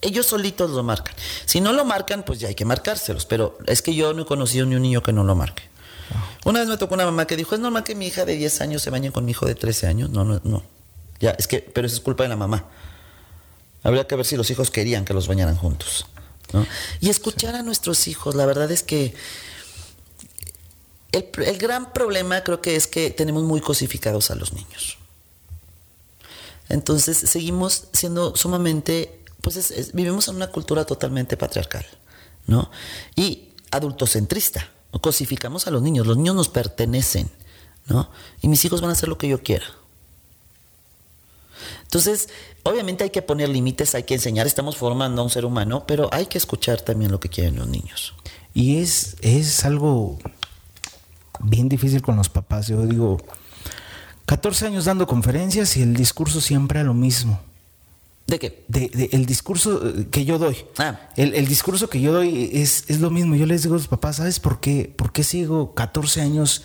Ellos 0.00 0.26
solitos 0.26 0.70
lo 0.70 0.82
marcan. 0.82 1.14
Si 1.44 1.60
no 1.60 1.72
lo 1.72 1.84
marcan, 1.84 2.24
pues 2.24 2.40
ya 2.40 2.48
hay 2.48 2.54
que 2.54 2.64
marcárselos. 2.64 3.24
Pero 3.24 3.56
es 3.66 3.82
que 3.82 3.94
yo 3.94 4.12
no 4.14 4.22
he 4.22 4.26
conocido 4.26 4.66
ni 4.66 4.74
un 4.74 4.82
niño 4.82 5.02
que 5.02 5.12
no 5.12 5.22
lo 5.22 5.34
marque. 5.34 5.62
Una 6.44 6.60
vez 6.60 6.68
me 6.68 6.76
tocó 6.76 6.94
una 6.94 7.04
mamá 7.04 7.26
que 7.26 7.36
dijo, 7.36 7.54
es 7.54 7.60
normal 7.60 7.84
que 7.84 7.94
mi 7.94 8.06
hija 8.06 8.24
de 8.24 8.36
10 8.36 8.60
años 8.62 8.82
se 8.82 8.90
bañe 8.90 9.12
con 9.12 9.24
mi 9.24 9.30
hijo 9.30 9.46
de 9.46 9.54
13 9.54 9.86
años. 9.86 10.10
No, 10.10 10.24
no, 10.24 10.40
no. 10.42 10.62
Ya, 11.22 11.30
es 11.30 11.46
que, 11.46 11.60
pero 11.60 11.86
eso 11.86 11.96
es 11.96 12.02
culpa 12.02 12.24
de 12.24 12.28
la 12.28 12.36
mamá. 12.36 12.66
Habría 13.84 14.06
que 14.08 14.16
ver 14.16 14.26
si 14.26 14.36
los 14.36 14.50
hijos 14.50 14.70
querían 14.70 15.04
que 15.04 15.14
los 15.14 15.28
bañaran 15.28 15.56
juntos. 15.56 16.06
Y 17.00 17.08
escuchar 17.08 17.54
a 17.54 17.62
nuestros 17.62 18.08
hijos, 18.08 18.34
la 18.34 18.44
verdad 18.44 18.70
es 18.70 18.82
que 18.82 19.14
el, 21.12 21.28
el, 21.46 21.58
gran 21.58 21.92
problema 21.92 22.42
creo 22.42 22.60
que 22.60 22.76
es 22.76 22.86
que 22.86 23.10
tenemos 23.10 23.44
muy 23.44 23.60
cosificados 23.60 24.30
a 24.30 24.34
los 24.34 24.52
niños. 24.52 24.98
Entonces 26.68 27.16
seguimos 27.16 27.84
siendo 27.92 28.34
sumamente, 28.34 29.20
pues 29.40 29.56
es, 29.56 29.70
es, 29.70 29.92
vivimos 29.92 30.28
en 30.28 30.36
una 30.36 30.48
cultura 30.48 30.84
totalmente 30.84 31.36
patriarcal, 31.36 31.86
¿no? 32.46 32.70
Y 33.14 33.48
adultocentrista. 33.70 34.70
Cosificamos 35.00 35.66
a 35.66 35.70
los 35.70 35.80
niños, 35.82 36.06
los 36.06 36.16
niños 36.16 36.34
nos 36.34 36.48
pertenecen, 36.48 37.30
¿no? 37.86 38.10
Y 38.42 38.48
mis 38.48 38.62
hijos 38.64 38.80
van 38.80 38.90
a 38.90 38.92
hacer 38.94 39.08
lo 39.08 39.16
que 39.16 39.28
yo 39.28 39.42
quiera. 39.42 39.64
Entonces, 41.92 42.30
obviamente 42.62 43.04
hay 43.04 43.10
que 43.10 43.20
poner 43.20 43.50
límites, 43.50 43.94
hay 43.94 44.04
que 44.04 44.14
enseñar, 44.14 44.46
estamos 44.46 44.78
formando 44.78 45.20
a 45.20 45.24
un 45.26 45.30
ser 45.30 45.44
humano, 45.44 45.84
pero 45.86 46.08
hay 46.10 46.24
que 46.24 46.38
escuchar 46.38 46.80
también 46.80 47.10
lo 47.10 47.20
que 47.20 47.28
quieren 47.28 47.56
los 47.56 47.68
niños. 47.68 48.14
Y 48.54 48.78
es, 48.78 49.16
es 49.20 49.62
algo 49.66 50.18
bien 51.40 51.68
difícil 51.68 52.00
con 52.00 52.16
los 52.16 52.30
papás. 52.30 52.68
Yo 52.68 52.86
digo, 52.86 53.18
14 54.24 54.68
años 54.68 54.86
dando 54.86 55.06
conferencias 55.06 55.76
y 55.76 55.82
el 55.82 55.92
discurso 55.92 56.40
siempre 56.40 56.80
a 56.80 56.82
lo 56.82 56.94
mismo. 56.94 57.38
¿De 58.26 58.38
qué? 58.38 58.64
De, 58.68 58.88
de, 58.88 59.10
el 59.12 59.26
discurso 59.26 59.82
que 60.10 60.24
yo 60.24 60.38
doy. 60.38 60.56
Ah. 60.78 60.98
El, 61.14 61.34
el, 61.34 61.46
discurso 61.46 61.90
que 61.90 62.00
yo 62.00 62.10
doy 62.10 62.48
es, 62.54 62.86
es, 62.88 63.00
lo 63.00 63.10
mismo. 63.10 63.34
Yo 63.34 63.44
les 63.44 63.64
digo 63.64 63.74
a 63.74 63.78
los 63.78 63.88
papás, 63.88 64.16
¿sabes 64.16 64.40
por 64.40 64.60
qué, 64.60 64.90
por 64.96 65.12
qué 65.12 65.24
sigo 65.24 65.74
14 65.74 66.22
años 66.22 66.62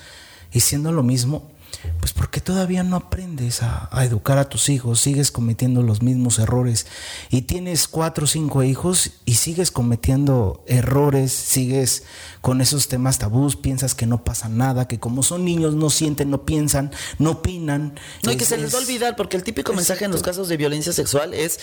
diciendo 0.54 0.94
lo 0.94 1.04
mismo? 1.04 1.52
Pues 2.00 2.14
porque 2.14 2.42
todavía 2.42 2.84
no 2.84 2.96
aprendes 2.96 3.62
a, 3.62 3.90
a, 3.92 4.06
educar 4.06 4.38
a 4.38 4.50
tus 4.50 4.70
hijos, 4.70 5.00
sigues 5.00 5.32
cometiendo 5.32 5.84
los 5.84 6.02
mismos 6.02 6.40
errores 6.40 6.88
y 7.30 7.44
tienes 7.44 7.88
cuatro 7.88 8.26
o 8.26 8.28
cinco 8.28 8.64
hijos 8.64 9.12
y 9.26 9.36
sigues 9.36 9.72
cometiendo 9.72 10.64
errores, 10.68 11.32
sigues 11.32 12.04
con 12.42 12.62
esos 12.62 12.88
temas 12.88 13.20
tabús, 13.20 13.56
piensas 13.56 13.94
que 13.94 14.06
no 14.06 14.24
pasa 14.24 14.48
nada, 14.48 14.88
que 14.88 15.00
como 15.00 15.24
son 15.24 15.44
niños 15.44 15.76
no 15.76 15.90
sienten, 15.90 16.30
no 16.30 16.46
piensan, 16.46 16.92
no 17.20 17.32
opinan. 17.32 17.96
No, 18.24 18.32
y 18.32 18.38
que 18.38 18.46
se 18.46 18.58
les 18.58 18.74
va 18.74 18.80
a 18.80 18.82
olvidar, 18.82 19.16
porque 19.16 19.38
el 19.38 19.44
típico 19.44 19.74
mensaje 19.74 20.06
en 20.06 20.12
los 20.12 20.24
casos 20.24 20.48
de 20.48 20.58
violencia 20.58 20.94
sexual 20.94 21.34
es, 21.34 21.60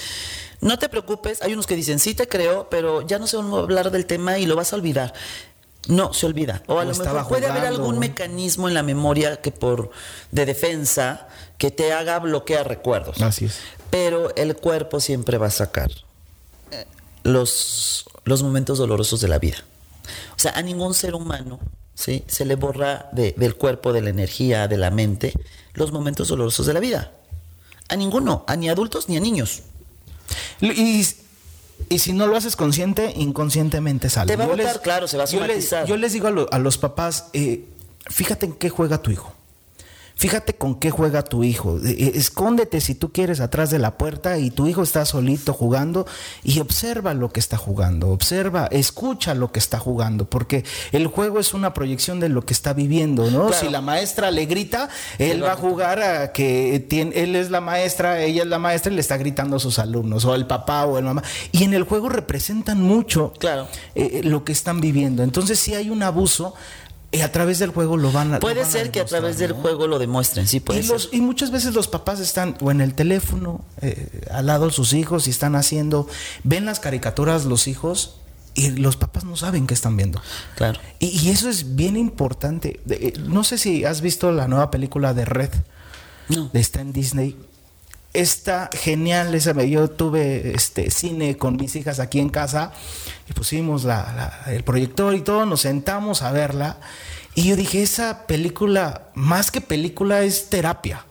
no 0.60 0.78
te 0.78 0.88
preocupes, 0.88 1.40
hay 1.42 1.54
unos 1.54 1.66
que 1.66 1.76
dicen, 1.76 1.98
sí 1.98 2.14
te 2.14 2.28
creo, 2.28 2.68
pero 2.70 3.06
ya 3.06 3.18
no 3.18 3.26
se 3.26 3.36
van 3.36 3.50
a 3.52 3.56
hablar 3.58 3.90
del 3.90 4.06
tema 4.06 4.38
y 4.38 4.46
lo 4.46 4.56
vas 4.56 4.72
a 4.72 4.76
olvidar. 4.76 5.14
No, 5.88 6.12
se 6.14 6.26
olvida. 6.26 6.62
O 6.66 6.78
a 6.78 6.84
lo 6.84 6.94
mejor 6.94 7.28
puede 7.28 7.46
haber 7.46 7.66
algún 7.66 7.98
mecanismo 7.98 8.68
en 8.68 8.74
la 8.74 8.82
memoria 8.82 9.40
que 9.40 9.50
por 9.50 9.90
de 10.30 10.46
defensa 10.46 11.28
que 11.58 11.70
te 11.70 11.92
haga 11.92 12.18
bloquear 12.20 12.66
recuerdos. 12.68 13.20
Así 13.22 13.46
es. 13.46 13.58
Pero 13.90 14.34
el 14.36 14.56
cuerpo 14.56 14.98
siempre 15.00 15.36
va 15.38 15.48
a 15.48 15.50
sacar 15.50 15.90
eh, 16.70 16.86
los, 17.22 18.06
los 18.24 18.42
momentos 18.42 18.78
dolorosos 18.78 19.20
de 19.20 19.28
la 19.28 19.38
vida. 19.38 19.58
O 20.36 20.38
sea, 20.38 20.52
a 20.52 20.62
ningún 20.62 20.94
ser 20.94 21.14
humano 21.14 21.60
¿sí? 21.94 22.24
se 22.26 22.44
le 22.44 22.56
borra 22.56 23.08
de- 23.12 23.34
del 23.36 23.54
cuerpo, 23.54 23.92
de 23.92 24.02
la 24.02 24.10
energía, 24.10 24.68
de 24.68 24.76
la 24.78 24.90
mente, 24.90 25.32
los 25.74 25.92
momentos 25.92 26.28
dolorosos 26.28 26.66
de 26.66 26.72
la 26.74 26.80
vida. 26.80 27.12
A 27.88 27.96
ninguno, 27.96 28.44
a 28.48 28.56
ni 28.56 28.68
adultos 28.68 29.08
ni 29.08 29.16
a 29.16 29.20
niños. 29.20 29.62
Y, 30.60 31.06
y 31.88 31.98
si 31.98 32.12
no 32.12 32.26
lo 32.26 32.36
haces 32.36 32.56
consciente, 32.56 33.12
inconscientemente 33.16 34.08
sale. 34.10 34.28
Te 34.32 34.36
va 34.36 34.44
a 34.44 34.46
Yo 34.48 34.56
botar, 34.56 34.80
claro, 34.80 35.06
se 35.08 35.16
va 35.18 35.24
a 35.24 35.26
yo 35.26 35.40
les, 35.40 35.48
somatizar. 35.68 35.86
yo 35.86 35.96
les 35.96 36.12
digo 36.12 36.28
a, 36.28 36.30
lo- 36.30 36.52
a 36.52 36.58
los 36.58 36.78
papás, 36.78 37.26
eh, 37.34 37.64
fíjate 38.08 38.46
en 38.46 38.52
qué 38.54 38.70
juega 38.70 39.02
tu 39.02 39.10
hijo. 39.10 39.33
Fíjate 40.16 40.54
con 40.54 40.76
qué 40.76 40.90
juega 40.92 41.22
tu 41.24 41.42
hijo. 41.42 41.78
Eh, 41.84 41.96
eh, 41.98 42.12
Escóndete 42.14 42.80
si 42.80 42.94
tú 42.94 43.10
quieres 43.12 43.40
atrás 43.40 43.70
de 43.70 43.80
la 43.80 43.98
puerta 43.98 44.38
y 44.38 44.50
tu 44.50 44.68
hijo 44.68 44.82
está 44.82 45.04
solito 45.04 45.52
jugando 45.52 46.06
y 46.44 46.60
observa 46.60 47.14
lo 47.14 47.30
que 47.30 47.40
está 47.40 47.56
jugando. 47.56 48.08
Observa, 48.10 48.66
escucha 48.70 49.34
lo 49.34 49.50
que 49.50 49.58
está 49.58 49.78
jugando, 49.80 50.24
porque 50.30 50.64
el 50.92 51.08
juego 51.08 51.40
es 51.40 51.52
una 51.52 51.74
proyección 51.74 52.20
de 52.20 52.28
lo 52.28 52.42
que 52.46 52.54
está 52.54 52.72
viviendo, 52.72 53.28
¿no? 53.30 53.48
Claro. 53.48 53.60
Si 53.66 53.68
la 53.68 53.80
maestra 53.80 54.30
le 54.30 54.46
grita, 54.46 54.88
él 55.18 55.42
va 55.42 55.52
a 55.52 55.56
jugar 55.56 56.00
a 56.00 56.30
que 56.32 56.84
tiene, 56.88 57.20
él 57.20 57.34
es 57.34 57.50
la 57.50 57.60
maestra, 57.60 58.22
ella 58.22 58.42
es 58.44 58.48
la 58.48 58.60
maestra 58.60 58.92
y 58.92 58.94
le 58.94 59.00
está 59.00 59.16
gritando 59.16 59.56
a 59.56 59.60
sus 59.60 59.80
alumnos, 59.80 60.24
o 60.24 60.34
el 60.36 60.46
papá 60.46 60.84
o 60.86 60.96
el 60.96 61.04
mamá. 61.04 61.24
Y 61.50 61.64
en 61.64 61.74
el 61.74 61.82
juego 61.82 62.08
representan 62.08 62.80
mucho 62.80 63.32
Claro. 63.38 63.66
eh, 63.96 64.20
lo 64.22 64.44
que 64.44 64.52
están 64.52 64.80
viviendo. 64.80 65.22
Entonces, 65.24 65.58
si 65.58 65.74
hay 65.74 65.90
un 65.90 66.02
abuso, 66.04 66.54
eh, 67.14 67.22
a 67.22 67.32
través 67.32 67.58
del 67.58 67.70
juego 67.70 67.96
lo 67.96 68.12
van 68.12 68.34
a. 68.34 68.40
Puede 68.40 68.62
van 68.62 68.70
ser 68.70 68.90
que 68.90 69.00
a 69.00 69.04
través 69.04 69.38
del 69.38 69.52
juego 69.52 69.86
lo 69.86 69.98
demuestren, 69.98 70.46
sí 70.46 70.60
puede 70.60 70.80
Y, 70.80 70.82
ser. 70.82 71.00
y 71.12 71.20
muchas 71.20 71.50
veces 71.50 71.74
los 71.74 71.88
papás 71.88 72.20
están 72.20 72.56
o 72.60 72.70
en 72.70 72.80
el 72.80 72.94
teléfono, 72.94 73.64
eh, 73.80 74.22
al 74.30 74.46
lado 74.46 74.66
de 74.66 74.72
sus 74.72 74.92
hijos, 74.92 75.26
y 75.26 75.30
están 75.30 75.54
haciendo, 75.56 76.08
ven 76.42 76.64
las 76.64 76.80
caricaturas 76.80 77.44
los 77.44 77.66
hijos 77.68 78.16
y 78.54 78.70
los 78.70 78.96
papás 78.96 79.24
no 79.24 79.36
saben 79.36 79.66
qué 79.66 79.74
están 79.74 79.96
viendo. 79.96 80.20
Claro. 80.56 80.78
Y, 80.98 81.06
y 81.08 81.30
eso 81.30 81.48
es 81.48 81.74
bien 81.74 81.96
importante. 81.96 82.80
Eh, 82.88 83.14
no 83.26 83.42
sé 83.44 83.58
si 83.58 83.84
has 83.84 84.00
visto 84.00 84.30
la 84.32 84.46
nueva 84.48 84.70
película 84.70 85.12
de 85.14 85.24
Red, 85.24 85.50
No. 86.28 86.50
está 86.52 86.80
en 86.80 86.92
Disney. 86.92 87.36
Está 88.14 88.70
genial 88.72 89.34
esa. 89.34 89.52
Yo 89.64 89.90
tuve 89.90 90.54
este 90.54 90.90
cine 90.90 91.36
con 91.36 91.56
mis 91.56 91.74
hijas 91.76 91.98
aquí 92.00 92.20
en 92.20 92.28
casa 92.30 92.72
y 93.28 93.32
pusimos 93.32 93.84
la- 93.84 94.44
el 94.46 94.62
proyector 94.64 95.14
y 95.14 95.20
todo, 95.20 95.44
nos 95.46 95.60
sentamos 95.62 96.22
a 96.22 96.30
verla. 96.32 96.78
Y 97.34 97.48
yo 97.48 97.56
dije, 97.56 97.82
esa 97.82 98.26
película, 98.26 99.08
más 99.14 99.50
que 99.50 99.60
película, 99.60 100.22
es 100.22 100.48
terapia. 100.48 101.04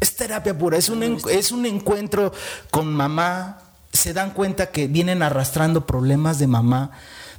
Es 0.00 0.14
terapia 0.16 0.56
pura, 0.56 0.76
es 0.76 0.90
un, 0.90 1.18
es 1.30 1.50
un 1.50 1.64
encuentro 1.64 2.32
con 2.70 2.92
mamá. 2.94 3.60
Se 3.90 4.12
dan 4.12 4.32
cuenta 4.32 4.70
que 4.70 4.86
vienen 4.86 5.22
arrastrando 5.22 5.86
problemas 5.86 6.38
de 6.38 6.46
mamá, 6.46 6.90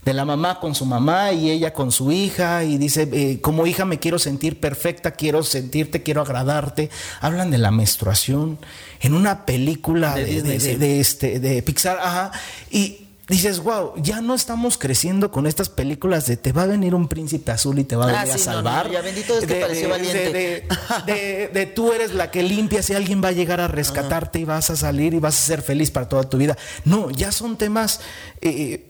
de 0.05 0.13
la 0.13 0.23
mamá 0.23 0.59
con 0.59 0.75
su 0.75 0.85
mamá 0.85 1.31
y 1.33 1.49
ella 1.51 1.73
con 1.73 1.91
su 1.91 2.11
hija. 2.11 2.63
Y 2.63 2.77
dice, 2.77 3.09
eh, 3.11 3.41
como 3.41 3.65
hija 3.67 3.85
me 3.85 3.99
quiero 3.99 4.19
sentir 4.19 4.59
perfecta, 4.59 5.11
quiero 5.11 5.41
sentirte, 5.43 6.03
quiero 6.03 6.21
agradarte. 6.21 6.89
Hablan 7.21 7.49
de 7.51 7.57
la 7.57 7.71
menstruación 7.71 8.59
en 9.01 9.13
una 9.15 9.45
película 9.45 10.13
De 10.15 10.41
de, 10.43 10.59
de- 10.59 10.77
de 10.77 10.99
este, 10.99 11.39
de 11.39 11.61
Pixar. 11.63 11.97
Ajá. 11.99 12.31
Y 12.69 13.01
dices, 13.27 13.59
wow, 13.61 13.93
ya 13.97 14.21
no 14.21 14.35
estamos 14.35 14.77
creciendo 14.77 15.31
con 15.31 15.47
estas 15.47 15.69
películas 15.69 16.27
de 16.27 16.37
te 16.37 16.51
va 16.51 16.61
a 16.61 16.67
venir 16.67 16.93
un 16.93 17.07
príncipe 17.07 17.51
azul 17.51 17.79
y 17.79 17.83
te 17.83 17.95
va 17.95 18.05
a 18.05 18.09
Ah, 18.09 18.23
venir 18.25 18.37
sí, 18.37 18.47
a 18.47 18.51
no, 18.53 18.61
no, 18.61 18.69
salvar. 18.69 18.85
no, 18.85 18.93
ya 18.93 19.01
bendito 19.01 19.33
Dios 19.33 19.45
que 19.45 19.55
pareció 19.55 19.89
valiente. 19.89 20.31
de- 20.31 20.67
de- 21.07 21.47
de 21.51 21.65
tú 21.65 21.91
eres 21.91 22.13
la 22.13 22.29
que 22.29 22.43
limpias 22.43 22.87
y 22.91 22.93
alguien 22.93 23.23
va 23.23 23.29
a 23.29 23.31
llegar 23.31 23.59
a 23.59 23.67
rescatarte 23.67 24.37
y 24.37 24.43
vas 24.45 24.69
a 24.69 24.75
salir 24.75 25.15
y 25.15 25.19
vas 25.19 25.33
a 25.35 25.45
ser 25.47 25.63
feliz 25.63 25.89
para 25.89 26.07
toda 26.07 26.29
tu 26.29 26.37
vida. 26.37 26.55
No, 26.83 27.09
ya 27.09 27.31
son 27.31 27.57
temas 27.57 27.99
eh, 28.41 28.85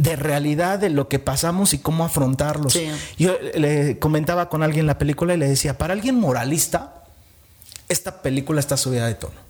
de 0.00 0.16
realidad 0.16 0.78
de 0.78 0.88
lo 0.88 1.08
que 1.08 1.18
pasamos 1.18 1.74
y 1.74 1.78
cómo 1.78 2.04
afrontarlos. 2.04 2.72
Sí. 2.72 2.90
Yo 3.18 3.36
le 3.54 3.98
comentaba 3.98 4.48
con 4.48 4.62
alguien 4.62 4.86
la 4.86 4.96
película 4.96 5.34
y 5.34 5.36
le 5.36 5.46
decía, 5.46 5.76
para 5.76 5.92
alguien 5.92 6.18
moralista, 6.18 7.04
esta 7.88 8.22
película 8.22 8.60
está 8.60 8.78
subida 8.78 9.06
de 9.06 9.14
tono. 9.14 9.49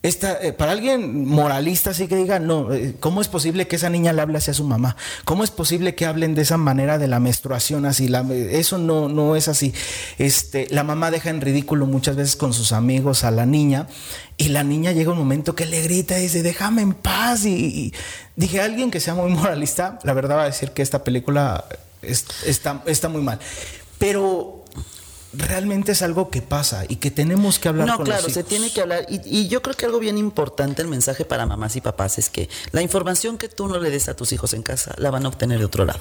Eh, 0.00 0.52
para 0.56 0.70
alguien 0.72 1.26
moralista, 1.26 1.90
así 1.90 2.06
que 2.06 2.14
diga, 2.14 2.38
no, 2.38 2.72
eh, 2.72 2.94
¿cómo 3.00 3.20
es 3.20 3.26
posible 3.26 3.66
que 3.66 3.74
esa 3.76 3.90
niña 3.90 4.12
le 4.12 4.22
hable 4.22 4.38
hacia 4.38 4.54
su 4.54 4.62
mamá? 4.62 4.96
¿Cómo 5.24 5.42
es 5.42 5.50
posible 5.50 5.96
que 5.96 6.06
hablen 6.06 6.36
de 6.36 6.42
esa 6.42 6.56
manera 6.56 6.98
de 6.98 7.08
la 7.08 7.18
menstruación 7.18 7.84
así? 7.84 8.06
La- 8.06 8.24
eso 8.32 8.78
no, 8.78 9.08
no 9.08 9.34
es 9.34 9.48
así. 9.48 9.74
Este, 10.18 10.68
la 10.70 10.84
mamá 10.84 11.10
deja 11.10 11.30
en 11.30 11.40
ridículo 11.40 11.84
muchas 11.86 12.14
veces 12.14 12.36
con 12.36 12.52
sus 12.54 12.70
amigos 12.72 13.24
a 13.24 13.32
la 13.32 13.44
niña 13.44 13.88
y 14.36 14.50
la 14.50 14.62
niña 14.62 14.92
llega 14.92 15.10
un 15.10 15.18
momento 15.18 15.56
que 15.56 15.66
le 15.66 15.82
grita 15.82 16.16
y 16.18 16.22
dice, 16.22 16.44
déjame 16.44 16.82
en 16.82 16.92
paz. 16.94 17.44
Y, 17.44 17.92
dije, 18.36 18.60
alguien 18.60 18.92
que 18.92 19.00
sea 19.00 19.14
muy 19.16 19.30
moralista, 19.32 19.98
la 20.04 20.12
verdad 20.14 20.36
va 20.36 20.42
a 20.42 20.46
decir 20.46 20.70
que 20.70 20.82
esta 20.82 21.02
película 21.02 21.64
es- 22.02 22.24
está, 22.46 22.82
está 22.86 23.08
muy 23.08 23.22
mal. 23.22 23.40
Pero 23.98 24.57
realmente 25.38 25.92
es 25.92 26.02
algo 26.02 26.30
que 26.30 26.42
pasa 26.42 26.84
y 26.88 26.96
que 26.96 27.10
tenemos 27.10 27.58
que 27.58 27.68
hablar 27.68 27.86
No, 27.86 27.96
con 27.96 28.06
claro, 28.06 28.24
los 28.24 28.32
se 28.32 28.42
tiene 28.42 28.72
que 28.72 28.80
hablar. 28.80 29.06
Y, 29.08 29.20
y 29.24 29.48
yo 29.48 29.62
creo 29.62 29.76
que 29.76 29.86
algo 29.86 30.00
bien 30.00 30.18
importante, 30.18 30.82
el 30.82 30.88
mensaje 30.88 31.24
para 31.24 31.46
mamás 31.46 31.76
y 31.76 31.80
papás, 31.80 32.18
es 32.18 32.28
que 32.28 32.48
la 32.72 32.82
información 32.82 33.38
que 33.38 33.48
tú 33.48 33.68
no 33.68 33.78
le 33.78 33.90
des 33.90 34.08
a 34.08 34.16
tus 34.16 34.32
hijos 34.32 34.52
en 34.52 34.62
casa, 34.62 34.94
la 34.98 35.10
van 35.10 35.24
a 35.24 35.28
obtener 35.28 35.60
de 35.60 35.64
otro 35.64 35.84
lado. 35.84 36.00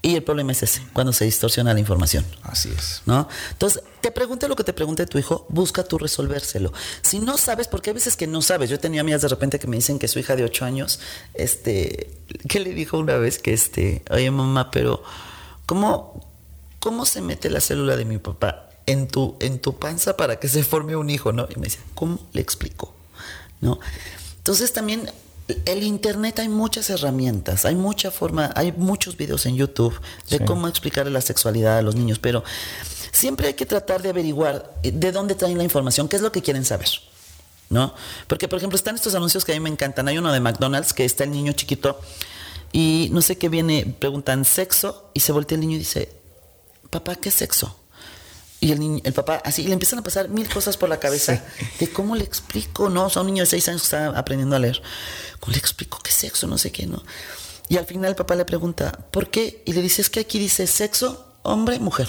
Y 0.00 0.14
el 0.14 0.22
problema 0.22 0.52
es 0.52 0.62
ese, 0.62 0.82
cuando 0.94 1.12
se 1.12 1.26
distorsiona 1.26 1.74
la 1.74 1.80
información. 1.80 2.24
Así 2.42 2.72
es. 2.76 3.02
¿No? 3.04 3.28
Entonces, 3.50 3.82
te 4.00 4.10
pregunte 4.10 4.48
lo 4.48 4.56
que 4.56 4.64
te 4.64 4.72
pregunte 4.72 5.04
tu 5.06 5.18
hijo, 5.18 5.44
busca 5.50 5.84
tú 5.84 5.98
resolvérselo. 5.98 6.72
Si 7.02 7.18
no 7.18 7.36
sabes, 7.36 7.68
porque 7.68 7.90
hay 7.90 7.94
veces 7.94 8.16
que 8.16 8.26
no 8.26 8.40
sabes. 8.40 8.70
Yo 8.70 8.80
tenido 8.80 9.02
amigas 9.02 9.20
de 9.20 9.28
repente 9.28 9.58
que 9.58 9.66
me 9.66 9.76
dicen 9.76 9.98
que 9.98 10.08
su 10.08 10.18
hija 10.18 10.34
de 10.34 10.44
8 10.44 10.64
años, 10.64 11.00
este, 11.34 12.10
que 12.48 12.60
le 12.60 12.70
dijo 12.70 12.98
una 12.98 13.16
vez 13.16 13.38
que 13.38 13.52
este, 13.52 14.02
oye 14.10 14.30
mamá, 14.30 14.70
pero 14.70 15.02
¿cómo, 15.66 16.32
cómo 16.78 17.04
se 17.04 17.20
mete 17.20 17.50
la 17.50 17.60
célula 17.60 17.96
de 17.96 18.06
mi 18.06 18.18
papá 18.18 18.67
en 18.88 19.06
tu, 19.06 19.36
en 19.40 19.58
tu 19.58 19.78
panza 19.78 20.16
para 20.16 20.40
que 20.40 20.48
se 20.48 20.64
forme 20.64 20.96
un 20.96 21.10
hijo, 21.10 21.30
¿no? 21.30 21.46
Y 21.54 21.58
me 21.60 21.66
dice, 21.66 21.78
¿cómo 21.94 22.18
le 22.32 22.40
explico? 22.40 22.94
¿No? 23.60 23.78
Entonces 24.38 24.72
también 24.72 25.10
el 25.66 25.82
internet 25.82 26.38
hay 26.38 26.48
muchas 26.48 26.88
herramientas, 26.88 27.66
hay 27.66 27.74
mucha 27.74 28.10
forma, 28.10 28.50
hay 28.56 28.72
muchos 28.72 29.18
videos 29.18 29.44
en 29.44 29.56
YouTube 29.56 29.98
de 30.30 30.42
cómo 30.42 30.68
explicar 30.68 31.06
la 31.06 31.20
sexualidad 31.20 31.78
a 31.78 31.82
los 31.82 31.96
niños, 31.96 32.18
pero 32.18 32.42
siempre 33.12 33.48
hay 33.48 33.54
que 33.54 33.66
tratar 33.66 34.00
de 34.00 34.08
averiguar 34.08 34.72
eh, 34.82 34.90
de 34.90 35.12
dónde 35.12 35.34
traen 35.34 35.58
la 35.58 35.64
información, 35.64 36.08
qué 36.08 36.16
es 36.16 36.22
lo 36.22 36.32
que 36.32 36.42
quieren 36.42 36.64
saber. 36.64 36.88
¿No? 37.70 37.94
Porque, 38.26 38.48
por 38.48 38.56
ejemplo, 38.56 38.76
están 38.76 38.94
estos 38.94 39.14
anuncios 39.14 39.44
que 39.44 39.52
a 39.52 39.54
mí 39.54 39.60
me 39.60 39.68
encantan. 39.68 40.08
Hay 40.08 40.16
uno 40.16 40.32
de 40.32 40.40
McDonald's 40.40 40.94
que 40.94 41.04
está 41.04 41.24
el 41.24 41.30
niño 41.30 41.52
chiquito 41.52 42.00
y 42.72 43.10
no 43.12 43.20
sé 43.20 43.36
qué 43.36 43.50
viene, 43.50 43.94
preguntan 43.98 44.46
sexo 44.46 45.10
y 45.12 45.20
se 45.20 45.32
voltea 45.32 45.56
el 45.56 45.60
niño 45.60 45.76
y 45.76 45.80
dice, 45.80 46.10
papá, 46.88 47.16
¿qué 47.16 47.28
es 47.28 47.34
sexo? 47.34 47.76
Y 48.60 48.72
el, 48.72 48.80
niño, 48.80 49.00
el 49.04 49.12
papá, 49.12 49.40
así, 49.44 49.62
le 49.64 49.72
empiezan 49.72 50.00
a 50.00 50.02
pasar 50.02 50.28
mil 50.28 50.48
cosas 50.48 50.76
por 50.76 50.88
la 50.88 50.98
cabeza 50.98 51.44
de 51.78 51.90
cómo 51.90 52.16
le 52.16 52.24
explico, 52.24 52.88
¿no? 52.88 53.06
O 53.06 53.10
sea, 53.10 53.22
un 53.22 53.28
niño 53.28 53.44
de 53.44 53.46
seis 53.46 53.68
años 53.68 53.82
que 53.82 53.86
está 53.86 54.08
aprendiendo 54.18 54.56
a 54.56 54.58
leer. 54.58 54.82
¿Cómo 55.38 55.52
le 55.52 55.58
explico 55.58 55.98
qué 56.02 56.10
sexo? 56.10 56.46
No 56.48 56.58
sé 56.58 56.72
qué, 56.72 56.86
¿no? 56.86 57.02
Y 57.68 57.76
al 57.76 57.86
final 57.86 58.10
el 58.10 58.16
papá 58.16 58.34
le 58.34 58.44
pregunta, 58.44 58.92
¿por 59.10 59.30
qué? 59.30 59.62
Y 59.64 59.74
le 59.74 59.82
dice, 59.82 60.02
es 60.02 60.10
que 60.10 60.20
aquí 60.20 60.38
dice 60.38 60.66
sexo, 60.66 61.32
hombre, 61.42 61.78
mujer. 61.78 62.08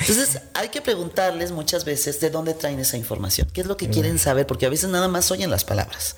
Entonces 0.00 0.40
hay 0.54 0.68
que 0.68 0.80
preguntarles 0.80 1.50
muchas 1.50 1.84
veces 1.84 2.20
de 2.20 2.30
dónde 2.30 2.54
traen 2.54 2.78
esa 2.78 2.96
información, 2.96 3.48
qué 3.52 3.60
es 3.62 3.66
lo 3.66 3.76
que 3.76 3.88
quieren 3.88 4.18
saber, 4.18 4.46
porque 4.46 4.66
a 4.66 4.70
veces 4.70 4.88
nada 4.90 5.08
más 5.08 5.30
oyen 5.30 5.50
las 5.50 5.64
palabras. 5.64 6.16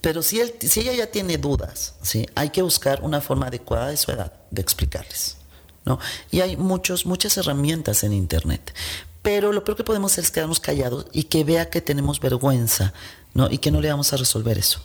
Pero 0.00 0.22
si, 0.22 0.40
él, 0.40 0.54
si 0.60 0.80
ella 0.80 0.92
ya 0.92 1.06
tiene 1.06 1.38
dudas, 1.38 1.94
¿sí? 2.02 2.26
hay 2.34 2.50
que 2.50 2.62
buscar 2.62 3.02
una 3.02 3.20
forma 3.20 3.46
adecuada 3.46 3.88
de 3.88 3.96
su 3.96 4.10
edad 4.10 4.32
de 4.50 4.60
explicarles. 4.60 5.36
¿No? 5.84 5.98
Y 6.30 6.40
hay 6.40 6.56
muchos, 6.56 7.06
muchas 7.06 7.36
herramientas 7.36 8.04
en 8.04 8.12
Internet. 8.12 8.74
Pero 9.22 9.52
lo 9.52 9.64
peor 9.64 9.76
que 9.76 9.84
podemos 9.84 10.12
hacer 10.12 10.24
es 10.24 10.30
quedarnos 10.30 10.60
callados 10.60 11.06
y 11.12 11.24
que 11.24 11.44
vea 11.44 11.70
que 11.70 11.80
tenemos 11.80 12.20
vergüenza, 12.20 12.92
¿no? 13.34 13.50
Y 13.50 13.58
que 13.58 13.70
no 13.70 13.80
le 13.80 13.88
vamos 13.88 14.12
a 14.12 14.16
resolver 14.16 14.58
eso. 14.58 14.82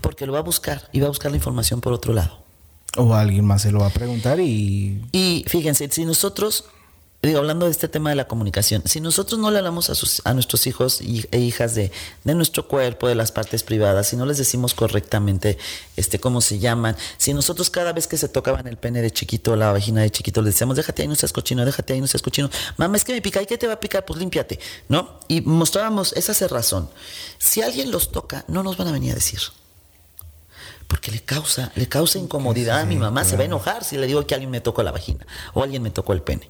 Porque 0.00 0.26
lo 0.26 0.32
va 0.32 0.38
a 0.38 0.42
buscar 0.42 0.88
y 0.92 1.00
va 1.00 1.06
a 1.06 1.10
buscar 1.10 1.30
la 1.30 1.36
información 1.36 1.80
por 1.80 1.92
otro 1.92 2.14
lado. 2.14 2.42
O 2.96 3.12
alguien 3.12 3.44
más 3.44 3.62
se 3.62 3.72
lo 3.72 3.80
va 3.80 3.88
a 3.88 3.90
preguntar 3.90 4.40
y... 4.40 5.04
Y 5.12 5.44
fíjense, 5.46 5.90
si 5.90 6.06
nosotros 6.06 6.64
digo, 7.22 7.38
hablando 7.38 7.66
de 7.66 7.72
este 7.72 7.88
tema 7.88 8.10
de 8.10 8.16
la 8.16 8.28
comunicación, 8.28 8.82
si 8.84 9.00
nosotros 9.00 9.40
no 9.40 9.50
le 9.50 9.58
hablamos 9.58 9.90
a, 9.90 9.94
sus, 9.94 10.22
a 10.24 10.34
nuestros 10.34 10.66
hijos 10.66 11.00
e 11.00 11.38
hijas 11.38 11.74
de, 11.74 11.90
de, 12.24 12.34
nuestro 12.34 12.68
cuerpo, 12.68 13.08
de 13.08 13.14
las 13.14 13.32
partes 13.32 13.62
privadas, 13.62 14.08
si 14.08 14.16
no 14.16 14.26
les 14.26 14.38
decimos 14.38 14.74
correctamente 14.74 15.58
este, 15.96 16.20
cómo 16.20 16.40
se 16.40 16.58
llaman, 16.58 16.96
si 17.16 17.34
nosotros 17.34 17.70
cada 17.70 17.92
vez 17.92 18.06
que 18.06 18.16
se 18.16 18.28
tocaban 18.28 18.66
el 18.66 18.76
pene 18.76 19.02
de 19.02 19.10
chiquito, 19.10 19.56
la 19.56 19.72
vagina 19.72 20.02
de 20.02 20.10
chiquito, 20.10 20.42
les 20.42 20.54
decíamos, 20.54 20.76
déjate 20.76 21.02
ahí, 21.02 21.08
no 21.08 21.14
seas 21.14 21.32
cochino, 21.32 21.64
déjate 21.64 21.94
ahí, 21.94 22.00
no 22.00 22.06
seas 22.06 22.22
cochino, 22.22 22.50
mamá, 22.76 22.96
es 22.96 23.04
que 23.04 23.12
me 23.12 23.22
pica, 23.22 23.42
¿y 23.42 23.46
qué 23.46 23.58
te 23.58 23.66
va 23.66 23.74
a 23.74 23.80
picar? 23.80 24.04
Pues 24.04 24.18
límpiate, 24.18 24.60
¿no? 24.88 25.20
Y 25.28 25.40
mostrábamos 25.40 26.12
esa 26.12 26.46
razón. 26.48 26.88
Si 27.38 27.62
alguien 27.62 27.90
los 27.90 28.12
toca, 28.12 28.44
no 28.48 28.62
nos 28.62 28.76
van 28.76 28.88
a 28.88 28.92
venir 28.92 29.12
a 29.12 29.14
decir 29.14 29.40
porque 30.88 31.10
le 31.10 31.20
causa, 31.20 31.72
le 31.74 31.88
causa 31.88 32.18
incomodidad 32.18 32.80
a 32.80 32.84
mi 32.84 32.96
mamá, 32.96 33.24
se 33.24 33.36
va 33.36 33.42
a 33.42 33.46
enojar 33.46 33.84
si 33.84 33.96
le 33.96 34.06
digo 34.06 34.24
que 34.26 34.34
alguien 34.34 34.50
me 34.50 34.60
tocó 34.60 34.82
la 34.82 34.92
vagina 34.92 35.26
o 35.52 35.62
alguien 35.62 35.82
me 35.82 35.90
tocó 35.90 36.12
el 36.12 36.22
pene. 36.22 36.48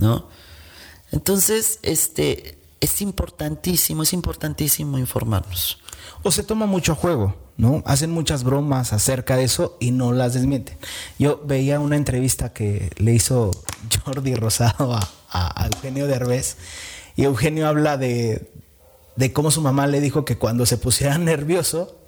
¿No? 0.00 0.28
Entonces, 1.12 1.78
este, 1.82 2.58
es 2.80 3.00
importantísimo, 3.02 4.02
es 4.02 4.12
importantísimo 4.12 4.98
informarnos. 4.98 5.78
O 6.22 6.30
se 6.30 6.42
toma 6.42 6.66
mucho 6.66 6.94
juego, 6.94 7.36
¿no? 7.56 7.82
Hacen 7.86 8.10
muchas 8.10 8.42
bromas 8.42 8.92
acerca 8.92 9.36
de 9.36 9.44
eso 9.44 9.76
y 9.80 9.90
no 9.90 10.12
las 10.12 10.34
desmienten. 10.34 10.78
Yo 11.18 11.42
veía 11.44 11.80
una 11.80 11.96
entrevista 11.96 12.52
que 12.52 12.90
le 12.96 13.12
hizo 13.12 13.50
Jordi 14.04 14.34
Rosado 14.34 14.94
a, 14.94 15.10
a, 15.30 15.66
Eugenio 15.66 16.06
Derbez 16.06 16.56
y 17.16 17.24
Eugenio 17.24 17.68
habla 17.68 17.96
de, 17.96 18.50
de 19.16 19.32
cómo 19.32 19.50
su 19.50 19.60
mamá 19.60 19.86
le 19.86 20.00
dijo 20.00 20.24
que 20.24 20.38
cuando 20.38 20.64
se 20.66 20.78
pusiera 20.78 21.18
nervioso, 21.18 21.99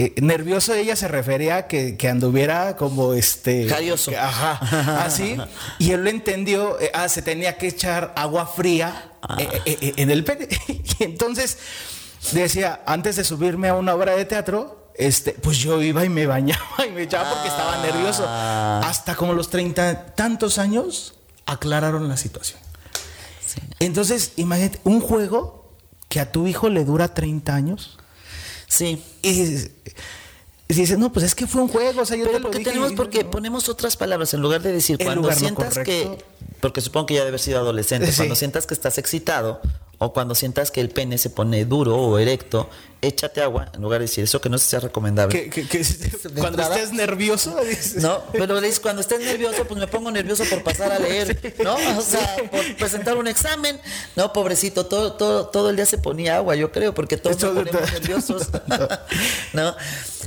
eh, 0.00 0.14
nervioso 0.22 0.74
ella 0.74 0.94
se 0.94 1.08
refería 1.08 1.56
a 1.56 1.66
que, 1.66 1.98
anduviera 2.08 2.76
como 2.76 3.14
este. 3.14 3.66
Carioso. 3.66 4.12
Ajá. 4.16 5.04
Así. 5.04 5.36
y 5.80 5.90
él 5.90 6.04
lo 6.04 6.10
entendió. 6.10 6.80
Eh, 6.80 6.92
ah, 6.94 7.08
se 7.08 7.20
tenía 7.20 7.58
que 7.58 7.66
echar 7.66 8.12
agua 8.14 8.46
fría 8.46 9.10
eh, 9.38 9.94
en 9.96 10.12
el 10.12 10.22
pene. 10.22 10.46
y 10.68 11.02
entonces 11.02 11.58
decía, 12.30 12.80
antes 12.86 13.16
de 13.16 13.24
subirme 13.24 13.66
a 13.68 13.74
una 13.74 13.92
obra 13.92 14.14
de 14.14 14.24
teatro, 14.24 14.92
este, 14.94 15.32
pues 15.32 15.58
yo 15.58 15.82
iba 15.82 16.04
y 16.04 16.08
me 16.08 16.26
bañaba 16.26 16.86
y 16.88 16.92
me 16.92 17.02
echaba 17.02 17.28
porque 17.30 17.48
estaba 17.48 17.82
nervioso. 17.82 18.24
Ah. 18.24 18.82
Hasta 18.84 19.16
como 19.16 19.32
los 19.32 19.50
treinta 19.50 20.14
tantos 20.14 20.58
años 20.58 21.16
aclararon 21.44 22.08
la 22.08 22.16
situación. 22.16 22.60
Entonces, 23.80 24.34
imagínate, 24.36 24.78
un 24.84 25.00
juego 25.00 25.74
que 26.08 26.20
a 26.20 26.30
tu 26.30 26.46
hijo 26.46 26.68
le 26.68 26.84
dura 26.84 27.14
30 27.14 27.52
años 27.52 27.98
Sí. 28.68 29.02
Y, 29.22 29.68
dices, 30.68 30.98
no, 30.98 31.10
pues 31.12 31.24
es 31.24 31.34
que 31.34 31.46
fue 31.46 31.62
un 31.62 31.68
juego, 31.68 32.02
o 32.02 32.04
sea, 32.04 32.16
yo 32.16 32.24
Pero 32.24 32.36
te 32.36 32.42
lo 32.42 32.50
dije 32.50 32.64
tenemos 32.64 32.92
porque 32.92 33.24
ponemos 33.24 33.68
otras 33.68 33.96
palabras 33.96 34.34
en 34.34 34.42
lugar 34.42 34.62
de 34.62 34.72
decir 34.72 34.98
cuando 35.02 35.32
sientas 35.32 35.78
que 35.78 36.18
porque 36.60 36.80
supongo 36.80 37.06
que 37.06 37.14
ya 37.14 37.20
debe 37.20 37.28
haber 37.28 37.40
sido 37.40 37.58
adolescente, 37.58 38.12
cuando 38.14 38.34
sientas 38.34 38.66
que 38.66 38.74
estás 38.74 38.98
excitado 38.98 39.60
o 39.98 40.12
cuando 40.12 40.34
sientas 40.34 40.70
que 40.70 40.80
el 40.80 40.90
pene 40.90 41.18
se 41.18 41.28
pone 41.28 41.64
duro 41.64 41.96
o 41.96 42.18
erecto, 42.18 42.70
échate 43.02 43.42
agua 43.42 43.70
en 43.74 43.82
lugar 43.82 44.00
de 44.00 44.06
decir 44.06 44.24
eso 44.24 44.40
que 44.40 44.48
no 44.48 44.56
sea 44.58 44.80
recomendable. 44.80 45.50
cuando 46.38 46.62
estés 46.62 46.92
nervioso. 46.92 47.56
No, 47.96 48.22
pero 48.32 48.60
dices, 48.60 48.78
cuando 48.78 49.02
estés 49.02 49.20
nervioso, 49.20 49.64
pues 49.66 49.78
me 49.78 49.88
pongo 49.88 50.10
nervioso 50.10 50.44
por 50.48 50.62
pasar 50.62 50.92
a 50.92 50.98
leer, 51.00 51.56
¿no? 51.64 51.74
O 51.74 52.02
sea, 52.02 52.36
por 52.50 52.76
presentar 52.76 53.16
un 53.16 53.26
examen. 53.26 53.80
No, 54.14 54.32
pobrecito, 54.32 54.86
todo, 54.86 55.14
todo, 55.14 55.48
todo 55.48 55.70
el 55.70 55.76
día 55.76 55.86
se 55.86 55.98
ponía 55.98 56.36
agua, 56.36 56.54
yo 56.54 56.70
creo, 56.70 56.94
porque 56.94 57.16
todos 57.16 57.40
nos 57.42 57.54
ponemos 57.54 57.92
nerviosos. 57.92 58.48
¿No? 59.52 59.74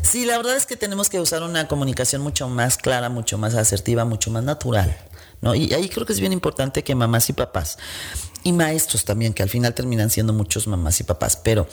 Sí, 0.04 0.26
la 0.26 0.36
verdad 0.38 0.58
es 0.58 0.66
que 0.66 0.76
tenemos 0.76 1.10
que 1.10 1.20
usar 1.20 1.44
una 1.44 1.68
comunicación 1.70 2.22
mucho 2.22 2.50
más 2.50 2.78
clara, 2.78 3.08
mucho 3.10 3.38
más 3.38 3.56
asertiva, 3.56 4.04
mucho 4.04 4.32
más 4.32 4.44
natural. 4.44 4.98
¿no? 5.42 5.56
Y 5.56 5.74
ahí 5.74 5.90
creo 5.90 6.06
que 6.06 6.14
es 6.14 6.20
bien 6.20 6.34
importante 6.34 6.84
que 6.84 6.96
mamás 6.96 7.30
y 7.30 7.34
papás, 7.34 7.78
y 8.44 8.52
maestros 8.54 9.06
también, 9.06 9.34
que 9.34 9.44
al 9.44 9.50
final 9.50 9.74
terminan 9.74 10.10
siendo 10.10 10.34
muchos 10.34 10.68
mamás 10.68 11.00
y 11.00 11.04
papás, 11.04 11.38
pero 11.38 11.68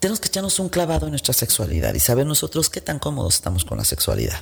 tenemos 0.00 0.20
que 0.20 0.28
echarnos 0.28 0.58
un 0.58 0.68
clavado 0.68 1.06
en 1.06 1.12
nuestra 1.12 1.32
sexualidad 1.32 1.94
y 1.94 2.00
saber 2.00 2.26
nosotros 2.26 2.68
qué 2.70 2.80
tan 2.80 2.98
cómodos 2.98 3.36
estamos 3.36 3.64
con 3.64 3.78
la 3.78 3.84
sexualidad. 3.84 4.40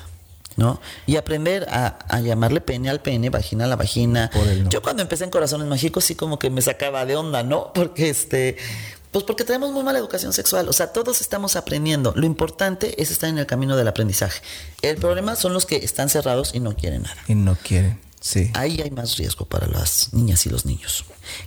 ¿no? 0.56 0.80
Y 1.06 1.16
aprender 1.16 1.66
a, 1.70 2.20
llamarle 2.20 2.60
pene 2.60 2.90
al 2.90 3.00
pene, 3.00 3.30
vagina 3.30 3.64
a 3.64 3.68
la 3.68 3.76
vagina. 3.76 4.30
Yo 4.68 4.82
cuando 4.82 5.02
empecé 5.02 5.24
en 5.24 5.30
Corazones 5.30 5.66
Mágicos 5.66 6.04
sí 6.04 6.14
como 6.14 6.38
que 6.38 6.50
me 6.50 6.60
sacaba 6.60 7.06
de 7.06 7.16
onda, 7.16 7.42
¿no? 7.42 7.72
Porque 7.72 8.10
este, 8.10 8.58
pues 9.12 9.24
porque 9.24 9.44
tenemos 9.44 9.72
muy 9.72 9.82
mala 9.82 9.98
educación 9.98 10.32
sexual, 10.32 10.68
o 10.68 10.72
sea, 10.72 10.88
todos 10.88 11.20
estamos 11.20 11.56
aprendiendo. 11.56 12.12
Lo 12.16 12.26
importante 12.26 13.00
es 13.00 13.10
estar 13.10 13.30
en 13.30 13.38
el 13.38 13.46
camino 13.46 13.76
del 13.76 13.88
aprendizaje. 13.88 14.42
El 14.82 14.96
problema 14.96 15.36
son 15.36 15.54
los 15.54 15.64
que 15.64 15.76
están 15.76 16.08
cerrados 16.08 16.54
y 16.54 16.60
no 16.60 16.74
quieren 16.76 17.02
nada. 17.02 17.16
Y 17.28 17.34
no 17.34 17.56
quieren. 17.56 17.98
Ahí 18.54 18.80
hay 18.80 18.90
más 18.90 19.16
riesgo 19.16 19.46
para 19.46 19.66
las 19.66 20.12
niñas 20.12 20.46
y 20.46 20.50
los 20.50 20.64
niños. 20.64 21.04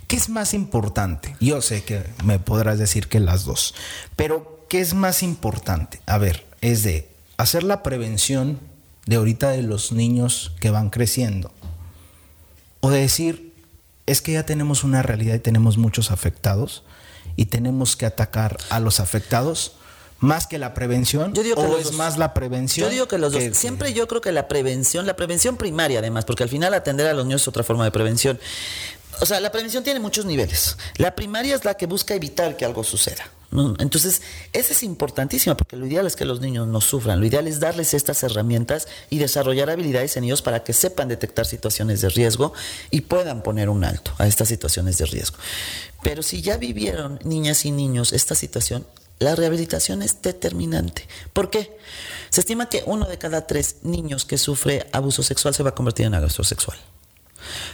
¿Qué 0.08 0.16
es 0.16 0.30
más 0.30 0.54
importante? 0.54 1.36
Yo 1.40 1.62
sé 1.62 1.84
que 1.84 2.04
me 2.24 2.40
podrás 2.40 2.80
decir 2.80 3.08
que 3.08 3.20
las 3.20 3.46
dos, 3.46 3.74
pero 4.16 4.66
¿qué 4.70 4.82
es 4.82 4.94
más 4.94 5.24
importante? 5.24 6.00
A 6.06 6.18
ver, 6.18 6.46
es 6.62 6.84
de 6.84 7.10
hacer 7.38 7.64
la 7.64 7.84
prevención 7.84 8.60
de 9.06 9.18
ahorita 9.18 9.50
de 9.52 9.62
los 9.62 9.92
niños 9.92 10.54
que 10.60 10.70
van 10.72 10.90
creciendo. 10.90 11.52
O 12.82 12.90
de 12.90 13.02
decir, 13.02 13.54
es 14.06 14.22
que 14.22 14.34
ya 14.34 14.46
tenemos 14.46 14.84
una 14.84 15.02
realidad 15.02 15.36
y 15.36 15.40
tenemos 15.40 15.78
muchos 15.78 16.12
afectados 16.12 16.84
y 17.36 17.46
tenemos 17.46 17.96
que 17.96 18.06
atacar 18.06 18.58
a 18.70 18.80
los 18.80 19.00
afectados 19.00 19.74
más 20.20 20.48
que 20.48 20.58
la 20.58 20.74
prevención 20.74 21.34
yo 21.34 21.44
digo 21.44 21.56
que 21.56 21.62
o 21.62 21.78
es 21.78 21.92
más 21.94 22.18
la 22.18 22.34
prevención 22.34 22.88
yo 22.88 22.92
digo 22.92 23.08
que 23.08 23.18
los 23.18 23.34
dos 23.34 23.44
siempre 23.52 23.94
yo 23.94 24.08
creo 24.08 24.22
que 24.22 24.32
la 24.32 24.48
prevención 24.48 25.06
la 25.06 25.16
prevención 25.16 25.58
primaria 25.58 26.00
además 26.00 26.24
porque 26.24 26.44
al 26.44 26.50
final 26.50 26.74
atender 26.74 27.08
a 27.08 27.14
los 27.14 27.26
niños 27.26 27.42
es 27.42 27.48
otra 27.48 27.64
forma 27.64 27.84
de 27.84 27.92
prevención 27.92 28.40
o 29.22 29.26
sea 29.26 29.40
la 29.40 29.52
prevención 29.52 29.84
tiene 29.84 30.00
muchos 30.00 30.26
niveles 30.26 30.78
la 30.98 31.16
primaria 31.16 31.56
es 31.56 31.66
la 31.66 31.76
que 31.76 31.86
busca 31.86 32.14
evitar 32.14 32.58
que 32.58 32.66
algo 32.66 32.84
suceda 32.84 33.26
entonces, 33.80 34.22
esa 34.54 34.74
es 34.74 34.84
importantísima 34.84 35.56
porque 35.56 35.78
lo 35.78 35.86
ideal 35.86 36.06
es 36.06 36.16
que 36.16 36.26
los 36.26 36.42
niños 36.42 36.68
no 36.68 36.82
sufran. 36.82 37.20
Lo 37.20 37.26
ideal 37.26 37.48
es 37.48 37.60
darles 37.60 37.94
estas 37.94 38.22
herramientas 38.24 38.88
y 39.10 39.18
desarrollar 39.18 39.70
habilidades 39.70 40.18
en 40.18 40.26
ellos 40.26 40.42
para 40.42 40.64
que 40.64 40.74
sepan 40.74 41.08
detectar 41.08 41.46
situaciones 41.46 42.02
de 42.02 42.10
riesgo 42.10 42.54
y 42.92 43.02
puedan 43.02 43.44
poner 43.44 43.70
un 43.70 43.84
alto 43.84 44.12
a 44.18 44.28
estas 44.28 44.50
situaciones 44.50 44.98
de 44.98 45.06
riesgo. 45.06 45.38
Pero 46.04 46.22
si 46.22 46.42
ya 46.42 46.58
vivieron 46.58 47.20
niñas 47.24 47.66
y 47.66 47.72
niños 47.72 48.14
esta 48.14 48.36
situación, 48.36 48.86
la 49.20 49.36
rehabilitación 49.36 50.02
es 50.02 50.22
determinante. 50.22 51.08
¿Por 51.32 51.50
qué? 51.50 51.78
Se 52.30 52.42
estima 52.42 52.68
que 52.68 52.84
uno 52.86 53.06
de 53.06 53.18
cada 53.18 53.48
tres 53.48 53.78
niños 53.84 54.26
que 54.26 54.38
sufre 54.38 54.88
abuso 54.92 55.24
sexual 55.24 55.54
se 55.54 55.64
va 55.64 55.70
a 55.70 55.76
convertir 55.76 56.06
en 56.06 56.16
agresor 56.16 56.46
sexual. 56.46 56.78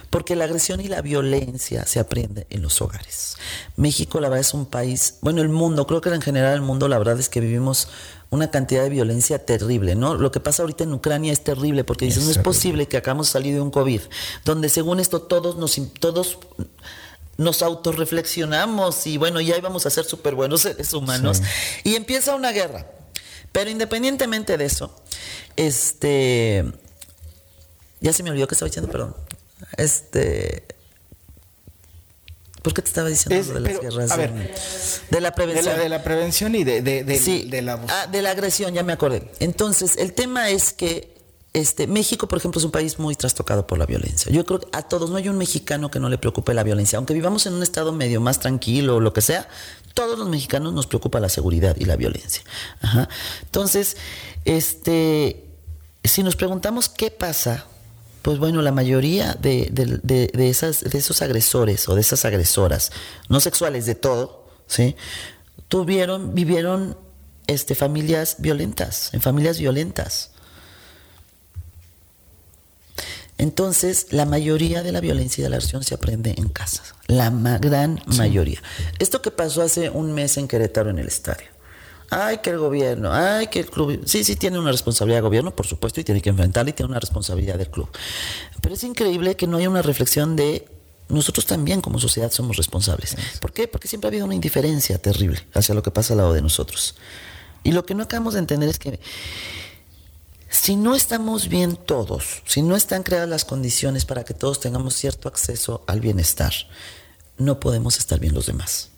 Porque 0.09 0.36
la 0.36 0.45
agresión 0.45 0.82
y 0.82 0.88
la 0.88 1.01
violencia 1.01 1.86
se 1.86 1.99
aprende 1.99 2.47
en 2.49 2.61
los 2.61 2.82
hogares. 2.82 3.38
México, 3.76 4.19
la 4.19 4.30
verdad, 4.30 4.41
es 4.41 4.53
un 4.53 4.65
país, 4.65 5.15
bueno, 5.22 5.41
el 5.41 5.49
mundo, 5.49 5.88
creo 5.88 6.01
que 6.01 6.09
en 6.09 6.22
general 6.22 6.53
el 6.53 6.61
mundo, 6.61 6.88
la 6.88 6.97
verdad 6.97 7.19
es 7.19 7.30
que 7.30 7.39
vivimos 7.39 7.88
una 8.30 8.49
cantidad 8.49 8.84
de 8.84 8.89
violencia 8.89 9.45
terrible, 9.45 9.95
¿no? 9.95 10.15
Lo 10.15 10.32
que 10.32 10.39
pasa 10.39 10.63
ahorita 10.63 10.86
en 10.86 10.93
Ucrania 10.93 11.34
es 11.34 11.43
terrible 11.43 11.84
porque 11.84 12.05
dicen, 12.05 12.24
no 12.24 12.32
es 12.32 12.38
posible 12.38 12.88
que 12.88 12.97
acabamos 12.97 13.28
de 13.28 13.34
salir 13.34 13.53
de 13.53 13.61
un 13.61 13.72
COVID, 13.72 14.01
donde 14.45 14.69
según 14.69 14.99
esto 15.01 15.22
todos 15.22 15.57
nos, 15.57 15.78
todos 15.99 16.38
nos 17.38 17.61
autorreflexionamos 17.61 19.05
y 19.07 19.17
bueno, 19.17 19.41
ya 19.41 19.57
íbamos 19.57 19.86
a 19.86 19.89
ser 19.89 20.05
súper 20.05 20.36
buenos 20.36 20.61
seres 20.61 20.93
humanos. 20.93 21.41
Y 21.84 21.95
empieza 21.95 22.36
una 22.36 22.51
guerra. 22.51 22.88
Pero 23.51 23.69
independientemente 23.69 24.57
de 24.57 24.65
eso, 24.65 24.95
este. 25.55 26.65
Ya 27.99 28.13
se 28.13 28.24
me 28.24 28.32
olvidó 28.32 28.47
que 28.47 28.55
estaba 28.55 28.67
diciendo, 28.67 28.91
perdón. 28.91 29.15
Este. 29.78 30.65
¿Por 32.61 32.76
qué 32.76 32.84
te 32.84 32.89
estaba 32.89 33.09
diciendo 33.09 33.53
de 33.53 33.59
las 33.59 33.82
guerras? 33.82 34.09
de 35.09 35.22
la 35.22 35.34
prevención. 35.34 35.80
De 35.80 35.89
la, 35.89 36.03
prevención 36.03 36.53
y 36.53 36.63
de, 36.63 36.84
de, 36.84 37.03
de 37.03 37.61
la... 37.63 37.84
Ah, 37.89 38.05
de 38.05 38.22
la 38.22 38.30
agresión, 38.30 38.72
ya 38.76 38.84
me 38.84 38.93
acordé. 38.93 39.32
Entonces, 39.39 39.97
el 39.97 40.13
tema 40.13 40.49
es 40.49 40.72
que 40.72 41.11
este, 41.53 41.86
México, 41.86 42.28
por 42.28 42.38
ejemplo, 42.38 42.59
es 42.59 42.65
un 42.65 42.72
país 42.72 42.97
muy 42.97 43.15
trastocado 43.15 43.67
por 43.67 43.78
la 43.78 43.86
violencia. 43.86 44.32
Yo 44.32 44.45
creo 44.45 44.61
que 44.61 44.67
a 44.72 44.84
todos, 44.84 45.09
no 45.09 45.17
hay 45.17 45.28
un 45.28 45.38
mexicano 45.38 45.91
que 45.91 45.99
no 45.99 46.07
le 46.07 46.17
preocupe 46.17 46.53
la 46.53 46.63
violencia. 46.63 46.97
Aunque 46.97 47.13
vivamos 47.13 47.45
en 47.45 47.53
un 47.53 47.63
estado 47.63 47.91
medio 47.91 48.22
más 48.22 48.39
tranquilo 48.39 48.97
o 48.97 48.99
lo 48.99 49.11
que 49.11 49.22
sea, 49.22 49.49
todos 49.93 50.17
los 50.17 50.30
mexicanos 50.30 50.74
nos 50.74 50.88
preocupa 50.88 51.19
la 51.19 51.30
seguridad 51.30 51.76
y 51.78 51.86
la 51.86 51.97
violencia. 51.97 52.43
Entonces, 53.41 53.97
este, 54.45 55.45
si 56.03 56.24
nos 56.24 56.36
preguntamos 56.36 56.88
qué 56.88 57.11
pasa 57.11 57.65
pues 58.22 58.38
bueno, 58.38 58.61
la 58.61 58.72
mayoría 58.72 59.34
de, 59.34 59.72
esas, 60.38 60.82
de 60.82 60.97
esos 60.97 61.22
agresores 61.22 61.89
o 61.89 61.95
de 61.95 62.01
esas 62.01 62.26
agresoras, 62.26 62.91
no 63.30 63.39
sexuales, 63.39 63.86
de 63.86 63.95
todo, 63.95 64.45
¿sí? 64.67 64.95
Tuvieron, 65.67 66.36
vivieron 66.36 66.97
este, 67.47 67.74
familias 67.74 68.36
violentas, 68.39 69.13
en 69.13 69.22
familias 69.22 69.59
violentas. 69.59 70.32
Entonces, 73.38 74.07
la 74.11 74.26
mayoría 74.26 74.84
de 74.84 74.91
la 74.91 75.01
violencia 75.01 75.41
y 75.41 75.43
de 75.43 75.49
la 75.49 75.55
agresión 75.55 75.84
se 75.84 75.95
aprende 75.95 76.36
en 76.38 76.49
casa, 76.49 76.84
la 77.07 77.32
gran 77.59 78.03
mayoría. 78.05 78.61
Esto 78.99 79.24
que 79.24 79.32
pasó 79.32 79.63
hace 79.63 79.89
un 79.89 80.13
mes 80.13 80.38
en 80.38 80.47
Querétaro 80.47 80.91
en 80.91 80.99
el 80.99 81.07
estadio 81.07 81.51
ay, 82.12 82.38
que 82.39 82.51
el 82.51 82.59
gobierno, 82.59 83.12
ay, 83.12 83.47
que 83.47 83.62
el 83.62 83.70
club. 83.70 84.01
Sí, 84.05 84.24
sí, 84.24 84.36
tiene 84.36 84.59
una 84.59 84.72
responsabilidad 84.72 85.20
el 85.20 85.24
gobierno, 85.24 85.55
por 85.55 85.66
supuesto, 85.66 85.99
y 85.99 86.03
tiene 86.03 86.22
que 86.22 86.30
enfrentarla 86.30 86.70
y 86.70 86.74
tiene 86.74 86.91
una 86.91 86.99
responsabilidad 86.99 87.57
del 87.57 87.70
club. 87.70 87.89
Pero 88.62 88.76
es 88.76 88.84
increíble 88.84 89.36
que 89.36 89.47
no 89.47 89.57
haya 89.57 89.70
una 89.70 89.82
reflexión 89.82 90.36
de 90.36 90.68
nosotros 91.09 91.45
también 91.45 91.82
como 91.82 91.99
sociedad 91.99 92.32
somos 92.32 92.57
responsables. 92.57 93.16
¿Por 93.39 93.51
qué? 93.51 93.68
Porque 93.68 93.88
siempre 93.88 94.07
ha 94.07 94.09
habido 94.09 94.26
una 94.26 94.36
indiferencia 94.36 94.97
terrible 94.97 95.39
hacia 95.53 95.74
lo 95.74 95.84
que 95.84 95.91
pasa 95.91 96.14
al 96.14 96.18
lado 96.18 96.34
de 96.34 96.41
nosotros. 96.41 96.95
Y 97.64 97.72
lo 97.72 97.86
que 97.86 97.95
no 97.95 98.03
acabamos 98.03 98.34
de 98.34 98.39
entender 98.39 98.70
es 98.70 98.80
que 98.80 98.99
si 100.49 100.76
no 100.76 100.95
estamos 100.95 101.47
bien 101.47 101.76
todos, 101.76 102.43
si 102.45 102.62
no 102.62 102.76
están 102.76 103.03
creadas 103.03 103.30
las 103.30 103.45
condiciones 103.45 104.05
para 104.05 104.24
que 104.24 104.34
todos 104.34 104.59
tengamos 104.59 104.95
cierto 104.95 105.28
acceso 105.28 105.84
al 105.88 106.01
bienestar, 106.01 106.53
no 107.38 107.59
podemos 107.59 107.97
estar 107.97 108.20
bien 108.20 108.34
los 108.34 108.47
demás. 108.47 108.91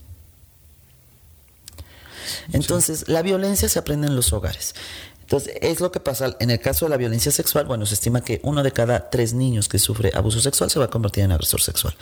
Entonces, 2.51 3.07
la 3.07 3.21
violencia 3.21 3.69
se 3.69 3.80
aprende 3.80 4.07
en 4.07 4.15
los 4.15 4.34
hogares. 4.34 4.76
Entonces, 5.21 5.55
es 5.61 5.80
lo 5.80 5.91
que 5.91 5.99
pasa 5.99 6.36
en 6.39 6.51
el 6.51 6.59
caso 6.59 6.86
de 6.86 6.89
la 6.89 6.97
violencia 6.97 7.32
sexual. 7.32 7.65
Bueno, 7.65 7.86
se 7.86 7.93
estima 7.93 8.21
que 8.21 8.39
uno 8.43 8.61
de 8.61 8.71
cada 8.71 9.09
tres 9.09 9.34
niños 9.34 9.69
que 9.69 9.80
sufre 9.80 10.11
abuso 10.13 10.39
sexual 10.39 10.69
se 10.69 10.80
va 10.80 10.86
a 10.86 10.89
convertir 10.89 11.24
en 11.24 11.32
agresor 11.32 11.61
sexual. 11.61 11.95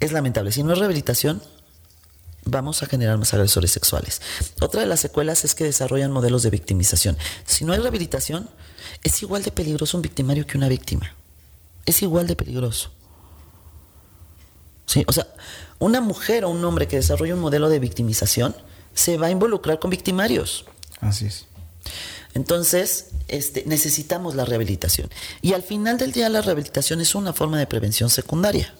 Es 0.00 0.12
lamentable. 0.12 0.52
Si 0.52 0.62
no 0.62 0.72
es 0.72 0.78
rehabilitación, 0.78 1.42
vamos 2.44 2.82
a 2.82 2.86
generar 2.86 3.18
más 3.18 3.34
agresores 3.34 3.72
sexuales. 3.72 4.22
Otra 4.60 4.80
de 4.80 4.86
las 4.86 5.00
secuelas 5.00 5.44
es 5.44 5.54
que 5.54 5.64
desarrollan 5.64 6.12
modelos 6.12 6.42
de 6.42 6.50
victimización. 6.50 7.16
Si 7.44 7.64
no 7.64 7.72
hay 7.72 7.80
rehabilitación, 7.80 8.48
es 9.02 9.22
igual 9.22 9.42
de 9.42 9.52
peligroso 9.52 9.96
un 9.96 10.02
victimario 10.02 10.46
que 10.46 10.56
una 10.56 10.68
víctima. 10.68 11.14
Es 11.84 12.02
igual 12.02 12.26
de 12.26 12.36
peligroso. 12.36 12.90
¿Sí? 14.86 15.04
O 15.06 15.12
sea, 15.12 15.26
una 15.78 16.00
mujer 16.00 16.44
o 16.44 16.48
un 16.48 16.64
hombre 16.64 16.88
que 16.88 16.96
desarrolla 16.96 17.34
un 17.34 17.40
modelo 17.40 17.68
de 17.68 17.78
victimización 17.78 18.54
se 18.98 19.16
va 19.16 19.28
a 19.28 19.30
involucrar 19.30 19.78
con 19.78 19.90
victimarios. 19.90 20.64
Así 21.00 21.26
es. 21.26 21.46
Entonces, 22.34 23.10
este, 23.28 23.62
necesitamos 23.64 24.34
la 24.34 24.44
rehabilitación. 24.44 25.08
Y 25.40 25.52
al 25.52 25.62
final 25.62 25.98
del 25.98 26.10
día 26.10 26.28
la 26.28 26.42
rehabilitación 26.42 27.00
es 27.00 27.14
una 27.14 27.32
forma 27.32 27.60
de 27.60 27.68
prevención 27.68 28.10
secundaria, 28.10 28.74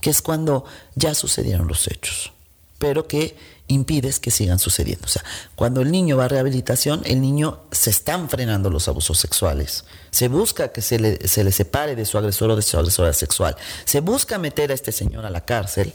que 0.00 0.08
es 0.08 0.22
cuando 0.22 0.64
ya 0.94 1.14
sucedieron 1.14 1.68
los 1.68 1.86
hechos, 1.86 2.32
pero 2.78 3.06
que 3.06 3.36
impides 3.66 4.20
que 4.20 4.30
sigan 4.30 4.58
sucediendo. 4.58 5.04
O 5.04 5.08
sea, 5.08 5.22
cuando 5.54 5.82
el 5.82 5.92
niño 5.92 6.16
va 6.16 6.24
a 6.24 6.28
rehabilitación, 6.28 7.02
el 7.04 7.20
niño 7.20 7.60
se 7.70 7.90
están 7.90 8.30
frenando 8.30 8.70
los 8.70 8.88
abusos 8.88 9.18
sexuales. 9.18 9.84
Se 10.10 10.28
busca 10.28 10.72
que 10.72 10.80
se 10.80 10.98
le, 10.98 11.28
se 11.28 11.44
le 11.44 11.52
separe 11.52 11.94
de 11.94 12.06
su 12.06 12.16
agresor 12.16 12.52
o 12.52 12.56
de 12.56 12.62
su 12.62 12.78
agresora 12.78 13.12
sexual. 13.12 13.54
Se 13.84 14.00
busca 14.00 14.38
meter 14.38 14.70
a 14.70 14.74
este 14.74 14.92
señor 14.92 15.26
a 15.26 15.30
la 15.30 15.44
cárcel 15.44 15.92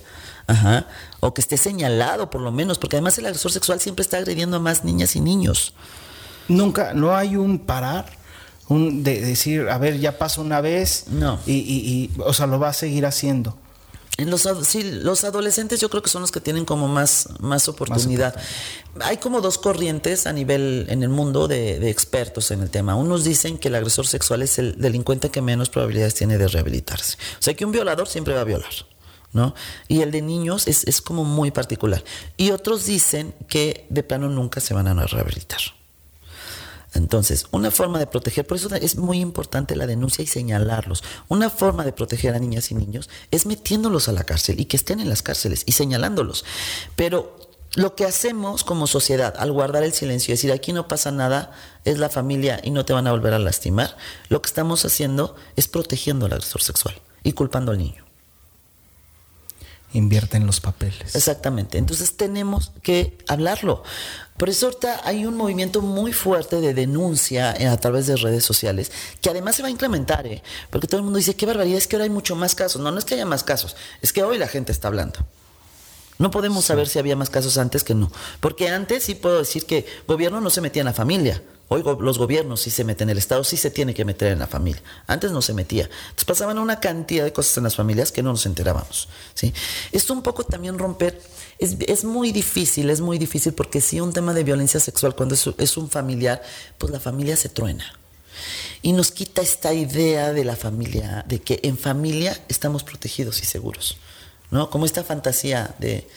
Ajá. 0.48 0.88
O 1.20 1.34
que 1.34 1.42
esté 1.42 1.58
señalado 1.58 2.30
por 2.30 2.42
lo 2.42 2.52
menos, 2.52 2.78
porque 2.78 2.98
además 2.98 3.18
el 3.18 3.26
agresor 3.26 3.52
sexual 3.52 3.80
siempre 3.80 4.04
está 4.04 4.18
agrediendo 4.18 4.58
a 4.58 4.60
más 4.60 4.84
niñas 4.84 5.16
y 5.16 5.22
niños. 5.22 5.74
Nunca, 6.48 6.94
no 6.94 7.16
hay 7.16 7.36
un 7.36 7.60
parar, 7.60 8.06
un 8.68 9.04
de 9.04 9.22
decir, 9.22 9.70
a 9.70 9.78
ver, 9.78 10.00
ya 10.00 10.18
pasó 10.18 10.42
una 10.42 10.62
vez. 10.62 11.06
No. 11.08 11.40
Y, 11.46 11.54
y, 11.54 12.12
o 12.20 12.34
sea, 12.34 12.48
lo 12.48 12.60
va 12.60 12.70
a 12.70 12.74
seguir 12.74 13.06
haciendo. 13.06 13.58
En 14.18 14.30
los, 14.30 14.48
sí, 14.64 14.84
los 14.84 15.24
adolescentes 15.24 15.80
yo 15.80 15.90
creo 15.90 16.04
que 16.04 16.10
son 16.10 16.22
los 16.22 16.32
que 16.32 16.40
tienen 16.40 16.66
como 16.66 16.88
más, 16.88 17.30
más 17.40 17.68
oportunidad. 17.68 18.36
Hay 19.02 19.18
como 19.18 19.42
dos 19.42 19.58
corrientes 19.58 20.28
a 20.28 20.34
nivel 20.34 20.86
en 20.90 21.02
el 21.02 21.10
mundo 21.10 21.48
de, 21.48 21.80
de, 21.80 21.90
expertos 21.90 22.52
en 22.52 22.62
el 22.62 22.70
tema. 22.70 22.96
Unos 22.96 23.24
dicen 23.24 23.58
que 23.58 23.70
el 23.70 23.76
agresor 23.76 24.06
sexual 24.06 24.44
es 24.44 24.60
el 24.60 24.80
delincuente 24.80 25.32
que 25.32 25.42
menos 25.42 25.70
probabilidades 25.70 26.14
tiene 26.14 26.38
de 26.38 26.48
rehabilitarse. 26.48 27.18
O 27.40 27.42
sea 27.42 27.56
que 27.56 27.66
un 27.66 27.72
violador 27.72 28.08
siempre 28.08 28.36
va 28.36 28.42
a 28.42 28.44
violar. 28.44 28.72
¿No? 29.34 29.56
Y 29.88 30.02
el 30.02 30.12
de 30.12 30.22
niños 30.22 30.68
es, 30.68 30.84
es, 30.86 31.02
como 31.02 31.24
muy 31.26 31.52
particular. 31.52 32.04
Y 32.38 32.52
otros 32.52 32.86
dicen 32.86 33.34
que 33.48 33.86
de 33.90 34.04
plano 34.04 34.30
nunca 34.30 34.62
se 34.62 34.74
van 34.74 34.88
a 34.88 35.06
rehabilitar. 35.06 35.60
Entonces, 36.94 37.48
una 37.52 37.72
forma 37.72 37.98
de 37.98 38.06
proteger, 38.06 38.46
por 38.46 38.58
eso 38.58 38.74
es 38.76 38.98
muy 38.98 39.20
importante 39.20 39.76
la 39.76 39.88
denuncia 39.88 40.24
y 40.24 40.28
señalarlos. 40.28 41.04
Una 41.28 41.50
forma 41.50 41.84
de 41.84 41.92
proteger 41.92 42.36
a 42.36 42.40
niñas 42.40 42.70
y 42.72 42.76
niños 42.76 43.10
es 43.32 43.48
metiéndolos 43.48 44.08
a 44.08 44.12
la 44.12 44.24
cárcel 44.24 44.60
y 44.60 44.66
que 44.66 44.78
estén 44.78 45.00
en 45.00 45.10
las 45.10 45.24
cárceles 45.24 45.64
y 45.66 45.72
señalándolos. 45.72 46.46
Pero 46.96 47.36
lo 47.76 47.96
que 47.96 48.06
hacemos 48.06 48.64
como 48.64 48.86
sociedad 48.86 49.34
al 49.40 49.52
guardar 49.52 49.84
el 49.84 49.94
silencio 49.94 50.32
y 50.32 50.36
decir 50.36 50.52
aquí 50.52 50.72
no 50.72 50.88
pasa 50.88 51.12
nada, 51.12 51.52
es 51.84 51.98
la 51.98 52.10
familia 52.10 52.62
y 52.64 52.70
no 52.70 52.86
te 52.86 52.94
van 52.94 53.08
a 53.08 53.12
volver 53.12 53.34
a 53.34 53.40
lastimar, 53.40 53.98
lo 54.30 54.44
que 54.44 54.48
estamos 54.48 54.86
haciendo 54.86 55.36
es 55.56 55.68
protegiendo 55.68 56.28
al 56.28 56.34
agresor 56.34 56.62
sexual 56.62 56.96
y 57.24 57.34
culpando 57.34 57.72
al 57.72 57.80
niño 57.80 58.03
invierte 59.94 60.38
en 60.38 60.46
los 60.46 60.60
papeles. 60.60 61.16
Exactamente. 61.16 61.78
Entonces 61.78 62.18
tenemos 62.18 62.72
que 62.82 63.18
hablarlo. 63.28 63.84
Por 64.38 64.50
eso 64.50 64.66
ahorita 64.66 65.02
hay 65.04 65.26
un 65.26 65.38
movimiento 65.38 65.82
muy 65.82 66.12
fuerte 66.12 66.60
de 66.60 66.74
denuncia 66.74 67.56
a 67.72 67.78
través 67.78 68.08
de 68.08 68.16
redes 68.16 68.44
sociales, 68.44 68.92
que 69.22 69.30
además 69.30 69.56
se 69.56 69.62
va 69.62 69.68
a 69.68 69.72
incrementar, 69.72 70.26
¿eh? 70.26 70.42
porque 70.72 70.88
todo 70.88 70.98
el 70.98 71.04
mundo 71.04 71.18
dice, 71.18 71.36
qué 71.36 71.46
barbaridad, 71.46 71.78
es 71.78 71.88
que 71.88 71.96
ahora 71.96 72.06
hay 72.06 72.10
mucho 72.10 72.36
más 72.36 72.56
casos. 72.56 72.82
No, 72.82 72.92
no 72.92 72.98
es 72.98 73.06
que 73.06 73.14
haya 73.14 73.26
más 73.26 73.44
casos, 73.44 73.76
es 74.02 74.12
que 74.12 74.24
hoy 74.24 74.38
la 74.38 74.48
gente 74.48 74.72
está 74.72 74.88
hablando. 74.88 75.20
No 76.20 76.32
podemos 76.32 76.66
saber 76.66 76.88
si 76.88 77.00
había 77.00 77.16
más 77.16 77.30
casos 77.30 77.58
antes 77.58 77.84
que 77.84 77.96
no. 77.96 78.12
Porque 78.40 78.70
antes 78.70 79.04
sí 79.04 79.16
puedo 79.16 79.40
decir 79.40 79.66
que 79.66 79.86
gobierno 80.08 80.42
no 80.42 80.50
se 80.50 80.62
metía 80.62 80.82
en 80.82 80.86
la 80.86 80.94
familia. 80.94 81.42
Hoy 81.70 81.84
los 82.00 82.18
gobiernos 82.18 82.62
sí 82.62 82.70
se 82.70 82.84
meten, 82.84 83.10
el 83.10 83.18
Estado 83.18 83.44
sí 83.44 83.58
se 83.58 83.72
tiene 83.72 83.94
que 83.94 84.06
meter 84.06 84.32
en 84.32 84.40
la 84.40 84.48
familia. 84.48 84.82
Antes 85.08 85.32
no 85.32 85.42
se 85.42 85.54
metía. 85.54 85.86
Entonces 85.86 86.26
pasaban 86.26 86.60
una 86.60 86.80
cantidad 86.80 87.24
de 87.24 87.34
cosas 87.34 87.58
en 87.58 87.64
las 87.64 87.76
familias 87.76 88.12
que 88.12 88.22
no 88.22 88.32
nos 88.32 88.46
enterábamos. 88.46 89.08
¿sí? 89.34 89.54
Esto 89.92 90.14
un 90.14 90.22
poco 90.22 90.44
también 90.44 90.78
romper, 90.78 91.20
es, 91.58 91.78
es 91.88 92.04
muy 92.04 92.32
difícil, 92.32 92.90
es 92.90 93.02
muy 93.02 93.18
difícil 93.18 93.54
porque 93.54 93.82
si 93.82 94.00
un 94.02 94.14
tema 94.14 94.34
de 94.34 94.44
violencia 94.44 94.80
sexual 94.80 95.16
cuando 95.16 95.36
es, 95.36 95.50
es 95.58 95.78
un 95.78 95.90
familiar, 95.90 96.44
pues 96.78 96.92
la 96.92 97.00
familia 97.00 97.36
se 97.38 97.50
truena. 97.50 97.86
Y 98.82 98.92
nos 98.92 99.12
quita 99.12 99.42
esta 99.42 99.74
idea 99.74 100.34
de 100.34 100.44
la 100.44 100.56
familia, 100.56 101.24
de 101.28 101.40
que 101.40 101.60
en 101.64 101.78
familia 101.78 102.38
estamos 102.50 102.84
protegidos 102.84 103.42
y 103.42 103.46
seguros. 103.46 103.98
¿no? 104.52 104.70
Como 104.70 104.86
esta 104.86 105.04
fantasía 105.04 105.74
de 105.80 106.08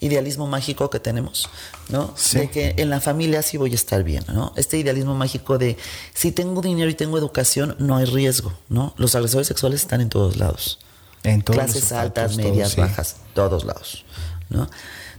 idealismo 0.00 0.46
mágico 0.46 0.90
que 0.90 1.00
tenemos, 1.00 1.48
¿no? 1.88 2.14
De 2.32 2.50
que 2.50 2.74
en 2.76 2.90
la 2.90 3.00
familia 3.00 3.42
sí 3.42 3.56
voy 3.56 3.72
a 3.72 3.74
estar 3.74 4.02
bien, 4.02 4.24
¿no? 4.32 4.52
Este 4.56 4.78
idealismo 4.78 5.14
mágico 5.14 5.58
de 5.58 5.76
si 6.12 6.32
tengo 6.32 6.60
dinero 6.60 6.90
y 6.90 6.94
tengo 6.94 7.16
educación, 7.16 7.76
no 7.78 7.96
hay 7.96 8.04
riesgo, 8.04 8.52
¿no? 8.68 8.94
Los 8.98 9.14
agresores 9.14 9.46
sexuales 9.46 9.80
están 9.80 10.00
en 10.00 10.08
todos 10.08 10.36
lados. 10.36 10.78
En 11.22 11.42
todos 11.42 11.58
Clases 11.58 11.92
altas, 11.92 12.36
medias, 12.36 12.76
bajas, 12.76 13.16
todos 13.34 13.64
lados, 13.64 14.04
¿no? 14.50 14.68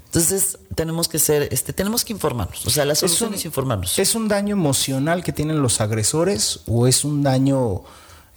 Entonces 0.05 0.57
tenemos 0.73 1.09
que 1.09 1.19
ser, 1.19 1.49
este, 1.51 1.73
tenemos 1.73 2.05
que 2.05 2.13
informarnos. 2.13 2.65
O 2.65 2.69
sea, 2.69 2.85
la 2.85 2.95
solución 2.95 3.33
es, 3.33 3.41
es 3.41 3.45
informarnos. 3.45 3.99
¿Es 3.99 4.15
un 4.15 4.27
daño 4.27 4.53
emocional 4.53 5.23
que 5.23 5.33
tienen 5.33 5.61
los 5.61 5.81
agresores 5.81 6.61
o 6.65 6.87
es 6.87 7.03
un 7.03 7.23
daño 7.23 7.83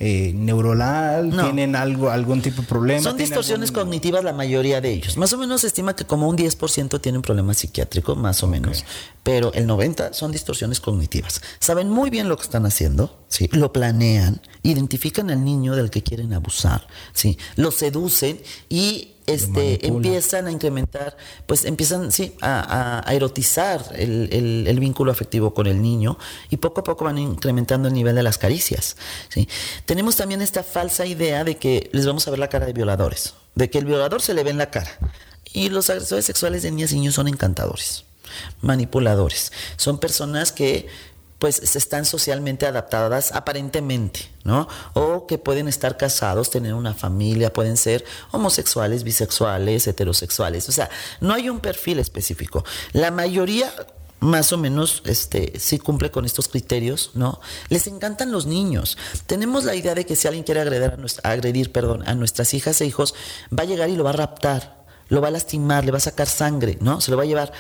eh, 0.03 0.33
neuronal, 0.35 1.31
tienen 1.31 1.77
algo, 1.77 2.09
algún 2.09 2.41
tipo 2.41 2.63
de 2.63 2.69
problema. 2.69 3.03
Son 3.03 3.19
distorsiones 3.19 3.71
cognitivas 3.71 4.25
la 4.25 4.33
mayoría 4.33 4.81
de 4.81 4.91
ellos. 4.91 5.19
Más 5.19 5.31
o 5.35 5.39
menos 5.39 5.61
se 5.61 5.67
estima 5.67 5.95
que 5.95 6.07
como 6.07 6.27
un 6.27 6.39
10% 6.39 7.03
tienen 7.03 7.21
problema 7.21 7.53
psiquiátrico, 7.53 8.17
más 8.17 8.43
o 8.43 8.47
menos. 8.47 8.87
Pero 9.23 9.53
el 9.53 9.69
90% 9.69 10.15
son 10.15 10.33
distorsiones 10.33 10.81
cognitivas. 10.81 11.43
Saben 11.59 11.91
muy 11.91 12.09
bien 12.09 12.31
lo 12.31 12.39
que 12.39 12.45
están 12.45 12.65
haciendo, 12.65 13.19
¿sí? 13.29 13.51
lo 13.53 13.75
planean, 13.75 14.41
identifican 14.63 15.31
al 15.31 15.45
niño 15.45 15.77
del 15.77 15.91
que 15.91 16.03
quieren 16.03 16.33
abusar, 16.33 16.87
¿sí? 17.13 17.37
lo 17.57 17.71
seducen 17.71 18.41
y 18.71 19.17
este, 19.31 19.87
empiezan 19.87 20.47
a 20.47 20.53
incrementar, 20.53 21.17
pues 21.47 21.65
empiezan, 21.65 22.13
sí, 22.13 22.35
a, 22.41 23.05
erotizar 23.11 23.85
el, 23.97 24.67
el, 24.67 24.81
vínculo 24.81 25.13
afectivo 25.13 25.55
con 25.55 25.67
el 25.67 25.81
niño 25.81 26.19
y 26.51 26.57
poco 26.57 26.81
a 26.81 26.85
poco 26.85 27.05
van 27.05 27.19
incrementando 27.19 27.89
el 27.89 27.95
nivel 27.95 28.15
de 28.15 28.23
las 28.23 28.39
caricias. 28.39 28.97
¿sí? 29.29 29.49
Tenemos 29.85 30.17
también 30.17 30.43
esta 30.43 30.63
falsa 30.63 31.07
idea 31.07 31.45
de 31.45 31.57
que 31.57 31.91
les 31.93 32.07
vamos 32.07 32.27
a 32.27 32.31
ver 32.31 32.39
la 32.39 32.49
cara 32.49 32.67
de 32.67 32.73
violadores, 32.73 33.35
de 33.55 33.71
que 33.71 33.79
el 33.79 33.85
violador 33.85 34.23
se 34.23 34.35
le 34.35 34.43
ve 34.43 34.51
en 34.51 34.59
la 34.59 34.71
cara. 34.71 34.99
Y 35.53 35.69
los 35.69 35.91
agresores 35.91 36.25
sexuales 36.25 36.63
de 36.63 36.71
niñas 36.71 36.93
y 36.93 36.97
niños 36.97 37.15
son 37.15 37.29
encantadores, 37.29 38.05
manipuladores. 38.61 39.53
Son 39.77 39.99
personas 39.99 40.53
que 40.53 40.89
pues 41.41 41.75
están 41.75 42.05
socialmente 42.05 42.67
adaptadas 42.67 43.33
aparentemente, 43.33 44.31
¿no? 44.45 44.69
O 44.93 45.27
que 45.27 45.39
pueden 45.39 45.69
estar 45.69 45.97
casados, 45.97 46.51
tener 46.51 46.75
una 46.75 46.93
familia, 46.93 47.53
pueden 47.53 47.79
ser 47.79 48.05
homosexuales, 48.31 49.03
bisexuales, 49.05 49.87
heterosexuales. 49.87 50.69
O 50.69 50.73
sea, 50.73 50.91
no 51.21 51.33
hay 51.33 51.49
un 51.49 51.61
perfil 51.61 51.99
específico. 51.99 52.63
La 52.93 53.11
mayoría 53.11 53.73
más 54.21 54.53
o 54.53 54.59
menos 54.59 55.03
este 55.07 55.59
sí 55.59 55.79
cumple 55.79 56.11
con 56.11 56.27
estos 56.27 56.49
criterios, 56.49 57.13
¿no? 57.15 57.41
Les 57.71 57.87
encantan 57.87 58.31
los 58.31 58.45
niños. 58.45 58.99
Tenemos 59.27 59.65
la 59.65 59.75
idea 59.75 59.95
de 59.95 60.05
que 60.05 60.17
si 60.17 60.29
alguien 60.29 60.45
quiere 60.45 60.61
agredir 60.61 60.91
a, 60.93 60.97
nuestra, 60.99 61.31
agredir, 61.31 61.73
perdón, 61.73 62.07
a 62.07 62.15
nuestras 62.15 62.53
hijas 62.53 62.83
e 62.83 62.87
hijos, 62.87 63.15
va 63.59 63.63
a 63.63 63.67
llegar 63.67 63.89
y 63.89 63.97
lo 63.97 64.05
va 64.05 64.11
a 64.11 64.15
raptar, 64.15 64.85
lo 65.09 65.23
va 65.23 65.29
a 65.29 65.31
lastimar, 65.31 65.87
le 65.87 65.91
va 65.91 65.97
a 65.97 66.03
sacar 66.03 66.29
sangre, 66.29 66.77
¿no? 66.83 67.01
Se 67.01 67.11
lo 67.11 67.17
va 67.17 67.23
a 67.23 67.27
llevar. 67.27 67.53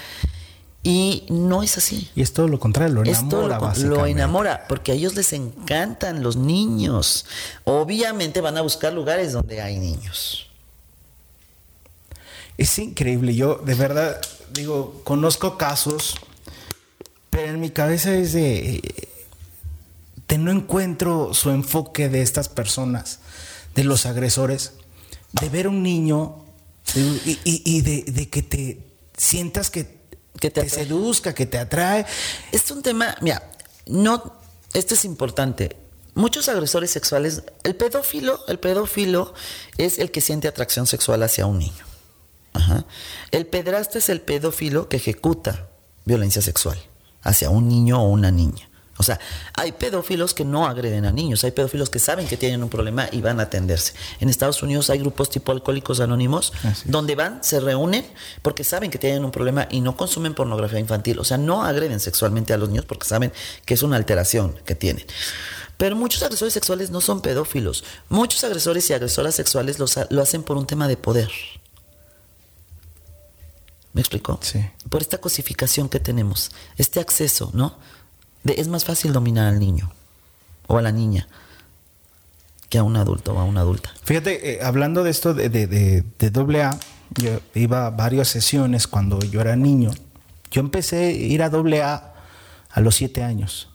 Y 0.82 1.26
no 1.28 1.62
es 1.62 1.76
así. 1.76 2.10
Y 2.14 2.22
es 2.22 2.32
todo 2.32 2.48
lo 2.48 2.58
contrario, 2.58 2.94
lo 2.94 3.04
enamora. 3.04 3.58
lo, 3.58 3.88
lo, 3.88 4.06
enamora, 4.06 4.64
porque 4.66 4.92
a 4.92 4.94
ellos 4.94 5.14
les 5.14 5.32
encantan 5.34 6.22
los 6.22 6.36
niños. 6.36 7.26
Obviamente 7.64 8.40
van 8.40 8.56
a 8.56 8.62
buscar 8.62 8.92
lugares 8.92 9.32
donde 9.32 9.60
hay 9.60 9.78
niños. 9.78 10.46
Es 12.56 12.78
increíble. 12.78 13.34
Yo, 13.34 13.56
de 13.56 13.74
verdad, 13.74 14.20
digo, 14.54 15.02
conozco 15.04 15.58
casos, 15.58 16.14
pero 17.28 17.48
en 17.48 17.60
mi 17.60 17.70
cabeza 17.70 18.14
es 18.14 18.32
de, 18.32 19.10
de 20.28 20.38
no 20.38 20.50
encuentro 20.50 21.34
su 21.34 21.50
enfoque 21.50 22.08
de 22.08 22.22
estas 22.22 22.48
personas, 22.48 23.20
de 23.74 23.84
los 23.84 24.06
agresores, 24.06 24.72
de 25.32 25.48
ver 25.50 25.68
un 25.68 25.82
niño 25.82 26.36
y, 26.94 27.82
de 27.82 28.28
que 28.30 28.42
te 28.42 28.86
sientas 29.16 29.70
que 29.70 29.99
que 30.40 30.50
te, 30.50 30.68
seduzca, 30.68 31.34
que 31.34 31.46
te 31.46 31.58
atrae. 31.58 32.04
Es 32.50 32.70
un 32.70 32.82
tema, 32.82 33.14
mira, 33.20 33.52
no, 33.86 34.34
esto 34.72 34.94
es 34.94 35.04
importante. 35.04 35.76
Muchos 36.14 36.48
agresores 36.48 36.90
sexuales, 36.90 37.44
el 37.62 37.76
pedófilo, 37.76 38.40
el 38.48 38.58
pedófilo 38.58 39.32
es 39.76 39.98
el 39.98 40.10
que 40.10 40.20
siente 40.20 40.48
atracción 40.48 40.86
sexual 40.86 41.22
hacia 41.22 41.46
un 41.46 41.58
niño. 41.58 41.84
El 43.30 43.46
pedrasta 43.46 43.98
es 43.98 44.08
el 44.08 44.20
pedófilo 44.20 44.88
que 44.88 44.96
ejecuta 44.96 45.68
violencia 46.04 46.42
sexual 46.42 46.78
hacia 47.22 47.50
un 47.50 47.68
niño 47.68 48.02
o 48.02 48.08
una 48.08 48.30
niña. 48.30 48.69
O 49.00 49.02
sea, 49.02 49.18
hay 49.54 49.72
pedófilos 49.72 50.34
que 50.34 50.44
no 50.44 50.66
agreden 50.66 51.06
a 51.06 51.10
niños, 51.10 51.42
hay 51.42 51.52
pedófilos 51.52 51.88
que 51.88 51.98
saben 51.98 52.28
que 52.28 52.36
tienen 52.36 52.62
un 52.62 52.68
problema 52.68 53.08
y 53.10 53.22
van 53.22 53.40
a 53.40 53.44
atenderse. 53.44 53.94
En 54.20 54.28
Estados 54.28 54.62
Unidos 54.62 54.90
hay 54.90 54.98
grupos 54.98 55.30
tipo 55.30 55.52
alcohólicos 55.52 56.00
anónimos 56.00 56.52
donde 56.84 57.14
van, 57.14 57.42
se 57.42 57.60
reúnen 57.60 58.04
porque 58.42 58.62
saben 58.62 58.90
que 58.90 58.98
tienen 58.98 59.24
un 59.24 59.30
problema 59.30 59.66
y 59.70 59.80
no 59.80 59.96
consumen 59.96 60.34
pornografía 60.34 60.78
infantil. 60.78 61.18
O 61.18 61.24
sea, 61.24 61.38
no 61.38 61.64
agreden 61.64 61.98
sexualmente 61.98 62.52
a 62.52 62.58
los 62.58 62.68
niños 62.68 62.84
porque 62.84 63.06
saben 63.06 63.32
que 63.64 63.72
es 63.72 63.82
una 63.82 63.96
alteración 63.96 64.54
que 64.66 64.74
tienen. 64.74 65.06
Pero 65.78 65.96
muchos 65.96 66.22
agresores 66.22 66.52
sexuales 66.52 66.90
no 66.90 67.00
son 67.00 67.22
pedófilos. 67.22 67.84
Muchos 68.10 68.44
agresores 68.44 68.90
y 68.90 68.92
agresoras 68.92 69.34
sexuales 69.34 69.78
lo 69.78 70.20
hacen 70.20 70.42
por 70.42 70.58
un 70.58 70.66
tema 70.66 70.88
de 70.88 70.98
poder. 70.98 71.30
¿Me 73.94 74.02
explico? 74.02 74.38
Sí. 74.42 74.64
Por 74.90 75.00
esta 75.00 75.18
cosificación 75.18 75.88
que 75.88 75.98
tenemos, 75.98 76.50
este 76.76 77.00
acceso, 77.00 77.50
¿no? 77.54 77.78
Es 78.44 78.68
más 78.68 78.84
fácil 78.84 79.12
dominar 79.12 79.48
al 79.48 79.58
niño 79.58 79.92
o 80.66 80.78
a 80.78 80.82
la 80.82 80.92
niña 80.92 81.28
que 82.68 82.78
a 82.78 82.84
un 82.84 82.96
adulto 82.96 83.34
o 83.34 83.38
a 83.38 83.44
una 83.44 83.60
adulta. 83.60 83.92
Fíjate, 84.04 84.52
eh, 84.52 84.58
hablando 84.62 85.02
de 85.02 85.10
esto 85.10 85.34
de, 85.34 85.48
de, 85.48 85.66
de, 85.66 86.30
doble 86.30 86.62
A, 86.62 86.78
yo 87.16 87.40
iba 87.54 87.86
a 87.86 87.90
varias 87.90 88.28
sesiones 88.28 88.86
cuando 88.86 89.18
yo 89.18 89.40
era 89.40 89.56
niño. 89.56 89.90
Yo 90.52 90.60
empecé 90.60 91.06
a 91.06 91.10
ir 91.10 91.42
a 91.42 91.50
doble 91.50 91.82
A 91.82 92.14
a 92.70 92.80
los 92.80 92.94
siete 92.94 93.24
años. 93.24 93.69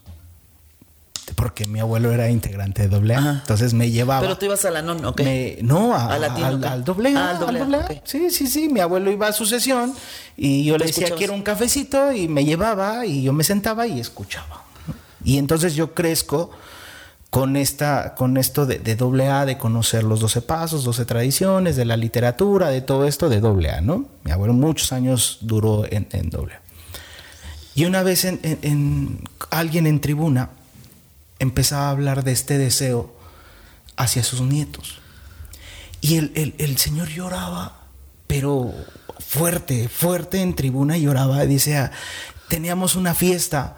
Porque 1.34 1.65
mi 1.65 1.80
abuelo 1.80 2.11
era 2.11 2.30
integrante 2.30 2.84
de 2.84 2.89
doble 2.89 3.15
A. 3.15 3.39
Entonces 3.41 3.73
me 3.73 3.89
llevaba. 3.89 4.21
Pero 4.21 4.38
tú 4.38 4.45
ibas 4.45 4.63
a 4.65 4.71
la 4.71 4.82
non, 4.84 5.03
¿ok? 5.05 5.21
no, 5.61 5.95
a, 5.95 6.13
al, 6.13 6.84
doble 6.84 7.15
A. 7.17 7.32
al 7.32 7.39
doble 7.39 7.78
A. 7.78 8.01
Sí, 8.03 8.30
sí, 8.30 8.45
sí. 8.45 8.69
Mi 8.69 8.80
abuelo 8.80 9.09
iba 9.09 9.28
a 9.28 9.34
su 9.34 9.45
sesión 9.45 9.93
y 10.38 10.65
yo 10.65 10.78
le 10.78 10.86
decía, 10.86 11.09
quiero 11.17 11.34
un 11.34 11.41
cafecito 11.41 12.11
y 12.11 12.28
me 12.28 12.45
llevaba 12.45 13.05
y 13.05 13.23
yo 13.23 13.34
me 13.34 13.43
sentaba 13.43 13.88
y 13.88 13.99
escuchaba. 13.99 14.63
Y 15.23 15.39
entonces 15.39 15.73
yo 15.73 15.95
crezco 15.95 16.51
con, 17.36 17.57
esta, 17.57 18.15
con 18.15 18.38
esto 18.38 18.65
de, 18.65 18.95
doble 18.95 19.28
A, 19.28 19.45
de 19.45 19.57
conocer 19.57 20.05
los 20.05 20.21
12 20.21 20.41
pasos, 20.43 20.86
12 20.86 21.03
tradiciones, 21.03 21.76
de 21.76 21.84
la 21.84 21.97
literatura, 21.97 22.69
de 22.69 22.80
todo 22.80 23.05
esto 23.05 23.28
de 23.28 23.41
doble 23.41 23.71
A, 23.71 23.82
¿no? 23.82 24.05
Mi 24.23 24.32
abuelo 24.32 24.53
muchos 24.53 24.93
años 24.93 25.39
duró 25.41 25.84
en, 25.89 26.07
doble 26.30 26.53
A. 26.53 26.61
Y 27.73 27.84
una 27.84 28.03
vez 28.03 28.23
en, 28.23 29.19
alguien 29.49 29.86
en 29.86 29.99
tribuna 29.99 30.49
empezaba 31.39 31.88
a 31.88 31.91
hablar 31.91 32.23
de 32.23 32.31
este 32.31 32.57
deseo 32.57 33.15
hacia 33.97 34.23
sus 34.23 34.41
nietos. 34.41 34.99
Y 36.01 36.17
el, 36.17 36.55
el 36.57 36.77
señor 36.77 37.09
lloraba, 37.09 37.88
pero 38.27 38.73
fuerte, 39.19 39.89
fuerte 39.89 40.41
en 40.41 40.55
tribuna 40.55 40.97
lloraba. 40.97 41.45
Dice, 41.45 41.77
ah, 41.77 41.91
teníamos 42.47 42.95
una 42.95 43.13
fiesta 43.13 43.75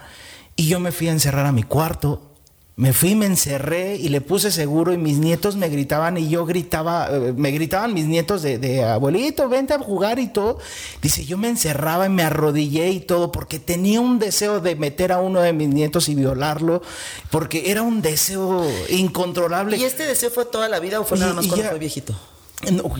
y 0.56 0.68
yo 0.68 0.80
me 0.80 0.92
fui 0.92 1.08
a 1.08 1.12
encerrar 1.12 1.46
a 1.46 1.52
mi 1.52 1.64
cuarto. 1.64 2.36
Me 2.78 2.94
fui, 2.94 3.16
me 3.16 3.26
encerré 3.26 3.96
y 3.96 4.10
le 4.10 4.22
puse 4.22 4.52
seguro 4.52 4.94
y 4.94 4.98
mis 4.98 5.18
nietos 5.18 5.56
me 5.56 5.68
gritaban 5.68 6.16
y 6.16 6.30
yo 6.30 6.46
gritaba, 6.46 7.10
eh, 7.12 7.34
me 7.36 7.50
gritaban 7.50 7.92
mis 7.92 8.06
nietos 8.06 8.44
de, 8.44 8.84
abuelito, 8.84 9.50
vente 9.50 9.74
a 9.74 9.80
jugar 9.80 10.20
y 10.20 10.28
todo. 10.28 10.60
Dice, 11.02 11.26
yo 11.26 11.40
me 11.40 11.50
encerraba 11.50 12.06
y 12.06 12.10
me 12.10 12.22
arrodillé 12.22 12.92
y 12.92 13.00
todo 13.00 13.32
porque 13.32 13.58
tenía 13.58 14.00
un 14.00 14.20
deseo 14.20 14.60
de 14.60 14.76
meter 14.76 15.12
a 15.12 15.20
uno 15.20 15.42
de 15.42 15.54
mis 15.54 15.70
nietos 15.70 16.08
y 16.08 16.14
violarlo, 16.14 16.84
porque 17.32 17.72
era 17.72 17.82
un 17.82 18.04
deseo 18.04 18.64
incontrolable. 18.90 19.76
¿Y 19.78 19.84
este 19.84 20.06
deseo 20.06 20.30
fue 20.30 20.46
toda 20.46 20.70
la 20.70 20.80
vida 20.80 21.00
o 21.00 21.04
fue 21.04 21.18
nada 21.18 21.34
más 21.34 21.48
cuando 21.48 21.70
fue 21.70 21.80
viejito? 21.80 22.16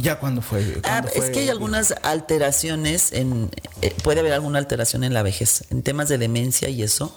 ya 0.02 0.20
cuando 0.20 0.42
fue. 0.42 0.82
ah, 0.86 1.06
es 1.14 1.30
que 1.30 1.42
hay 1.42 1.50
algunas 1.50 1.94
alteraciones, 2.02 3.12
en, 3.12 3.52
eh, 3.84 3.94
puede 4.04 4.22
haber 4.22 4.34
alguna 4.34 4.58
alteración 4.58 5.04
en 5.04 5.14
la 5.14 5.22
vejez, 5.22 5.66
en 5.70 5.84
temas 5.84 6.10
de 6.10 6.18
demencia 6.18 6.68
y 6.70 6.82
eso, 6.82 7.16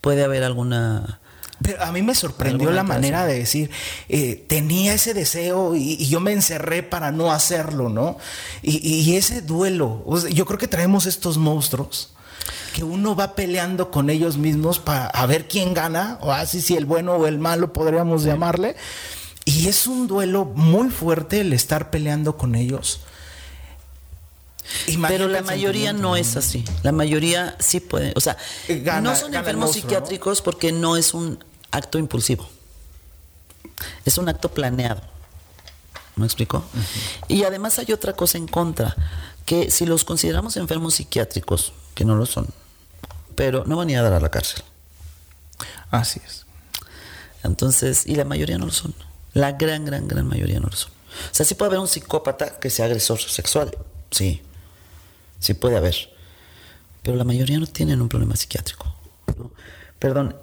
puede 0.00 0.24
haber 0.24 0.44
alguna... 0.44 1.20
Pero 1.64 1.82
a 1.82 1.92
mí 1.92 2.02
me 2.02 2.14
sorprendió 2.14 2.70
la 2.72 2.82
manera 2.82 3.24
de 3.24 3.38
decir, 3.38 3.70
eh, 4.10 4.44
tenía 4.46 4.92
ese 4.92 5.14
deseo 5.14 5.74
y, 5.74 5.96
yo 6.08 6.20
me 6.20 6.32
encerré 6.32 6.82
para 6.82 7.10
no 7.10 7.32
hacerlo, 7.32 7.88
¿no? 7.88 8.18
Y, 8.60 9.16
ese 9.16 9.40
duelo, 9.40 10.04
yo 10.30 10.44
creo 10.44 10.58
que 10.58 10.68
traemos 10.68 11.06
estos 11.06 11.38
monstruos 11.38 12.12
que 12.74 12.84
uno 12.84 13.16
va 13.16 13.34
peleando 13.34 13.90
con 13.90 14.10
ellos 14.10 14.36
mismos 14.36 14.78
para 14.78 15.06
a 15.06 15.24
ver 15.24 15.48
quién 15.48 15.72
gana, 15.72 16.18
o 16.20 16.32
así 16.32 16.60
si 16.60 16.76
el 16.76 16.84
bueno 16.84 17.14
o 17.14 17.26
el 17.26 17.38
malo 17.38 17.72
podríamos 17.72 18.24
llamarle. 18.24 18.76
Y 19.46 19.68
es 19.68 19.86
un 19.86 20.06
duelo 20.06 20.44
muy 20.44 20.90
fuerte 20.90 21.40
el 21.40 21.54
estar 21.54 21.90
peleando 21.90 22.36
con 22.36 22.54
ellos. 22.56 23.00
Pero 25.08 25.28
la 25.28 25.40
mayoría 25.40 25.94
no 25.94 26.14
es 26.16 26.36
así. 26.36 26.62
La 26.82 26.92
mayoría 26.92 27.56
sí 27.58 27.80
puede. 27.80 28.12
O 28.16 28.20
sea, 28.20 28.36
eh, 28.68 28.84
no 29.02 29.16
son 29.16 29.34
enfermos 29.34 29.72
psiquiátricos 29.72 30.42
porque 30.42 30.72
no 30.72 30.98
es 30.98 31.14
un 31.14 31.38
acto 31.74 31.98
impulsivo. 31.98 32.48
Es 34.04 34.18
un 34.18 34.28
acto 34.28 34.48
planeado. 34.48 35.02
¿Me 36.16 36.26
explico? 36.26 36.64
Y 37.26 37.42
además 37.42 37.78
hay 37.78 37.92
otra 37.92 38.12
cosa 38.12 38.38
en 38.38 38.46
contra, 38.46 38.94
que 39.44 39.70
si 39.70 39.84
los 39.84 40.04
consideramos 40.04 40.56
enfermos 40.56 40.94
psiquiátricos, 40.94 41.72
que 41.94 42.04
no 42.04 42.14
lo 42.14 42.24
son, 42.24 42.46
pero 43.34 43.64
no 43.66 43.76
van 43.76 43.88
a 43.88 43.92
ir 43.92 43.98
a 43.98 44.02
dar 44.02 44.12
a 44.12 44.20
la 44.20 44.30
cárcel. 44.30 44.62
Así 45.90 46.20
es. 46.24 46.46
Entonces, 47.42 48.06
y 48.06 48.14
la 48.14 48.24
mayoría 48.24 48.58
no 48.58 48.66
lo 48.66 48.72
son. 48.72 48.94
La 49.32 49.52
gran, 49.52 49.84
gran, 49.84 50.06
gran 50.06 50.26
mayoría 50.26 50.60
no 50.60 50.68
lo 50.68 50.76
son. 50.76 50.92
O 50.92 51.34
sea, 51.34 51.44
sí 51.44 51.54
puede 51.54 51.70
haber 51.70 51.80
un 51.80 51.88
psicópata 51.88 52.58
que 52.60 52.70
sea 52.70 52.86
agresor 52.86 53.20
sexual, 53.20 53.76
sí. 54.10 54.42
Sí 55.40 55.54
puede 55.54 55.76
haber. 55.76 56.10
Pero 57.02 57.16
la 57.16 57.24
mayoría 57.24 57.58
no 57.58 57.66
tienen 57.66 58.00
un 58.00 58.08
problema 58.08 58.36
psiquiátrico. 58.36 58.94
Perdón, 59.98 60.36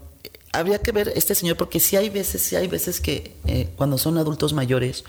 habría 0.54 0.80
que 0.80 0.92
ver 0.92 1.12
este 1.16 1.36
señor, 1.36 1.58
porque 1.58 1.80
sí 1.80 1.96
hay 1.96 2.10
veces, 2.10 2.42
sí 2.42 2.56
hay 2.56 2.68
veces 2.68 3.00
que 3.02 3.36
eh, 3.48 3.70
cuando 3.76 3.98
son 3.98 4.18
adultos 4.18 4.54
mayores 4.54 5.04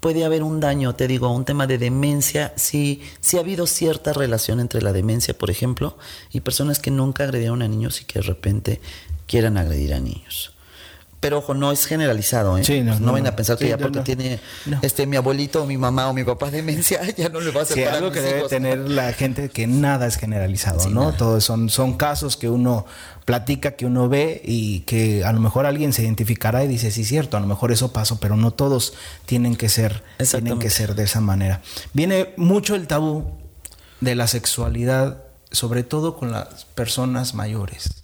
puede 0.00 0.24
haber 0.24 0.42
un 0.42 0.58
daño, 0.58 0.96
te 0.96 1.06
digo, 1.06 1.30
un 1.32 1.44
tema 1.44 1.68
de 1.68 1.78
demencia, 1.78 2.52
sí, 2.56 3.02
sí 3.20 3.36
ha 3.36 3.40
habido 3.40 3.68
cierta 3.68 4.12
relación 4.12 4.58
entre 4.58 4.82
la 4.82 4.92
demencia, 4.92 5.32
por 5.38 5.48
ejemplo, 5.48 5.96
y 6.32 6.40
personas 6.40 6.80
que 6.80 6.90
nunca 6.90 7.22
agredieron 7.22 7.62
a 7.62 7.68
niños 7.68 8.00
y 8.00 8.04
que 8.04 8.18
de 8.18 8.24
repente 8.24 8.80
quieran 9.28 9.56
agredir 9.56 9.94
a 9.94 10.00
niños 10.00 10.52
Pero 11.20 11.38
ojo, 11.38 11.54
no 11.54 11.70
es 11.70 11.86
generalizado, 11.86 12.58
¿eh? 12.58 12.64
Sí, 12.64 12.80
no, 12.80 12.98
no, 12.98 13.16
no. 13.16 13.28
a 13.28 13.36
pensar 13.36 13.56
que 13.56 13.66
Sí, 13.66 13.70
ya 13.70 13.78
porque 13.78 13.98
no. 13.98 14.04
tiene 14.04 14.40
este 14.82 15.06
mi 15.06 15.16
abuelito 15.16 15.62
o 15.62 15.66
mi 15.66 15.76
mamá 15.78 16.08
o 16.08 16.12
mi 16.12 16.24
papá 16.24 16.50
demencia, 16.50 17.00
ya 17.16 17.28
no 17.28 17.38
le 17.40 17.52
va 17.52 17.60
a 17.60 17.62
hacer 17.62 17.76
Sí, 17.76 17.84
algo 17.84 18.10
que 18.10 18.20
debe 18.20 18.48
tener 18.48 18.78
la 18.90 19.12
gente 19.12 19.48
que 19.50 19.68
nada 19.68 20.08
es 20.08 20.16
generalizado, 20.16 20.90
¿no? 20.90 21.02
nada. 21.04 21.16
Todos 21.16 21.44
son, 21.44 21.68
son 21.70 21.96
casos 21.96 22.36
que 22.36 22.48
uno 22.48 22.86
platica, 23.24 23.72
que 23.72 23.86
uno 23.86 24.08
ve 24.08 24.42
y 24.44 24.80
que 24.80 25.24
a 25.24 25.32
lo 25.32 25.40
mejor 25.40 25.66
alguien 25.66 25.92
se 25.92 26.02
identificará 26.02 26.64
y 26.64 26.68
dice, 26.68 26.90
sí, 26.90 27.04
cierto, 27.04 27.36
a 27.36 27.40
lo 27.40 27.46
mejor 27.46 27.72
eso 27.72 27.92
pasó, 27.92 28.18
pero 28.20 28.36
no 28.36 28.50
todos 28.50 28.94
tienen 29.26 29.56
que 29.56 29.68
ser, 29.68 30.02
tienen 30.18 30.58
que 30.58 30.70
ser 30.70 30.94
de 30.94 31.04
esa 31.04 31.20
manera. 31.20 31.62
Viene 31.92 32.34
mucho 32.36 32.74
el 32.74 32.86
tabú 32.86 33.38
de 34.00 34.14
la 34.14 34.26
sexualidad, 34.26 35.22
sobre 35.50 35.84
todo 35.84 36.16
con 36.16 36.32
las 36.32 36.64
personas 36.64 37.34
mayores. 37.34 38.02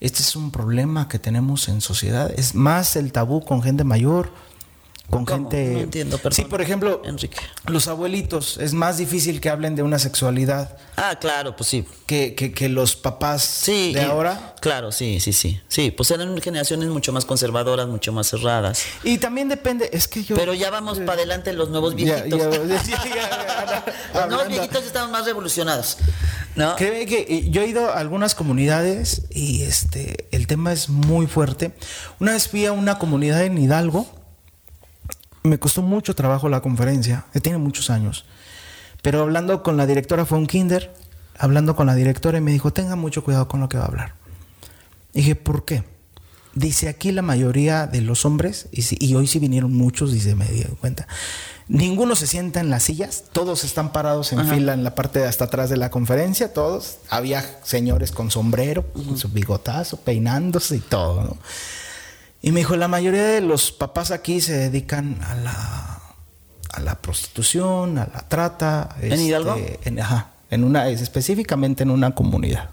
Este 0.00 0.22
es 0.22 0.36
un 0.36 0.50
problema 0.50 1.08
que 1.08 1.18
tenemos 1.18 1.68
en 1.68 1.80
sociedad. 1.80 2.32
Es 2.36 2.54
más 2.54 2.96
el 2.96 3.12
tabú 3.12 3.44
con 3.44 3.62
gente 3.62 3.84
mayor, 3.84 4.32
con 5.10 5.24
¿Cómo? 5.24 5.50
gente... 5.50 5.72
No 5.74 5.80
entiendo, 5.80 6.16
perdón. 6.18 6.32
Sí, 6.32 6.44
por 6.44 6.60
ejemplo, 6.62 7.02
Enrique. 7.04 7.36
los 7.66 7.88
abuelitos, 7.88 8.56
es 8.58 8.72
más 8.72 8.96
difícil 8.96 9.40
que 9.40 9.50
hablen 9.50 9.76
de 9.76 9.82
una 9.82 9.98
sexualidad 9.98 10.76
Ah, 10.96 11.16
claro, 11.20 11.54
pues 11.56 11.68
sí. 11.68 11.86
que, 12.06 12.34
que, 12.34 12.52
que 12.52 12.68
los 12.68 12.96
papás 12.96 13.42
Sí. 13.42 13.92
de 13.92 14.02
y- 14.02 14.04
ahora. 14.04 14.54
Claro, 14.60 14.90
sí, 14.92 15.20
sí, 15.20 15.32
sí. 15.32 15.60
Sí, 15.68 15.90
pues 15.90 16.10
eran 16.10 16.40
generaciones 16.40 16.88
mucho 16.88 17.12
más 17.12 17.24
conservadoras, 17.26 17.86
mucho 17.86 18.12
más 18.12 18.28
cerradas. 18.30 18.82
Y 19.02 19.18
también 19.18 19.48
depende, 19.48 19.90
es 19.92 20.08
que 20.08 20.24
yo... 20.24 20.36
Pero 20.36 20.54
ya 20.54 20.70
vamos 20.70 20.98
para 21.00 21.14
adelante 21.14 21.52
los 21.52 21.68
nuevos 21.68 21.94
viejitos. 21.94 22.38
ya, 22.38 22.50
ya, 22.50 22.64
ya, 22.64 23.84
ya, 24.14 24.20
los 24.20 24.28
nuevos 24.28 24.48
viejitos 24.48 24.84
estamos 24.84 25.10
más 25.10 25.26
revolucionados. 25.26 25.98
¿No? 26.56 26.76
Créeme 26.76 27.04
que 27.06 27.26
eh, 27.28 27.50
yo 27.50 27.62
he 27.62 27.66
ido 27.66 27.90
a 27.90 27.98
algunas 27.98 28.34
comunidades 28.36 29.22
y 29.30 29.62
este 29.62 30.28
el 30.30 30.46
tema 30.46 30.72
es 30.72 30.88
muy 30.88 31.26
fuerte. 31.26 31.72
Una 32.20 32.32
vez 32.32 32.48
fui 32.48 32.64
a 32.66 32.72
una 32.72 32.98
comunidad 32.98 33.42
en 33.44 33.58
Hidalgo. 33.58 34.06
Me 35.46 35.58
costó 35.58 35.82
mucho 35.82 36.14
trabajo 36.14 36.48
la 36.48 36.62
conferencia, 36.62 37.26
eh, 37.34 37.40
tiene 37.40 37.58
muchos 37.58 37.90
años. 37.90 38.24
Pero 39.02 39.20
hablando 39.20 39.62
con 39.62 39.76
la 39.76 39.86
directora 39.86 40.24
fue 40.24 40.38
un 40.38 40.46
kinder, 40.46 40.94
hablando 41.38 41.76
con 41.76 41.86
la 41.86 41.94
directora 41.94 42.38
y 42.38 42.40
me 42.40 42.50
dijo, 42.50 42.72
"Tenga 42.72 42.96
mucho 42.96 43.22
cuidado 43.22 43.46
con 43.46 43.60
lo 43.60 43.68
que 43.68 43.76
va 43.76 43.84
a 43.84 43.88
hablar." 43.88 44.14
dije, 45.12 45.34
"¿Por 45.36 45.66
qué?" 45.66 45.84
Dice, 46.54 46.88
"Aquí 46.88 47.12
la 47.12 47.20
mayoría 47.20 47.86
de 47.86 48.00
los 48.00 48.24
hombres 48.24 48.68
y, 48.72 48.82
si- 48.82 48.96
y 48.98 49.14
hoy 49.16 49.26
sí 49.26 49.38
vinieron 49.38 49.74
muchos, 49.74 50.12
dice, 50.12 50.34
me 50.34 50.46
di 50.46 50.62
cuenta. 50.80 51.06
Ninguno 51.68 52.16
se 52.16 52.26
sienta 52.26 52.60
en 52.60 52.70
las 52.70 52.84
sillas, 52.84 53.24
todos 53.32 53.64
están 53.64 53.92
parados 53.92 54.32
en 54.32 54.38
Ajá. 54.38 54.54
fila 54.54 54.72
en 54.72 54.82
la 54.82 54.94
parte 54.94 55.18
de 55.18 55.26
hasta 55.26 55.44
atrás 55.44 55.68
de 55.68 55.76
la 55.76 55.90
conferencia, 55.90 56.54
todos. 56.54 56.96
Había 57.10 57.44
señores 57.64 58.12
con 58.12 58.30
sombrero, 58.30 58.86
con 58.94 59.18
su 59.18 59.28
bigotazo, 59.28 59.98
peinándose 59.98 60.76
y 60.76 60.80
todo, 60.80 61.22
¿no? 61.22 61.36
Y 62.44 62.52
me 62.52 62.60
dijo, 62.60 62.76
la 62.76 62.88
mayoría 62.88 63.24
de 63.24 63.40
los 63.40 63.72
papás 63.72 64.10
aquí 64.10 64.42
se 64.42 64.52
dedican 64.52 65.16
a 65.22 65.34
la, 65.34 66.02
a 66.74 66.80
la 66.80 67.00
prostitución, 67.00 67.96
a 67.96 68.04
la 68.04 68.28
trata. 68.28 68.96
¿En 69.00 69.18
Hidalgo? 69.18 69.56
En, 69.82 69.98
ajá, 69.98 70.32
en 70.50 70.62
una, 70.62 70.90
es 70.90 71.00
específicamente 71.00 71.84
en 71.84 71.90
una 71.90 72.14
comunidad. 72.14 72.68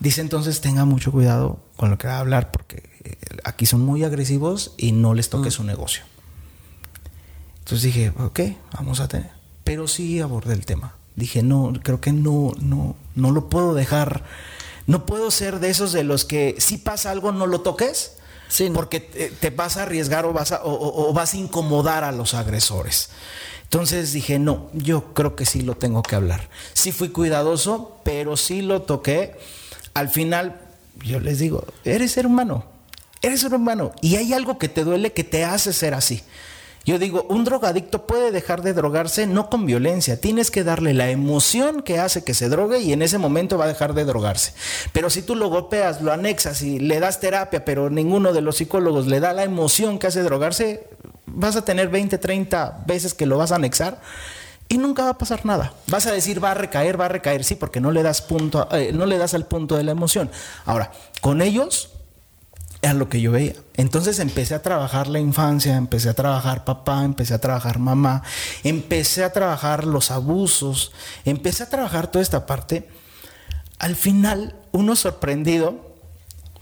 Dice 0.00 0.20
entonces 0.22 0.60
tenga 0.60 0.86
mucho 0.86 1.12
cuidado 1.12 1.60
con 1.76 1.90
lo 1.90 1.98
que 1.98 2.08
va 2.08 2.16
a 2.16 2.18
hablar 2.18 2.50
porque 2.50 2.82
eh, 3.04 3.16
aquí 3.44 3.64
son 3.64 3.82
muy 3.82 4.02
agresivos 4.02 4.74
y 4.76 4.90
no 4.90 5.14
les 5.14 5.30
toque 5.30 5.52
su 5.52 5.62
negocio. 5.62 6.02
Entonces 7.60 7.82
dije, 7.84 8.12
ok, 8.18 8.40
vamos 8.72 8.98
a 8.98 9.06
tener. 9.06 9.30
Pero 9.62 9.86
sí 9.86 10.18
abordé 10.18 10.54
el 10.54 10.66
tema. 10.66 10.96
Dije, 11.14 11.44
no, 11.44 11.72
creo 11.80 12.00
que 12.00 12.10
no, 12.12 12.54
no, 12.58 12.96
no 13.14 13.30
lo 13.30 13.48
puedo 13.48 13.72
dejar. 13.74 14.24
No 14.88 15.06
puedo 15.06 15.30
ser 15.30 15.60
de 15.60 15.70
esos 15.70 15.92
de 15.92 16.02
los 16.02 16.24
que 16.24 16.56
si 16.58 16.78
pasa 16.78 17.12
algo 17.12 17.30
no 17.30 17.46
lo 17.46 17.60
toques. 17.60 18.14
Sí, 18.48 18.70
no. 18.70 18.74
Porque 18.74 18.98
te, 19.00 19.28
te 19.28 19.50
vas 19.50 19.76
a 19.76 19.82
arriesgar 19.82 20.24
o 20.24 20.32
vas 20.32 20.50
a, 20.52 20.64
o- 20.64 20.72
o- 20.72 21.10
o 21.10 21.12
vas 21.12 21.34
a 21.34 21.36
incomodar 21.36 22.02
a 22.02 22.10
los 22.10 22.32
agresores. 22.34 23.10
Entonces 23.64 24.12
dije, 24.14 24.38
no, 24.38 24.70
yo 24.72 25.12
creo 25.12 25.36
que 25.36 25.44
sí 25.44 25.60
lo 25.60 25.74
tengo 25.76 26.02
que 26.02 26.16
hablar. 26.16 26.48
Sí 26.72 26.90
fui 26.90 27.10
cuidadoso, 27.10 27.98
pero 28.02 28.38
sí 28.38 28.62
lo 28.62 28.80
toqué. 28.82 29.36
Al 29.92 30.08
final, 30.08 30.58
yo 31.04 31.20
les 31.20 31.38
digo, 31.38 31.64
eres 31.84 32.12
ser 32.12 32.26
humano, 32.26 32.64
eres 33.20 33.40
ser 33.42 33.52
humano. 33.52 33.92
Y 34.00 34.16
hay 34.16 34.32
algo 34.32 34.58
que 34.58 34.70
te 34.70 34.84
duele 34.84 35.12
que 35.12 35.22
te 35.24 35.44
hace 35.44 35.74
ser 35.74 35.92
así. 35.92 36.22
Yo 36.88 36.98
digo, 36.98 37.26
un 37.28 37.44
drogadicto 37.44 38.06
puede 38.06 38.30
dejar 38.30 38.62
de 38.62 38.72
drogarse 38.72 39.26
no 39.26 39.50
con 39.50 39.66
violencia, 39.66 40.18
tienes 40.18 40.50
que 40.50 40.64
darle 40.64 40.94
la 40.94 41.10
emoción 41.10 41.82
que 41.82 41.98
hace 41.98 42.24
que 42.24 42.32
se 42.32 42.48
drogue 42.48 42.80
y 42.80 42.94
en 42.94 43.02
ese 43.02 43.18
momento 43.18 43.58
va 43.58 43.66
a 43.66 43.68
dejar 43.68 43.92
de 43.92 44.06
drogarse. 44.06 44.54
Pero 44.94 45.10
si 45.10 45.20
tú 45.20 45.34
lo 45.34 45.50
golpeas, 45.50 46.00
lo 46.00 46.14
anexas 46.14 46.62
y 46.62 46.78
le 46.78 46.98
das 46.98 47.20
terapia, 47.20 47.62
pero 47.66 47.90
ninguno 47.90 48.32
de 48.32 48.40
los 48.40 48.56
psicólogos 48.56 49.06
le 49.06 49.20
da 49.20 49.34
la 49.34 49.44
emoción 49.44 49.98
que 49.98 50.06
hace 50.06 50.22
drogarse, 50.22 50.88
vas 51.26 51.56
a 51.56 51.62
tener 51.66 51.90
20, 51.90 52.16
30 52.16 52.84
veces 52.86 53.12
que 53.12 53.26
lo 53.26 53.36
vas 53.36 53.52
a 53.52 53.56
anexar 53.56 54.00
y 54.66 54.78
nunca 54.78 55.04
va 55.04 55.10
a 55.10 55.18
pasar 55.18 55.44
nada. 55.44 55.74
Vas 55.88 56.06
a 56.06 56.12
decir 56.12 56.42
va 56.42 56.52
a 56.52 56.54
recaer, 56.54 56.98
va 56.98 57.04
a 57.04 57.08
recaer, 57.08 57.44
sí, 57.44 57.54
porque 57.54 57.82
no 57.82 57.90
le 57.90 58.02
das 58.02 58.22
punto, 58.22 58.66
eh, 58.72 58.92
no 58.94 59.04
le 59.04 59.18
das 59.18 59.34
al 59.34 59.44
punto 59.44 59.76
de 59.76 59.84
la 59.84 59.92
emoción. 59.92 60.30
Ahora, 60.64 60.90
con 61.20 61.42
ellos 61.42 61.97
era 62.88 62.98
lo 62.98 63.08
que 63.08 63.20
yo 63.20 63.32
veía. 63.32 63.54
Entonces 63.74 64.18
empecé 64.18 64.54
a 64.54 64.62
trabajar 64.62 65.08
la 65.08 65.20
infancia, 65.20 65.76
empecé 65.76 66.08
a 66.08 66.14
trabajar 66.14 66.64
papá, 66.64 67.04
empecé 67.04 67.34
a 67.34 67.40
trabajar 67.40 67.78
mamá, 67.78 68.22
empecé 68.64 69.24
a 69.24 69.32
trabajar 69.32 69.84
los 69.84 70.10
abusos, 70.10 70.92
empecé 71.24 71.64
a 71.64 71.68
trabajar 71.68 72.10
toda 72.10 72.22
esta 72.22 72.46
parte. 72.46 72.88
Al 73.78 73.94
final, 73.94 74.56
uno 74.72 74.96
sorprendido, 74.96 75.94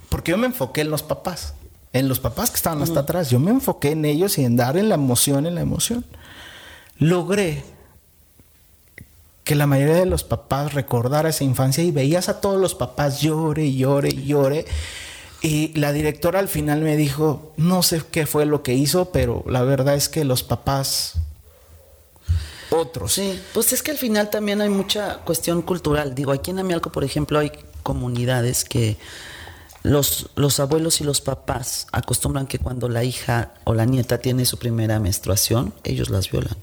porque 0.08 0.32
yo 0.32 0.38
me 0.38 0.46
enfoqué 0.46 0.82
en 0.82 0.90
los 0.90 1.02
papás, 1.02 1.54
en 1.92 2.08
los 2.08 2.20
papás 2.20 2.50
que 2.50 2.56
estaban 2.56 2.82
hasta 2.82 3.00
atrás, 3.00 3.30
yo 3.30 3.38
me 3.38 3.50
enfoqué 3.50 3.92
en 3.92 4.04
ellos 4.04 4.36
y 4.38 4.44
en 4.44 4.56
dar 4.56 4.76
en 4.76 4.88
la 4.88 4.96
emoción, 4.96 5.46
en 5.46 5.54
la 5.54 5.62
emoción. 5.62 6.04
Logré 6.98 7.64
que 9.44 9.54
la 9.54 9.66
mayoría 9.66 9.94
de 9.94 10.06
los 10.06 10.24
papás 10.24 10.74
recordara 10.74 11.28
esa 11.28 11.44
infancia 11.44 11.84
y 11.84 11.92
veías 11.92 12.28
a 12.28 12.40
todos 12.40 12.60
los 12.60 12.74
papás 12.74 13.20
llore 13.20 13.64
y 13.64 13.76
llore 13.76 14.08
y 14.08 14.24
llore. 14.24 14.66
Y 15.42 15.72
la 15.78 15.92
directora 15.92 16.38
al 16.38 16.48
final 16.48 16.80
me 16.80 16.96
dijo, 16.96 17.52
no 17.56 17.82
sé 17.82 18.02
qué 18.10 18.26
fue 18.26 18.46
lo 18.46 18.62
que 18.62 18.74
hizo, 18.74 19.12
pero 19.12 19.44
la 19.46 19.62
verdad 19.62 19.94
es 19.94 20.08
que 20.08 20.24
los 20.24 20.42
papás, 20.42 21.14
otros, 22.70 23.12
Sí, 23.12 23.40
pues 23.54 23.72
es 23.72 23.82
que 23.82 23.92
al 23.92 23.96
final 23.98 24.28
también 24.28 24.60
hay 24.60 24.68
mucha 24.68 25.18
cuestión 25.18 25.62
cultural. 25.62 26.14
Digo, 26.14 26.32
aquí 26.32 26.50
en 26.50 26.58
Amialco, 26.58 26.90
por 26.90 27.04
ejemplo, 27.04 27.38
hay 27.38 27.52
comunidades 27.82 28.64
que 28.64 28.96
los, 29.82 30.30
los 30.34 30.58
abuelos 30.58 31.00
y 31.00 31.04
los 31.04 31.20
papás 31.20 31.86
acostumbran 31.92 32.48
que 32.48 32.58
cuando 32.58 32.88
la 32.88 33.04
hija 33.04 33.52
o 33.64 33.74
la 33.74 33.84
nieta 33.84 34.18
tiene 34.18 34.44
su 34.44 34.58
primera 34.58 34.98
menstruación, 34.98 35.72
ellos 35.84 36.10
las 36.10 36.28
violan. 36.28 36.56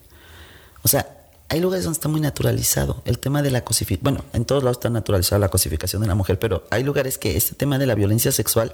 O 0.83 0.89
sea, 0.89 1.22
hay 1.53 1.59
lugares 1.61 1.85
donde 1.85 1.97
está 1.97 2.09
muy 2.09 2.19
naturalizado 2.19 3.01
el 3.05 3.19
tema 3.19 3.41
de 3.43 3.51
la 3.51 3.63
cosificación. 3.63 4.03
Bueno, 4.15 4.25
en 4.33 4.43
todos 4.45 4.63
lados 4.63 4.77
está 4.77 4.89
naturalizada 4.89 5.39
la 5.39 5.49
cosificación 5.49 6.01
de 6.01 6.07
la 6.07 6.15
mujer, 6.15 6.39
pero 6.39 6.63
hay 6.71 6.83
lugares 6.83 7.17
que 7.17 7.37
este 7.37 7.53
tema 7.55 7.77
de 7.77 7.85
la 7.85 7.93
violencia 7.95 8.31
sexual 8.31 8.73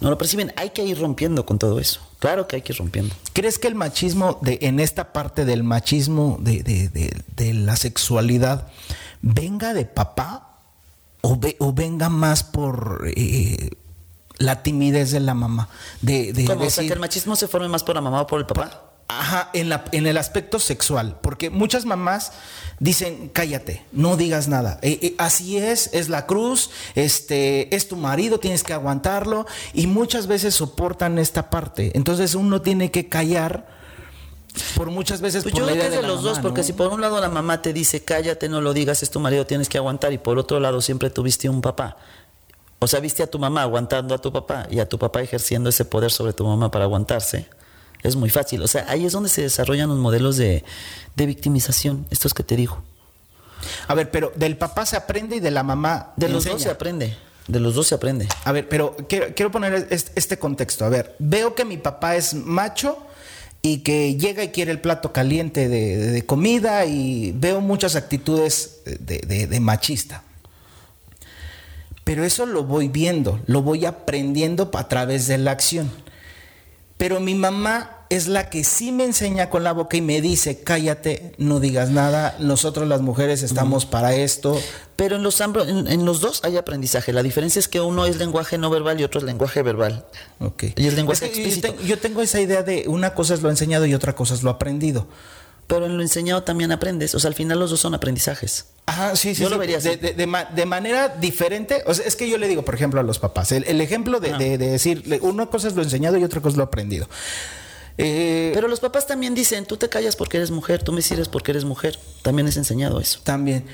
no 0.00 0.08
lo 0.08 0.16
perciben. 0.16 0.52
Hay 0.56 0.70
que 0.70 0.84
ir 0.84 0.98
rompiendo 1.00 1.44
con 1.44 1.58
todo 1.58 1.78
eso. 1.80 2.00
Claro 2.20 2.46
que 2.46 2.56
hay 2.56 2.62
que 2.62 2.72
ir 2.72 2.78
rompiendo. 2.78 3.14
¿Crees 3.32 3.58
que 3.58 3.66
el 3.68 3.74
machismo, 3.74 4.38
de, 4.40 4.58
en 4.62 4.78
esta 4.78 5.12
parte 5.12 5.44
del 5.44 5.62
machismo 5.64 6.38
de, 6.40 6.62
de- 6.62 6.88
de- 6.88 7.22
de 7.36 7.54
la 7.54 7.74
sexualidad, 7.76 8.68
venga 9.20 9.74
de 9.74 9.84
papá 9.84 10.58
o, 11.22 11.36
ve- 11.38 11.56
o 11.58 11.72
venga 11.72 12.08
más 12.08 12.44
por 12.44 13.04
eh, 13.16 13.70
la 14.38 14.62
timidez 14.62 15.10
de 15.10 15.20
la 15.20 15.34
mamá? 15.34 15.68
De, 16.02 16.32
de 16.32 16.44
¿Cómo? 16.44 16.64
O 16.66 16.70
sea, 16.70 16.86
que 16.86 16.92
el 16.92 17.00
machismo 17.00 17.34
se 17.36 17.48
forme 17.48 17.68
más 17.68 17.82
por 17.82 17.96
la 17.96 18.00
mamá 18.00 18.22
o 18.22 18.26
por 18.26 18.38
el 18.40 18.46
papá. 18.46 18.89
Ajá, 19.10 19.50
en, 19.52 19.68
la, 19.68 19.84
en 19.92 20.06
el 20.06 20.16
aspecto 20.16 20.58
sexual, 20.58 21.18
porque 21.20 21.50
muchas 21.50 21.84
mamás 21.84 22.32
dicen, 22.78 23.28
cállate, 23.32 23.84
no 23.92 24.16
digas 24.16 24.48
nada. 24.48 24.78
Eh, 24.82 24.98
eh, 25.02 25.14
así 25.18 25.58
es, 25.58 25.90
es 25.92 26.08
la 26.08 26.26
cruz, 26.26 26.70
este, 26.94 27.74
es 27.74 27.88
tu 27.88 27.96
marido, 27.96 28.38
tienes 28.38 28.62
que 28.62 28.72
aguantarlo, 28.72 29.46
y 29.74 29.86
muchas 29.86 30.26
veces 30.26 30.54
soportan 30.54 31.18
esta 31.18 31.50
parte. 31.50 31.92
Entonces 31.94 32.34
uno 32.34 32.62
tiene 32.62 32.90
que 32.90 33.08
callar 33.08 33.66
por 34.76 34.90
muchas 34.90 35.20
veces 35.20 35.42
Pues 35.44 35.52
por 35.52 35.60
yo 35.60 35.66
la 35.66 35.72
creo 35.72 35.82
que 35.82 35.88
idea 35.88 36.00
es 36.00 36.06
de 36.06 36.08
los 36.08 36.22
dos, 36.22 36.38
porque 36.38 36.60
¿no? 36.60 36.66
si 36.66 36.72
por 36.72 36.88
un 36.88 37.00
lado 37.00 37.20
la 37.20 37.28
mamá 37.28 37.62
te 37.62 37.72
dice, 37.72 38.04
cállate, 38.04 38.48
no 38.48 38.60
lo 38.60 38.72
digas, 38.72 39.02
es 39.02 39.10
tu 39.10 39.20
marido, 39.20 39.46
tienes 39.46 39.68
que 39.68 39.78
aguantar, 39.78 40.12
y 40.12 40.18
por 40.18 40.38
otro 40.38 40.60
lado 40.60 40.80
siempre 40.80 41.10
tuviste 41.10 41.48
un 41.48 41.60
papá. 41.60 41.96
O 42.78 42.86
sea, 42.86 43.00
viste 43.00 43.22
a 43.22 43.26
tu 43.26 43.38
mamá 43.38 43.62
aguantando 43.62 44.14
a 44.14 44.18
tu 44.18 44.32
papá 44.32 44.66
y 44.70 44.80
a 44.80 44.88
tu 44.88 44.98
papá 44.98 45.20
ejerciendo 45.20 45.68
ese 45.68 45.84
poder 45.84 46.10
sobre 46.10 46.32
tu 46.32 46.46
mamá 46.46 46.70
para 46.70 46.84
aguantarse. 46.84 47.46
Es 48.02 48.16
muy 48.16 48.30
fácil. 48.30 48.62
O 48.62 48.68
sea, 48.68 48.86
ahí 48.88 49.04
es 49.06 49.12
donde 49.12 49.28
se 49.28 49.42
desarrollan 49.42 49.88
los 49.88 49.98
modelos 49.98 50.36
de, 50.36 50.64
de 51.16 51.26
victimización, 51.26 52.06
estos 52.10 52.32
que 52.34 52.42
te 52.42 52.56
digo. 52.56 52.82
A 53.88 53.94
ver, 53.94 54.10
pero 54.10 54.32
del 54.36 54.56
papá 54.56 54.86
se 54.86 54.96
aprende 54.96 55.36
y 55.36 55.40
de 55.40 55.50
la 55.50 55.62
mamá 55.62 56.12
De 56.16 56.28
los 56.28 56.38
enseña. 56.46 56.52
dos 56.54 56.62
se 56.62 56.70
aprende. 56.70 57.16
De 57.46 57.60
los 57.60 57.74
dos 57.74 57.88
se 57.88 57.94
aprende. 57.94 58.26
A 58.44 58.52
ver, 58.52 58.68
pero 58.68 58.96
quiero, 59.08 59.34
quiero 59.34 59.50
poner 59.50 59.88
es- 59.90 60.12
este 60.14 60.38
contexto. 60.38 60.84
A 60.84 60.88
ver, 60.88 61.14
veo 61.18 61.54
que 61.54 61.64
mi 61.64 61.76
papá 61.76 62.16
es 62.16 62.32
macho 62.34 62.96
y 63.60 63.78
que 63.80 64.16
llega 64.16 64.42
y 64.44 64.48
quiere 64.48 64.70
el 64.72 64.80
plato 64.80 65.12
caliente 65.12 65.68
de, 65.68 65.96
de- 65.98 66.10
de 66.12 66.26
comida 66.26 66.86
y 66.86 67.32
veo 67.32 67.60
muchas 67.60 67.96
actitudes 67.96 68.80
de, 68.86 69.18
de- 69.18 69.46
de 69.46 69.60
machista. 69.60 70.22
pero 72.04 72.24
eso 72.24 72.46
lo 72.46 72.64
voy 72.64 72.88
viendo, 72.88 73.40
lo 73.46 73.62
voy 73.62 73.84
aprendiendo 73.84 74.70
a 74.74 74.88
través 74.88 75.26
de 75.28 75.38
la 75.38 75.50
acción. 75.52 75.90
Pero 77.00 77.18
mi 77.18 77.34
mamá 77.34 78.04
es 78.10 78.28
la 78.28 78.50
que 78.50 78.62
sí 78.62 78.92
me 78.92 79.04
enseña 79.04 79.48
con 79.48 79.64
la 79.64 79.72
boca 79.72 79.96
y 79.96 80.02
me 80.02 80.20
dice, 80.20 80.62
cállate, 80.62 81.32
no 81.38 81.58
digas 81.58 81.88
nada, 81.88 82.36
nosotros 82.40 82.86
las 82.86 83.00
mujeres 83.00 83.42
estamos 83.42 83.86
para 83.86 84.14
esto. 84.14 84.60
Pero 84.96 85.16
en 85.16 85.22
los, 85.22 85.40
en, 85.40 86.04
los 86.04 86.20
dos 86.20 86.42
hay 86.44 86.58
aprendizaje. 86.58 87.14
La 87.14 87.22
diferencia 87.22 87.58
es 87.58 87.68
que 87.68 87.80
uno 87.80 88.04
es 88.04 88.18
lenguaje 88.18 88.58
no 88.58 88.68
verbal 88.68 89.00
y 89.00 89.04
otro 89.04 89.18
es 89.18 89.24
lenguaje 89.24 89.62
verbal. 89.62 90.04
Ok. 90.40 90.64
Y 90.76 90.88
es 90.88 90.92
lenguaje 90.92 91.24
explícito. 91.24 91.74
Yo 91.86 91.98
tengo 91.98 92.20
esa 92.20 92.38
idea 92.38 92.62
de 92.62 92.84
una 92.86 93.14
cosa 93.14 93.32
es 93.32 93.40
lo 93.40 93.48
enseñado 93.48 93.86
y 93.86 93.94
otra 93.94 94.14
cosa 94.14 94.34
es 94.34 94.42
lo 94.42 94.50
aprendido. 94.50 95.06
Pero 95.68 95.86
en 95.86 95.96
lo 95.96 96.02
enseñado 96.02 96.42
también 96.42 96.70
aprendes. 96.70 97.14
O 97.14 97.18
sea, 97.18 97.28
al 97.28 97.34
final 97.34 97.58
los 97.58 97.70
dos 97.70 97.80
son 97.80 97.94
aprendizajes. 97.94 98.66
Ajá, 98.90 99.14
sí, 99.14 99.36
sí. 99.36 99.42
Yo 99.42 99.48
lo 99.48 99.56
vería 99.56 99.78
de, 99.78 99.96
de, 99.96 100.66
manera 100.66 101.08
diferente. 101.08 101.84
O 101.86 101.94
sea, 101.94 102.04
es 102.06 102.16
que 102.16 102.28
yo 102.28 102.38
le 102.38 102.48
digo, 102.48 102.64
por 102.64 102.74
ejemplo, 102.74 102.98
a 102.98 103.04
los 103.04 103.20
papás, 103.20 103.52
el, 103.52 103.80
ejemplo 103.80 104.18
de, 104.18 104.32
de, 104.36 104.58
decir, 104.58 105.04
una 105.22 105.46
cosa 105.46 105.68
es 105.68 105.76
lo 105.76 105.82
enseñado 105.82 106.18
y 106.18 106.24
otra 106.24 106.40
cosa 106.40 106.54
es 106.54 106.56
lo 106.56 106.64
aprendido. 106.64 107.08
Eh, 107.98 108.50
Pero 108.52 108.66
los 108.66 108.80
papás 108.80 109.06
también 109.06 109.34
dicen, 109.34 109.64
tú 109.64 109.76
te 109.76 109.88
callas 109.88 110.16
porque 110.16 110.38
eres 110.38 110.50
mujer, 110.50 110.82
tú 110.82 110.90
me 110.92 111.02
sirves 111.02 111.28
porque 111.28 111.52
eres 111.52 111.64
mujer. 111.64 111.98
También 112.22 112.48
es 112.48 112.56
enseñado 112.56 112.98
eso. 112.98 113.20
También. 113.22 113.64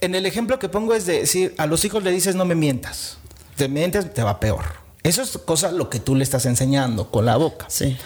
En 0.00 0.14
el 0.14 0.24
ejemplo 0.24 0.58
que 0.58 0.68
pongo 0.68 0.94
es 0.94 1.04
de 1.04 1.20
decir, 1.20 1.54
a 1.58 1.66
los 1.66 1.84
hijos 1.84 2.02
le 2.02 2.10
dices 2.10 2.34
no 2.34 2.46
me 2.46 2.54
mientas. 2.54 3.18
Te 3.56 3.68
mientes, 3.68 4.14
te 4.14 4.22
va 4.22 4.40
peor. 4.40 4.64
Eso 5.02 5.22
es 5.22 5.36
cosa 5.38 5.70
lo 5.70 5.90
que 5.90 6.00
tú 6.00 6.14
le 6.14 6.24
estás 6.24 6.46
enseñando 6.46 7.10
con 7.10 7.26
la 7.26 7.36
boca. 7.36 7.66
Sí. 7.68 7.96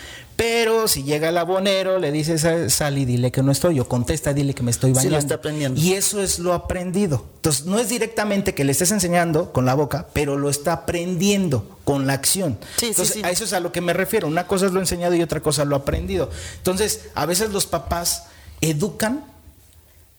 Pero 0.41 0.89
si 0.89 1.03
llega 1.03 1.29
el 1.29 1.37
abonero, 1.37 1.99
le 1.99 2.11
dices, 2.11 2.47
sal 2.73 2.97
y 2.97 3.05
dile 3.05 3.31
que 3.31 3.43
no 3.43 3.53
estoy, 3.53 3.79
o 3.79 3.87
contesta, 3.87 4.33
dile 4.33 4.55
que 4.55 4.63
me 4.63 4.71
estoy 4.71 4.93
bañando. 4.93 5.03
Sí, 5.03 5.13
lo 5.13 5.19
está 5.19 5.35
aprendiendo. 5.35 5.79
Y 5.79 5.93
eso 5.93 6.23
es 6.23 6.39
lo 6.39 6.55
aprendido. 6.55 7.27
Entonces, 7.37 7.67
no 7.67 7.79
es 7.79 7.91
directamente 7.91 8.55
que 8.55 8.65
le 8.65 8.73
estés 8.73 8.91
enseñando 8.91 9.53
con 9.53 9.67
la 9.67 9.75
boca, 9.75 10.07
pero 10.15 10.39
lo 10.39 10.49
está 10.49 10.73
aprendiendo 10.73 11.79
con 11.85 12.07
la 12.07 12.15
acción. 12.15 12.59
Sí, 12.79 12.87
Entonces, 12.87 13.17
sí, 13.17 13.23
a 13.23 13.31
eso 13.31 13.45
es 13.45 13.53
a 13.53 13.61
lo 13.61 13.71
que 13.71 13.83
me 13.83 13.93
refiero. 13.93 14.29
Una 14.29 14.47
cosa 14.47 14.65
es 14.65 14.73
lo 14.73 14.81
enseñado 14.81 15.15
y 15.15 15.21
otra 15.21 15.41
cosa 15.41 15.67
lo 15.67 15.77
aprendido. 15.77 16.31
Entonces, 16.57 17.11
a 17.15 17.27
veces 17.27 17.51
los 17.51 17.67
papás 17.67 18.25
educan 18.63 19.27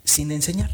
sin 0.03 0.31
enseñar. 0.31 0.69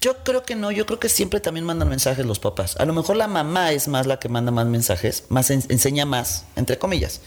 Yo 0.00 0.24
creo 0.24 0.42
que 0.44 0.56
no, 0.56 0.72
yo 0.72 0.86
creo 0.86 0.98
que 0.98 1.08
siempre 1.08 1.38
también 1.38 1.66
mandan 1.66 1.88
mensajes 1.88 2.26
los 2.26 2.40
papás. 2.40 2.74
A 2.78 2.84
lo 2.84 2.94
mejor 2.94 3.16
la 3.16 3.28
mamá 3.28 3.70
es 3.70 3.86
más 3.86 4.06
la 4.06 4.18
que 4.18 4.28
manda 4.28 4.50
más 4.50 4.66
mensajes, 4.66 5.24
más 5.28 5.50
enseña 5.50 6.04
más, 6.04 6.46
entre 6.56 6.78
comillas. 6.78 7.20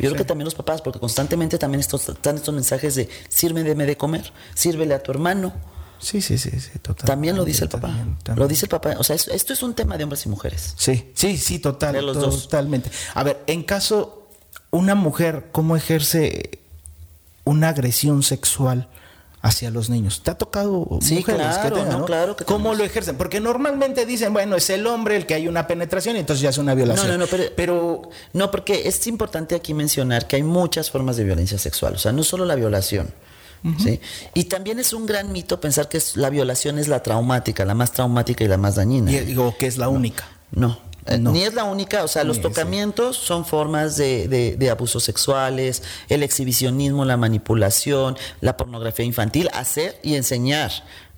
Yo 0.00 0.10
creo 0.10 0.16
que 0.16 0.24
también 0.24 0.44
los 0.44 0.54
papás, 0.54 0.82
porque 0.82 0.98
constantemente 0.98 1.58
también 1.58 1.80
estos, 1.80 2.08
están 2.08 2.36
estos 2.36 2.54
mensajes 2.54 2.94
de 2.94 3.08
sírveme 3.28 3.86
de 3.86 3.96
comer, 3.96 4.32
sírvele 4.54 4.94
a 4.94 5.02
tu 5.02 5.10
hermano. 5.10 5.52
Sí, 5.98 6.22
sí, 6.22 6.38
sí, 6.38 6.50
sí, 6.58 6.78
total. 6.78 7.06
También 7.06 7.36
lo 7.36 7.44
dice 7.44 7.64
el 7.64 7.70
papá. 7.70 7.94
Lo 8.34 8.48
dice 8.48 8.64
el 8.64 8.70
papá. 8.70 8.96
O 8.98 9.04
sea, 9.04 9.16
esto 9.16 9.52
es 9.52 9.62
un 9.62 9.74
tema 9.74 9.98
de 9.98 10.04
hombres 10.04 10.24
y 10.24 10.30
mujeres. 10.30 10.74
Sí, 10.76 11.12
sí, 11.14 11.36
sí, 11.36 11.58
total. 11.58 11.92
De 11.92 12.02
los 12.02 12.18
dos. 12.18 12.44
Totalmente. 12.44 12.90
A 13.14 13.22
ver, 13.22 13.42
en 13.46 13.62
caso, 13.62 14.28
una 14.70 14.94
mujer, 14.94 15.48
¿cómo 15.52 15.76
ejerce 15.76 16.60
una 17.44 17.68
agresión 17.68 18.22
sexual? 18.22 18.88
Hacia 19.42 19.70
los 19.70 19.88
niños. 19.88 20.22
¿Te 20.22 20.30
ha 20.30 20.34
tocado 20.34 20.86
mujeres 20.90 21.24
claro, 21.24 21.62
que 21.62 21.80
tengan, 21.80 22.04
claro 22.04 22.36
que 22.36 22.44
¿Cómo 22.44 22.74
lo 22.74 22.84
ejercen? 22.84 23.16
Porque 23.16 23.40
normalmente 23.40 24.04
dicen, 24.04 24.32
bueno, 24.32 24.56
es 24.56 24.68
el 24.70 24.86
hombre 24.86 25.16
el 25.16 25.26
que 25.26 25.34
hay 25.34 25.48
una 25.48 25.66
penetración 25.66 26.16
y 26.16 26.20
entonces 26.20 26.42
ya 26.42 26.50
es 26.50 26.58
una 26.58 26.74
violación. 26.74 27.08
No, 27.08 27.18
no, 27.18 27.26
no, 27.26 27.48
pero, 27.56 28.02
no, 28.32 28.50
porque 28.50 28.86
es 28.86 29.06
importante 29.06 29.54
aquí 29.54 29.72
mencionar 29.72 30.26
que 30.26 30.36
hay 30.36 30.42
muchas 30.42 30.90
formas 30.90 31.16
de 31.16 31.24
violencia 31.24 31.58
sexual, 31.58 31.94
o 31.94 31.98
sea, 31.98 32.12
no 32.12 32.22
solo 32.22 32.44
la 32.44 32.54
violación. 32.54 33.12
¿sí? 33.78 34.00
Y 34.34 34.44
también 34.44 34.78
es 34.78 34.92
un 34.92 35.06
gran 35.06 35.32
mito 35.32 35.60
pensar 35.60 35.88
que 35.88 36.00
la 36.14 36.30
violación 36.30 36.78
es 36.78 36.88
la 36.88 37.02
traumática, 37.02 37.64
la 37.64 37.74
más 37.74 37.92
traumática 37.92 38.44
y 38.44 38.48
la 38.48 38.56
más 38.56 38.76
dañina. 38.76 39.10
Y 39.12 39.20
digo 39.20 39.54
que 39.58 39.66
es 39.66 39.76
la 39.76 39.88
única. 39.88 40.24
No, 40.50 40.78
eh, 41.06 41.18
ni 41.18 41.42
es 41.42 41.54
la 41.54 41.64
única, 41.64 42.04
o 42.04 42.08
sea, 42.08 42.24
los 42.24 42.40
tocamientos 42.40 43.16
son 43.16 43.44
formas 43.44 43.96
de, 43.96 44.28
de, 44.28 44.70
abusos 44.70 45.02
sexuales, 45.02 45.82
el 46.08 46.22
exhibicionismo, 46.22 47.04
la 47.04 47.16
manipulación, 47.16 48.16
la 48.40 48.56
pornografía 48.56 49.04
infantil, 49.04 49.48
hacer 49.52 49.98
y 50.02 50.14
enseñar 50.14 50.70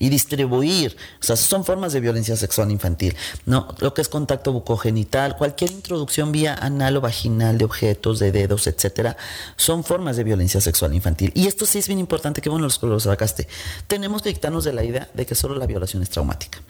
y 0.02 0.08
distribuir. 0.08 0.96
O 1.20 1.24
sea, 1.24 1.36
son 1.36 1.64
formas 1.64 1.92
de 1.92 2.00
violencia 2.00 2.36
sexual 2.36 2.72
infantil. 2.72 3.14
¿no? 3.46 3.68
Lo 3.78 3.94
que 3.94 4.02
es 4.02 4.08
contacto 4.08 4.52
bucogenital, 4.52 5.36
cualquier 5.36 5.70
introducción 5.70 6.32
vía 6.32 6.56
anal 6.56 6.96
o 6.96 7.00
vaginal 7.00 7.56
de 7.56 7.64
objetos, 7.64 8.18
de 8.18 8.32
dedos, 8.32 8.66
etcétera, 8.66 9.16
son 9.56 9.84
formas 9.84 10.16
de 10.16 10.24
violencia 10.24 10.60
sexual 10.60 10.92
infantil. 10.92 11.30
Y 11.36 11.46
esto 11.46 11.66
sí 11.66 11.78
es 11.78 11.86
bien 11.86 12.00
importante, 12.00 12.42
que 12.42 12.48
bueno 12.48 12.64
los, 12.64 12.82
lo 12.82 12.98
sacaste. 12.98 13.46
Tenemos 13.86 14.22
que 14.22 14.34
quitarnos 14.34 14.64
de 14.64 14.72
la 14.72 14.82
idea 14.82 15.08
de 15.14 15.24
que 15.24 15.36
solo 15.36 15.54
la 15.54 15.66
violación 15.66 16.02
es 16.02 16.10
traumática. 16.10 16.60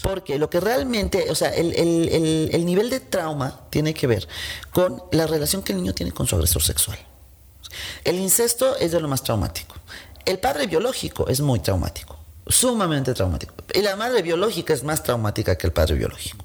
Porque 0.00 0.38
lo 0.38 0.48
que 0.48 0.60
realmente, 0.60 1.32
o 1.32 1.34
sea, 1.34 1.48
el, 1.48 1.74
el, 1.74 2.48
el 2.52 2.64
nivel 2.64 2.90
de 2.90 3.00
trauma 3.00 3.62
tiene 3.70 3.92
que 3.92 4.06
ver 4.06 4.28
con 4.70 5.02
la 5.10 5.26
relación 5.26 5.62
que 5.62 5.72
el 5.72 5.78
niño 5.78 5.94
tiene 5.94 6.12
con 6.12 6.28
su 6.28 6.36
agresor 6.36 6.62
sexual. 6.62 6.98
El 8.04 8.20
incesto 8.20 8.76
es 8.76 8.92
de 8.92 9.00
lo 9.00 9.08
más 9.08 9.24
traumático. 9.24 9.74
El 10.24 10.38
padre 10.38 10.68
biológico 10.68 11.26
es 11.26 11.40
muy 11.40 11.58
traumático 11.58 12.21
sumamente 12.52 13.14
traumático. 13.14 13.54
Y 13.74 13.82
la 13.82 13.96
madre 13.96 14.22
biológica 14.22 14.72
es 14.72 14.84
más 14.84 15.02
traumática 15.02 15.56
que 15.56 15.66
el 15.66 15.72
padre 15.72 15.94
biológico. 15.94 16.44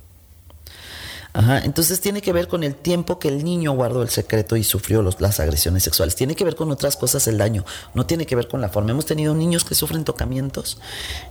Ajá, 1.34 1.60
entonces 1.60 2.02
tiene 2.02 2.22
que 2.22 2.34
ver 2.34 2.48
con 2.48 2.64
el 2.64 2.74
tiempo 2.74 3.20
que 3.20 3.28
el 3.28 3.44
niño 3.44 3.72
guardó 3.74 4.02
el 4.02 4.10
secreto 4.10 4.56
y 4.56 4.64
sufrió 4.64 5.04
las 5.20 5.40
agresiones 5.40 5.84
sexuales. 5.84 6.16
Tiene 6.16 6.36
que 6.36 6.44
ver 6.44 6.56
con 6.56 6.72
otras 6.72 6.98
cosas 6.98 7.28
el 7.28 7.38
daño, 7.38 7.64
no 7.94 8.08
tiene 8.08 8.26
que 8.26 8.36
ver 8.36 8.48
con 8.48 8.60
la 8.60 8.70
forma. 8.70 8.92
Hemos 8.92 9.06
tenido 9.06 9.36
niños 9.36 9.64
que 9.64 9.76
sufren 9.76 10.04
tocamientos 10.04 10.80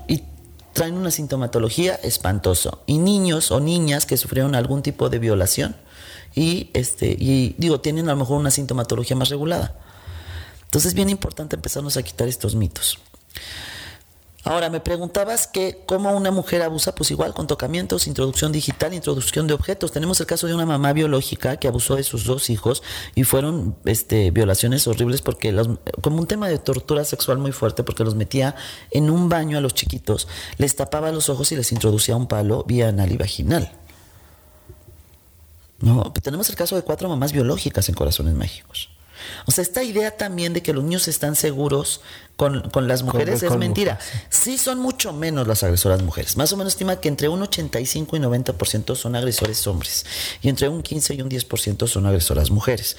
y 0.07 0.23
traen 0.75 0.95
una 0.95 1.11
sintomatología 1.11 1.95
espantosa. 1.95 2.79
Y 2.87 2.99
niños 2.99 3.51
o 3.51 3.59
niñas 3.59 4.07
que 4.07 4.17
sufrieron 4.17 4.55
algún 4.55 4.83
tipo 4.83 5.09
de 5.09 5.19
violación 5.19 5.75
y, 6.37 6.71
este, 6.75 7.17
y 7.19 7.57
digo, 7.59 7.81
tienen 7.81 8.09
a 8.09 8.13
lo 8.13 8.19
mejor 8.19 8.39
una 8.39 8.51
sintomatología 8.51 9.17
más 9.17 9.31
regulada. 9.31 9.75
Entonces 10.65 10.91
es 10.91 10.95
bien 10.95 11.09
importante 11.09 11.57
empezarnos 11.57 11.97
a 11.97 12.03
quitar 12.03 12.29
estos 12.29 12.55
mitos. 12.55 12.99
Ahora, 14.47 14.71
me 14.71 14.79
preguntabas 14.79 15.49
que 15.49 15.83
cómo 15.87 16.17
una 16.17 16.31
mujer 16.31 16.63
abusa, 16.63 16.95
pues 16.95 17.11
igual 17.11 17.35
con 17.35 17.49
tocamientos, 17.49 18.07
introducción 18.07 18.53
digital, 18.53 18.95
introducción 18.95 19.49
de 19.49 19.55
objetos. 19.55 19.91
Tenemos 19.91 20.21
el 20.21 20.27
caso 20.27 20.47
de 20.47 20.55
una 20.55 20.65
mamá 20.65 20.93
biológica 20.93 21.57
que 21.57 21.67
abusó 21.67 21.97
de 21.97 22.05
sus 22.05 22.23
dos 22.23 22.49
hijos 22.49 22.85
y 23.17 23.25
fueron 23.25 23.75
este, 23.87 24.31
violaciones 24.31 24.87
horribles 24.87 25.21
porque 25.21 25.51
los, 25.51 25.69
como 26.01 26.19
un 26.19 26.29
tema 26.29 26.49
de 26.49 26.59
tortura 26.59 27.03
sexual 27.03 27.39
muy 27.39 27.51
fuerte 27.51 27.83
porque 27.83 28.05
los 28.05 28.15
metía 28.15 28.55
en 28.93 29.11
un 29.11 29.29
baño 29.29 29.59
a 29.59 29.61
los 29.61 29.75
chiquitos, 29.75 30.29
les 30.59 30.77
tapaba 30.77 31.11
los 31.11 31.29
ojos 31.29 31.51
y 31.51 31.57
les 31.57 31.73
introducía 31.73 32.15
un 32.15 32.29
palo 32.29 32.63
vía 32.63 32.91
anal 32.91 33.11
y 33.11 33.17
vaginal. 33.17 33.73
No, 35.81 36.13
tenemos 36.23 36.49
el 36.51 36.55
caso 36.55 36.77
de 36.77 36.83
cuatro 36.83 37.09
mamás 37.09 37.33
biológicas 37.33 37.89
en 37.89 37.97
Corazones 37.97 38.35
Mágicos. 38.35 38.96
O 39.47 39.51
sea, 39.51 39.63
esta 39.63 39.83
idea 39.83 40.17
también 40.17 40.53
de 40.53 40.63
que 40.63 40.73
los 40.73 40.85
niños 40.85 41.09
están 41.09 41.37
seguros 41.37 42.01
con, 42.37 42.87
las 42.87 43.03
mujeres 43.03 43.43
es 43.43 43.57
mentira. 43.57 43.99
Sí 44.29 44.59
son 44.59 44.79
mucho 44.79 45.15
menos 45.15 45.47
las 45.47 45.63
agresoras 45.63 46.03
mujeres. 46.03 46.37
Más 46.37 46.53
o 46.53 46.57
menos 46.59 46.75
estima 46.75 47.01
que 47.01 47.09
entre 47.09 47.31
un 47.31 47.43
85 47.43 48.17
y 48.17 48.21
90% 48.21 48.95
son 48.95 49.17
agresores 49.17 49.67
hombres 49.67 50.05
y 50.43 50.51
entre 50.51 50.69
un 50.69 50.83
15 50.83 51.15
y 51.15 51.23
un 51.23 51.31
10% 51.31 51.87
son 51.87 52.05
agresoras 52.05 52.51
mujeres. 52.51 52.99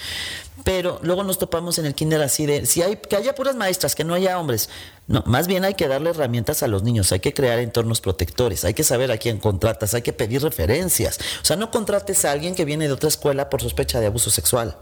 Pero 0.64 1.00
luego 1.04 1.24
nos 1.24 1.38
topamos 1.38 1.78
en 1.78 1.86
el 1.86 1.94
kinder 1.94 2.22
así 2.24 2.48
de, 2.48 2.66
si 2.66 2.82
hay, 2.82 2.98
que 2.98 3.16
haya 3.16 3.36
puras 3.36 3.56
maestras, 3.56 3.94
que 3.94 4.04
no 4.04 4.16
haya 4.16 4.40
hombres. 4.40 4.70
No, 5.06 5.24
más 5.28 5.46
bien 5.46 5.64
hay 5.66 5.76
que 5.76 5.88
darle 5.88 6.10
herramientas 6.10 6.64
a 6.64 6.68
los 6.68 6.82
niños, 6.82 7.12
hay 7.12 7.20
que 7.20 7.34
crear 7.34 7.60
entornos 7.60 8.02
protectores, 8.02 8.66
hay 8.66 8.74
que 8.74 8.84
saber 8.84 9.12
a 9.12 9.18
quién 9.18 9.38
contratas, 9.38 9.94
hay 9.94 10.02
que 10.02 10.14
pedir 10.14 10.42
referencias. 10.42 11.20
O 11.42 11.46
sea, 11.46 11.56
no 11.56 11.70
contrates 11.70 12.26
a 12.26 12.32
alguien 12.32 12.56
que 12.56 12.66
viene 12.66 12.88
de 12.88 12.94
otra 12.94 13.08
escuela 13.08 13.50
por 13.52 13.62
sospecha 13.62 14.00
de 14.00 14.08
abuso 14.08 14.32
sexual. 14.32 14.78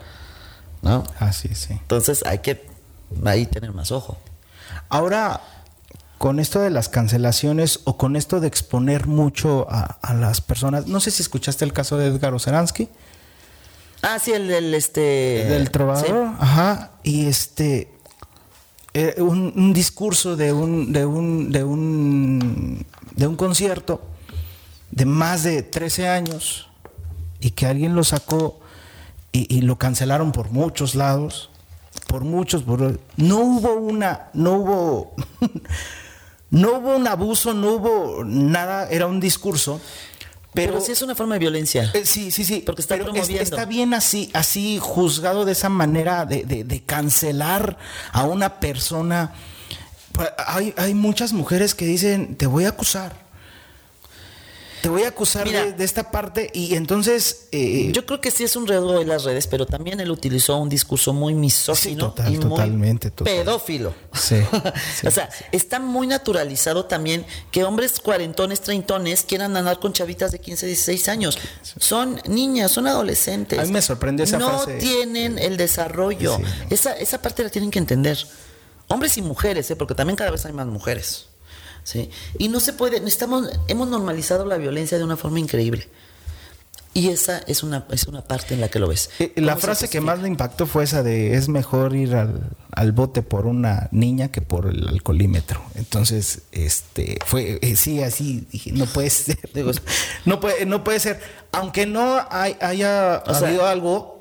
¿No? 0.81 1.03
Así, 1.19 1.49
sí. 1.55 1.73
Entonces 1.73 2.23
hay 2.25 2.39
que 2.39 2.65
ahí 3.25 3.45
tener 3.45 3.73
más 3.73 3.91
ojo. 3.91 4.17
Ahora, 4.89 5.41
con 6.17 6.39
esto 6.39 6.59
de 6.59 6.69
las 6.69 6.89
cancelaciones 6.89 7.81
o 7.83 7.97
con 7.97 8.15
esto 8.15 8.39
de 8.39 8.47
exponer 8.47 9.07
mucho 9.07 9.67
a, 9.69 10.13
las 10.13 10.41
personas, 10.41 10.87
no 10.87 10.99
sé 10.99 11.11
si 11.11 11.21
escuchaste 11.21 11.65
el 11.65 11.73
caso 11.73 11.97
de 11.97 12.07
Edgar 12.07 12.33
Oceransky. 12.33 12.89
Ah, 14.01 14.19
sí, 14.19 14.31
el 14.31 14.47
del 14.47 14.73
este. 14.73 15.01
del 15.01 15.71
trovador. 15.71 16.29
Ajá. 16.39 16.91
Y 17.03 17.25
este. 17.25 17.91
Eh, 18.93 19.21
un, 19.21 19.73
discurso 19.73 20.37
de 20.37 20.53
un, 20.53 20.93
de 20.93 21.05
un, 21.05 21.51
de 21.51 21.63
un, 21.65 22.85
de 23.13 23.27
un 23.27 23.35
concierto 23.35 24.01
de 24.91 25.05
más 25.05 25.43
de 25.43 25.63
13 25.63 26.07
años 26.07 26.69
y 27.41 27.51
que 27.51 27.65
alguien 27.65 27.93
lo 27.93 28.05
sacó 28.05 28.61
y, 29.35 29.61
lo 29.61 29.77
cancelaron 29.77 30.31
por 30.31 30.51
muchos 30.51 30.95
lados, 30.95 31.49
por 32.07 32.23
muchos, 32.23 32.63
no 33.17 33.37
hubo 33.39 33.73
una, 33.73 34.29
no 34.33 34.53
hubo, 34.53 35.15
no 36.49 36.77
hubo 36.77 36.95
un 36.95 37.07
abuso, 37.07 37.53
no 37.53 37.73
hubo 37.73 38.23
nada, 38.23 38.89
era 38.89 39.07
un 39.07 39.19
discurso. 39.19 39.81
Pero, 40.53 40.79
sí 40.79 40.93
es 40.93 41.01
una 41.01 41.15
forma 41.15 41.35
de 41.35 41.39
violencia. 41.39 41.91
Eh, 41.93 42.05
sí, 42.05 42.31
sí, 42.31 42.45
sí. 42.45 42.63
Porque 42.65 42.81
está 42.81 42.95
promoviendo. 42.95 43.41
está 43.41 43.65
bien 43.65 43.93
así, 43.93 44.31
así 44.33 44.79
juzgado 44.81 45.43
de 45.43 45.51
esa 45.51 45.67
manera 45.67 46.25
de, 46.25 46.45
de, 46.45 46.83
cancelar 46.83 47.77
a 48.13 48.23
una 48.23 48.61
persona. 48.61 49.33
Hay, 50.47 50.73
hay 50.77 50.93
muchas 50.93 51.33
mujeres 51.33 51.75
que 51.75 51.85
dicen, 51.85 52.37
te 52.37 52.47
voy 52.47 52.63
a 52.63 52.69
acusar 52.69 53.24
te 54.85 54.89
voy 54.89 55.01
a 55.01 55.07
acusar 55.07 55.45
Mira. 55.47 55.65
de, 55.65 55.73
de 55.73 55.83
esta 55.83 56.11
parte 56.11 56.51
y 56.53 56.75
entonces... 56.75 57.47
eh, 57.51 57.89
Yo 57.91 58.05
creo 58.05 58.21
que 58.21 58.29
sí 58.29 58.43
es 58.43 58.55
un 58.55 58.67
riesgo 58.67 58.99
de 58.99 59.05
las 59.05 59.23
redes, 59.23 59.47
pero 59.47 59.65
también 59.65 59.99
él 59.99 60.11
utilizó 60.11 60.57
un 60.57 60.69
discurso 60.69 61.11
muy 61.11 61.33
misógino 61.33 61.75
Sí, 61.75 61.95
total, 61.95 62.27
y 62.33 62.37
muy 62.37 62.49
totalmente, 62.49 63.09
total. 63.09 63.33
pedófilo. 63.33 63.95
Sí, 64.13 64.35
sí. 65.01 65.07
o 65.07 65.09
sea, 65.09 65.27
está 65.51 65.79
muy 65.79 66.05
naturalizado 66.05 66.85
también 66.85 67.25
que 67.49 67.63
hombres 67.63 67.99
cuarentones, 67.99 68.61
treintones 68.61 69.23
quieran 69.27 69.57
andar 69.57 69.79
con 69.79 69.91
chavitas 69.91 70.31
de 70.31 70.37
15, 70.39 70.67
16 70.67 71.09
años. 71.09 71.37
Son 71.79 72.21
niñas, 72.27 72.71
son 72.71 72.85
adolescentes. 72.85 73.57
A 73.57 73.63
mí 73.63 73.71
me 73.71 73.81
sorprendió 73.81 74.23
esa 74.23 74.37
no 74.37 74.59
frase. 74.59 74.77
tienen 74.77 75.39
el 75.39 75.57
desarrollo. 75.57 76.37
No. 76.37 76.47
esa, 76.69 76.91
esa 76.93 77.19
parte 77.23 77.43
la 77.43 77.49
tienen 77.49 77.71
que 77.71 77.79
entender. 77.79 78.19
Hombres 78.87 79.17
y 79.17 79.23
mujeres, 79.23 79.71
¿eh? 79.71 79.75
porque 79.75 79.95
también 79.95 80.15
cada 80.15 80.29
vez 80.29 80.45
hay 80.45 80.53
más 80.53 80.67
mujeres. 80.67 81.25
¿Sí? 81.85 82.09
Y 82.37 82.49
no 82.49 82.59
se 82.59 82.73
puede, 82.73 82.99
necesitamos, 82.99 83.49
hemos 83.69 83.87
normalizado 83.87 84.45
la 84.45 84.57
violencia 84.57 84.97
de 84.97 85.05
una 85.05 85.15
forma 85.15 85.39
increíble. 85.39 85.87
Y 86.93 87.09
esa 87.09 87.39
es 87.39 87.61
una, 87.61 87.85
es 87.91 88.05
una 88.07 88.21
parte 88.21 88.53
en 88.53 88.61
la 88.61 88.69
que 88.69 88.79
lo 88.79 88.87
ves. 88.87 89.09
Eh, 89.19 89.33
La 89.35 89.51
¿Cómo 89.53 89.59
se 89.59 89.65
frase 89.67 89.89
que 89.89 89.99
más 89.99 90.19
le 90.21 90.29
impactó 90.29 90.65
fue 90.65 90.85
esa 90.85 91.03
de 91.03 91.35
es 91.35 91.49
mejor 91.49 91.93
ir 91.93 92.15
al, 92.15 92.51
al 92.71 92.93
bote 92.93 93.21
por 93.21 93.47
una 93.47 93.89
niña 93.91 94.29
que 94.31 94.39
por 94.41 94.67
el 94.67 94.87
alcoholímetro. 94.87 95.61
Entonces, 95.75 96.43
este, 96.53 97.17
fue, 97.25 97.59
eh, 97.61 97.75
sí, 97.75 98.01
así, 98.01 98.47
dije, 98.49 98.71
no 98.71 98.85
puede 98.85 99.09
ser. 99.09 99.37
Digo, 99.53 99.71
no 100.23 100.39
puede, 100.39 100.65
no 100.65 100.85
puede 100.85 101.01
ser. 101.01 101.19
Aunque 101.51 101.85
no 101.85 102.17
hay- 102.29 102.55
haya 102.61 103.21
O 103.27 103.33
sea- 103.33 103.49
habido 103.49 103.65
algo, 103.65 104.14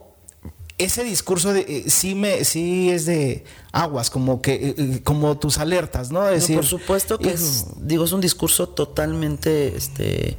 ese 0.77 1.05
discurso 1.05 1.53
de, 1.53 1.61
eh, 1.61 1.85
sí 1.91 2.15
me, 2.15 2.45
sí 2.45 2.91
es 2.91 3.07
de 3.07 3.45
aguas, 3.73 4.11
como 4.11 4.43
que, 4.43 4.55
eh, 4.55 4.75
eh, 4.77 5.01
como 5.05 5.39
tus 5.39 5.59
alertas, 5.59 6.11
¿no? 6.11 6.23
No, 6.23 6.27
Decir, 6.27 6.57
por 6.57 6.67
supuesto 6.67 7.19
que 7.19 7.31
es, 7.31 7.63
"Hijo, 7.63 7.77
digo, 7.81 8.05
es 8.05 8.13
un 8.13 8.21
discurso 8.21 8.69
totalmente 8.69 9.77
este 9.77 10.37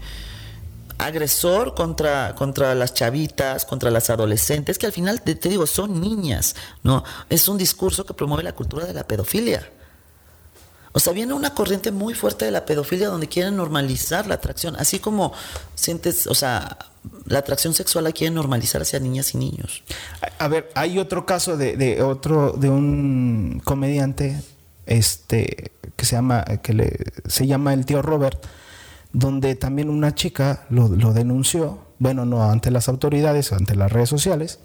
agresor 0.97 1.73
contra, 1.75 2.36
contra 2.36 2.73
las 2.75 2.93
chavitas, 2.93 3.65
contra 3.65 3.91
las 3.91 4.09
adolescentes, 4.09 4.77
que 4.77 4.86
al 4.86 4.91
final 4.93 5.21
te, 5.21 5.36
te 5.36 5.49
digo, 5.49 5.67
son 5.67 5.99
niñas, 6.01 6.55
¿no? 6.83 7.03
Es 7.29 7.47
un 7.47 7.57
discurso 7.57 8.05
que 8.05 8.13
promueve 8.13 8.43
la 8.43 8.53
cultura 8.55 8.86
de 8.86 8.93
la 8.93 9.05
pedofilia. 9.05 9.69
O 10.93 10.99
sea, 10.99 11.11
viene 11.11 11.33
una 11.33 11.53
corriente 11.53 11.91
muy 11.91 12.13
fuerte 12.13 12.45
de 12.45 12.51
la 12.51 12.65
pedofilia 12.65 13.09
donde 13.09 13.27
quieren 13.27 13.57
normalizar 13.57 14.27
la 14.27 14.36
atracción, 14.36 14.77
así 14.77 14.99
como 14.99 15.33
sientes, 15.75 16.27
o 16.27 16.33
sea, 16.33 16.77
la 17.26 17.39
atracción 17.39 17.74
sexual 17.74 18.03
la 18.03 18.12
quieren 18.12 18.36
normalizar 18.36 18.82
hacia 18.82 18.99
niñas 18.99 19.34
y 19.34 19.38
niños. 19.38 19.84
A 20.39 20.47
ver, 20.47 20.70
hay 20.76 20.99
otro 20.99 21.26
caso 21.26 21.58
de, 21.58 21.78
de 21.78 22.01
otro, 22.01 22.53
de 22.53 22.70
un 22.70 23.62
comediante, 23.64 24.41
este, 24.86 25.72
que 25.95 26.06
se 26.06 26.16
llama, 26.16 26.43
que 26.62 26.74
le, 26.74 26.97
se 27.28 27.47
llama 27.47 27.74
el 27.74 27.86
tío 27.86 28.01
Robert, 28.01 28.45
donde 29.14 29.56
también 29.56 29.89
una 29.89 30.14
chica 30.14 30.66
lo, 30.70 30.89
lo 30.89 31.14
denunció, 31.14 31.80
bueno, 31.99 32.26
no 32.26 32.43
ante 32.43 32.72
las 32.72 32.89
autoridades, 32.89 33.53
ante 33.53 33.76
las 33.76 33.91
redes 33.91 34.10
sociales, 34.10 34.60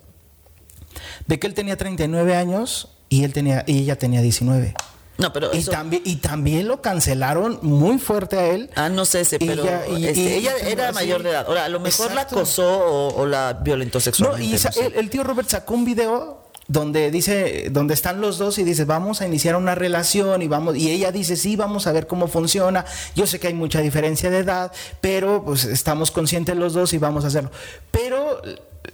de 1.27 1.39
que 1.39 1.47
él 1.47 1.55
tenía 1.55 1.77
39 1.77 2.37
años 2.37 2.97
y 3.09 3.25
él 3.25 3.33
tenía, 3.33 3.65
y 3.67 3.79
ella 3.79 3.97
tenía 3.97 4.23
19. 4.23 4.75
No, 5.21 5.33
pero 5.33 5.51
Y 5.53 5.59
eso- 5.59 5.71
también, 5.71 6.03
y 6.05 6.17
también 6.17 6.67
lo 6.69 6.81
cancelaron 6.83 7.59
muy 7.63 7.99
fuerte 7.99 8.39
a 8.39 8.47
él. 8.49 8.71
Ah, 8.75 8.89
no 8.89 9.05
sé 9.05 9.21
ese, 9.21 9.37
Y 9.41 9.47
pero 9.47 9.65
y- 9.97 10.07
este, 10.07 10.21
y- 10.21 10.27
ella 10.35 10.53
y- 10.67 10.73
era 10.73 10.93
mayor 10.93 11.23
de 11.23 11.31
edad. 11.31 11.45
Ahora, 11.47 11.65
a 11.65 11.69
lo 11.69 11.79
mejor 11.81 12.09
Exacto. 12.11 12.35
la 12.37 12.41
acosó 12.43 12.69
o, 12.87 13.15
o 13.23 13.27
la 13.27 13.53
violentó 13.55 13.99
No, 13.99 14.01
sexualmente. 14.01 14.47
y 14.47 14.53
no 14.53 14.59
sé. 14.59 14.87
el, 14.87 14.95
el 14.95 15.11
tío 15.11 15.23
Robert 15.25 15.49
sacó 15.49 15.75
un 15.75 15.85
video 15.85 16.39
donde 16.69 17.11
dice, 17.11 17.67
donde 17.73 17.95
están 17.95 18.21
los 18.21 18.39
dos 18.39 18.59
y 18.59 18.63
dice, 18.63 18.85
vamos 18.85 19.21
a 19.21 19.27
iniciar 19.27 19.57
una 19.57 19.75
relación 19.75 20.41
y 20.41 20.47
vamos, 20.47 20.77
y 20.77 20.89
ella 20.93 21.11
dice, 21.11 21.35
sí, 21.35 21.57
vamos 21.57 21.89
a 21.89 21.93
ver 21.93 22.07
cómo 22.07 22.29
funciona. 22.29 22.85
Yo 23.17 23.27
sé 23.27 23.41
que 23.41 23.49
hay 23.49 23.55
mucha 23.55 23.81
diferencia 23.81 24.31
de 24.31 24.39
edad, 24.39 24.71
pero 25.01 25.45
pues 25.45 25.65
estamos 25.65 26.13
conscientes 26.13 26.55
los 26.57 26.73
dos 26.73 26.93
y 26.93 26.99
vamos 26.99 27.25
a 27.25 27.27
hacerlo. 27.27 27.51
Pero 27.91 28.20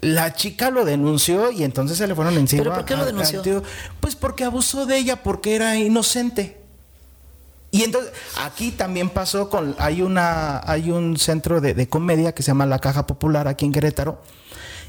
la 0.01 0.35
chica 0.35 0.71
lo 0.71 0.85
denunció 0.85 1.51
y 1.51 1.63
entonces 1.65 1.99
se 1.99 2.07
le 2.07 2.15
fueron 2.15 2.37
encima. 2.37 2.63
¿Pero 2.63 2.75
por 2.75 2.85
qué 2.85 2.97
lo 2.97 3.05
denunció? 3.07 3.41
tío. 3.43 3.63
Pues 4.01 4.15
porque 4.17 4.45
abusó 4.45 4.85
de 4.87 4.99
ella, 4.99 5.23
porque 5.23 5.55
era 5.55 5.77
inocente. 5.77 6.57
Y 7.71 7.83
entonces 7.83 8.13
aquí 8.43 8.71
también 8.71 9.11
pasó 9.11 9.51
con 9.51 9.75
hay 9.79 10.01
una 10.03 10.61
hay 10.71 10.91
un 10.91 11.17
centro 11.19 11.61
de, 11.61 11.75
de 11.75 11.89
comedia 11.89 12.33
que 12.35 12.43
se 12.43 12.49
llama 12.49 12.65
La 12.65 12.79
Caja 12.79 13.07
Popular 13.07 13.49
aquí 13.49 13.65
en 13.67 13.73
Querétaro 13.73 14.23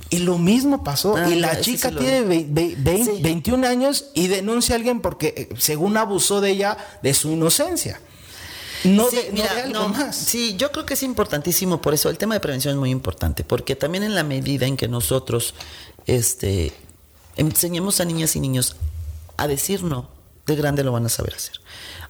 y 0.10 0.20
lo 0.20 0.38
mismo 0.38 0.84
pasó 0.86 1.18
Ah, 1.18 1.28
y 1.28 1.36
la 1.36 1.60
chica 1.60 1.90
sí 1.90 1.96
tiene 1.96 2.22
ve- 2.22 2.46
ve- 2.48 2.76
vein- 2.78 3.06
Sí. 3.06 3.22
21 3.22 3.68
años 3.68 4.06
y 4.14 4.28
denuncia 4.28 4.76
a 4.76 4.78
alguien 4.78 5.02
porque 5.02 5.34
eh, 5.36 5.50
según 5.58 5.98
abusó 5.98 6.40
de 6.40 6.52
ella 6.52 6.78
de 7.02 7.14
su 7.14 7.32
inocencia. 7.32 8.00
No, 8.84 9.10
Sí, 9.10 9.16
de, 9.18 9.24
no 9.28 9.34
mira, 9.34 9.54
de 9.54 9.62
algo 9.62 9.80
no, 9.80 9.90
más. 9.90 10.16
Sí, 10.16 10.56
yo 10.58 10.72
creo 10.72 10.86
que 10.86 10.94
es 10.96 11.04
importantísimo, 11.04 11.82
por 11.82 11.94
eso 11.94 12.10
el 12.10 12.18
tema 12.18 12.36
de 12.36 12.40
prevención 12.40 12.74
es 12.74 12.80
muy 12.80 12.90
importante, 12.92 13.44
porque 13.44 13.76
también 13.76 14.04
en 14.04 14.16
la 14.16 14.24
medida 14.24 14.66
en 14.66 14.78
que 14.78 14.88
nosotros 14.88 15.54
este, 16.06 16.74
enseñemos 17.36 18.00
a 18.00 18.06
niñas 18.06 18.36
y 18.36 18.40
niños 18.40 18.76
a 19.38 19.48
decir 19.48 19.84
no, 19.84 20.10
de 20.46 20.56
grande 20.56 20.84
lo 20.84 20.92
van 20.92 21.06
a 21.06 21.10
saber 21.10 21.36
hacer. 21.36 21.60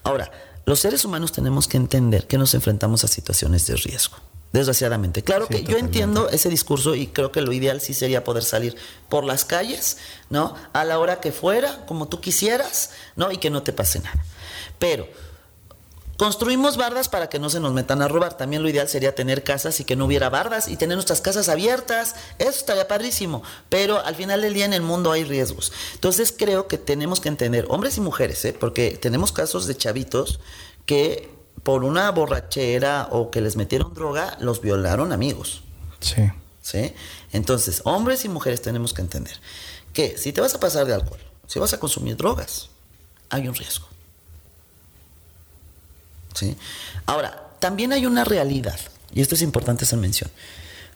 Ahora, 0.04 0.32
los 0.66 0.80
seres 0.80 1.06
humanos 1.06 1.32
tenemos 1.32 1.68
que 1.68 1.78
entender 1.78 2.28
que 2.28 2.38
nos 2.38 2.54
enfrentamos 2.54 3.04
a 3.04 3.08
situaciones 3.08 3.66
de 3.68 3.76
riesgo. 3.76 4.18
Desgraciadamente. 4.54 5.24
Claro 5.24 5.46
Sí, 5.50 5.56
que 5.56 5.64
yo 5.64 5.78
entiendo 5.78 6.30
ese 6.30 6.50
discurso 6.50 6.96
y 6.96 7.08
creo 7.08 7.34
que 7.34 7.42
lo 7.42 7.52
ideal 7.52 7.82
sí 7.82 7.94
sería 7.94 8.24
poder 8.24 8.44
salir 8.44 8.78
por 9.10 9.26
las 9.26 9.44
calles, 9.44 9.98
¿no? 10.30 10.56
A 10.72 10.86
la 10.86 11.00
hora 11.00 11.20
que 11.20 11.34
fuera, 11.34 11.86
como 11.86 12.08
tú 12.08 12.22
quisieras, 12.22 12.92
¿no? 13.18 13.32
Y 13.32 13.38
que 13.38 13.50
no 13.50 13.62
te 13.64 13.74
pase 13.74 14.00
nada. 14.00 14.24
Pero 14.80 15.08
Construimos 16.18 16.78
bardas 16.78 17.10
para 17.10 17.30
que 17.30 17.38
no 17.38 17.50
se 17.50 17.60
nos 17.60 17.74
metan 17.74 18.02
a 18.02 18.08
robar. 18.08 18.36
También 18.36 18.64
lo 18.64 18.70
ideal 18.70 18.88
sería 18.90 19.14
tener 19.14 19.44
casas 19.44 19.80
y 19.80 19.84
que 19.84 19.96
no 19.96 20.06
hubiera 20.06 20.30
bardas 20.30 20.68
y 20.68 20.76
tener 20.76 20.98
nuestras 20.98 21.22
casas 21.22 21.48
abiertas. 21.48 22.16
Eso 22.40 22.50
estaría 22.50 22.88
padrísimo. 22.88 23.44
Pero 23.70 24.04
al 24.04 24.16
final 24.16 24.42
del 24.42 24.56
día 24.56 24.66
en 24.66 24.74
el 24.74 24.82
mundo 24.82 25.12
hay 25.12 25.24
riesgos. 25.24 25.72
Entonces 25.94 26.34
creo 26.36 26.68
que 26.68 26.80
tenemos 26.80 27.20
que 27.20 27.30
entender, 27.30 27.66
hombres 27.70 27.98
y 27.98 28.02
mujeres, 28.02 28.44
¿eh? 28.46 28.56
porque 28.60 28.98
tenemos 29.00 29.32
casos 29.32 29.68
de 29.68 29.78
chavitos 29.78 30.40
que 30.88 31.30
por 31.62 31.84
una 31.84 32.10
borrachera 32.12 33.10
o 33.12 33.30
que 33.30 33.42
les 33.42 33.56
metieron 33.56 33.94
droga, 33.94 34.38
los 34.40 34.62
violaron 34.62 35.12
amigos. 35.12 35.62
Sí. 36.00 36.32
¿sí? 36.62 36.94
Entonces, 37.32 37.82
hombres 37.84 38.26
y 38.26 38.30
mujeres 38.30 38.62
tenemos 38.62 38.94
que 38.94 39.02
entender 39.02 39.40
que 39.94 40.18
si 40.18 40.34
te 40.34 40.42
vas 40.42 40.56
a 40.56 40.60
pasar 40.60 40.86
de 40.86 40.94
alcohol, 40.94 41.20
si 41.46 41.60
vas 41.60 41.74
a 41.74 41.80
consumir 41.80 42.18
drogas, 42.18 42.70
hay 43.30 43.48
un 43.48 43.56
riesgo. 43.56 43.88
Ahora, 47.06 47.50
también 47.60 47.94
hay 47.94 48.06
una 48.06 48.24
realidad, 48.24 48.80
y 49.14 49.22
esto 49.22 49.36
es 49.36 49.42
importante 49.42 49.86
hacer 49.86 50.00
mención. 50.00 50.30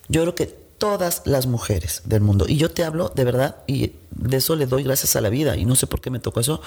Yo 0.08 0.22
creo 0.22 0.36
que 0.36 0.46
todas 0.46 1.22
las 1.26 1.46
mujeres 1.46 2.02
del 2.06 2.22
mundo, 2.22 2.46
y 2.48 2.58
yo 2.58 2.72
te 2.72 2.84
hablo 2.84 3.10
de 3.10 3.24
verdad, 3.24 3.58
y 3.68 3.94
de 4.12 4.38
eso 4.38 4.56
le 4.56 4.66
doy 4.66 4.84
gracias 4.84 5.16
a 5.16 5.22
la 5.22 5.30
vida, 5.30 5.58
y 5.58 5.66
no 5.66 5.76
sé 5.76 5.88
por 5.88 6.02
qué 6.02 6.10
me 6.10 6.20
tocó 6.20 6.40
eso, 6.40 6.62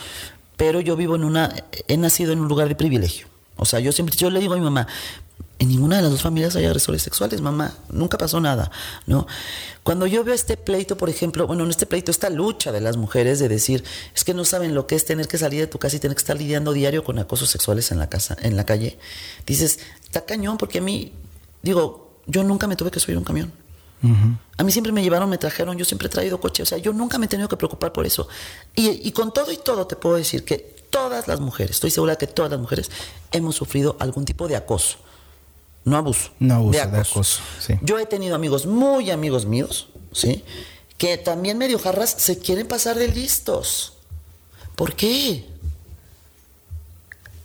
pero 0.57 0.81
yo 0.81 0.97
vivo 0.97 1.17
en 1.17 1.25
una, 1.25 1.55
he 1.89 1.97
nacido 1.97 2.33
en 2.33 2.41
un 2.41 2.49
lugar 2.49 2.69
de 2.69 2.75
privilegio. 2.75 3.27
O 3.57 3.65
sea, 3.65 3.81
yo 3.81 3.93
siempre, 3.93 4.17
yo 4.17 4.31
le 4.31 4.41
digo 4.41 4.55
a 4.55 4.57
mi 4.57 4.63
mamá, 4.63 4.89
en 5.59 5.69
ninguna 5.69 5.97
de 5.97 6.03
las 6.03 6.11
dos 6.11 6.23
familias 6.23 6.57
hay 6.57 6.65
agresores 6.65 7.03
sexuales, 7.03 7.41
mamá, 7.41 7.75
nunca 7.91 8.19
pasó 8.19 8.41
nada, 8.41 8.71
¿no? 9.07 9.27
Cuando 9.83 10.07
yo 10.07 10.25
veo 10.25 10.35
este 10.35 10.57
pleito, 10.57 10.97
por 10.97 11.09
ejemplo, 11.09 11.47
bueno, 11.47 11.65
en 11.65 11.71
este 11.71 11.87
pleito, 11.87 12.11
esta 12.11 12.31
lucha 12.31 12.73
de 12.73 12.81
las 12.81 12.97
mujeres 12.97 13.39
de 13.39 13.49
decir, 13.49 13.85
es 14.15 14.25
que 14.25 14.35
no 14.35 14.45
saben 14.45 14.75
lo 14.75 14.87
que 14.87 14.97
es 14.97 15.05
tener 15.05 15.29
que 15.29 15.39
salir 15.39 15.61
de 15.61 15.67
tu 15.67 15.79
casa 15.79 15.97
y 15.97 16.01
tener 16.01 16.17
que 16.17 16.21
estar 16.21 16.37
lidiando 16.37 16.73
diario 16.73 17.05
con 17.05 17.19
acosos 17.19 17.51
sexuales 17.51 17.93
en 17.93 17.99
la 17.99 18.09
casa, 18.09 18.37
en 18.41 18.57
la 18.57 18.65
calle, 18.65 18.99
dices, 19.47 19.79
está 20.03 20.25
cañón, 20.25 20.59
porque 20.59 20.79
a 20.79 20.83
mí, 20.83 21.13
digo, 21.63 22.19
yo 22.27 22.43
nunca 22.43 22.67
me 22.67 22.77
tuve 22.77 22.91
que 22.91 23.01
subir 23.01 23.19
un 23.19 23.25
camión. 23.25 23.53
A 24.59 24.63
mí 24.65 24.71
siempre 24.71 24.93
me 24.93 25.03
llevaron, 25.03 25.31
me 25.31 25.39
trajeron, 25.39 25.79
yo 25.79 25.87
siempre 25.87 26.09
he 26.09 26.11
traído 26.11 26.39
coche, 26.39 26.63
o 26.63 26.67
sea, 26.67 26.77
yo 26.77 26.93
nunca 26.93 27.17
me 27.17 27.25
he 27.25 27.29
tenido 27.29 27.49
que 27.49 27.57
preocupar 27.57 27.91
por 27.91 28.05
eso. 28.05 28.29
Y, 28.75 29.09
y 29.09 29.13
con 29.13 29.33
todo 29.33 29.51
y 29.51 29.57
todo 29.57 29.87
te 29.87 29.97
puedo 29.97 30.17
decir 30.17 30.45
que 30.45 30.59
todas 30.91 31.27
las 31.27 31.41
mujeres, 31.41 31.77
estoy 31.77 31.91
segura 31.91 32.17
que 32.17 32.27
todas 32.27 32.51
las 32.51 32.61
mujeres 32.61 32.91
hemos 33.33 33.57
sufrido 33.57 33.97
algún 33.99 34.27
tipo 34.27 34.47
de 34.47 34.57
acoso. 34.57 34.99
No 35.85 35.97
abuso. 35.97 36.31
No 36.39 36.55
abuso, 36.55 36.87
de 36.87 36.99
acoso, 36.99 37.41
sí. 37.61 37.79
Yo 37.83 37.99
he 37.99 38.07
tenido 38.07 38.35
amigos, 38.35 38.67
muy 38.67 39.11
amigos 39.11 39.45
míos, 39.45 39.89
¿sí? 40.13 40.43
Que 40.97 41.19
también 41.19 41.59
medio 41.59 41.79
jarras 41.79 42.11
se 42.11 42.39
quieren 42.39 42.67
pasar 42.67 42.97
de 42.97 43.09
listos. 43.09 43.95
¿Por 44.77 44.95
qué? 44.95 45.47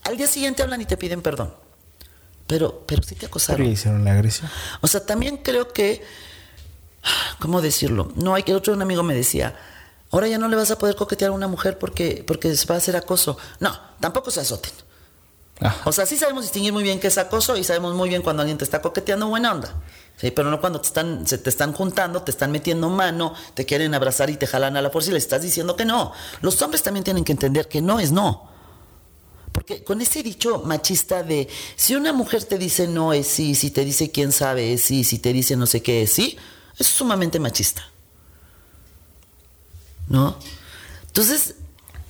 Al 0.04 0.18
día 0.18 0.28
siguiente 0.28 0.64
hablan 0.64 0.82
y 0.82 0.86
te 0.86 0.98
piden 0.98 1.22
perdón. 1.22 1.54
Pero, 2.48 2.84
pero 2.88 3.04
sí 3.04 3.14
te 3.14 3.28
acosaron. 3.28 3.64
le 3.64 3.74
hicieron 3.74 4.04
la 4.04 4.14
agresión. 4.14 4.50
O 4.82 4.88
sea, 4.88 5.06
también 5.06 5.38
creo 5.38 5.72
que, 5.72 6.02
¿cómo 7.40 7.62
decirlo? 7.62 8.12
No 8.16 8.34
hay 8.34 8.44
que 8.44 8.56
otro 8.56 8.74
un 8.74 8.82
amigo 8.82 9.04
me 9.04 9.14
decía, 9.14 9.56
ahora 10.10 10.28
ya 10.28 10.40
no 10.40 10.48
le 10.48 10.56
vas 10.56 10.72
a 10.72 10.80
poder 10.80 10.96
coquetear 10.96 11.30
a 11.30 11.34
una 11.34 11.48
mujer 11.48 11.78
porque, 11.78 12.24
porque 12.26 12.56
va 12.68 12.76
a 12.76 12.78
hacer 12.80 12.96
acoso. 12.96 13.38
No, 13.60 13.78
tampoco 14.00 14.32
se 14.32 14.40
azoten. 14.40 14.72
O 15.84 15.92
sea, 15.92 16.06
sí 16.06 16.16
sabemos 16.16 16.44
distinguir 16.44 16.72
muy 16.72 16.84
bien 16.84 17.00
qué 17.00 17.08
es 17.08 17.18
acoso 17.18 17.58
y 17.58 17.64
sabemos 17.66 17.94
muy 17.94 18.08
bien 18.08 18.22
cuando 18.22 18.42
alguien 18.42 18.58
te 18.58 18.64
está 18.64 18.82
coqueteando 18.82 19.28
buena 19.28 19.52
onda. 19.52 19.76
Sí, 20.16 20.32
pero 20.32 20.50
no 20.50 20.62
cuando 20.62 20.80
te 20.80 20.88
están, 20.88 21.28
se 21.28 21.38
te 21.38 21.50
están 21.50 21.74
juntando, 21.74 22.22
te 22.22 22.32
están 22.32 22.52
metiendo 22.52 22.90
mano, 22.90 23.34
te 23.54 23.66
quieren 23.66 23.94
abrazar 23.94 24.30
y 24.30 24.38
te 24.38 24.48
jalan 24.48 24.78
a 24.78 24.82
la 24.82 24.90
fuerza 24.90 25.10
y 25.10 25.14
le 25.14 25.20
estás 25.20 25.42
diciendo 25.42 25.76
que 25.76 25.86
no. 25.86 26.14
Los 26.42 26.62
hombres 26.62 26.82
también 26.82 27.04
tienen 27.04 27.26
que 27.26 27.34
entender 27.34 27.68
que 27.68 27.82
no 27.82 28.00
es 28.00 28.12
no. 28.12 28.50
Porque 29.52 29.84
con 29.84 30.00
ese 30.00 30.24
dicho 30.24 30.62
machista 30.66 31.24
de 31.24 31.50
si 31.76 31.96
una 31.96 32.14
mujer 32.14 32.44
te 32.46 32.58
dice 32.58 32.88
no 32.88 33.12
es 33.12 33.28
sí, 33.28 33.56
si 33.56 33.72
te 33.72 33.84
dice 33.84 34.12
quién 34.12 34.32
sabe 34.32 34.74
es 34.74 34.84
sí, 34.84 35.04
si 35.04 35.20
te 35.20 35.34
dice 35.34 35.56
no 35.58 35.66
sé 35.66 35.82
qué 35.82 36.04
es 36.04 36.12
sí, 36.14 36.38
es 36.78 36.88
sumamente 36.88 37.40
machista. 37.40 37.84
¿No? 40.08 40.38
Entonces, 41.08 41.56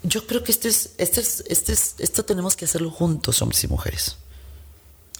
yo 0.03 0.25
creo 0.27 0.43
que 0.43 0.51
este 0.51 0.69
es, 0.69 0.91
este 0.97 1.21
es, 1.21 1.43
este 1.47 1.73
es, 1.73 1.95
esto 1.99 2.23
tenemos 2.23 2.55
que 2.55 2.65
hacerlo 2.65 2.91
juntos, 2.91 3.41
hombres 3.41 3.63
y 3.63 3.67
mujeres. 3.67 4.17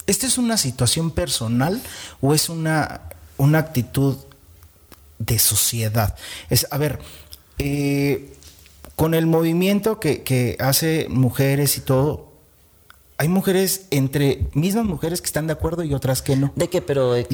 ¿Esta 0.08 0.26
es 0.26 0.38
una 0.38 0.58
situación 0.58 1.12
personal 1.12 1.82
o 2.22 2.34
es 2.34 2.50
una, 2.50 3.02
una 3.38 3.60
actitud 3.60 4.18
de 5.20 5.38
sociedad? 5.38 6.16
Es, 6.50 6.68
a 6.72 6.78
ver, 6.78 7.00
eh, 7.58 8.34
con 8.96 9.14
el 9.14 9.28
movimiento 9.28 10.00
que, 10.00 10.24
que 10.24 10.58
hace 10.60 11.08
mujeres 11.10 11.78
y 11.78 11.82
todo, 11.82 12.29
hay 13.20 13.28
mujeres 13.28 13.82
entre 13.92 14.48
mismas 14.54 14.86
mujeres 14.86 15.20
que 15.20 15.26
están 15.26 15.46
de 15.46 15.52
acuerdo 15.52 15.84
y 15.84 15.94
otras 15.94 16.22
que 16.22 16.38
no. 16.38 16.54
¿De 16.56 16.70
qué? 16.70 16.82
Pero 16.82 17.16
el, 17.16 17.28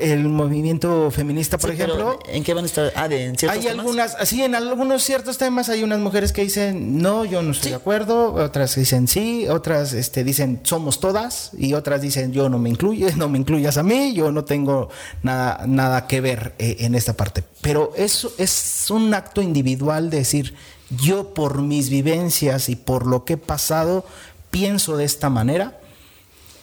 el, 0.00 0.24
movimiento 0.24 1.12
feminista, 1.12 1.58
por 1.58 1.70
ejemplo. 1.70 2.18
¿En 2.26 2.42
qué 2.42 2.52
van 2.54 2.64
a 2.64 2.66
estar? 2.66 2.92
Ah, 2.96 3.06
de, 3.06 3.26
en 3.26 3.38
ciertos 3.38 3.56
Hay 3.56 3.68
algunas, 3.68 4.16
así 4.16 4.42
en 4.42 4.56
algunos 4.56 5.04
ciertos 5.04 5.38
temas 5.38 5.68
hay 5.68 5.84
unas 5.84 6.00
mujeres 6.00 6.32
que 6.32 6.42
dicen 6.42 7.00
no, 7.00 7.24
yo 7.24 7.40
no 7.40 7.52
estoy 7.52 7.70
de 7.70 7.76
acuerdo, 7.76 8.34
otras 8.34 8.74
dicen 8.74 9.06
sí, 9.06 9.46
otras 9.48 9.92
este, 9.92 10.24
dicen 10.24 10.58
somos 10.64 10.98
todas 10.98 11.52
y 11.56 11.74
otras 11.74 12.02
dicen 12.02 12.32
yo 12.32 12.48
no 12.48 12.58
me 12.58 12.68
incluyes, 12.68 13.16
no 13.22 13.28
me 13.28 13.38
incluyas 13.38 13.76
a 13.76 13.84
mí, 13.84 14.14
yo 14.14 14.32
no 14.32 14.44
tengo 14.44 14.88
nada, 15.22 15.64
nada 15.68 16.08
que 16.08 16.20
ver 16.20 16.56
eh, 16.58 16.78
en 16.80 16.96
esta 16.96 17.12
parte. 17.12 17.44
Pero 17.60 17.92
eso 17.96 18.32
es 18.38 18.86
un 18.90 19.14
acto 19.14 19.40
individual 19.40 20.10
de 20.10 20.16
decir 20.16 20.54
yo 21.00 21.32
por 21.32 21.62
mis 21.62 21.90
vivencias 21.90 22.68
y 22.68 22.76
por 22.76 23.06
lo 23.06 23.24
que 23.24 23.34
he 23.34 23.38
pasado 23.38 24.04
pienso 24.52 24.96
de 24.96 25.04
esta 25.04 25.30
manera 25.30 25.80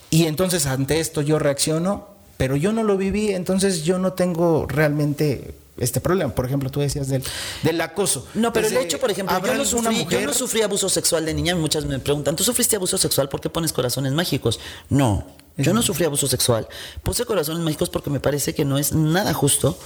y 0.09 0.25
entonces 0.25 0.65
ante 0.65 1.01
esto 1.01 1.21
yo 1.21 1.37
reacciono, 1.39 2.07
pero 2.37 2.55
yo 2.55 2.71
no 2.71 2.83
lo 2.83 2.95
viví, 2.95 3.31
entonces 3.31 3.83
yo 3.83 3.99
no 3.99 4.13
tengo 4.13 4.65
realmente 4.67 5.55
este 5.77 5.99
problema. 5.99 6.33
Por 6.33 6.45
ejemplo, 6.45 6.69
tú 6.69 6.79
decías 6.79 7.09
del, 7.09 7.23
del 7.63 7.81
acoso. 7.81 8.27
No, 8.33 8.53
pero 8.53 8.67
el 8.67 8.77
hecho, 8.77 8.99
por 8.99 9.11
ejemplo, 9.11 9.41
yo 9.45 9.53
no, 9.55 9.65
sufrí, 9.65 10.05
yo 10.09 10.21
no, 10.21 10.33
sufrí, 10.33 10.61
abuso 10.61 10.87
sexual 10.87 11.25
de 11.25 11.33
niña. 11.33 11.55
Muchas 11.55 11.85
me 11.85 11.99
preguntan, 11.99 12.35
¿tú 12.35 12.43
sufriste 12.43 12.75
abuso 12.75 12.97
sexual? 12.97 13.27
¿Por 13.29 13.41
qué 13.41 13.49
pones 13.49 13.73
corazones 13.73 14.13
mágicos? 14.13 14.59
No, 14.89 15.25
yo 15.57 15.73
no 15.73 15.81
sufrí 15.81 16.05
abuso 16.05 16.27
sexual. 16.27 16.67
Puse 17.03 17.25
corazones 17.25 17.63
mágicos 17.63 17.89
porque 17.89 18.09
me 18.09 18.19
parece 18.19 18.53
que 18.53 18.65
no 18.65 18.77
es 18.77 18.93
nada 18.93 19.33
justo 19.33 19.77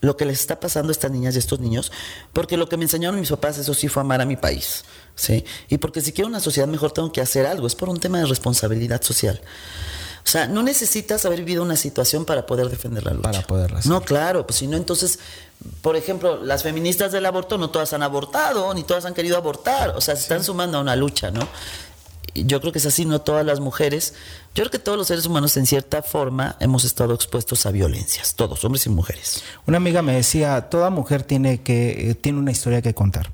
lo 0.00 0.16
que 0.16 0.24
les 0.24 0.40
está 0.40 0.60
pasando 0.60 0.90
a 0.90 0.92
estas 0.92 1.10
niñas 1.10 1.34
y 1.34 1.38
a 1.38 1.40
estos 1.40 1.60
niños, 1.60 1.92
porque 2.32 2.56
lo 2.56 2.68
que 2.68 2.76
me 2.76 2.84
enseñaron 2.84 3.18
mis 3.18 3.30
papás, 3.30 3.58
eso 3.58 3.74
sí 3.74 3.88
fue 3.88 4.02
amar 4.02 4.20
a 4.20 4.24
mi 4.24 4.36
país, 4.36 4.84
¿sí? 5.14 5.44
Y 5.68 5.78
porque 5.78 6.00
si 6.00 6.12
quiero 6.12 6.28
una 6.28 6.40
sociedad 6.40 6.68
mejor 6.68 6.92
tengo 6.92 7.12
que 7.12 7.20
hacer 7.20 7.46
algo, 7.46 7.66
es 7.66 7.74
por 7.74 7.88
un 7.88 7.98
tema 7.98 8.18
de 8.18 8.26
responsabilidad 8.26 9.02
social. 9.02 9.40
O 10.28 10.30
sea, 10.30 10.46
no 10.46 10.62
necesitas 10.62 11.24
haber 11.24 11.38
vivido 11.38 11.62
una 11.62 11.76
situación 11.76 12.26
para 12.26 12.44
poder 12.44 12.68
defender 12.68 13.02
la 13.02 13.12
lucha. 13.12 13.30
Para 13.30 13.46
poderla 13.46 13.80
No, 13.86 14.02
claro, 14.02 14.46
pues 14.46 14.58
si 14.58 14.66
no, 14.66 14.76
entonces, 14.76 15.20
por 15.80 15.96
ejemplo, 15.96 16.44
las 16.44 16.62
feministas 16.62 17.12
del 17.12 17.24
aborto 17.24 17.56
no 17.56 17.70
todas 17.70 17.94
han 17.94 18.02
abortado, 18.02 18.74
ni 18.74 18.82
todas 18.82 19.06
han 19.06 19.14
querido 19.14 19.38
abortar, 19.38 19.90
o 19.96 20.02
sea, 20.02 20.16
se 20.16 20.22
están 20.22 20.44
sumando 20.44 20.76
a 20.76 20.80
una 20.82 20.96
lucha, 20.96 21.30
¿no? 21.30 21.48
Yo 22.46 22.60
creo 22.60 22.72
que 22.72 22.78
es 22.78 22.86
así, 22.86 23.04
no 23.04 23.20
todas 23.20 23.44
las 23.44 23.60
mujeres. 23.60 24.14
Yo 24.54 24.62
creo 24.62 24.70
que 24.70 24.78
todos 24.78 24.98
los 24.98 25.06
seres 25.06 25.26
humanos, 25.26 25.56
en 25.56 25.66
cierta 25.66 26.02
forma, 26.02 26.56
hemos 26.60 26.84
estado 26.84 27.14
expuestos 27.14 27.66
a 27.66 27.70
violencias, 27.70 28.34
todos, 28.34 28.64
hombres 28.64 28.86
y 28.86 28.90
mujeres. 28.90 29.42
Una 29.66 29.76
amiga 29.76 30.02
me 30.02 30.14
decía, 30.14 30.68
toda 30.68 30.90
mujer 30.90 31.22
tiene 31.22 31.62
que 31.62 32.10
eh, 32.10 32.14
tiene 32.14 32.38
una 32.38 32.50
historia 32.50 32.82
que 32.82 32.94
contar. 32.94 33.30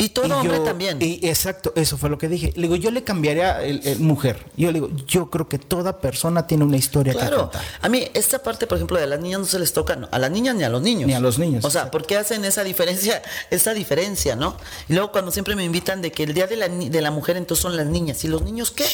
Y 0.00 0.08
todo 0.08 0.40
hombre 0.40 0.60
también. 0.60 0.98
Y 1.00 1.26
exacto, 1.26 1.72
eso 1.76 1.98
fue 1.98 2.08
lo 2.08 2.16
que 2.16 2.28
dije. 2.28 2.52
Le 2.56 2.62
digo, 2.62 2.76
yo 2.76 2.90
le 2.90 3.04
cambiaría 3.04 3.62
el, 3.62 4.00
mujer. 4.00 4.46
Yo 4.56 4.68
le 4.68 4.80
digo, 4.80 4.90
yo 5.06 5.30
creo 5.30 5.48
que 5.48 5.58
toda 5.58 5.98
persona 5.98 6.46
tiene 6.46 6.64
una 6.64 6.78
historia 6.78 7.12
que 7.12 7.30
contar. 7.30 7.62
A 7.82 7.88
mí, 7.88 8.08
esta 8.14 8.42
parte, 8.42 8.66
por 8.66 8.78
ejemplo, 8.78 8.98
de 8.98 9.06
las 9.06 9.20
niñas 9.20 9.40
no 9.40 9.46
se 9.46 9.58
les 9.58 9.72
toca 9.72 10.08
a 10.10 10.18
las 10.18 10.30
niñas 10.30 10.54
ni 10.54 10.64
a 10.64 10.70
los 10.70 10.80
niños. 10.80 11.06
Ni 11.06 11.12
a 11.12 11.20
los 11.20 11.38
niños. 11.38 11.64
O 11.64 11.70
sea, 11.70 11.90
¿por 11.90 12.06
qué 12.06 12.16
hacen 12.16 12.44
esa 12.44 12.64
diferencia, 12.64 13.22
esa 13.50 13.74
diferencia, 13.74 14.36
no? 14.36 14.56
Y 14.88 14.94
luego 14.94 15.12
cuando 15.12 15.30
siempre 15.30 15.54
me 15.54 15.64
invitan 15.64 16.00
de 16.00 16.12
que 16.12 16.22
el 16.22 16.32
día 16.32 16.46
de 16.46 16.56
la, 16.56 16.68
de 16.68 17.00
la 17.02 17.10
mujer 17.10 17.36
entonces 17.36 17.62
son 17.62 17.76
las 17.76 17.86
niñas. 17.86 18.24
¿Y 18.24 18.28
los 18.28 18.42
niños 18.42 18.70
qué? 18.70 18.86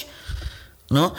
¿No? 0.91 1.15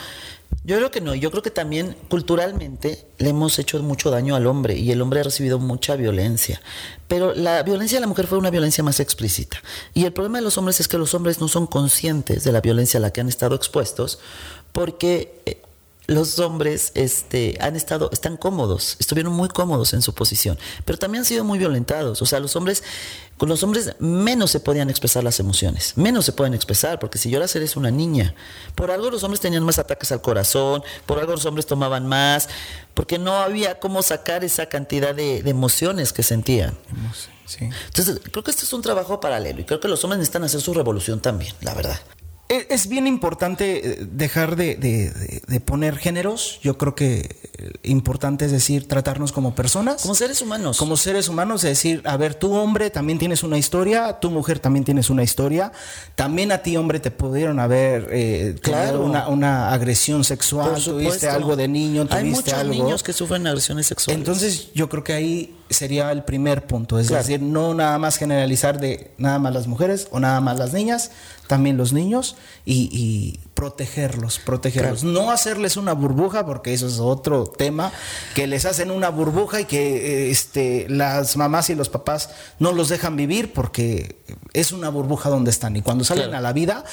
Yo 0.67 0.75
creo 0.75 0.91
que 0.91 0.99
no, 0.99 1.15
yo 1.15 1.31
creo 1.31 1.41
que 1.41 1.49
también 1.49 1.95
culturalmente 2.09 3.07
le 3.19 3.29
hemos 3.29 3.57
hecho 3.57 3.81
mucho 3.81 4.11
daño 4.11 4.35
al 4.35 4.47
hombre 4.47 4.75
y 4.75 4.91
el 4.91 5.01
hombre 5.01 5.21
ha 5.21 5.23
recibido 5.23 5.59
mucha 5.59 5.95
violencia. 5.95 6.61
Pero 7.07 7.33
la 7.33 7.63
violencia 7.63 7.95
de 7.95 8.01
la 8.01 8.07
mujer 8.07 8.27
fue 8.27 8.37
una 8.37 8.49
violencia 8.49 8.83
más 8.83 8.99
explícita. 8.99 9.63
Y 9.93 10.03
el 10.03 10.11
problema 10.11 10.39
de 10.39 10.43
los 10.43 10.57
hombres 10.57 10.81
es 10.81 10.89
que 10.89 10.97
los 10.97 11.13
hombres 11.13 11.39
no 11.39 11.47
son 11.47 11.67
conscientes 11.67 12.43
de 12.43 12.51
la 12.51 12.59
violencia 12.59 12.97
a 12.97 13.01
la 13.01 13.13
que 13.13 13.21
han 13.21 13.29
estado 13.29 13.55
expuestos 13.55 14.19
porque 14.73 15.41
eh, 15.45 15.61
los 16.07 16.39
hombres 16.39 16.93
este, 16.95 17.57
han 17.59 17.75
estado, 17.75 18.09
están 18.13 18.37
cómodos, 18.37 18.95
estuvieron 18.99 19.33
muy 19.33 19.49
cómodos 19.49 19.93
en 19.93 20.01
su 20.01 20.13
posición, 20.13 20.57
pero 20.85 20.97
también 20.97 21.21
han 21.21 21.25
sido 21.25 21.43
muy 21.43 21.59
violentados. 21.59 22.21
O 22.21 22.25
sea, 22.25 22.39
los 22.39 22.55
hombres, 22.55 22.81
con 23.37 23.49
los 23.49 23.61
hombres 23.61 23.93
menos 23.99 24.51
se 24.51 24.61
podían 24.61 24.89
expresar 24.89 25.25
las 25.25 25.41
emociones, 25.41 25.93
menos 25.97 26.25
se 26.25 26.31
pueden 26.31 26.53
expresar, 26.53 26.97
porque 26.99 27.17
si 27.17 27.29
lloras 27.29 27.53
eres 27.57 27.75
una 27.75 27.91
niña. 27.91 28.33
Por 28.73 28.89
algo 28.89 29.11
los 29.11 29.23
hombres 29.23 29.41
tenían 29.41 29.63
más 29.63 29.79
ataques 29.79 30.13
al 30.13 30.21
corazón, 30.21 30.81
por 31.05 31.19
algo 31.19 31.33
los 31.33 31.45
hombres 31.45 31.65
tomaban 31.65 32.07
más, 32.07 32.47
porque 32.93 33.19
no 33.19 33.33
había 33.33 33.79
cómo 33.79 34.01
sacar 34.01 34.45
esa 34.45 34.67
cantidad 34.67 35.13
de, 35.13 35.39
emociones 35.39 36.13
que 36.13 36.23
sentían. 36.23 36.73
Entonces, 37.59 38.19
creo 38.31 38.43
que 38.43 38.51
este 38.51 38.63
es 38.63 38.73
un 38.73 38.81
trabajo 38.81 39.19
paralelo 39.19 39.61
y 39.61 39.65
creo 39.65 39.79
que 39.79 39.87
los 39.87 40.03
hombres 40.03 40.19
necesitan 40.19 40.43
hacer 40.43 40.61
su 40.61 40.73
revolución 40.73 41.19
también, 41.19 41.53
la 41.61 41.73
verdad. 41.73 41.99
Es 42.49 42.87
bien 42.87 43.07
importante 43.07 44.01
eh, 44.01 44.07
dejar 44.09 44.55
de, 44.55 45.11
poner 45.65 45.97
géneros. 45.97 46.59
Yo 46.61 46.77
creo 46.77 46.95
que 46.95 47.35
eh, 47.57 47.71
importante 47.83 48.45
es 48.45 48.51
decir, 48.51 48.87
tratarnos 48.87 49.33
como 49.33 49.53
personas. 49.53 50.01
Como 50.01 50.15
seres 50.15 50.41
humanos. 50.41 50.77
Como 50.77 50.95
seres 50.95 51.27
humanos, 51.27 51.65
es 51.65 51.71
decir, 51.71 52.01
a 52.05 52.15
ver, 52.15 52.35
tú 52.35 52.53
hombre 52.55 52.89
también 52.89 53.19
tienes 53.19 53.43
una 53.43 53.57
historia, 53.57 54.19
tu 54.21 54.31
mujer 54.31 54.59
también 54.59 54.85
tienes 54.85 55.09
una 55.09 55.23
historia. 55.23 55.73
También 56.15 56.53
a 56.53 56.59
ti 56.59 56.77
hombre 56.77 57.01
te 57.01 57.11
pudieron 57.11 57.59
haber 57.59 58.07
eh, 58.11 58.55
claro. 58.61 59.03
una, 59.03 59.73
agresión 59.73 60.23
sexual, 60.23 60.81
tuviste 60.81 61.27
algo 61.27 61.57
de 61.57 61.67
niño, 61.67 62.05
tuviste 62.05 62.17
Hay 62.17 62.31
muchos 62.31 62.53
algo. 62.53 62.73
niños 62.73 63.03
que 63.03 63.11
sufren 63.11 63.45
agresiones 63.45 63.87
sexuales. 63.87 64.19
Entonces 64.19 64.69
yo 64.73 64.87
creo 64.87 65.03
que 65.03 65.13
ahí 65.13 65.57
sería 65.69 66.11
el 66.11 66.23
primer 66.23 66.65
punto, 66.65 66.99
es 66.99 67.09
decir, 67.09 67.41
no 67.41 67.73
nada 67.73 67.97
más 67.99 68.17
generalizar 68.17 68.79
de 68.79 69.11
nada 69.17 69.39
más 69.39 69.53
las 69.53 69.67
mujeres 69.67 70.07
o 70.11 70.19
nada 70.19 70.39
más 70.41 70.57
las 70.57 70.73
niñas, 70.73 71.11
también 71.47 71.77
los 71.77 71.93
niños 71.93 72.35
y, 72.65 73.39
protegerlos, 73.53 74.37
protegerlos. 74.39 75.03
No 75.03 75.31
hacerles 75.31 75.77
una 75.77 75.93
burbuja, 75.93 76.45
porque 76.45 76.73
eso 76.73 76.87
es 76.87 76.99
otro 76.99 77.45
tema, 77.47 77.91
que 78.35 78.45
les 78.45 78.65
hacen 78.65 78.91
una 78.91 79.09
burbuja 79.09 79.61
y 79.61 79.65
que 79.65 80.29
este, 80.29 80.85
las 80.89 81.37
mamás 81.37 81.69
y 81.69 81.75
los 81.75 81.89
papás 81.89 82.29
no 82.59 82.71
los 82.71 82.89
dejan 82.89 83.15
vivir 83.15 83.53
porque 83.53 84.17
es 84.59 84.71
una 84.71 84.89
burbuja 84.89 85.29
donde 85.29 85.51
están. 85.51 85.75
Y 85.75 85.83
cuando 85.83 86.03
salen 86.03 86.33
a 86.33 86.41
la 86.41 86.51
vida, 86.51 86.83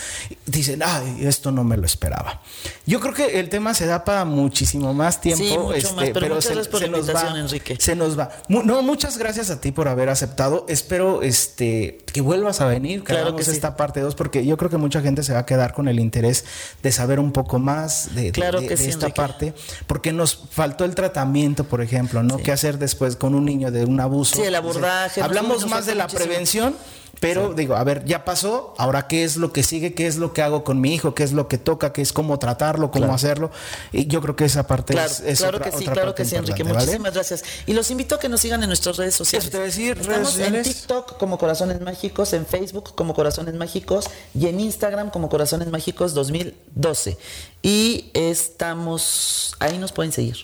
dicen, 0.44 0.82
ay, 0.84 1.18
esto 1.20 1.50
no 1.50 1.64
me 1.64 1.78
lo 1.78 1.86
esperaba. 1.86 2.42
Yo 2.84 3.00
creo 3.00 3.14
que 3.14 3.40
el 3.40 3.48
tema 3.48 3.72
se 3.72 3.86
da 3.86 4.04
para 4.04 4.26
muchísimo 4.26 4.92
más 4.92 5.20
tiempo, 5.20 5.72
este, 5.72 6.12
pero, 6.12 6.40
se, 6.42 6.54
nos 6.88 7.14
va, 7.14 7.38
Enrique. 7.38 7.76
se 7.80 7.96
nos 7.96 8.18
va. 8.18 8.30
No, 8.48 8.82
muchas 8.82 9.16
gracias 9.16 9.50
a 9.50 9.60
ti 9.60 9.72
por 9.72 9.88
haber 9.88 10.10
aceptado. 10.10 10.66
Espero 10.68 11.22
este, 11.22 12.04
que 12.12 12.20
vuelvas 12.20 12.60
a 12.60 12.66
venir, 12.66 13.00
que 13.00 13.14
claro 13.14 13.34
que 13.34 13.42
esta 13.42 13.76
parte 13.76 14.00
2, 14.00 14.14
porque 14.14 14.44
yo 14.44 14.58
creo 14.58 14.70
que 14.70 14.76
mucha 14.76 15.00
gente 15.00 15.22
se 15.22 15.32
va 15.32 15.40
a 15.40 15.46
quedar 15.46 15.72
con 15.72 15.88
el 15.88 15.98
interés 16.00 16.44
de 16.82 16.92
saber 16.92 17.18
un 17.18 17.32
poco 17.32 17.58
más 17.58 18.14
de, 18.14 18.28
esta 18.28 19.08
parte, 19.08 19.54
porque 19.86 20.12
nos 20.12 20.44
faltó 20.50 20.84
el 20.84 20.94
tratamiento, 20.94 21.64
por 21.64 21.80
ejemplo, 21.80 22.22
¿no? 22.22 22.36
¿Qué 22.36 22.52
hacer 22.52 22.78
después 22.78 23.16
con 23.16 23.34
un 23.34 23.46
niño 23.46 23.70
de 23.70 23.84
un 23.84 24.00
abuso? 24.00 24.36
Sí, 24.36 24.42
el 24.42 24.54
abordaje. 24.54 25.22
hablamos 25.22 25.66
más 25.66 25.86
de 25.86 25.94
la 25.94 26.08
prevención 26.08 26.74
pero 27.20 27.54
digo, 27.54 27.76
a 27.76 27.84
ver, 27.84 28.04
ya 28.04 28.24
pasó, 28.24 28.74
ahora 28.78 29.06
qué 29.06 29.24
es 29.24 29.36
lo 29.36 29.52
que 29.52 29.62
sigue, 29.62 29.94
qué 29.94 30.06
es 30.06 30.16
lo 30.16 30.32
que 30.32 30.42
hago 30.42 30.64
con 30.64 30.80
mi 30.80 30.94
hijo, 30.94 31.14
qué 31.14 31.22
es 31.22 31.32
lo 31.32 31.48
que 31.48 31.58
toca, 31.58 31.92
qué 31.92 32.02
es 32.02 32.12
cómo 32.12 32.38
tratarlo, 32.38 32.90
cómo 32.90 33.12
hacerlo. 33.14 33.50
Y 33.92 34.06
yo 34.06 34.20
creo 34.20 34.36
que 34.36 34.44
esa 34.44 34.66
parte 34.66 34.94
es, 34.94 35.20
es 35.20 35.40
Claro 35.40 35.60
que 35.60 35.72
sí, 35.72 35.84
claro 35.84 36.14
que 36.14 36.24
sí, 36.24 36.36
Enrique. 36.36 36.64
Muchísimas 36.64 37.14
gracias. 37.14 37.44
Y 37.66 37.72
los 37.72 37.90
invito 37.90 38.14
a 38.14 38.18
que 38.18 38.28
nos 38.28 38.40
sigan 38.40 38.62
en 38.62 38.68
nuestras 38.68 38.96
redes 38.96 39.14
sociales. 39.14 39.48
Eso 39.48 39.58
te 39.58 39.62
decir, 39.62 39.98
Estamos 39.98 40.38
en 40.38 40.62
TikTok 40.62 41.18
como 41.18 41.38
Corazones 41.38 41.80
Mágicos, 41.80 42.32
en 42.32 42.46
Facebook 42.46 42.94
como 42.94 43.14
Corazones 43.14 43.54
Mágicos 43.54 44.06
y 44.38 44.46
en 44.46 44.60
Instagram 44.60 45.10
como 45.10 45.28
Corazones 45.28 45.68
Mágicos 45.68 46.14
2012. 46.14 47.18
Y 47.62 48.10
estamos, 48.14 49.54
ahí 49.60 49.78
nos 49.78 49.92
pueden 49.92 50.12
seguir. 50.12 50.36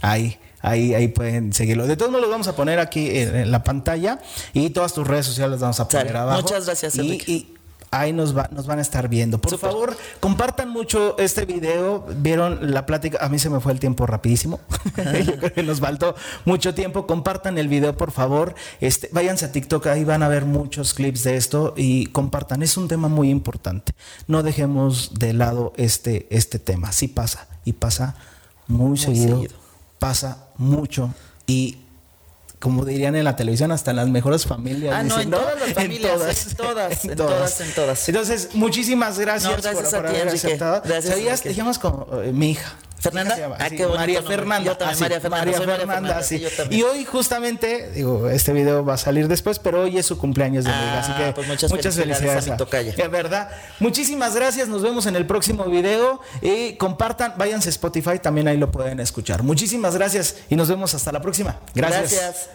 Ahí. 0.00 0.38
Ahí, 0.68 0.94
ahí 0.94 1.08
pueden 1.08 1.52
seguirlo. 1.52 1.86
De 1.86 1.96
todos 1.96 2.10
modos, 2.10 2.26
lo 2.26 2.30
vamos 2.30 2.48
a 2.48 2.56
poner 2.56 2.78
aquí 2.78 3.08
en, 3.18 3.50
la 3.50 3.64
pantalla 3.64 4.20
y 4.52 4.70
todas 4.70 4.92
tus 4.92 5.06
redes 5.06 5.26
sociales 5.26 5.52
las 5.52 5.60
vamos 5.60 5.80
a 5.80 5.88
poner 5.88 6.16
abajo. 6.16 6.42
Muchas 6.42 6.66
gracias, 6.66 6.98
Enrique. 6.98 7.32
Y, 7.32 7.54
ahí 7.90 8.12
nos, 8.12 8.36
va, 8.36 8.48
nos 8.52 8.66
van 8.66 8.78
a 8.78 8.82
estar 8.82 9.08
viendo. 9.08 9.38
Por 9.38 9.58
favor, 9.58 9.96
compartan 10.20 10.68
mucho 10.70 11.16
este 11.18 11.44
video. 11.44 12.06
Vieron 12.16 12.72
la 12.72 12.86
plática, 12.86 13.18
a 13.20 13.28
mí 13.28 13.38
se 13.38 13.50
me 13.50 13.60
fue 13.60 13.72
el 13.72 13.80
tiempo 13.80 14.06
rapidísimo. 14.06 14.60
Yo 15.24 15.36
creo 15.38 15.52
que 15.52 15.62
nos 15.62 15.80
faltó 15.80 16.14
mucho 16.44 16.74
tiempo. 16.74 17.06
Compartan 17.06 17.58
el 17.58 17.68
video, 17.68 17.96
por 17.96 18.10
favor. 18.10 18.54
Este, 18.80 19.08
váyanse 19.12 19.46
a 19.46 19.52
TikTok, 19.52 19.86
ahí 19.86 20.04
van 20.04 20.22
a 20.22 20.28
ver 20.28 20.44
muchos 20.44 20.94
clips 20.94 21.24
de 21.24 21.36
esto 21.36 21.74
y 21.76 22.06
compartan. 22.06 22.62
Es 22.62 22.76
un 22.76 22.88
tema 22.88 23.08
muy 23.08 23.30
importante. 23.30 23.92
No 24.26 24.42
dejemos 24.42 25.14
de 25.14 25.32
lado 25.32 25.72
este, 25.76 26.26
este 26.30 26.58
tema. 26.58 26.92
Sí 26.92 27.08
pasa 27.08 27.48
y 27.64 27.72
pasa 27.72 28.16
muy, 28.66 28.98
seguido, 28.98 29.42
pasa 29.98 30.48
mucho 30.56 31.12
y 31.46 31.78
como 32.58 32.84
dirían 32.84 33.14
en 33.14 33.22
la 33.22 33.36
televisión, 33.36 33.70
hasta 33.70 33.90
en 33.92 33.96
las 33.98 34.08
mejores 34.08 34.44
familias. 34.44 34.92
Ah, 34.92 35.04
no, 35.04 35.20
en 35.20 35.30
todas 35.30 35.60
las 35.60 35.72
familias, 35.74 36.12
en 36.48 36.56
todas, 36.56 37.04
en 37.04 37.16
todas, 37.16 37.60
en 37.60 37.72
todas. 37.72 38.08
Entonces, 38.08 38.48
muchísimas 38.54 39.18
gracias, 39.18 39.44
No, 39.52 39.62
gracias 39.62 39.74
por, 39.74 39.86
a 39.86 40.02
por 40.02 40.10
ti, 40.10 40.16
haber 40.16 40.28
Enrique. 40.28 40.46
aceptado. 40.48 40.82
Gracias, 40.84 41.14
¿Sabías? 41.14 41.44
Dijimos 41.44 41.78
como 41.78 42.20
eh, 42.20 42.32
mi 42.32 42.50
hija. 42.50 42.74
¿Fernanda? 43.00 43.56
Ah, 43.58 43.70
qué 43.70 43.86
María. 43.86 44.22
Fernanda. 44.22 44.64
Yo 44.64 44.76
también, 44.76 44.94
así, 44.94 45.02
María 45.02 45.20
Fernanda, 45.20 45.46
María 45.46 45.76
Fernanda, 45.76 46.22
sí. 46.22 46.44
Y 46.70 46.82
hoy 46.82 47.04
justamente, 47.04 47.90
digo, 47.92 48.28
este 48.28 48.52
video 48.52 48.84
va 48.84 48.94
a 48.94 48.98
salir 48.98 49.28
después, 49.28 49.58
pero 49.58 49.82
hoy 49.82 49.98
es 49.98 50.06
su 50.06 50.18
cumpleaños 50.18 50.64
de 50.64 50.70
mi 50.70 50.76
hija, 50.76 50.94
Ah, 50.94 51.00
así 51.00 51.12
que 51.12 51.32
pues 51.32 51.46
muchas 51.46 51.94
felicidades 51.94 52.48
a 52.48 52.50
mi 52.50 52.56
tocaya. 52.56 52.92
Es 52.96 53.10
verdad. 53.10 53.50
Muchísimas 53.78 54.34
gracias, 54.34 54.68
nos 54.68 54.82
vemos 54.82 55.06
en 55.06 55.16
el 55.16 55.26
próximo 55.26 55.64
video 55.66 56.20
y 56.42 56.74
compartan, 56.74 57.34
váyanse 57.36 57.68
a 57.68 57.70
Spotify, 57.70 58.18
también 58.18 58.48
ahí 58.48 58.56
lo 58.56 58.70
pueden 58.70 59.00
escuchar. 59.00 59.42
Muchísimas 59.42 59.94
gracias 59.94 60.36
y 60.48 60.56
nos 60.56 60.68
vemos 60.68 60.94
hasta 60.94 61.12
la 61.12 61.22
próxima. 61.22 61.60
Gracias. 61.74 62.12
Gracias. 62.12 62.48